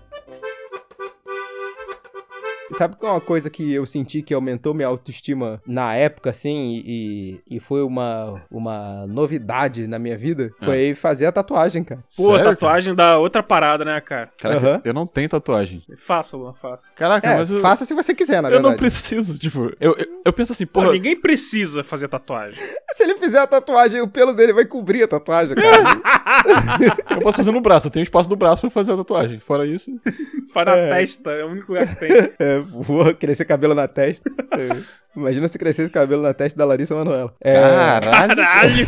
Sabe 2.72 2.96
qual 2.96 3.12
é 3.12 3.14
uma 3.16 3.20
coisa 3.20 3.48
que 3.50 3.72
eu 3.72 3.84
senti 3.86 4.22
que 4.22 4.34
aumentou 4.34 4.74
minha 4.74 4.88
autoestima 4.88 5.60
na 5.66 5.94
época, 5.94 6.30
assim, 6.30 6.82
e, 6.84 7.40
e 7.50 7.60
foi 7.60 7.82
uma, 7.82 8.42
uma 8.50 9.06
novidade 9.06 9.86
na 9.86 9.98
minha 9.98 10.16
vida? 10.16 10.50
Foi 10.62 10.94
fazer 10.94 11.26
a 11.26 11.32
tatuagem, 11.32 11.82
cara. 11.84 12.02
Pô, 12.16 12.30
Sério, 12.36 12.44
tatuagem 12.44 12.94
dá 12.94 13.18
outra 13.18 13.42
parada, 13.42 13.84
né, 13.84 14.00
cara? 14.00 14.30
Caraca, 14.40 14.66
Aham. 14.66 14.80
eu 14.84 14.92
não 14.94 15.06
tenho 15.06 15.28
tatuagem. 15.28 15.82
Faça, 15.96 16.36
Luan, 16.36 16.52
faça. 16.52 16.92
Caraca, 16.94 17.28
É, 17.28 17.36
mas 17.38 17.50
eu, 17.50 17.60
faça 17.60 17.84
se 17.84 17.94
você 17.94 18.14
quiser, 18.14 18.42
na 18.42 18.48
eu 18.48 18.54
não 18.60 18.70
verdade. 18.70 18.78
preciso. 18.78 19.38
Tipo, 19.38 19.72
eu, 19.80 19.94
eu, 19.98 20.06
eu 20.26 20.32
penso 20.32 20.52
assim, 20.52 20.66
Pô, 20.66 20.80
porra. 20.80 20.92
ninguém 20.92 21.16
precisa 21.16 21.82
fazer 21.84 22.08
tatuagem. 22.08 22.58
Se 22.92 23.04
ele 23.04 23.14
fizer 23.16 23.38
a 23.38 23.46
tatuagem, 23.46 24.00
o 24.00 24.08
pelo 24.08 24.32
dele 24.32 24.52
vai 24.52 24.64
cobrir 24.64 25.04
a 25.04 25.08
tatuagem, 25.08 25.54
cara. 25.54 26.48
Eu 27.10 27.20
posso 27.20 27.36
fazer 27.36 27.52
no 27.52 27.60
braço, 27.60 27.86
eu 27.86 27.90
tenho 27.90 28.02
espaço 28.02 28.28
do 28.28 28.36
braço 28.36 28.60
pra 28.62 28.70
fazer 28.70 28.92
a 28.92 28.96
tatuagem. 28.96 29.38
Fora 29.40 29.66
isso. 29.66 29.90
Para 30.52 30.76
É. 30.76 30.90
a 30.90 30.94
testa, 30.96 31.30
é 31.30 31.44
o 31.44 31.48
único 31.48 31.72
lugar 31.72 31.86
que 31.88 31.96
tem. 32.00 32.08
É, 32.38 32.57
vou 32.66 33.14
crescer 33.14 33.44
cabelo 33.44 33.74
na 33.74 33.88
testa. 33.88 34.30
É. 34.52 34.82
Imagina 35.16 35.48
se 35.48 35.58
crescesse 35.58 35.90
cabelo 35.90 36.22
na 36.22 36.34
testa 36.34 36.58
da 36.58 36.64
Larissa 36.64 36.94
Manoela. 36.94 37.34
É, 37.40 37.54
Caralho. 37.54 38.36
Caralho! 38.36 38.86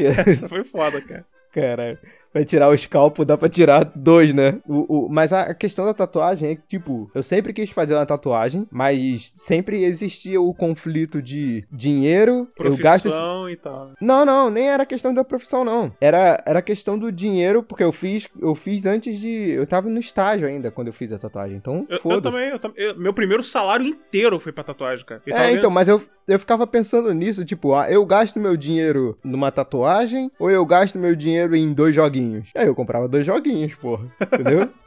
Essa 0.28 0.48
foi 0.48 0.64
foda, 0.64 1.00
cara. 1.00 1.24
Caralho. 1.52 1.98
Vai 2.34 2.44
tirar 2.44 2.68
o 2.68 2.74
escalpo, 2.74 3.24
dá 3.24 3.38
pra 3.38 3.48
tirar 3.48 3.84
dois, 3.94 4.34
né? 4.34 4.58
O, 4.66 5.06
o- 5.06 5.08
mas 5.08 5.32
a 5.32 5.54
questão 5.54 5.84
da 5.86 5.94
tatuagem 5.94 6.50
é 6.50 6.54
que, 6.56 6.62
tipo, 6.66 7.08
eu 7.14 7.22
sempre 7.22 7.52
quis 7.52 7.70
fazer 7.70 7.94
uma 7.94 8.04
tatuagem, 8.04 8.66
mas 8.72 9.32
sempre 9.36 9.84
existia 9.84 10.40
o 10.40 10.52
conflito 10.52 11.22
de 11.22 11.64
dinheiro, 11.70 12.48
eu 12.58 12.76
gasto 12.76 13.06
esse... 13.06 13.16
Profissão 13.16 13.48
e 13.48 13.56
tal. 13.56 13.92
Não, 14.00 14.24
não, 14.26 14.50
nem 14.50 14.68
era 14.68 14.84
questão 14.84 15.14
da 15.14 15.22
profissão, 15.22 15.64
não. 15.64 15.92
Era, 16.00 16.42
era 16.44 16.60
questão 16.60 16.98
do 16.98 17.12
dinheiro, 17.12 17.62
porque 17.62 17.84
eu 17.84 17.92
fiz, 17.92 18.28
eu 18.40 18.54
fiz 18.54 18.84
antes 18.84 19.18
de... 19.20 19.50
Eu 19.52 19.66
tava 19.66 19.88
no 19.88 20.00
estágio 20.00 20.46
ainda 20.48 20.70
quando 20.70 20.88
eu 20.88 20.92
fiz 20.92 21.12
a 21.12 21.18
tatuagem, 21.18 21.56
então 21.56 21.86
Eu, 21.88 21.96
eu 21.96 22.00
foda-se. 22.00 22.36
também, 22.36 22.50
eu 22.50 22.58
tam- 22.58 22.72
eu- 22.76 22.98
meu 22.98 23.14
primeiro 23.14 23.44
salário 23.44 23.86
inteiro 23.86 24.40
foi 24.40 24.50
pra 24.52 24.64
tatuagem, 24.64 25.04
cara. 25.04 25.20
Eu 25.26 25.36
É, 25.36 25.52
então, 25.52 25.70
mas 25.70 25.86
eu, 25.86 26.02
eu 26.26 26.38
ficava 26.38 26.66
pensando 26.66 27.12
nisso, 27.12 27.44
tipo, 27.44 27.74
ah, 27.74 27.90
eu 27.90 28.04
gasto 28.04 28.40
meu 28.40 28.56
dinheiro 28.56 29.16
numa 29.22 29.50
tatuagem 29.50 30.30
ou 30.38 30.50
eu 30.50 30.64
gasto 30.64 30.98
meu 30.98 31.14
dinheiro 31.14 31.54
em 31.54 31.72
dois 31.72 31.94
joguinhos? 31.94 32.48
Aí 32.54 32.66
eu 32.66 32.74
comprava 32.74 33.08
dois 33.08 33.26
joguinhos, 33.26 33.74
porra. 33.74 34.06
Entendeu? 34.20 34.68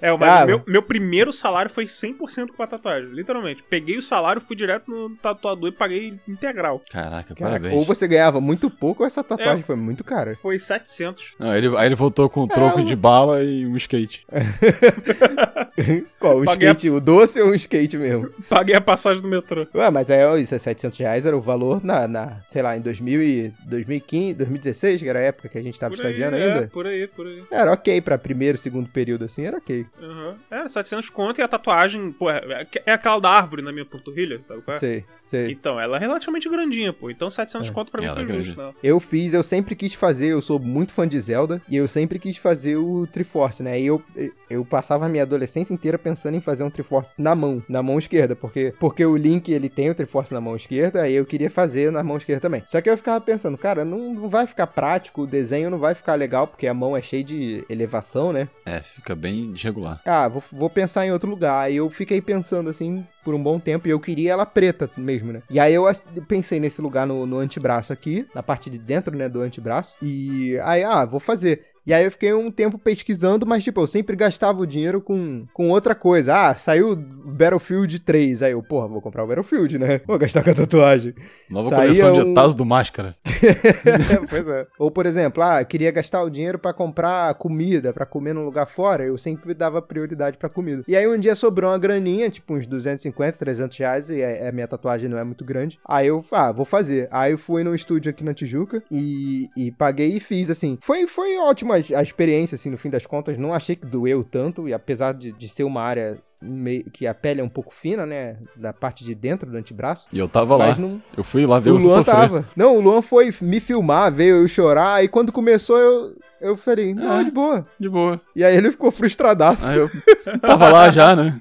É, 0.00 0.10
mas 0.16 0.30
Ah, 0.30 0.44
o 0.44 0.46
meu, 0.46 0.62
meu 0.66 0.82
primeiro 0.82 1.32
salário 1.32 1.70
foi 1.70 1.86
100% 1.86 2.48
com 2.56 2.62
a 2.62 2.66
tatuagem, 2.66 3.10
literalmente. 3.10 3.62
Peguei 3.68 3.96
o 3.98 4.02
salário, 4.02 4.40
fui 4.40 4.54
direto 4.56 4.90
no 4.90 5.16
tatuador 5.16 5.68
e 5.68 5.72
paguei 5.72 6.14
integral. 6.28 6.82
Caraca, 6.90 7.34
Caraca, 7.34 7.34
parabéns. 7.60 7.74
ou 7.74 7.84
você 7.84 8.06
ganhava 8.06 8.40
muito 8.40 8.70
pouco 8.70 9.02
ou 9.02 9.06
essa 9.06 9.22
tatuagem 9.24 9.60
É. 9.60 9.64
foi 9.64 9.76
muito 9.76 10.04
cara. 10.04 10.36
Foi 10.40 10.58
700. 10.58 11.34
Não, 11.38 11.54
ele, 11.56 11.74
aí 11.76 11.86
ele 11.86 11.94
voltou 11.94 12.28
com 12.28 12.42
um 12.42 12.48
troco 12.48 12.80
É, 12.80 12.84
de 12.84 12.94
bala 12.96 13.42
e 13.42 13.66
um 13.66 13.76
skate. 13.76 14.24
Qual? 16.18 16.40
O 16.40 16.44
Paguei 16.44 16.68
a- 16.68 16.72
skate, 16.72 16.90
o 16.90 17.00
doce 17.00 17.40
ou 17.40 17.50
o 17.50 17.54
skate 17.54 17.96
mesmo? 17.96 18.30
Paguei 18.48 18.74
a 18.74 18.80
passagem 18.80 19.22
do 19.22 19.28
metrô. 19.28 19.66
Ué, 19.74 19.90
mas 19.90 20.10
é, 20.10 20.38
isso 20.40 20.54
é 20.54 20.58
700 20.58 20.98
reais, 20.98 21.26
era 21.26 21.36
o 21.36 21.40
valor 21.40 21.82
na, 21.84 22.06
na 22.06 22.40
sei 22.48 22.62
lá, 22.62 22.76
em 22.76 22.80
2000 22.80 23.22
e 23.22 23.52
2015, 23.66 24.34
2016, 24.34 25.02
que 25.02 25.08
era 25.08 25.18
a 25.18 25.22
época 25.22 25.48
que 25.48 25.58
a 25.58 25.62
gente 25.62 25.78
tava 25.78 25.94
Por 25.96 26.04
aí, 26.04 26.12
estagiando 26.12 26.36
é, 26.36 26.42
ainda. 26.54 26.68
por 26.68 26.86
aí, 26.86 27.06
por 27.06 27.26
aí. 27.26 27.42
Era 27.50 27.72
ok 27.72 28.00
pra 28.00 28.18
primeiro, 28.18 28.58
segundo 28.58 28.88
período 28.88 29.24
assim, 29.24 29.44
era 29.44 29.56
ok. 29.58 29.79
Uhum. 30.00 30.34
É, 30.50 30.66
700 30.66 31.08
conto 31.10 31.40
e 31.40 31.42
a 31.42 31.48
tatuagem, 31.48 32.12
pô, 32.12 32.30
é, 32.30 32.66
é 32.86 32.92
aquela 32.92 33.20
da 33.20 33.30
árvore 33.30 33.62
na 33.62 33.72
minha 33.72 33.84
panturrilha, 33.84 34.40
sabe 34.46 34.62
qual 34.62 34.76
é? 34.76 34.80
Sei, 34.80 35.04
sei. 35.24 35.50
Então, 35.52 35.80
ela 35.80 35.96
é 35.96 36.00
relativamente 36.00 36.48
grandinha, 36.48 36.92
pô. 36.92 37.10
Então 37.10 37.28
700 37.30 37.70
conto 37.70 37.90
pra 37.90 38.00
mim 38.00 38.06
Ela 38.06 38.16
foi 38.16 38.24
é 38.24 38.26
grande. 38.26 38.44
justo, 38.44 38.60
né? 38.60 38.72
Eu 38.82 38.98
fiz, 39.00 39.34
eu 39.34 39.42
sempre 39.42 39.74
quis 39.74 39.94
fazer, 39.94 40.28
eu 40.28 40.40
sou 40.42 40.58
muito 40.58 40.92
fã 40.92 41.06
de 41.06 41.20
Zelda, 41.20 41.60
e 41.68 41.76
eu 41.76 41.86
sempre 41.88 42.18
quis 42.18 42.36
fazer 42.36 42.76
o 42.76 43.06
Triforce, 43.06 43.62
né? 43.62 43.80
E 43.80 43.86
eu, 43.86 44.02
eu 44.48 44.64
passava 44.64 45.06
a 45.06 45.08
minha 45.08 45.22
adolescência 45.22 45.72
inteira 45.72 45.98
pensando 45.98 46.36
em 46.36 46.40
fazer 46.40 46.62
um 46.62 46.70
Triforce 46.70 47.12
na 47.18 47.34
mão, 47.34 47.62
na 47.68 47.82
mão 47.82 47.98
esquerda, 47.98 48.34
porque, 48.36 48.74
porque 48.78 49.04
o 49.04 49.16
Link, 49.16 49.50
ele 49.50 49.68
tem 49.68 49.90
o 49.90 49.94
Triforce 49.94 50.32
na 50.34 50.40
mão 50.40 50.56
esquerda, 50.56 51.08
e 51.08 51.14
eu 51.14 51.24
queria 51.26 51.50
fazer 51.50 51.90
na 51.92 52.02
mão 52.02 52.16
esquerda 52.16 52.40
também. 52.40 52.62
Só 52.66 52.80
que 52.80 52.88
eu 52.90 52.96
ficava 52.96 53.20
pensando, 53.20 53.56
cara, 53.58 53.84
não, 53.84 54.14
não 54.14 54.28
vai 54.28 54.46
ficar 54.46 54.66
prático, 54.66 55.22
o 55.22 55.26
desenho 55.26 55.70
não 55.70 55.78
vai 55.78 55.94
ficar 55.94 56.14
legal, 56.14 56.46
porque 56.46 56.66
a 56.66 56.74
mão 56.74 56.96
é 56.96 57.02
cheia 57.02 57.24
de 57.24 57.64
elevação, 57.68 58.32
né? 58.32 58.48
É, 58.64 58.80
fica 58.80 59.14
bem 59.14 59.54
desregular. 59.70 60.00
Ah, 60.04 60.28
vou, 60.28 60.42
vou 60.52 60.68
pensar 60.68 61.06
em 61.06 61.12
outro 61.12 61.30
lugar. 61.30 61.64
Aí 61.64 61.76
eu 61.76 61.88
fiquei 61.88 62.20
pensando 62.20 62.68
assim 62.68 63.06
por 63.24 63.34
um 63.34 63.42
bom 63.42 63.58
tempo 63.58 63.86
e 63.86 63.90
eu 63.90 64.00
queria 64.00 64.32
ela 64.32 64.46
preta 64.46 64.90
mesmo, 64.96 65.32
né? 65.32 65.42
E 65.48 65.58
aí 65.58 65.74
eu 65.74 65.84
pensei 66.26 66.60
nesse 66.60 66.80
lugar 66.82 67.06
no, 67.06 67.26
no 67.26 67.38
antebraço 67.38 67.92
aqui, 67.92 68.26
na 68.34 68.42
parte 68.42 68.68
de 68.68 68.78
dentro, 68.78 69.16
né, 69.16 69.28
do 69.28 69.40
antebraço. 69.40 69.94
E 70.02 70.58
aí, 70.60 70.82
ah, 70.82 71.04
vou 71.04 71.20
fazer. 71.20 71.66
E 71.90 71.92
aí 71.92 72.04
eu 72.04 72.10
fiquei 72.12 72.32
um 72.32 72.52
tempo 72.52 72.78
pesquisando, 72.78 73.44
mas 73.44 73.64
tipo, 73.64 73.80
eu 73.80 73.86
sempre 73.88 74.14
gastava 74.14 74.60
o 74.62 74.66
dinheiro 74.66 75.00
com, 75.00 75.44
com 75.52 75.70
outra 75.70 75.92
coisa. 75.92 76.32
Ah, 76.50 76.54
saiu 76.54 76.94
Battlefield 76.94 77.98
3. 77.98 78.44
Aí 78.44 78.52
eu, 78.52 78.62
porra, 78.62 78.86
vou 78.86 79.00
comprar 79.00 79.24
o 79.24 79.26
Battlefield, 79.26 79.76
né? 79.76 80.00
Vou 80.06 80.16
gastar 80.16 80.44
com 80.44 80.50
a 80.50 80.54
tatuagem. 80.54 81.12
Nova 81.50 81.68
Saía 81.68 81.82
coleção 81.86 82.12
de 82.12 82.20
um- 82.28 82.34
Tazo 82.34 82.56
do 82.56 82.64
Máscara. 82.64 83.16
pois 84.30 84.46
é. 84.46 84.68
Ou, 84.78 84.88
por 84.88 85.04
exemplo, 85.04 85.42
ah, 85.42 85.64
queria 85.64 85.90
gastar 85.90 86.22
o 86.22 86.30
dinheiro 86.30 86.60
pra 86.60 86.72
comprar 86.72 87.34
comida, 87.34 87.92
pra 87.92 88.06
comer 88.06 88.34
num 88.34 88.44
lugar 88.44 88.66
fora, 88.66 89.04
eu 89.04 89.18
sempre 89.18 89.52
dava 89.52 89.82
prioridade 89.82 90.38
pra 90.38 90.48
comida. 90.48 90.84
E 90.86 90.94
aí 90.94 91.08
um 91.08 91.18
dia 91.18 91.34
sobrou 91.34 91.72
uma 91.72 91.78
graninha, 91.78 92.30
tipo 92.30 92.54
uns 92.54 92.68
250, 92.68 93.36
300 93.36 93.76
reais, 93.76 94.10
e 94.10 94.22
a, 94.22 94.48
a 94.48 94.52
minha 94.52 94.68
tatuagem 94.68 95.10
não 95.10 95.18
é 95.18 95.24
muito 95.24 95.44
grande. 95.44 95.80
Aí 95.84 96.06
eu, 96.06 96.24
ah, 96.30 96.52
vou 96.52 96.64
fazer. 96.64 97.08
Aí 97.10 97.32
eu 97.32 97.38
fui 97.38 97.64
num 97.64 97.74
estúdio 97.74 98.10
aqui 98.10 98.22
na 98.22 98.32
Tijuca 98.32 98.80
e, 98.90 99.48
e 99.56 99.72
paguei 99.72 100.16
e 100.16 100.20
fiz, 100.20 100.50
assim. 100.50 100.78
Foi, 100.80 101.08
foi 101.08 101.36
ótima 101.38 101.79
a 101.94 101.98
a 101.98 102.02
experiência, 102.02 102.54
assim, 102.54 102.70
no 102.70 102.78
fim 102.78 102.90
das 102.90 103.06
contas. 103.06 103.36
Não 103.38 103.52
achei 103.54 103.76
que 103.76 103.86
doeu 103.86 104.22
tanto, 104.24 104.68
e 104.68 104.74
apesar 104.74 105.12
de, 105.12 105.32
de 105.32 105.48
ser 105.48 105.64
uma 105.64 105.82
área 105.82 106.18
meio, 106.40 106.84
que 106.90 107.06
a 107.06 107.12
pele 107.14 107.40
é 107.40 107.44
um 107.44 107.48
pouco 107.48 107.72
fina, 107.74 108.06
né, 108.06 108.38
da 108.56 108.72
parte 108.72 109.04
de 109.04 109.14
dentro 109.14 109.50
do 109.50 109.56
antebraço. 109.56 110.06
E 110.12 110.18
eu 110.18 110.28
tava 110.28 110.56
lá. 110.56 110.68
Mas 110.68 110.78
não, 110.78 111.00
Eu 111.16 111.22
fui 111.22 111.44
lá 111.46 111.58
ver 111.60 111.70
o 111.70 111.76
Luan 111.76 111.98
sofrer. 111.98 112.14
tava. 112.14 112.48
Não, 112.56 112.76
o 112.76 112.80
Luan 112.80 113.02
foi 113.02 113.32
me 113.42 113.60
filmar, 113.60 114.10
veio 114.12 114.36
eu 114.36 114.48
chorar, 114.48 115.04
e 115.04 115.08
quando 115.08 115.30
começou 115.32 115.78
eu, 115.78 116.16
eu 116.40 116.56
falei, 116.56 116.94
não, 116.94 117.20
É. 117.20 117.24
de 117.24 117.30
boa. 117.30 117.66
De 117.78 117.88
boa. 117.88 118.20
E 118.34 118.42
aí 118.42 118.56
ele 118.56 118.70
ficou 118.70 118.90
frustradaço. 118.90 119.64
Aí 119.66 119.76
eu 119.78 119.90
tava 120.40 120.68
lá 120.70 120.90
já, 120.90 121.14
né? 121.14 121.40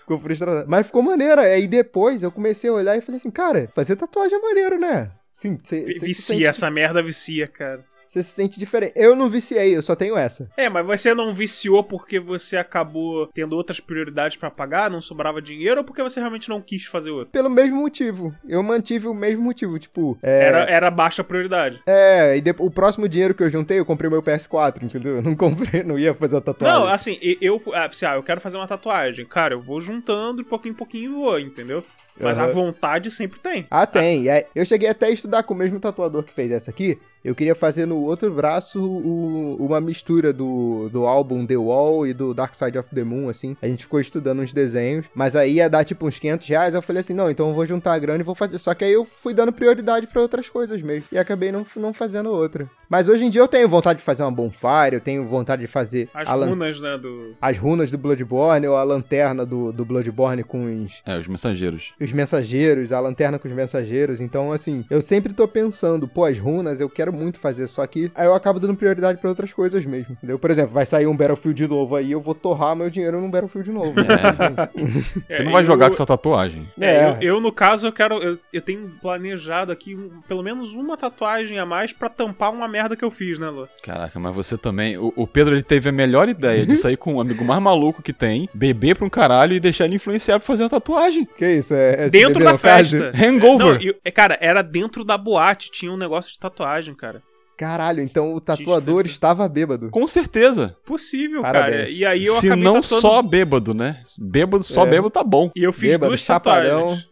Ficou 0.00 0.18
frustradaço. 0.18 0.68
Mas 0.68 0.86
ficou 0.86 1.02
maneira. 1.02 1.42
Aí 1.42 1.66
depois 1.66 2.22
eu 2.22 2.30
comecei 2.30 2.70
a 2.70 2.72
olhar 2.72 2.96
e 2.96 3.00
falei 3.00 3.16
assim, 3.18 3.30
cara, 3.30 3.68
fazer 3.74 3.96
tatuagem 3.96 4.38
é 4.38 4.40
maneiro, 4.40 4.78
né? 4.78 5.10
Sim, 5.30 5.58
você 5.62 5.84
Vicia, 6.00 6.48
essa 6.48 6.70
merda 6.70 7.02
vicia, 7.02 7.46
cara. 7.46 7.84
Você 8.08 8.22
se 8.22 8.30
sente 8.30 8.58
diferente. 8.58 8.92
Eu 8.96 9.14
não 9.14 9.28
viciei, 9.28 9.76
eu 9.76 9.82
só 9.82 9.94
tenho 9.94 10.16
essa. 10.16 10.48
É, 10.56 10.68
mas 10.68 10.84
você 10.86 11.14
não 11.14 11.32
viciou 11.34 11.84
porque 11.84 12.18
você 12.18 12.56
acabou 12.56 13.26
tendo 13.28 13.54
outras 13.54 13.80
prioridades 13.80 14.36
pra 14.36 14.50
pagar, 14.50 14.90
não 14.90 15.00
sobrava 15.00 15.42
dinheiro, 15.42 15.78
ou 15.80 15.84
porque 15.84 16.02
você 16.02 16.18
realmente 16.20 16.48
não 16.48 16.60
quis 16.60 16.84
fazer 16.86 17.10
outra? 17.10 17.28
Pelo 17.32 17.50
mesmo 17.50 17.76
motivo. 17.76 18.34
Eu 18.48 18.62
mantive 18.62 19.06
o 19.08 19.14
mesmo 19.14 19.42
motivo, 19.42 19.78
tipo. 19.78 20.18
É, 20.22 20.44
Era, 20.44 20.58
era 20.70 20.90
baixa 20.90 21.22
prioridade. 21.22 21.80
é 21.86 22.36
e 22.36 22.40
depois, 22.40 22.68
o 22.68 22.72
próximo 22.72 23.08
dinheiro 23.08 23.34
que 23.34 23.42
eu 23.42 23.50
juntei, 23.50 23.78
eu 23.78 23.84
comprei 23.84 24.10
meu 24.10 24.22
PS4, 24.22 24.82
entendeu? 24.82 25.16
Eu 25.16 25.22
não 25.22 25.34
comprei, 25.36 25.82
não 25.82 25.98
ia 25.98 26.14
fazer 26.14 26.36
a 26.36 26.40
tatuagem. 26.40 26.78
Não, 26.78 26.86
assim, 26.88 27.18
e- 27.20 27.38
eu, 27.40 27.60
assim, 27.74 28.06
ah, 28.06 28.14
eu 28.14 28.22
quero 28.22 28.40
fazer 28.40 28.56
uma 28.56 28.66
tatuagem. 28.68 29.26
Cara, 29.26 29.54
eu 29.54 29.60
vou 29.60 29.80
juntando 29.80 30.42
de 30.42 30.48
pouquinho 30.48 30.72
em 30.72 30.76
pouquinho 30.76 31.04
e 31.12 31.14
vou, 31.14 31.38
entendeu? 31.38 31.82
Mas 32.20 32.36
a 32.38 32.44
Aham. 32.44 32.52
vontade 32.52 33.10
sempre 33.12 33.38
tem. 33.38 33.66
Ah, 33.70 33.86
tem. 33.86 34.24
E 34.24 34.30
aí, 34.30 34.44
Eu 34.54 34.64
cheguei 34.64 34.88
até 34.88 35.06
a 35.06 35.10
estudar 35.10 35.44
com 35.44 35.54
o 35.54 35.56
mesmo 35.56 35.78
tatuador 35.78 36.24
que 36.24 36.34
fez 36.34 36.50
essa 36.50 36.68
aqui. 36.70 36.98
Eu 37.24 37.34
queria 37.34 37.54
fazer 37.54 37.86
no 37.86 37.98
outro 38.02 38.32
braço 38.32 38.82
o- 38.82 39.56
uma 39.58 39.80
mistura 39.80 40.32
do, 40.32 40.88
do 40.90 41.06
álbum 41.06 41.44
The 41.46 41.56
Wall 41.56 42.06
e 42.06 42.12
do 42.12 42.32
Dark 42.32 42.54
Side 42.54 42.78
of 42.78 42.94
the 42.94 43.04
Moon, 43.04 43.28
assim. 43.28 43.56
A 43.60 43.66
gente 43.66 43.84
ficou 43.84 44.00
estudando 44.00 44.40
uns 44.40 44.52
desenhos, 44.52 45.06
mas 45.14 45.34
aí 45.36 45.54
ia 45.54 45.68
dar 45.68 45.84
tipo 45.84 46.06
uns 46.06 46.18
500 46.18 46.46
reais. 46.48 46.74
Eu 46.74 46.82
falei 46.82 47.00
assim: 47.00 47.14
não, 47.14 47.30
então 47.30 47.48
eu 47.48 47.54
vou 47.54 47.66
juntar 47.66 47.94
a 47.94 47.98
grana 47.98 48.20
e 48.20 48.24
vou 48.24 48.34
fazer. 48.34 48.58
Só 48.58 48.74
que 48.74 48.84
aí 48.84 48.92
eu 48.92 49.04
fui 49.04 49.34
dando 49.34 49.52
prioridade 49.52 50.06
pra 50.06 50.22
outras 50.22 50.48
coisas 50.48 50.80
mesmo. 50.82 51.08
E 51.12 51.18
acabei 51.18 51.50
não, 51.52 51.66
não 51.76 51.92
fazendo 51.92 52.30
outra. 52.30 52.68
Mas 52.88 53.06
hoje 53.08 53.24
em 53.26 53.30
dia 53.30 53.42
eu 53.42 53.48
tenho 53.48 53.68
vontade 53.68 53.98
de 53.98 54.04
fazer 54.04 54.22
uma 54.22 54.30
bonfire, 54.30 54.94
eu 54.94 55.00
tenho 55.00 55.22
vontade 55.26 55.60
de 55.60 55.68
fazer 55.68 56.08
As 56.14 56.26
lan- 56.28 56.46
runas, 56.48 56.80
né, 56.80 56.96
do... 56.96 57.34
as 57.38 57.58
runas 57.58 57.90
do 57.90 57.98
Bloodborne 57.98 58.66
ou 58.66 58.76
a 58.76 58.82
lanterna 58.82 59.44
do, 59.44 59.70
do 59.72 59.84
Bloodborne 59.84 60.42
com 60.42 60.64
os, 60.84 61.02
É, 61.04 61.18
os 61.18 61.26
mensageiros. 61.28 61.92
os 62.00 62.10
mensageiros, 62.12 62.90
a 62.90 62.98
lanterna 63.00 63.38
com 63.38 63.46
os 63.46 63.52
mensageiros. 63.54 64.22
Então, 64.22 64.52
assim, 64.52 64.86
eu 64.88 65.02
sempre 65.02 65.34
tô 65.34 65.46
pensando, 65.46 66.08
pô, 66.08 66.24
as 66.24 66.38
runas 66.38 66.80
eu 66.80 66.88
quero 66.88 67.07
muito 67.12 67.38
fazer, 67.38 67.66
só 67.66 67.86
que 67.86 68.10
aí 68.14 68.26
eu 68.26 68.34
acabo 68.34 68.58
dando 68.60 68.74
prioridade 68.76 69.20
pra 69.20 69.28
outras 69.30 69.52
coisas 69.52 69.84
mesmo. 69.84 70.12
Entendeu? 70.12 70.38
Por 70.38 70.50
exemplo, 70.50 70.72
vai 70.72 70.86
sair 70.86 71.06
um 71.06 71.16
Battlefield 71.16 71.66
novo 71.68 71.96
aí, 71.96 72.12
eu 72.12 72.20
vou 72.20 72.34
torrar 72.34 72.74
meu 72.76 72.88
dinheiro 72.90 73.20
num 73.20 73.30
Battlefield 73.30 73.70
novo. 73.70 73.92
Você 75.28 75.40
É, 75.40 75.42
não 75.42 75.52
vai 75.52 75.62
eu- 75.62 75.66
jogar 75.66 75.86
com 75.88 75.94
essa 75.94 76.06
tatuagem. 76.06 76.68
É, 76.80 76.88
É. 76.88 77.08
Eu, 77.20 77.34
eu, 77.36 77.40
no 77.40 77.52
caso, 77.52 77.86
eu 77.86 77.92
quero. 77.92 78.22
Eu, 78.22 78.38
eu 78.52 78.60
tenho 78.62 78.90
planejado 79.00 79.70
aqui 79.72 79.94
um- 79.94 80.20
pelo 80.26 80.42
menos 80.42 80.72
uma 80.74 80.96
tatuagem 80.96 81.58
a 81.58 81.66
mais 81.66 81.92
pra 81.92 82.08
tampar 82.08 82.52
uma 82.52 82.66
merda 82.68 82.96
que 82.96 83.04
eu 83.04 83.10
fiz, 83.10 83.38
né, 83.38 83.48
Lu? 83.48 83.68
Caraca, 83.82 84.18
mas 84.18 84.34
você 84.34 84.56
também. 84.56 84.96
O, 84.98 85.12
o 85.16 85.26
Pedro 85.26 85.54
ele 85.54 85.62
teve 85.62 85.88
a 85.88 85.92
melhor 85.92 86.28
ideia 86.28 86.66
de 86.66 86.76
sair 86.76 86.96
com 86.96 87.14
o 87.14 87.20
amigo 87.20 87.44
mais 87.44 87.60
maluco 87.62 88.02
que 88.02 88.12
tem, 88.12 88.48
beber 88.54 88.96
pra 88.96 89.06
um 89.06 89.10
caralho 89.10 89.54
e 89.54 89.60
deixar 89.60 89.84
ele 89.84 89.94
influenciar 89.96 90.38
pra 90.38 90.46
fazer 90.46 90.64
a 90.64 90.68
tatuagem. 90.68 91.26
que 91.36 91.46
isso? 91.48 91.74
É, 91.74 92.06
é 92.06 92.08
Dentro 92.08 92.42
da 92.44 92.56
festa. 92.56 93.12
Hangover. 93.14 93.74
Não, 93.74 93.80
e- 93.82 93.96
é, 94.04 94.10
cara, 94.10 94.36
era 94.40 94.62
dentro 94.62 95.04
da 95.04 95.16
boate, 95.18 95.70
tinha 95.70 95.92
um 95.92 95.96
negócio 95.96 96.32
de 96.32 96.38
tatuagem, 96.38 96.94
cara. 96.98 97.22
Caralho, 97.56 98.00
então 98.00 98.34
o 98.34 98.40
tatuador 98.40 99.02
Diz- 99.02 99.12
estava 99.12 99.48
bêbado. 99.48 99.90
Com 99.90 100.06
certeza. 100.06 100.76
Possível, 100.84 101.42
cara. 101.42 101.60
Parabéns. 101.62 101.90
E 101.98 102.04
aí 102.06 102.24
eu 102.26 102.34
Se 102.34 102.48
não 102.50 102.74
tatuando- 102.74 102.82
só 102.86 103.20
bêbado, 103.22 103.74
né? 103.74 104.00
Bêbado, 104.18 104.62
só 104.62 104.86
É. 104.86 104.90
bêbado 104.90 105.10
tá 105.10 105.24
bom. 105.24 105.50
E 105.56 105.64
eu 105.64 105.72
fiz 105.72 105.90
Bêbado, 105.92 106.10
duas 106.10 106.20
chapadão. 106.20 106.80
tatuagens. 106.80 107.08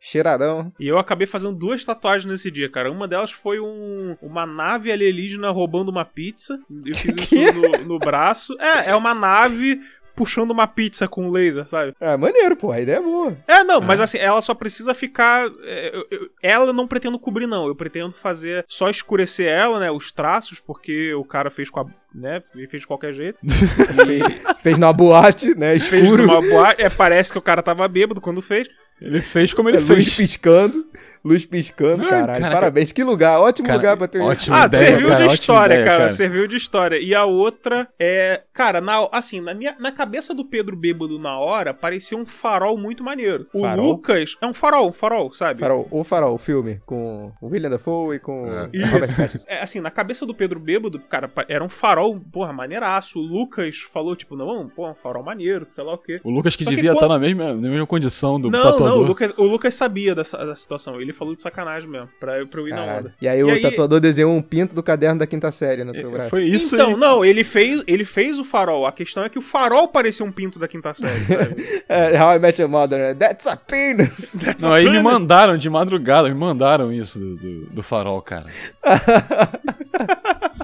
Cheiradão. 0.00 0.72
E 0.78 0.86
eu 0.86 0.96
acabei 0.96 1.26
fazendo 1.26 1.56
duas 1.58 1.84
tatuagens 1.84 2.30
nesse 2.30 2.50
dia, 2.52 2.70
cara. 2.70 2.90
Uma 2.92 3.08
delas 3.08 3.32
foi 3.32 3.58
um, 3.58 4.16
uma 4.22 4.46
nave 4.46 4.92
alienígena 4.92 5.50
roubando 5.50 5.88
uma 5.88 6.04
pizza. 6.04 6.56
Eu 6.86 6.94
fiz 6.94 7.16
isso 7.32 7.52
no, 7.52 7.84
no 7.84 7.98
braço. 7.98 8.54
É, 8.60 8.90
é 8.90 8.94
uma 8.94 9.12
nave 9.12 9.80
puxando 10.18 10.50
uma 10.50 10.66
pizza 10.66 11.06
com 11.06 11.30
laser, 11.30 11.66
sabe? 11.68 11.94
É 12.00 12.16
maneiro, 12.16 12.56
pô, 12.56 12.72
a 12.72 12.80
ideia 12.80 12.96
é 12.96 13.00
boa. 13.00 13.36
É, 13.46 13.62
não, 13.62 13.80
mas 13.80 14.00
assim, 14.00 14.18
ela 14.18 14.42
só 14.42 14.52
precisa 14.52 14.92
ficar. 14.92 15.46
é, 15.62 15.96
eu- 15.96 16.06
eu- 16.10 16.30
ela 16.42 16.66
eu 16.66 16.72
não 16.72 16.88
pretendo 16.88 17.18
cobrir, 17.20 17.46
não. 17.46 17.66
Eu 17.68 17.76
pretendo 17.76 18.10
fazer 18.12 18.64
só 18.66 18.90
escurecer 18.90 19.46
ela, 19.48 19.78
né? 19.78 19.90
Os 19.92 20.10
traços, 20.10 20.58
porque 20.58 21.14
o 21.14 21.24
cara 21.24 21.50
fez 21.50 21.70
com 21.70 21.80
a. 21.80 21.86
né? 22.14 22.40
Fez 22.68 22.82
de 22.82 22.86
qualquer 22.86 23.12
jeito. 23.12 23.38
Fez, 23.44 24.24
fez 24.62 24.78
na 24.78 24.92
boate, 24.92 25.54
né? 25.54 25.78
Fez 25.78 26.04
Escuro. 26.04 26.26
numa 26.26 26.40
boate. 26.40 26.82
É, 26.82 26.88
parece 26.90 27.32
que 27.32 27.38
o 27.38 27.42
cara 27.42 27.62
tava 27.62 27.86
bêbado 27.88 28.20
quando 28.20 28.42
fez. 28.42 28.68
Ele 29.00 29.20
fez 29.22 29.54
como 29.54 29.68
ele 29.68 29.76
É, 29.76 29.80
luz 29.80 29.88
fez. 29.88 30.14
piscando. 30.16 30.84
Luz 31.24 31.44
piscando, 31.44 32.04
Ah, 32.04 32.08
caralho. 32.08 32.26
caraca. 32.40 32.50
Parabéns, 32.54 32.92
que 32.92 33.02
lugar. 33.04 33.40
Ótimo 33.40 33.66
Cara, 33.66 33.76
lugar 33.78 33.96
pra 33.96 34.06
ter 34.08 34.20
um. 34.20 34.24
ótimo. 34.24 34.54
Ah, 34.56 34.66
ideia, 34.66 34.86
serviu 34.86 35.08
cara, 35.08 35.16
de 35.16 35.22
ótima 35.24 35.34
história, 35.34 35.74
ideia, 35.74 35.84
cara, 35.84 35.98
cara. 35.98 36.10
Serviu 36.10 36.46
de 36.48 36.56
história. 36.56 36.96
E 36.98 37.14
a 37.14 37.24
outra 37.24 37.88
é. 37.98 38.42
Cara, 38.52 38.80
na, 38.80 39.08
assim, 39.12 39.40
na, 39.40 39.52
minha, 39.52 39.74
na 39.80 39.90
cabeça 39.92 40.32
do 40.32 40.44
Pedro 40.44 40.76
Bêbado 40.76 41.18
na 41.18 41.36
hora, 41.38 41.74
parecia 41.74 42.16
um 42.16 42.24
farol 42.24 42.78
muito 42.78 43.02
maneiro. 43.04 43.46
O 43.52 43.60
Farol? 43.60 43.84
Lucas. 43.86 44.36
É 44.40 44.46
um 44.46 44.54
farol, 44.54 44.88
um 44.88 44.92
farol, 44.92 45.32
sabe? 45.32 45.58
Farol, 45.60 45.86
o 45.90 46.04
Farol, 46.04 46.34
o 46.34 46.38
filme, 46.38 46.80
com 46.86 47.32
o 47.40 47.48
William 47.48 47.70
Dafoe 47.70 48.16
e 48.16 48.18
com 48.20 48.46
É. 48.46 48.68
Isso. 48.72 49.44
É, 49.48 49.60
assim, 49.60 49.80
na 49.80 49.90
cabeça 49.90 50.24
do 50.24 50.34
Pedro 50.34 50.58
Bêbado, 50.60 50.98
cara, 51.00 51.28
era 51.48 51.62
um 51.64 51.68
farol, 51.68 51.97
porra, 52.32 52.52
maneiraço. 52.52 53.18
O 53.18 53.22
Lucas 53.22 53.78
falou, 53.92 54.14
tipo, 54.16 54.36
não, 54.36 54.68
pô, 54.68 54.88
um 54.90 54.94
farol 54.94 55.22
maneiro, 55.22 55.66
sei 55.68 55.82
lá 55.84 55.94
o 55.94 55.98
quê. 55.98 56.20
O 56.24 56.30
Lucas 56.30 56.54
que 56.56 56.64
Só 56.64 56.70
devia 56.70 56.90
quando- 56.90 56.96
estar 56.96 57.08
na 57.08 57.18
mesma, 57.18 57.54
na 57.54 57.68
mesma 57.68 57.86
condição 57.86 58.40
do 58.40 58.50
Não, 58.50 58.62
tatuador. 58.62 58.88
não, 58.88 58.98
o 58.98 59.06
Lucas, 59.06 59.34
o 59.36 59.42
Lucas 59.44 59.74
sabia 59.74 60.14
dessa, 60.14 60.36
da 60.38 60.54
situação. 60.54 61.00
Ele 61.00 61.12
falou 61.12 61.34
de 61.34 61.42
sacanagem 61.42 61.88
mesmo, 61.88 62.08
pra, 62.20 62.38
eu- 62.38 62.46
pra 62.46 62.60
eu 62.60 62.68
ir 62.68 62.70
na 62.70 62.76
Caralho. 62.78 62.98
onda. 63.00 63.14
E 63.20 63.28
aí 63.28 63.40
E 63.40 63.44
o 63.44 63.50
aí- 63.50 63.60
tatuador 63.62 64.00
desenhou 64.00 64.32
um 64.32 64.42
pinto 64.42 64.74
do 64.74 64.82
caderno 64.82 65.18
da 65.18 65.26
quinta 65.26 65.50
série 65.50 65.84
no 65.84 65.92
teu 65.92 66.10
braço. 66.10 66.30
Foi 66.30 66.44
isso 66.44 66.74
então, 66.74 66.90
aí. 66.90 66.96
não, 66.96 67.24
ele 67.24 67.42
fez, 67.44 67.82
ele 67.86 68.04
fez 68.04 68.38
o 68.38 68.44
farol. 68.44 68.86
A 68.86 68.92
questão 68.92 69.24
é 69.24 69.28
que 69.28 69.38
o 69.38 69.42
farol 69.42 69.88
parecia 69.88 70.24
um 70.24 70.32
pinto 70.32 70.58
da 70.58 70.68
quinta 70.68 70.92
série, 70.94 71.24
sabe? 71.24 71.48
É, 71.88 72.20
How 72.22 72.36
I 72.36 72.38
Met 72.38 72.60
Your 72.60 72.70
Mother, 72.70 72.98
né? 72.98 73.14
That's 73.14 73.46
a 73.46 73.56
pin! 73.56 73.96
Não, 74.62 74.72
aí 74.72 74.84
me 74.84 74.98
Apenas- 74.98 75.02
mandaram 75.20 75.56
de 75.56 75.68
madrugada, 75.70 76.28
me 76.28 76.34
mandaram 76.34 76.92
isso 76.92 77.18
do, 77.18 77.36
do, 77.36 77.66
do 77.66 77.82
farol, 77.82 78.20
cara. 78.22 78.46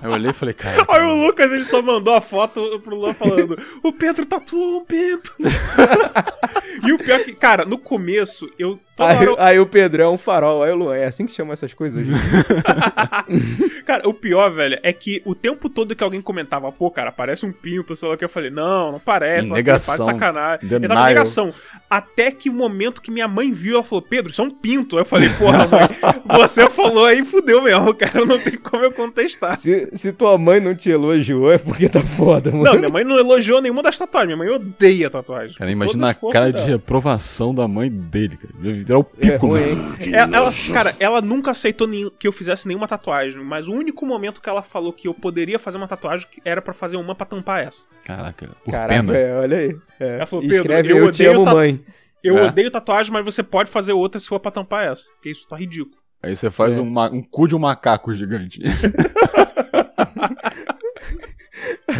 eu 0.04 0.12
olhei 0.12 0.30
e 0.30 0.34
falei, 0.34 0.54
cara. 0.54 0.84
Aí 0.88 1.02
o 1.02 1.26
Lucas 1.26 1.50
ele 1.50 1.64
só 1.64 1.80
mandou 1.80 2.14
a 2.14 2.20
foto 2.20 2.78
pro 2.80 2.94
Luan 2.94 3.14
falando: 3.14 3.58
O 3.82 3.92
Pedro 3.92 4.26
tatuou 4.26 4.80
um 4.80 4.84
pinto. 4.84 5.34
e 6.86 6.92
o 6.92 6.98
pior 6.98 7.20
é 7.20 7.24
que, 7.24 7.34
cara, 7.34 7.64
no 7.64 7.78
começo, 7.78 8.50
eu. 8.58 8.78
Aí, 8.98 9.16
hora 9.16 9.24
eu- 9.24 9.36
aí 9.40 9.58
o 9.60 9.66
Pedro 9.66 10.02
é 10.02 10.08
um 10.08 10.16
farol, 10.18 10.62
aí 10.62 10.70
o 10.72 10.76
Luan. 10.76 10.96
É 10.96 11.04
assim 11.06 11.26
que 11.26 11.32
chama 11.32 11.52
essas 11.52 11.74
coisas 11.74 12.00
hoje. 12.00 12.10
Cara, 13.84 14.08
o 14.08 14.14
pior, 14.14 14.50
velho, 14.50 14.78
é 14.82 14.92
que 14.92 15.20
o 15.24 15.34
tempo 15.34 15.68
todo 15.68 15.94
que 15.94 16.02
alguém 16.02 16.20
comentava, 16.22 16.70
pô, 16.72 16.90
cara, 16.90 17.12
parece 17.12 17.44
um 17.44 17.52
pinto, 17.52 17.94
sei 17.94 18.08
lá 18.08 18.14
o 18.14 18.18
que, 18.18 18.24
eu 18.24 18.28
falei, 18.28 18.50
não, 18.50 18.92
não 18.92 18.98
parece, 18.98 19.48
não 19.48 19.56
negação. 19.56 19.96
para 19.96 20.04
de 20.04 20.10
sacanagem. 20.10 20.68
Eu 20.70 20.88
tava 20.88 21.06
negação. 21.08 21.52
Até 21.90 22.30
que 22.30 22.48
o 22.48 22.52
momento 22.52 23.02
que 23.02 23.10
minha 23.10 23.28
mãe 23.28 23.52
viu, 23.52 23.74
ela 23.74 23.84
falou, 23.84 24.00
Pedro, 24.02 24.30
isso 24.32 24.40
é 24.40 24.44
um 24.44 24.50
pinto. 24.50 24.96
Aí 24.96 25.02
eu 25.02 25.06
falei, 25.06 25.28
porra, 25.30 25.66
mãe, 25.68 26.38
você 26.38 26.68
falou 26.70 27.04
aí, 27.04 27.24
fudeu 27.24 27.62
mesmo, 27.62 27.92
cara, 27.94 28.24
não 28.24 28.38
tem 28.38 28.56
como 28.56 28.84
eu 28.84 28.92
contestar. 28.92 29.58
se, 29.58 29.88
se 29.94 30.12
tua 30.12 30.38
mãe 30.38 30.60
não 30.60 30.74
te 30.74 30.90
elogiou, 30.90 31.52
é 31.52 31.58
porque 31.58 31.88
tá 31.88 32.00
foda, 32.00 32.50
mano. 32.50 32.64
Não, 32.64 32.74
minha 32.78 32.88
mãe 32.88 33.04
não 33.04 33.18
elogiou 33.18 33.60
nenhuma 33.60 33.82
das 33.82 33.98
tatuagens, 33.98 34.34
minha 34.36 34.36
mãe 34.48 34.48
odeia 34.56 35.10
tatuagem. 35.10 35.54
Cara, 35.56 35.70
imagina 35.70 36.10
a 36.10 36.14
cara 36.14 36.20
porras 36.20 36.46
de 36.46 36.52
dela. 36.52 36.66
reprovação 36.68 37.54
da 37.54 37.68
mãe 37.68 37.90
dele, 37.90 38.36
cara. 38.38 38.54
Era 38.86 38.98
o 38.98 39.06
É 39.18 39.30
pico, 39.32 39.54
né? 39.54 39.70
hein? 39.70 39.78
Ela, 40.12 40.36
ela- 40.36 40.52
cara, 40.72 40.94
ela 41.00 41.20
nunca 41.20 41.50
aceitou 41.50 41.88
que 42.18 42.26
eu 42.28 42.32
fizesse 42.32 42.66
nenhuma 42.68 42.86
tatuagem, 42.88 43.42
mas 43.42 43.66
o 43.68 43.72
único 43.72 44.04
momento 44.06 44.40
que 44.40 44.48
ela 44.48 44.62
falou 44.62 44.92
que 44.92 45.08
eu 45.08 45.14
poderia 45.14 45.58
fazer 45.58 45.76
uma 45.78 45.88
tatuagem 45.88 46.26
era 46.44 46.60
pra 46.62 46.72
fazer 46.74 46.96
uma 46.96 47.14
pra 47.14 47.26
tampar 47.26 47.64
essa. 47.66 47.86
Caraca, 48.04 48.48
por 48.64 48.70
Caraca, 48.70 48.94
pena. 49.02 49.16
é, 49.16 49.36
olha 49.38 49.58
aí. 49.58 49.76
É. 50.00 50.16
Ela 50.16 50.26
falou, 50.26 50.42
Pedro, 50.42 50.56
Escreve 50.58 50.90
eu 50.90 50.96
eu, 50.98 51.10
te 51.10 51.22
odeio 51.26 51.42
amo, 51.42 51.54
mãe. 51.56 51.80
Eu 52.22 52.38
É. 52.38 52.46
odeio 52.46 52.70
tatuagem, 52.70 53.12
mas 53.12 53.24
você 53.24 53.42
pode 53.42 53.68
fazer 53.70 53.92
outra 53.92 54.18
se 54.20 54.28
for 54.28 54.40
pra 54.40 54.50
tampar 54.50 54.86
essa, 54.86 55.10
porque 55.12 55.30
isso 55.30 55.46
tá 55.48 55.56
ridículo. 55.56 55.96
Aí 56.22 56.34
você 56.34 56.50
faz 56.50 56.78
É. 56.78 56.80
um, 56.80 56.98
um 57.12 57.22
cu 57.22 57.46
de 57.46 57.54
um 57.54 57.58
macaco 57.58 58.14
gigante. 58.14 58.60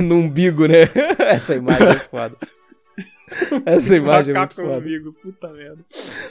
no 0.01 0.17
umbigo, 0.17 0.67
né? 0.67 0.89
Essa 1.19 1.55
imagem 1.55 1.89
é 1.89 1.95
foda. 1.95 2.37
Essa 3.65 3.97
imagem 3.97 4.35
é 4.35 4.39
muito 4.39 4.63
Macaco 4.63 4.73
amigo, 4.73 5.13
puta 5.15 5.49
merda. 5.53 5.85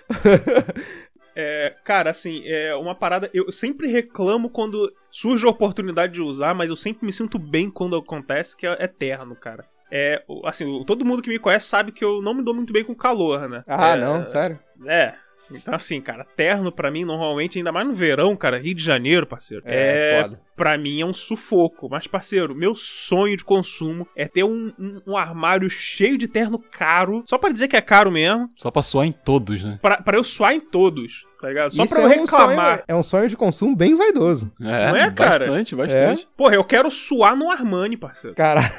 É, 1.35 1.75
cara, 1.83 2.11
assim, 2.11 2.43
é 2.45 2.75
uma 2.75 2.93
parada. 2.93 3.27
Eu 3.33 3.51
sempre 3.51 3.87
reclamo 3.87 4.51
quando 4.51 4.93
surge 5.09 5.45
a 5.45 5.49
oportunidade 5.49 6.13
de 6.13 6.21
usar, 6.21 6.53
mas 6.53 6.69
eu 6.69 6.75
sempre 6.75 7.05
me 7.05 7.11
sinto 7.11 7.39
bem 7.39 7.71
quando 7.71 7.95
acontece, 7.95 8.55
que 8.55 8.67
é 8.67 8.83
eterno, 8.83 9.35
cara. 9.35 9.65
É, 9.91 10.23
assim, 10.45 10.83
todo 10.85 11.05
mundo 11.05 11.21
que 11.21 11.29
me 11.29 11.39
conhece 11.39 11.67
sabe 11.67 11.91
que 11.91 12.03
eu 12.03 12.21
não 12.21 12.33
me 12.33 12.43
dou 12.43 12.53
muito 12.53 12.71
bem 12.71 12.83
com 12.83 12.95
calor, 12.95 13.49
né? 13.49 13.63
Ah, 13.67 13.95
É, 13.95 13.99
não, 13.99 14.25
sério? 14.25 14.59
É. 14.85 15.15
Então, 15.51 15.73
assim, 15.75 16.01
cara, 16.01 16.25
terno 16.35 16.71
pra 16.71 16.89
mim, 16.89 17.05
normalmente, 17.05 17.57
ainda 17.57 17.71
mais 17.71 17.87
no 17.87 17.93
verão, 17.93 18.35
cara, 18.35 18.57
Rio 18.57 18.73
de 18.73 18.83
Janeiro, 18.83 19.25
parceiro. 19.27 19.63
É, 19.65 20.19
É, 20.19 20.21
foda. 20.23 20.39
pra 20.55 20.77
mim 20.77 21.01
é 21.01 21.05
um 21.05 21.13
sufoco. 21.13 21.87
Mas, 21.89 22.07
parceiro, 22.07 22.55
meu 22.55 22.73
sonho 22.75 23.35
de 23.37 23.43
consumo 23.43 24.07
é 24.15 24.27
ter 24.27 24.43
um, 24.43 24.71
um- 24.79 25.01
um 25.07 25.17
armário 25.17 25.69
cheio 25.69 26.17
de 26.17 26.27
terno 26.27 26.57
caro, 26.57 27.23
só 27.27 27.37
pra 27.37 27.51
dizer 27.51 27.67
que 27.67 27.75
é 27.75 27.81
caro 27.81 28.11
mesmo, 28.11 28.49
Só 28.57 28.71
pra 28.71 28.81
suar 28.81 29.05
em 29.05 29.11
todos, 29.11 29.63
né? 29.63 29.77
pra, 29.81 30.01
pra 30.01 30.17
eu 30.17 30.23
suar 30.23 30.53
em 30.53 30.59
todos, 30.59 31.25
tá 31.39 31.49
ligado? 31.49 31.71
Só 31.71 31.83
Isso 31.83 31.93
pra 31.93 32.03
eu 32.03 32.09
é 32.11 32.15
um 32.15 32.21
reclamar. 32.21 32.71
sonho- 32.77 32.83
é 32.87 32.95
um 32.95 33.03
sonho 33.03 33.29
de 33.29 33.37
consumo 33.37 33.75
bem 33.75 33.95
vaidoso. 33.95 34.51
É, 34.61 34.87
Não 34.91 34.95
é, 34.97 35.11
cara? 35.11 35.45
bastante, 35.45 35.75
bastante. 35.75 36.27
Porra, 36.37 36.55
eu 36.55 36.63
quero 36.63 36.89
suar 36.89 37.35
no 37.35 37.51
Armani, 37.51 37.97
parceiro. 37.97 38.35
Caraca. 38.37 38.73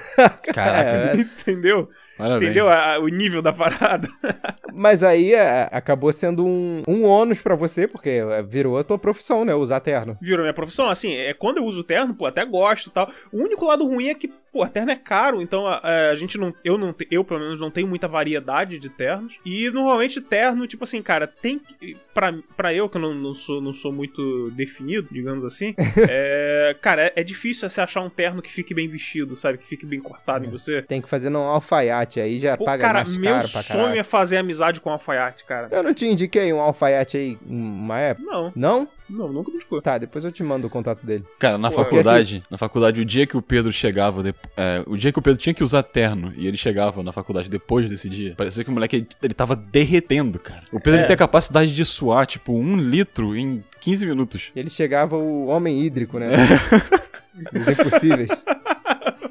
Caraca, 0.53 0.91
É, 1.15 1.17
Entendeu? 1.21 1.89
Parabéns. 2.17 2.43
Entendeu 2.43 2.69
a- 2.69 2.95
a- 2.95 2.99
o 2.99 3.09
nível 3.09 3.41
da 3.43 3.53
parada? 3.53 4.09
Mas 4.73 5.03
aí 5.03 5.33
é, 5.35 5.69
acabou 5.71 6.13
sendo 6.13 6.45
um, 6.45 6.83
um 6.89 7.05
ônus 7.05 7.39
pra 7.41 7.55
você, 7.55 7.87
porque 7.87 8.09
é, 8.11 8.43
virou 8.43 8.77
a 8.79 8.83
tua 8.83 8.99
profissão, 8.99 9.45
né? 9.45 9.55
Usar 9.55 9.81
terno. 9.81 10.19
Virou 10.21 10.41
minha 10.43 10.53
profissão. 10.55 10.89
Assim, 10.89 11.15
é 11.15 11.33
quando 11.33 11.59
eu 11.59 11.65
uso 11.65 11.85
terno, 11.85 12.15
pô, 12.15 12.27
até 12.27 12.45
gosto 12.45 12.89
e 12.89 12.93
tal. 12.93 13.11
O 13.33 13.39
único 13.43 13.65
lado 13.67 13.87
ruim 13.87 14.09
é 14.09 14.15
que, 14.15 14.29
pô, 14.53 14.67
terno 14.67 14.91
é 14.91 14.97
caro, 14.97 15.41
então 15.41 15.67
a, 15.67 15.81
a 16.11 16.15
gente 16.17 16.37
não. 16.39 16.53
Eu 16.65 16.77
não 16.77 16.93
eu, 17.11 17.25
pelo 17.25 17.41
menos, 17.41 17.61
não 17.61 17.71
tenho 17.71 17.87
muita 17.87 18.09
variedade 18.09 18.79
de 18.79 18.89
ternos. 18.89 19.35
E 19.47 19.71
normalmente 19.71 20.21
terno, 20.21 20.67
tipo 20.67 20.83
assim, 20.85 21.01
cara, 21.03 21.27
tem 21.29 21.59
que. 21.61 21.97
Pra, 22.13 22.33
pra 22.57 22.73
eu, 22.75 22.89
que 22.89 22.97
eu 22.97 23.01
não, 23.01 23.15
não, 23.15 23.35
sou, 23.35 23.61
não 23.61 23.73
sou 23.73 23.93
muito 23.93 24.51
definido, 24.53 25.09
digamos 25.13 25.45
assim, 25.45 25.75
é, 26.09 26.77
cara, 26.81 27.07
é, 27.07 27.13
é 27.17 27.25
difícil 27.25 27.69
você 27.69 27.81
achar 27.81 28.01
um 28.01 28.11
terno 28.11 28.41
que 28.43 28.53
fique 28.53 28.75
bem 28.75 28.89
vestido, 28.89 29.35
sabe? 29.37 29.59
Que 29.59 29.67
fique 29.67 29.85
bem 29.87 30.01
cortado 30.01 30.45
em 30.45 30.51
você. 30.51 30.83
Tem 30.83 31.01
que 31.03 31.09
fazer 31.09 31.31
num 31.31 31.41
alfaiate, 31.41 32.04
aí 32.21 32.39
já 32.39 32.57
Pô, 32.57 32.65
paga 32.65 32.83
cara, 32.83 33.05
mais 33.05 33.17
meu 33.17 33.35
caro 33.35 33.49
pra 33.49 33.63
sonho 33.63 33.81
caralho. 33.83 34.01
é 34.01 34.03
fazer 34.03 34.37
amizade 34.39 34.81
com 34.81 34.91
um 34.91 34.93
alfaiate, 34.93 35.45
cara. 35.45 35.69
Eu 35.71 35.83
não 35.83 35.95
te 35.95 36.07
indiquei 36.07 36.53
um 36.53 36.61
alfaiate 36.61 37.17
aí 37.17 37.39
uma 37.47 37.99
época? 37.99 38.27
Não, 38.31 38.53
Não? 38.55 38.89
não, 39.09 39.29
nunca 39.33 39.51
me 39.51 39.59
escutou. 39.59 39.83
Tá, 39.83 39.99
depois 39.99 40.25
eu 40.25 40.33
te 40.33 40.43
mando 40.43 40.67
o 40.67 40.71
contato 40.71 41.05
dele. 41.05 41.25
Cara, 41.39 41.59
na 41.59 41.71
Pô, 41.71 41.77
faculdade, 41.77 42.43
na 42.51 42.57
faculdade, 42.59 43.01
o 43.01 43.05
dia 43.05 43.27
que 43.27 43.37
o 43.37 43.43
Pedro 43.43 43.73
chegava, 43.73 44.23
de- 44.23 44.35
é, 44.57 44.83
o 44.87 44.97
dia 44.97 45.13
que 45.13 45.19
o 45.19 45.23
Pedro 45.23 45.39
tinha 45.41 45.53
que 45.55 45.63
usar 45.65 45.83
terno 45.83 46.33
e 46.37 46.47
ele 46.47 46.57
chegava 46.57 47.03
na 47.03 47.13
faculdade 47.13 47.51
depois 47.51 47.91
desse 47.91 48.09
dia, 48.09 48.35
parecia 48.37 48.65
que 48.65 48.71
o 48.71 48.73
moleque 48.73 48.97
ele, 48.97 49.09
ele 49.23 49.35
tava 49.35 49.55
derretendo, 49.57 50.39
cara. 50.39 50.63
O 50.73 50.79
Pedro 50.81 50.95
É. 50.95 51.01
ele 51.01 51.07
tem 51.07 51.15
a 51.15 51.19
capacidade 51.19 51.75
de 51.75 51.85
suar, 51.85 52.27
tipo, 52.27 52.53
um 52.55 52.77
litro 52.77 53.37
em 53.37 53.63
15 53.81 54.07
minutos. 54.07 54.51
Ele 54.57 54.71
chegava 54.71 55.17
o 55.17 55.47
homem 55.47 55.81
hídrico, 55.85 56.19
né? 56.19 56.29
Os 57.53 57.69
impossíveis. 57.69 58.31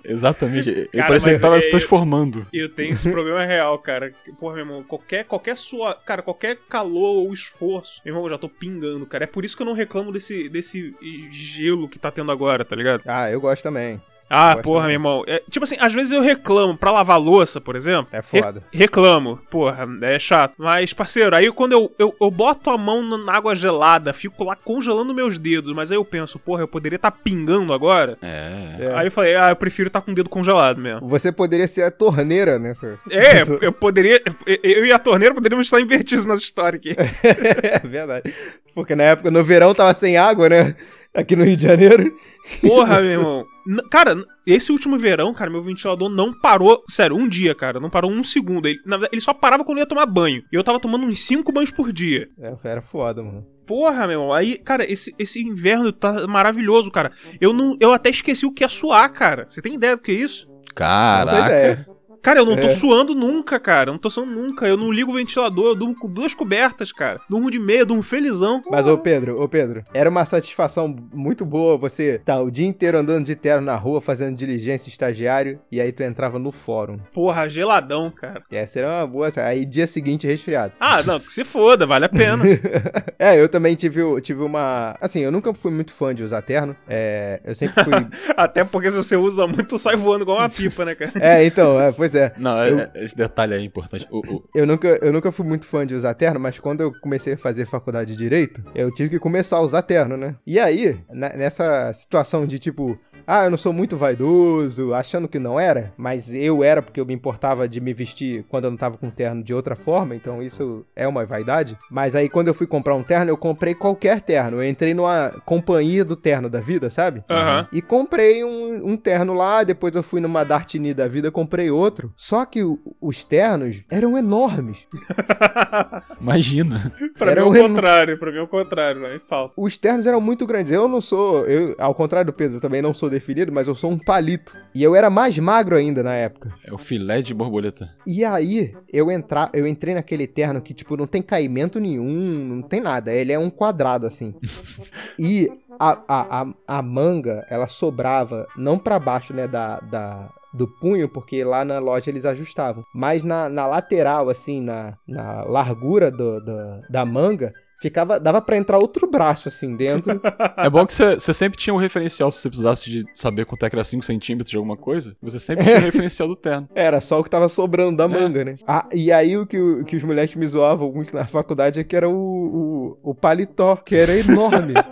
Exatamente. 0.04 0.89
Cara, 0.93 1.08
parecia 1.08 1.36
que 1.36 1.41
tava 1.41 1.58
é- 1.58 1.62
se 1.62 1.70
transformando. 1.70 2.45
Eu 2.51 2.70
tenho 2.70 2.93
esse 2.93 3.10
problema 3.10 3.43
real, 3.45 3.78
cara. 3.80 4.12
Porra, 4.39 4.56
meu 4.56 4.66
irmão, 4.66 4.84
qualquer, 4.84 5.26
qualquer 5.26 5.58
sua. 5.58 5.93
Cara, 5.93 6.22
qualquer 6.22 6.58
calor 6.70 7.26
ou 7.26 7.34
esforço, 7.34 8.01
meu 8.04 8.14
irmão, 8.14 8.26
eu 8.26 8.32
já 8.32 8.38
tô 8.38 8.49
pingando, 8.49 9.06
cara. 9.06 9.24
É 9.24 9.28
por 9.28 9.45
isso 9.45 9.56
que 9.56 9.62
eu 9.64 9.68
não 9.68 9.74
reclamo 9.74 10.12
desse, 10.12 10.49
desse 10.49 10.95
gelo 11.32 11.88
que 11.88 11.99
tá 11.99 12.12
tendo 12.12 12.32
agora, 12.32 12.66
tá 12.66 12.76
ligado? 12.76 13.01
Ah, 13.06 13.30
eu 13.32 13.39
gosto 13.39 13.64
também. 13.64 14.01
Ah, 14.30 14.55
porra, 14.55 14.82
também. 14.82 14.82
meu 14.84 14.91
irmão. 14.91 15.24
É, 15.28 15.41
tipo 15.49 15.63
assim, 15.63 15.76
às 15.80 15.93
vezes 15.93 16.11
eu 16.11 16.21
reclamo 16.21 16.76
pra 16.78 16.91
lavar 16.91 17.19
louça, 17.19 17.61
por 17.61 17.76
exemplo. 17.76 18.07
É 18.11 18.21
foda. 18.21 18.63
Re- 18.71 18.80
reclamo. 18.80 19.39
Porra, 19.49 19.88
é 20.01 20.17
chato. 20.17 20.53
Mas, 20.57 20.91
parceiro, 20.93 21.36
aí 21.36 21.51
quando 21.51 21.74
eu, 21.74 21.91
eu, 21.99 22.15
eu 22.19 22.32
boto 22.32 22.69
a 22.71 22.78
mão 22.78 23.03
na 23.17 23.34
água 23.36 23.55
gelada, 23.55 24.11
fico 24.13 24.43
lá 24.43 24.55
congelando 24.55 25.13
meus 25.13 25.38
dedos, 25.38 25.74
mas 25.76 25.91
aí 25.91 25.97
eu 25.97 26.05
penso, 26.05 26.39
porra, 26.39 26.61
eu 26.63 26.67
poderia 26.67 26.95
estar 26.95 27.11
pingando 27.11 27.74
agora. 27.74 28.17
É. 28.21 28.78
É. 28.80 28.93
Aí 28.95 29.07
eu 29.07 29.11
falei, 29.11 29.36
ah, 29.36 29.49
eu 29.49 29.55
prefiro 29.55 29.88
estar 29.88 30.01
com 30.01 30.11
o 30.11 30.15
dedo 30.15 30.30
congelado 30.30 30.80
mesmo. 30.80 31.07
Você 31.07 31.32
poderia 31.32 31.67
ser 31.67 31.84
a 31.84 31.91
torneira 31.91 32.57
nessa. 32.57 32.97
É, 33.11 33.43
eu 33.61 33.71
poderia. 33.71 34.19
Eu 34.63 34.86
e 34.86 34.91
a 34.91 34.97
torneira 34.99 35.34
poderíamos 35.36 35.67
estar 35.67 35.80
invertidos 35.80 36.26
nessa 36.26 36.41
história 36.41 36.78
aqui. 36.78 36.95
é 37.24 37.80
verdade. 37.80 38.34
Porque 38.74 38.95
na 38.95 39.03
época, 39.03 39.30
no 39.30 39.43
verão, 39.43 39.74
tava 39.76 39.93
sem 39.93 40.17
água, 40.17 40.49
né? 40.49 40.76
Aqui 41.13 41.36
no 41.36 41.43
Rio 41.43 41.55
de 41.55 41.63
Janeiro. 41.67 42.17
Porra, 42.61 42.99
meu 43.01 43.11
irmão. 43.11 43.45
Cara, 43.89 44.24
esse 44.45 44.72
último 44.72 44.97
verão, 44.97 45.34
cara, 45.34 45.49
meu 45.49 45.64
ventilador 45.64 46.09
não 46.09 46.34
parou. 46.34 46.84
Sério, 46.89 47.16
um 47.16 47.28
dia, 47.28 47.55
cara. 47.55 47.80
Não 47.80 47.89
parou 47.89 48.11
um 48.11 48.24
segundo. 48.24 48.68
Ele, 48.68 48.80
na 48.86 48.97
verdade, 48.97 49.16
ele 49.16 49.22
só 49.22 49.34
parava 49.34 49.64
quando 49.64 49.78
eu 49.78 49.84
ia 49.84 49.88
tomar 49.88 50.05
banho. 50.05 50.43
E 50.51 50.55
eu 50.55 50.64
tava 50.64 50.80
tomando 50.80 51.05
uns 51.05 51.20
cinco 51.20 51.51
banhos 51.51 51.72
por 51.72 51.91
dia. 51.91 52.30
É, 52.39 52.53
era 52.64 52.82
foda, 52.82 53.24
mano. 53.24 53.45
Porra, 53.66 54.07
meu 54.07 54.20
irmão. 54.20 54.34
Aí, 54.34 54.57
cara, 54.57 54.89
esse, 54.91 55.16
esse 55.18 55.41
inverno 55.41 55.91
tá 55.91 56.28
maravilhoso, 56.28 56.91
cara. 56.91 57.11
Eu 57.39 57.53
não, 57.53 57.76
eu 57.80 57.93
até 57.93 58.09
esqueci 58.09 58.45
o 58.45 58.51
que 58.51 58.64
é 58.64 58.68
suar, 58.68 59.11
cara. 59.11 59.45
Você 59.47 59.61
tem 59.61 59.76
ideia 59.76 59.95
do 59.95 60.01
que 60.01 60.11
é 60.11 60.16
isso? 60.16 60.47
Não 60.47 60.55
tem 60.55 60.74
Caraca. 60.76 61.93
Cara, 62.24 62.39
eu 62.39 62.45
não 62.45 62.55
tô 62.55 62.67
É. 62.67 62.69
suando 62.69 63.13
nunca, 63.13 63.59
cara. 63.59 63.89
Eu 63.89 63.93
não 63.93 63.99
tô 63.99 64.09
suando 64.09 64.32
nunca. 64.32 64.65
Eu 64.65 64.78
não 64.78 64.89
ligo 64.91 65.11
o 65.11 65.15
ventilador, 65.15 65.67
eu 65.71 65.76
durmo 65.76 65.93
com 65.93 66.07
duas 66.07 66.34
cobertas, 66.34 66.91
cara. 66.91 67.19
Durmo 67.30 67.51
de 67.51 67.59
meia, 67.59 67.86
durmo 67.86 68.01
felizão. 68.01 68.61
Mas, 68.71 68.88
ô 68.88 68.97
Pedro, 68.97 69.41
ô 69.41 69.47
Pedro, 69.47 69.84
era 69.93 70.09
uma 70.09 70.24
satisfação 70.26 70.95
muito 71.13 71.45
boa 71.45 71.78
você 71.78 72.21
tá 72.24 72.39
o 72.39 72.49
dia 72.49 72.65
inteiro 72.65 72.97
andando 72.97 73.26
de 73.26 73.36
terno 73.36 73.65
na 73.65 73.76
rua, 73.76 73.99
fazendo 73.99 74.38
diligência 74.38 74.89
estagiário, 74.89 75.59
e 75.69 75.82
aí 75.82 75.91
tu 75.91 76.01
entrava 76.01 76.39
no 76.39 76.51
fórum. 76.51 76.97
Porra, 77.13 77.49
geladão, 77.49 78.09
cara. 78.09 78.41
Essa 78.51 78.80
era 78.80 78.88
uma 78.89 79.07
boa. 79.07 79.28
Aí 79.38 79.65
dia 79.65 79.86
seguinte 79.86 80.26
resfriado. 80.26 80.74
Ah, 80.80 81.03
não, 81.03 81.19
que 81.19 81.32
se 81.32 81.43
foda, 81.43 81.86
vale 81.86 82.05
a 82.05 82.09
pena. 82.09 82.43
é, 83.19 83.38
eu 83.39 83.49
também 83.49 83.76
tive, 83.76 84.01
tive 84.21 84.41
uma. 84.43 84.95
Assim, 85.01 85.19
eu 85.19 85.32
nunca 85.32 85.53
fui 85.53 85.71
muito 85.71 85.91
fã 85.93 86.15
de 86.15 86.24
usar 86.24 86.41
terno. 86.41 86.74
É, 86.88 87.41
eu 87.43 87.53
sempre 87.53 87.84
fui. 87.84 87.93
Até 88.38 88.63
porque 88.63 88.89
se 88.89 88.95
você 88.95 89.17
usa 89.17 89.45
muito, 89.45 89.78
sai 89.78 89.97
voando 89.97 90.24
igual 90.24 90.38
uma 90.38 90.49
pipa, 90.49 90.86
né, 90.86 90.95
cara? 90.95 91.11
é, 91.15 91.45
então, 91.45 91.80
é, 91.82 91.91
pois 91.91 92.12
é. 92.16 92.34
Não, 92.38 92.57
é- 92.61 92.70
Eu- 92.72 92.80
é- 92.80 92.91
esse 92.95 93.16
detalhe 93.16 93.53
é 93.53 93.59
importante. 93.59 94.07
O- 94.11 94.20
o- 94.20 94.43
Eu 94.55 94.66
nunca, 94.66 94.88
eu 95.01 95.11
nunca 95.14 95.32
fui 95.32 95.45
muito 95.45 95.66
fã 95.66 95.86
de 95.86 95.93
usar 95.95 96.14
terno, 96.14 96.39
mas 96.39 96.59
quando 96.59 96.82
eu 96.82 96.91
comecei 97.01 97.34
a 97.34 97.38
fazer 97.38 97.66
faculdade 97.66 98.11
de 98.14 98.18
direito, 98.18 98.64
eu 98.76 98.89
tive 98.91 99.09
que 99.09 99.20
começar 99.20 99.57
a 99.57 99.61
usar 99.61 99.82
terno, 99.82 100.16
né? 100.18 100.36
E 100.45 100.59
aí, 100.59 100.99
na- 101.11 101.36
nessa 101.36 101.91
situação 101.93 102.45
de 102.45 102.59
tipo, 102.59 102.97
ah, 103.26 103.45
eu 103.45 103.49
não 103.51 103.57
sou 103.57 103.72
muito 103.74 103.95
vaidoso, 103.97 104.93
achando 104.93 105.28
que 105.28 105.39
não 105.39 105.59
era, 105.59 105.93
mas 105.97 106.34
eu 106.34 106.64
era 106.64 106.82
porque 106.82 106.99
eu 106.99 107.05
me 107.05 107.14
importava 107.14 107.68
de 107.68 107.80
me 107.80 107.93
vestir 107.93 108.45
quando 108.49 108.66
eu 108.66 108.72
não 108.72 108.78
tava 108.78 108.97
com 108.97 109.09
terno 109.09 109.43
de 109.43 109.53
outra 109.53 109.76
forma, 109.76 110.16
então 110.16 110.41
isso 110.41 110.86
é 110.95 111.07
uma 111.07 111.26
vaidade. 111.26 111.78
Mas 111.89 112.16
aí 112.16 112.28
quando 112.30 112.47
eu 112.49 112.53
fui 112.53 112.68
comprar 112.68 112.95
um 112.95 113.03
terno, 113.03 113.32
eu 113.32 113.38
comprei 113.38 113.74
qualquer 113.74 114.22
terno. 114.22 114.57
Eu 114.61 114.68
entrei 114.70 114.93
numa 114.93 115.30
companhia 115.45 116.03
do 116.03 116.16
terno 116.16 116.49
da 116.49 116.59
vida, 116.59 116.89
sabe? 116.89 117.24
Aham. 117.30 117.68
E 117.72 117.82
comprei 117.82 118.43
um, 118.43 118.89
um 118.91 118.97
terno 118.97 119.34
lá, 119.34 119.64
depois 119.64 119.95
eu 119.95 120.03
fui 120.03 120.20
numa 120.20 120.43
Dartini 120.43 120.93
da 120.93 121.07
vida, 121.07 121.32
comprei 121.32 121.70
outro. 121.72 122.11
Só 122.16 122.45
que 122.45 122.64
o- 122.64 122.80
os 123.01 123.24
ternos 123.24 123.84
eram 123.89 124.18
enormes. 124.18 124.80
Imagina. 126.20 126.91
Pra 127.18 127.32
Era 127.32 127.41
mim 127.45 127.47
é 127.57 127.61
o 127.64 127.68
contrário, 127.68 128.18
pra 128.18 128.32
mim 128.32 128.38
é 128.38 128.41
o 128.41 128.47
contrário, 128.47 129.01
me 129.01 129.20
falta. 129.28 129.53
Os 129.57 129.78
ternos 129.78 130.05
eram 130.05 130.20
muito 130.22 130.45
grandes. 130.45 130.72
Eu 130.72 130.88
não 130.88 131.01
sou, 131.01 131.45
eu, 131.45 131.76
ao 131.78 131.93
contrário 131.93 132.32
do 132.32 132.36
Pedro, 132.36 132.57
eu 132.57 132.61
também 132.61 132.82
não 132.82 132.93
sou 132.93 133.03
definido, 133.10 133.51
mas 133.51 133.68
eu 133.68 133.76
sou 133.76 133.91
um 133.91 133.97
palito. 133.97 134.58
E 134.74 134.82
eu 134.84 134.95
era 134.95 135.10
mais 135.10 135.38
magro 135.39 135.76
ainda 135.76 136.01
na 136.04 136.14
época. 136.14 136.54
É 136.66 136.74
o 136.74 136.78
filé 136.78 137.22
de 137.22 137.34
borboleta. 137.34 137.89
E 138.06 138.24
aí, 138.26 138.76
eu 138.91 139.10
entrar, 139.12 139.49
eu 139.54 139.66
entrei 139.68 139.93
naquele 139.93 140.28
terno 140.28 140.62
que, 140.62 140.74
tipo, 140.74 140.95
não 140.97 141.08
tem 141.08 141.22
caimento 141.22 141.80
nenhum, 141.80 142.06
não 142.06 142.62
tem 142.62 142.82
nada. 142.82 143.14
Ele 143.14 143.32
é 143.32 143.39
um 143.39 143.49
quadrado, 143.49 144.06
assim. 144.06 144.34
e 145.20 145.49
a, 145.80 145.91
a, 146.08 146.41
a, 146.41 146.54
a 146.80 146.82
manga, 146.82 147.45
ela 147.49 147.68
sobrava, 147.68 148.47
não 148.58 148.78
pra 148.78 148.99
baixo, 148.99 149.34
né, 149.34 149.47
da, 149.47 149.80
da, 149.80 150.30
do 150.54 150.68
punho, 150.68 151.10
porque 151.10 151.43
lá 151.43 151.66
na 151.66 151.80
loja 151.80 152.10
eles 152.10 152.26
ajustavam. 152.26 152.84
Mas 152.93 153.24
na, 153.24 153.49
na 153.49 153.66
lateral, 153.66 154.30
assim, 154.30 154.62
na, 154.62 154.95
na 155.08 155.43
largura 155.43 156.12
do, 156.12 156.39
do- 156.39 156.82
da 156.89 157.04
manga, 157.06 157.54
ficava, 157.84 158.20
dava 158.20 158.42
pra 158.42 158.58
entrar 158.58 158.80
outro 158.80 159.06
braço, 159.10 159.48
assim, 159.50 159.76
dentro. 159.76 160.20
É 160.58 160.70
bom 160.70 160.86
que 160.86 160.94
você 160.94 161.34
sempre 161.34 161.60
tinha 161.60 161.74
um 161.74 161.78
referencial 161.78 162.32
se 162.32 162.40
você 162.40 162.50
precisasse 162.50 162.90
de 162.90 163.06
saber 163.14 163.46
quanto 163.46 163.66
é 163.66 163.70
que 163.70 163.76
era 163.76 163.84
5 163.84 164.04
centímetros 164.04 164.50
de 164.50 164.58
alguma 164.58 164.76
coisa. 164.78 165.16
Você 165.22 165.40
sempre 165.40 165.64
tinha 165.66 165.78
o 165.78 165.82
referencial 165.82 166.28
do 166.28 166.36
terno. 166.36 166.68
Era 166.74 167.00
só 167.02 167.20
o 167.20 167.24
que 167.24 167.30
tava 167.30 167.48
sobrando 167.50 167.98
da 167.98 168.08
manga, 168.08 168.44
né? 168.46 168.56
Ah, 168.68 168.88
e 168.94 169.12
aí 169.12 169.38
o 169.38 169.46
que, 169.46 169.60
o 169.60 169.84
que 169.84 169.96
os 169.98 170.04
moleques 170.04 170.36
me 170.36 170.48
zoavam 170.48 170.92
muito 170.92 171.14
na 171.16 171.26
faculdade 171.26 171.80
é 171.80 171.84
que 171.84 171.96
era 171.96 172.08
o, 172.10 172.98
o, 173.04 173.12
o 173.12 173.16
paletó, 173.16 173.76
que 173.76 173.96
era 173.96 174.14
enorme. 174.18 174.74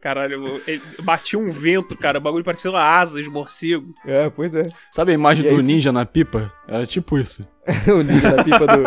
Caralho, 0.00 0.60
batia 1.04 1.38
um 1.38 1.50
vento, 1.52 1.96
cara. 1.96 2.18
O 2.18 2.20
bagulho 2.20 2.42
parecia 2.44 2.68
uma 2.70 2.82
asa 2.82 3.22
de 3.22 3.30
morcego. 3.30 3.94
é, 4.04 4.28
pois 4.28 4.52
é. 4.52 4.66
Sabe 4.90 5.12
a 5.12 5.14
imagem 5.14 5.44
E 5.44 5.46
aí 5.48 5.52
do 5.54 5.60
fi- 5.60 5.62
ninja 5.66 5.92
na 5.92 6.04
pipa? 6.04 6.52
Era 6.66 6.84
tipo 6.86 7.16
isso. 7.18 7.46
o 7.86 8.02
ninja 8.02 8.32
da 8.34 8.42
pipa 8.42 8.66
do, 8.66 8.82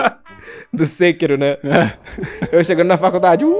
do 0.73 0.85
Sekiro, 0.85 1.37
né? 1.37 1.57
Eu 2.51 2.63
chegando 2.63 2.87
na 2.87 2.97
faculdade. 2.97 3.45
uh! 3.45 3.55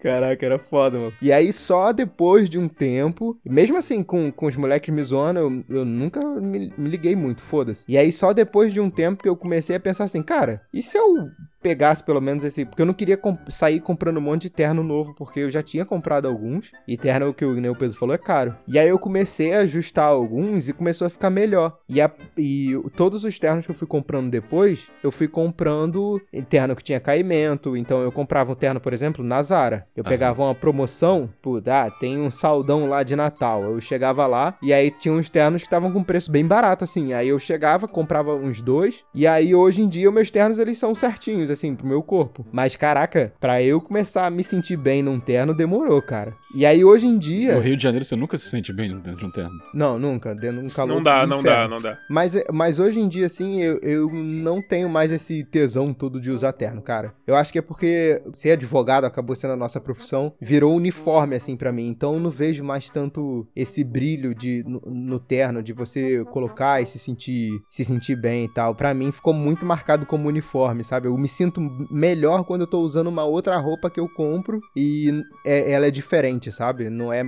Caraca, 0.00 0.46
era 0.46 0.58
foda, 0.58 0.96
mano. 0.98 1.12
E 1.20 1.32
aí, 1.32 1.52
só 1.52 1.92
depois 1.92 2.48
de 2.48 2.58
um 2.58 2.68
tempo, 2.68 3.36
mesmo 3.44 3.76
assim, 3.76 4.02
com, 4.02 4.30
com 4.30 4.46
os 4.46 4.56
moleques 4.56 4.94
me 4.94 5.02
zoando, 5.02 5.40
eu, 5.40 5.64
eu 5.68 5.84
nunca 5.84 6.20
me, 6.40 6.72
me 6.78 6.88
liguei 6.88 7.16
muito, 7.16 7.42
foda-se. 7.42 7.84
E 7.88 7.98
aí, 7.98 8.12
só 8.12 8.32
depois 8.32 8.72
de 8.72 8.80
um 8.80 8.88
tempo 8.88 9.22
que 9.22 9.28
eu 9.28 9.36
comecei 9.36 9.74
a 9.74 9.80
pensar 9.80 10.04
assim, 10.04 10.22
cara, 10.22 10.62
e 10.72 10.80
se 10.80 10.96
eu 10.96 11.28
pegasse 11.62 12.02
pelo 12.02 12.20
menos 12.20 12.44
esse. 12.44 12.64
Porque 12.64 12.82
eu 12.82 12.86
não 12.86 12.94
queria 12.94 13.16
com- 13.16 13.38
sair 13.48 13.80
comprando 13.80 14.18
um 14.18 14.20
monte 14.22 14.42
de 14.42 14.50
terno 14.50 14.82
novo, 14.82 15.14
porque 15.14 15.40
eu 15.40 15.50
já 15.50 15.62
tinha 15.62 15.84
comprado 15.84 16.26
alguns. 16.28 16.70
E 16.86 16.96
terno, 16.96 17.32
que 17.34 17.44
o, 17.44 17.54
que 17.54 17.60
nem 17.60 17.70
o 17.70 17.74
Pedro 17.76 17.96
falou, 17.96 18.14
é 18.14 18.18
caro. 18.18 18.54
E 18.66 18.78
aí 18.78 18.88
eu 18.88 18.98
comecei 18.98 19.52
a 19.54 19.60
ajustar 19.60 20.08
alguns 20.08 20.68
e 20.68 20.72
começou 20.72 21.06
a 21.06 21.10
ficar 21.10 21.30
melhor. 21.30 21.78
E, 21.88 22.00
a- 22.00 22.10
e 22.36 22.78
todos 22.96 23.24
os 23.24 23.38
ternos 23.38 23.64
que 23.64 23.70
eu 23.70 23.74
fui 23.74 23.86
comprando 23.86 24.30
depois, 24.30 24.88
eu 25.02 25.10
fui 25.10 25.28
comprando 25.28 26.20
terno 26.48 26.76
que 26.76 26.84
tinha 26.84 27.00
caimento. 27.00 27.76
Então 27.76 28.00
eu 28.02 28.12
comprava 28.12 28.52
um 28.52 28.54
terno, 28.54 28.80
por 28.80 28.92
exemplo, 28.92 29.24
na 29.24 29.42
Zara. 29.42 29.86
Eu 29.96 30.02
Aham. 30.02 30.08
pegava 30.10 30.42
uma 30.42 30.54
promoção, 30.54 31.28
pô, 31.42 31.60
ah, 31.66 31.90
tem 31.90 32.18
um 32.20 32.30
saldão 32.30 32.88
lá 32.88 33.02
de 33.02 33.16
Natal. 33.16 33.62
Eu 33.62 33.80
chegava 33.80 34.26
lá 34.26 34.56
e 34.62 34.72
aí 34.72 34.90
tinha 34.90 35.12
uns 35.14 35.28
ternos 35.28 35.62
que 35.62 35.66
estavam 35.66 35.90
com 35.90 36.02
preço 36.02 36.30
bem 36.30 36.46
barato, 36.46 36.84
assim. 36.84 37.12
Aí 37.12 37.28
eu 37.28 37.38
chegava, 37.38 37.88
comprava 37.88 38.34
uns 38.34 38.62
dois. 38.62 39.04
E 39.14 39.26
aí 39.26 39.54
hoje 39.54 39.82
em 39.82 39.88
dia, 39.88 40.10
meus 40.10 40.30
ternos 40.30 40.58
eles 40.58 40.78
são 40.78 40.94
certinhos, 40.94 41.47
assim, 41.50 41.74
pro 41.74 41.86
meu 41.86 42.02
corpo. 42.02 42.44
Mas 42.52 42.76
caraca, 42.76 43.32
pra 43.40 43.62
eu 43.62 43.80
começar 43.80 44.26
a 44.26 44.30
me 44.30 44.44
sentir 44.44 44.76
bem 44.76 45.02
num 45.02 45.20
terno, 45.20 45.54
demorou, 45.54 46.00
cara. 46.00 46.34
E 46.54 46.64
aí 46.64 46.84
hoje 46.84 47.06
em 47.06 47.18
dia. 47.18 47.54
No 47.54 47.60
Rio 47.60 47.76
de 47.76 47.82
Janeiro 47.82 48.04
você 48.04 48.16
nunca 48.16 48.38
se 48.38 48.48
sente 48.48 48.72
bem 48.72 48.88
dentro 48.88 49.16
de 49.16 49.26
um 49.26 49.30
terno. 49.30 49.58
Não, 49.74 49.98
nunca. 49.98 50.34
Dentro 50.34 50.62
de 50.62 50.66
um 50.66 50.70
calor. 50.70 50.94
Não 50.94 51.02
dá, 51.02 51.26
não 51.26 51.42
dá, 51.42 51.68
não 51.68 51.80
dá. 51.80 51.98
Mas, 52.08 52.40
mas 52.52 52.78
hoje 52.78 53.00
em 53.00 53.08
dia, 53.08 53.26
assim, 53.26 53.60
eu, 53.60 53.78
eu 53.82 54.08
não 54.12 54.62
tenho 54.62 54.88
mais 54.88 55.12
esse 55.12 55.44
tesão 55.44 55.92
todo 55.92 56.20
de 56.20 56.30
usar 56.30 56.52
terno, 56.52 56.80
cara. 56.80 57.14
Eu 57.26 57.36
acho 57.36 57.52
que 57.52 57.58
é 57.58 57.62
porque 57.62 58.22
ser 58.32 58.52
advogado 58.52 59.04
acabou 59.04 59.36
sendo 59.36 59.52
a 59.52 59.56
nossa 59.56 59.80
profissão, 59.80 60.32
virou 60.40 60.74
uniforme, 60.74 61.36
assim, 61.36 61.56
pra 61.56 61.72
mim. 61.72 61.88
Então 61.88 62.14
eu 62.14 62.20
não 62.20 62.30
vejo 62.30 62.64
mais 62.64 62.88
tanto 62.90 63.46
esse 63.54 63.84
brilho 63.84 64.34
de, 64.34 64.64
no, 64.66 64.80
no 64.86 65.18
terno, 65.18 65.62
de 65.62 65.72
você 65.72 66.24
colocar 66.26 66.80
e 66.80 66.86
se 66.86 66.98
sentir, 66.98 67.50
se 67.70 67.84
sentir 67.84 68.16
bem 68.16 68.44
e 68.44 68.48
tal. 68.48 68.74
Pra 68.74 68.94
mim 68.94 69.12
ficou 69.12 69.34
muito 69.34 69.64
marcado 69.64 70.06
como 70.06 70.28
uniforme, 70.28 70.82
sabe? 70.82 71.08
Eu 71.08 71.16
me 71.16 71.28
sinto 71.38 71.60
melhor 71.90 72.44
quando 72.44 72.62
eu 72.62 72.66
tô 72.66 72.80
usando 72.80 73.06
uma 73.06 73.24
outra 73.24 73.56
roupa 73.58 73.88
que 73.88 73.98
eu 74.00 74.08
compro 74.08 74.60
e 74.76 75.22
é- 75.46 75.70
ela 75.72 75.86
é 75.86 75.90
diferente, 75.90 76.50
sabe? 76.52 76.90
Não 76.90 77.12
é, 77.12 77.24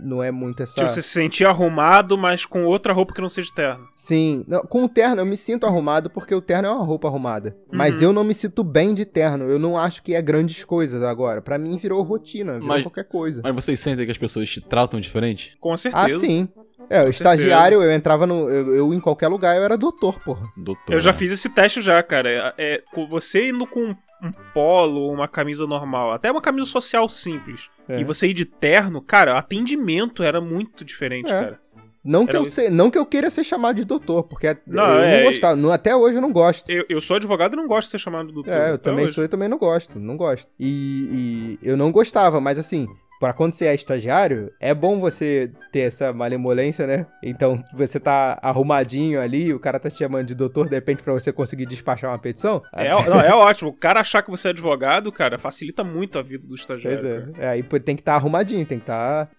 não 0.00 0.22
é 0.22 0.30
muito 0.30 0.62
essa. 0.62 0.74
Tipo, 0.74 0.88
você 0.90 1.00
se 1.02 1.08
sentir 1.10 1.46
arrumado, 1.46 2.18
mas 2.18 2.44
com 2.44 2.64
outra 2.64 2.92
roupa 2.92 3.14
que 3.14 3.20
não 3.20 3.28
seja 3.28 3.50
terno. 3.54 3.86
Sim, 3.96 4.44
não, 4.48 4.60
com 4.62 4.84
o 4.84 4.88
terno 4.88 5.20
eu 5.22 5.26
me 5.26 5.36
sinto 5.36 5.64
arrumado 5.66 6.10
porque 6.10 6.34
o 6.34 6.40
terno 6.40 6.68
é 6.68 6.70
uma 6.72 6.84
roupa 6.84 7.08
arrumada. 7.08 7.56
Mas 7.70 7.96
Uhum. 7.96 8.02
eu 8.02 8.12
não 8.12 8.24
me 8.24 8.34
sinto 8.34 8.64
bem 8.64 8.92
de 8.94 9.04
terno. 9.04 9.44
Eu 9.44 9.58
não 9.58 9.78
acho 9.78 10.02
que 10.02 10.14
é 10.14 10.20
grandes 10.20 10.64
coisas 10.64 11.02
agora. 11.02 11.40
Pra 11.40 11.56
mim 11.58 11.76
virou 11.76 12.02
rotina, 12.02 12.54
virou 12.54 12.68
Mas- 12.68 12.82
qualquer 12.82 13.04
coisa. 13.04 13.40
Mas 13.44 13.54
vocês 13.54 13.78
sentem 13.80 14.04
que 14.04 14.12
as 14.12 14.18
pessoas 14.18 14.48
te 14.48 14.60
tratam 14.60 15.00
diferente? 15.00 15.56
Com 15.60 15.72
Ah, 15.72 15.76
certeza. 15.76 16.18
sim. 16.18 16.48
É, 16.90 17.02
o 17.04 17.08
estagiário, 17.08 17.82
eu 17.82 17.90
entrava 17.92 18.26
no. 18.26 18.48
Eu, 18.48 18.74
eu, 18.74 18.94
em 18.94 19.00
qualquer 19.00 19.28
lugar, 19.28 19.56
eu 19.56 19.62
era 19.62 19.76
doutor, 19.78 20.18
porra. 20.22 20.46
Doutor. 20.56 20.92
Eu 20.92 21.00
já 21.00 21.12
fiz 21.12 21.30
esse 21.32 21.48
teste 21.48 21.80
já, 21.80 22.02
cara. 22.02 22.28
É, 22.28 22.54
é, 22.58 22.82
com 22.92 23.06
você 23.06 23.48
indo 23.48 23.66
com 23.66 23.94
um 24.22 24.30
polo, 24.52 25.10
uma 25.12 25.26
camisa 25.26 25.66
normal, 25.66 26.12
até 26.12 26.30
uma 26.30 26.40
camisa 26.40 26.66
social 26.66 27.08
simples, 27.08 27.68
É. 27.88 28.00
e 28.00 28.04
você 28.04 28.28
ir 28.28 28.34
de 28.34 28.44
terno, 28.44 29.00
cara, 29.00 29.34
o 29.34 29.36
atendimento 29.36 30.22
era 30.22 30.40
muito 30.40 30.84
diferente, 30.84 31.32
É. 31.32 31.40
cara. 31.40 31.62
Não 32.04 32.26
que, 32.26 32.30
Era 32.34 32.40
eu 32.40 32.44
se- 32.44 32.68
não 32.68 32.90
que 32.90 32.98
eu 32.98 33.06
queira 33.06 33.30
ser 33.30 33.44
chamado 33.44 33.76
de 33.76 33.84
doutor, 33.84 34.24
porque 34.24 34.56
Não, 34.66 34.94
eu 34.96 35.02
é, 35.04 35.18
não 35.18 35.24
gostava. 35.30 35.54
não- 35.56 35.70
até 35.70 35.94
hoje 35.94 36.16
eu 36.16 36.20
não 36.20 36.32
gosto. 36.32 36.68
Eu, 36.68 36.84
eu 36.88 37.00
sou 37.00 37.14
advogado 37.16 37.52
e 37.54 37.56
não 37.56 37.68
gosto 37.68 37.86
de 37.86 37.90
ser 37.92 37.98
chamado 38.00 38.26
de 38.26 38.34
doutor. 38.34 38.52
É, 38.52 38.72
eu 38.72 38.78
também 38.78 39.04
hoje. 39.04 39.14
sou 39.14 39.22
e 39.22 39.28
também 39.28 39.48
não 39.48 39.56
gosto. 39.56 40.00
Não 40.00 40.16
gosto. 40.16 40.48
E, 40.58 41.58
e 41.62 41.68
eu 41.68 41.76
não 41.76 41.92
gostava, 41.92 42.40
mas 42.40 42.58
assim, 42.58 42.88
pra 43.22 43.32
quando 43.32 43.52
você 43.52 43.66
é 43.66 43.74
estagiário, 43.76 44.52
é 44.58 44.74
bom 44.74 44.98
você 44.98 45.52
ter 45.70 45.80
essa 45.82 46.12
malemolência, 46.12 46.88
né? 46.88 47.06
Então, 47.22 47.62
você 47.72 48.00
tá 48.00 48.36
arrumadinho 48.42 49.20
ali, 49.20 49.54
o 49.54 49.60
cara 49.60 49.78
tá 49.78 49.88
te 49.88 49.98
chamando 49.98 50.26
de 50.26 50.34
doutor, 50.34 50.68
de 50.68 50.74
repente, 50.74 51.04
pra 51.04 51.12
você 51.12 51.32
conseguir 51.32 51.64
despachar 51.66 52.10
uma 52.10 52.18
petição. 52.18 52.60
É, 52.74 52.90
não, 52.90 53.20
é 53.20 53.32
ótimo. 53.32 53.70
O 53.70 53.72
cara 53.72 54.00
achar 54.00 54.22
que 54.24 54.30
você 54.30 54.48
é 54.48 54.50
advogado, 54.50 55.12
cara, 55.12 55.38
facilita 55.38 55.84
muito 55.84 56.18
a 56.18 56.22
vida 56.22 56.48
do 56.48 56.54
estagiário. 56.56 56.98
Pois 57.00 57.38
é. 57.38 57.44
é. 57.44 57.48
Aí 57.50 57.62
pô, 57.62 57.78
tem 57.78 57.94
que 57.94 58.02
estar 58.02 58.16
arrumadinho, 58.16 58.66
tem 58.66 58.78
que 58.80 58.82
estar 58.82 59.30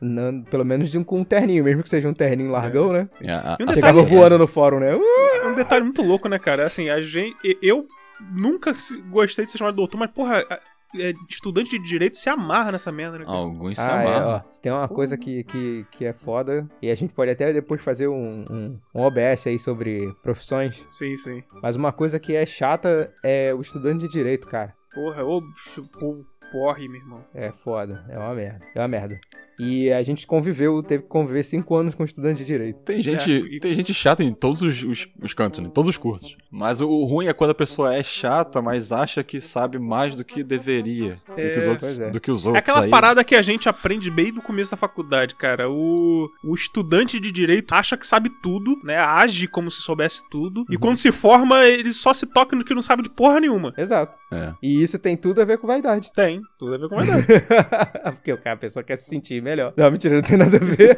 pelo 0.50 0.64
menos 0.64 0.90
de 0.90 0.98
um, 0.98 1.04
com 1.04 1.20
um 1.20 1.24
terninho, 1.26 1.62
mesmo 1.66 1.84
que 1.84 1.90
seja 1.90 2.08
um 2.08 2.14
terninho 2.14 2.52
largão, 2.52 2.94
né? 2.94 3.10
É, 3.22 3.34
a- 3.34 3.58
E 3.60 3.64
um 3.66 3.68
Chegava 3.74 4.00
é- 4.00 4.04
voando 4.06 4.38
no 4.38 4.48
fórum, 4.48 4.80
né? 4.80 4.96
Uh, 4.96 5.02
É 5.44 5.48
um 5.48 5.56
detalhe 5.56 5.84
muito 5.84 6.02
louco, 6.02 6.30
né, 6.30 6.40
cara? 6.40 6.66
Assim, 6.66 6.90
a 6.90 7.02
gente. 7.02 7.36
Eu 7.62 7.86
nunca 8.32 8.72
gostei 9.10 9.44
de 9.44 9.52
ser 9.52 9.58
chamado 9.58 9.74
de 9.74 9.78
doutor, 9.78 9.98
mas, 9.98 10.12
porra, 10.12 10.46
a- 10.50 10.60
é, 11.00 11.14
estudante 11.30 11.78
de 11.78 11.86
direito 11.86 12.18
se 12.18 12.30
amarra 12.30 12.72
nessa 12.72 12.92
merda, 12.92 13.20
né? 13.20 13.26
cara? 13.26 13.38
Alguns 13.38 13.76
se 13.78 13.82
Ah, 13.82 14.04
é, 14.04 14.08
amarram. 14.08 14.30
ó. 14.30 14.42
Se 14.52 14.62
tem 14.62 14.72
uma 14.72 14.88
coisa 14.88 15.18
que, 15.18 15.44
que, 15.44 15.86
que 15.92 16.06
é 16.06 16.14
foda, 16.14 16.68
e 16.82 16.90
a 16.90 16.96
gente 16.96 17.14
pode 17.14 17.32
até 17.32 17.52
depois 17.54 17.82
fazer 17.84 18.08
um, 18.08 18.44
um, 18.50 18.80
um 18.96 19.02
OBS 19.02 19.48
aí 19.48 19.58
sobre 19.60 20.14
profissões, 20.22 20.84
Sim, 20.90 21.16
sim. 21.16 21.44
mas 21.62 21.76
uma 21.76 21.92
coisa 21.92 22.20
que 22.20 22.36
é 22.36 22.46
chata 22.46 23.14
é 23.24 23.54
o 23.54 23.62
estudante 23.62 24.02
de 24.02 24.08
direito, 24.08 24.48
cara. 24.48 24.74
Porra, 24.94 25.24
ô, 25.24 25.42
bicho, 25.42 25.82
povo 26.00 26.24
porre, 26.52 26.88
meu 26.88 27.02
irmão. 27.02 27.26
É 27.34 27.52
foda, 27.52 28.06
é 28.10 28.18
uma 28.20 28.34
merda, 28.36 28.66
é 28.76 28.80
uma 28.80 28.88
merda. 28.88 29.20
E 29.60 29.92
a 29.92 30.02
gente 30.04 30.26
conviveu, 30.26 30.82
teve 30.84 31.04
que 31.04 31.10
conviver 31.10 31.44
cinco 31.44 31.76
anos 31.76 31.94
com 31.96 32.04
estudante 32.04 32.38
de 32.40 32.46
direito. 32.46 32.80
Tem 32.84 33.02
gente, 33.02 33.56
É, 33.56 33.60
tem 33.60 33.76
gente 33.76 33.94
chata 33.94 34.24
em 34.24 34.34
todos 34.34 34.62
os, 34.62 34.84
os, 34.84 35.08
os 35.22 35.34
cantos, 35.34 35.60
né? 35.60 35.68
em 35.68 35.70
todos 35.72 35.90
os 35.90 35.98
cursos. 35.98 36.36
Mas 36.52 36.82
o, 36.82 36.88
o 36.90 37.06
ruim 37.06 37.28
é 37.28 37.34
quando 37.34 37.52
a 37.52 37.56
pessoa 37.56 37.94
é 37.96 38.04
chata, 38.04 38.62
mas 38.62 38.92
acha 38.92 39.24
que 39.24 39.40
sabe 39.42 39.78
mais 39.80 40.16
do 40.16 40.24
que 40.24 40.44
deveria. 40.44 41.20
do, 41.28 41.36
que 41.36 41.58
os 41.58 41.64
É. 41.64 41.70
outros, 41.70 42.00
é. 42.00 42.10
do 42.12 42.20
que 42.20 42.32
os 42.32 42.46
É 42.46 42.50
outros. 42.50 42.60
aquela 42.60 42.84
aí. 42.86 42.90
parada 42.90 43.24
que 43.24 43.36
a 43.36 43.42
gente 43.42 43.68
aprende 43.70 44.10
bem 44.12 44.34
do 44.34 44.42
começo 44.42 44.72
da 44.72 44.78
faculdade, 44.78 45.36
cara. 45.36 45.70
O, 45.70 46.30
o 46.44 46.56
estudante 46.56 47.20
de 47.20 47.32
direito 47.32 47.74
acha 47.74 47.98
que 47.98 48.06
sabe 48.08 48.30
tudo, 48.42 48.80
né? 48.84 48.98
Age 48.98 49.48
como 49.48 49.70
se 49.72 49.82
soubesse 49.82 50.22
tudo. 50.30 50.66
E 50.70 50.78
quando 50.78 50.98
se 50.98 51.12
forma, 51.12 51.64
ele 51.66 51.92
só 51.94 52.14
se 52.14 52.26
toca 52.26 52.56
no 52.56 52.64
que 52.64 52.74
não 52.74 52.82
sabe 52.82 53.04
de 53.04 53.10
porra 53.10 53.40
nenhuma. 53.40 53.74
Exato. 53.78 54.18
É. 54.32 54.54
E 54.62 54.82
isso 54.82 54.98
tem 55.00 55.16
tudo 55.18 55.42
a 55.42 55.46
ver 55.46 55.58
com 55.58 55.68
vaidade. 55.68 56.12
Tem, 56.16 56.42
tudo 56.58 56.76
a 56.76 56.78
ver 56.78 56.90
com 56.90 56.96
a 56.96 57.04
verdade. 57.04 57.26
Porque 58.16 58.32
o 58.34 58.38
cara, 58.38 58.56
a 58.56 58.60
pessoa 58.60 58.84
quer 58.84 58.96
se 58.96 59.10
sentir 59.10 59.42
melhor. 59.44 59.74
Não, 59.78 59.92
mentira, 59.92 60.16
não 60.16 60.22
tem 60.22 60.38
nada 60.38 60.58
a 60.58 60.60
ver. 60.60 60.96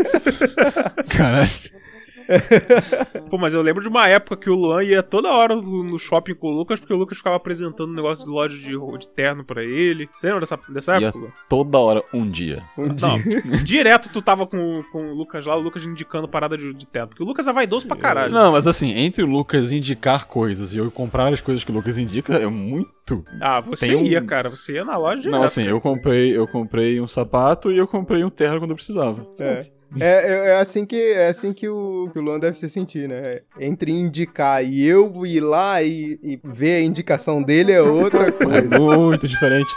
Caralho. 1.10 1.50
Pô, 3.30 3.38
mas 3.38 3.54
eu 3.54 3.62
lembro 3.62 3.82
de 3.82 3.90
uma 3.90 4.08
época 4.08 4.38
que 4.38 4.50
o 4.50 4.56
Luan 4.56 4.84
ia 4.84 5.02
toda 5.04 5.32
hora 5.32 5.56
no 5.56 5.98
shopping 6.00 6.36
com 6.36 6.48
o 6.48 6.56
Lucas, 6.56 6.80
porque 6.80 6.94
o 6.94 6.98
Lucas 6.98 7.18
ficava 7.18 7.36
apresentando 7.36 7.90
um 7.92 7.96
negócio 7.96 8.26
de 8.26 8.32
loja 8.32 8.58
de, 8.58 8.98
de 9.00 9.08
terno 9.10 9.44
pra 9.44 9.64
ele. 9.64 10.10
Você 10.12 10.28
lembra 10.28 10.42
dessa, 10.42 10.60
dessa 10.70 11.00
Ia 11.00 11.08
época? 11.08 11.20
Luan? 11.20 11.32
toda 11.50 11.78
hora 11.80 12.04
um 12.14 12.28
dia. 12.28 12.64
Um 12.78 12.88
Não, 12.88 13.20
dia. 13.22 13.42
direto 13.64 14.10
tu 14.10 14.22
tava 14.22 14.46
com, 14.48 14.84
com 14.92 15.12
o 15.12 15.14
Lucas 15.14 15.46
lá, 15.46 15.56
o 15.56 15.60
Lucas 15.62 15.86
indicando 15.86 16.28
parada 16.28 16.58
de, 16.58 16.74
de 16.74 16.88
terno. 16.88 17.10
Porque 17.10 17.24
o 17.24 17.26
Lucas 17.26 17.48
é 17.48 17.54
vaidoso 17.54 17.88
pra 17.88 17.98
caralho. 17.98 18.34
Não, 18.34 18.52
mas 18.52 18.68
assim, 18.68 18.92
entre 18.92 19.24
o 19.24 19.28
Lucas 19.28 19.72
indicar 19.72 20.26
coisas 20.26 20.74
e 20.74 20.78
eu 20.78 20.90
comprar 20.92 21.34
as 21.34 21.42
coisas 21.42 21.64
que 21.64 21.72
o 21.72 21.76
Lucas 21.76 21.98
indica, 21.98 22.34
é 22.36 22.48
muito. 22.48 23.24
Ah, 23.42 23.62
você 23.62 23.88
Tem 23.88 23.96
um- 23.96 24.04
ia, 24.04 24.22
cara. 24.22 24.50
Você 24.50 24.74
ia 24.74 24.86
na 24.86 24.98
loja 24.98 25.22
direto. 25.22 25.36
Não, 25.38 25.44
assim, 25.44 25.64
eu 25.64 25.80
comprei, 25.80 26.36
eu 26.36 26.48
comprei 26.48 27.00
um 27.00 27.08
sapato 27.08 27.72
e 27.72 27.78
eu 27.78 27.88
comprei 27.88 28.24
um 28.24 28.30
terno 28.30 28.60
quando 28.60 28.72
eu 28.72 28.76
precisava. 28.76 29.26
É. 29.40 29.62
É, 30.00 30.06
é- 30.06 30.48
é 30.50 30.58
assim 30.58 30.86
que 30.86 30.96
é 31.14 31.28
assim 31.28 31.54
que 31.54 31.70
o, 31.70 32.10
que 32.12 32.20
o 32.20 32.22
Luan 32.22 32.40
deve 32.40 32.58
se 32.60 32.68
sentir, 32.70 33.08
né? 33.08 33.40
Entre 33.60 33.92
indicar 33.92 34.64
e 34.64 34.86
eu 34.86 35.26
ir 35.26 35.40
lá 35.40 35.82
e, 35.82 36.20
e 36.22 36.40
ver 36.44 36.76
a 36.78 36.82
indicação 36.82 37.42
dele 37.42 37.72
é 37.72 37.82
outra 37.82 38.28
É 38.28 38.32
coisa. 38.32 38.78
muito 38.80 39.28
diferente. 39.28 39.72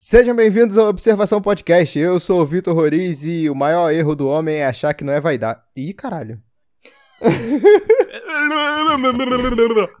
Sejam 0.00 0.34
bem-vindos 0.36 0.78
ao 0.78 0.88
Observação 0.88 1.40
Podcast. 1.42 1.98
Eu 1.98 2.18
sou 2.20 2.40
o 2.40 2.46
Vitor 2.46 2.74
Roriz 2.74 3.24
e 3.24 3.50
o 3.50 3.54
maior 3.54 3.90
erro 3.92 4.14
do 4.14 4.28
homem 4.28 4.56
é 4.56 4.66
achar 4.66 4.94
que 4.94 5.04
não 5.04 5.12
é 5.12 5.20
vaidade. 5.20 5.60
Ih, 5.74 5.92
caralho. 5.92 6.40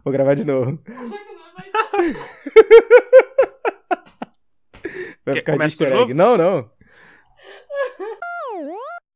Vou 0.04 0.12
gravar 0.12 0.34
de 0.34 0.44
novo. 0.44 0.78
Vai 5.24 5.34
Quer- 5.34 5.40
ficar 5.40 5.52
de 5.52 5.58
começa 5.58 5.76
do 5.78 5.82
easter 5.84 5.86
egg. 5.88 5.98
jogo? 5.98 6.14
Não, 6.14 6.36
não. 6.36 6.70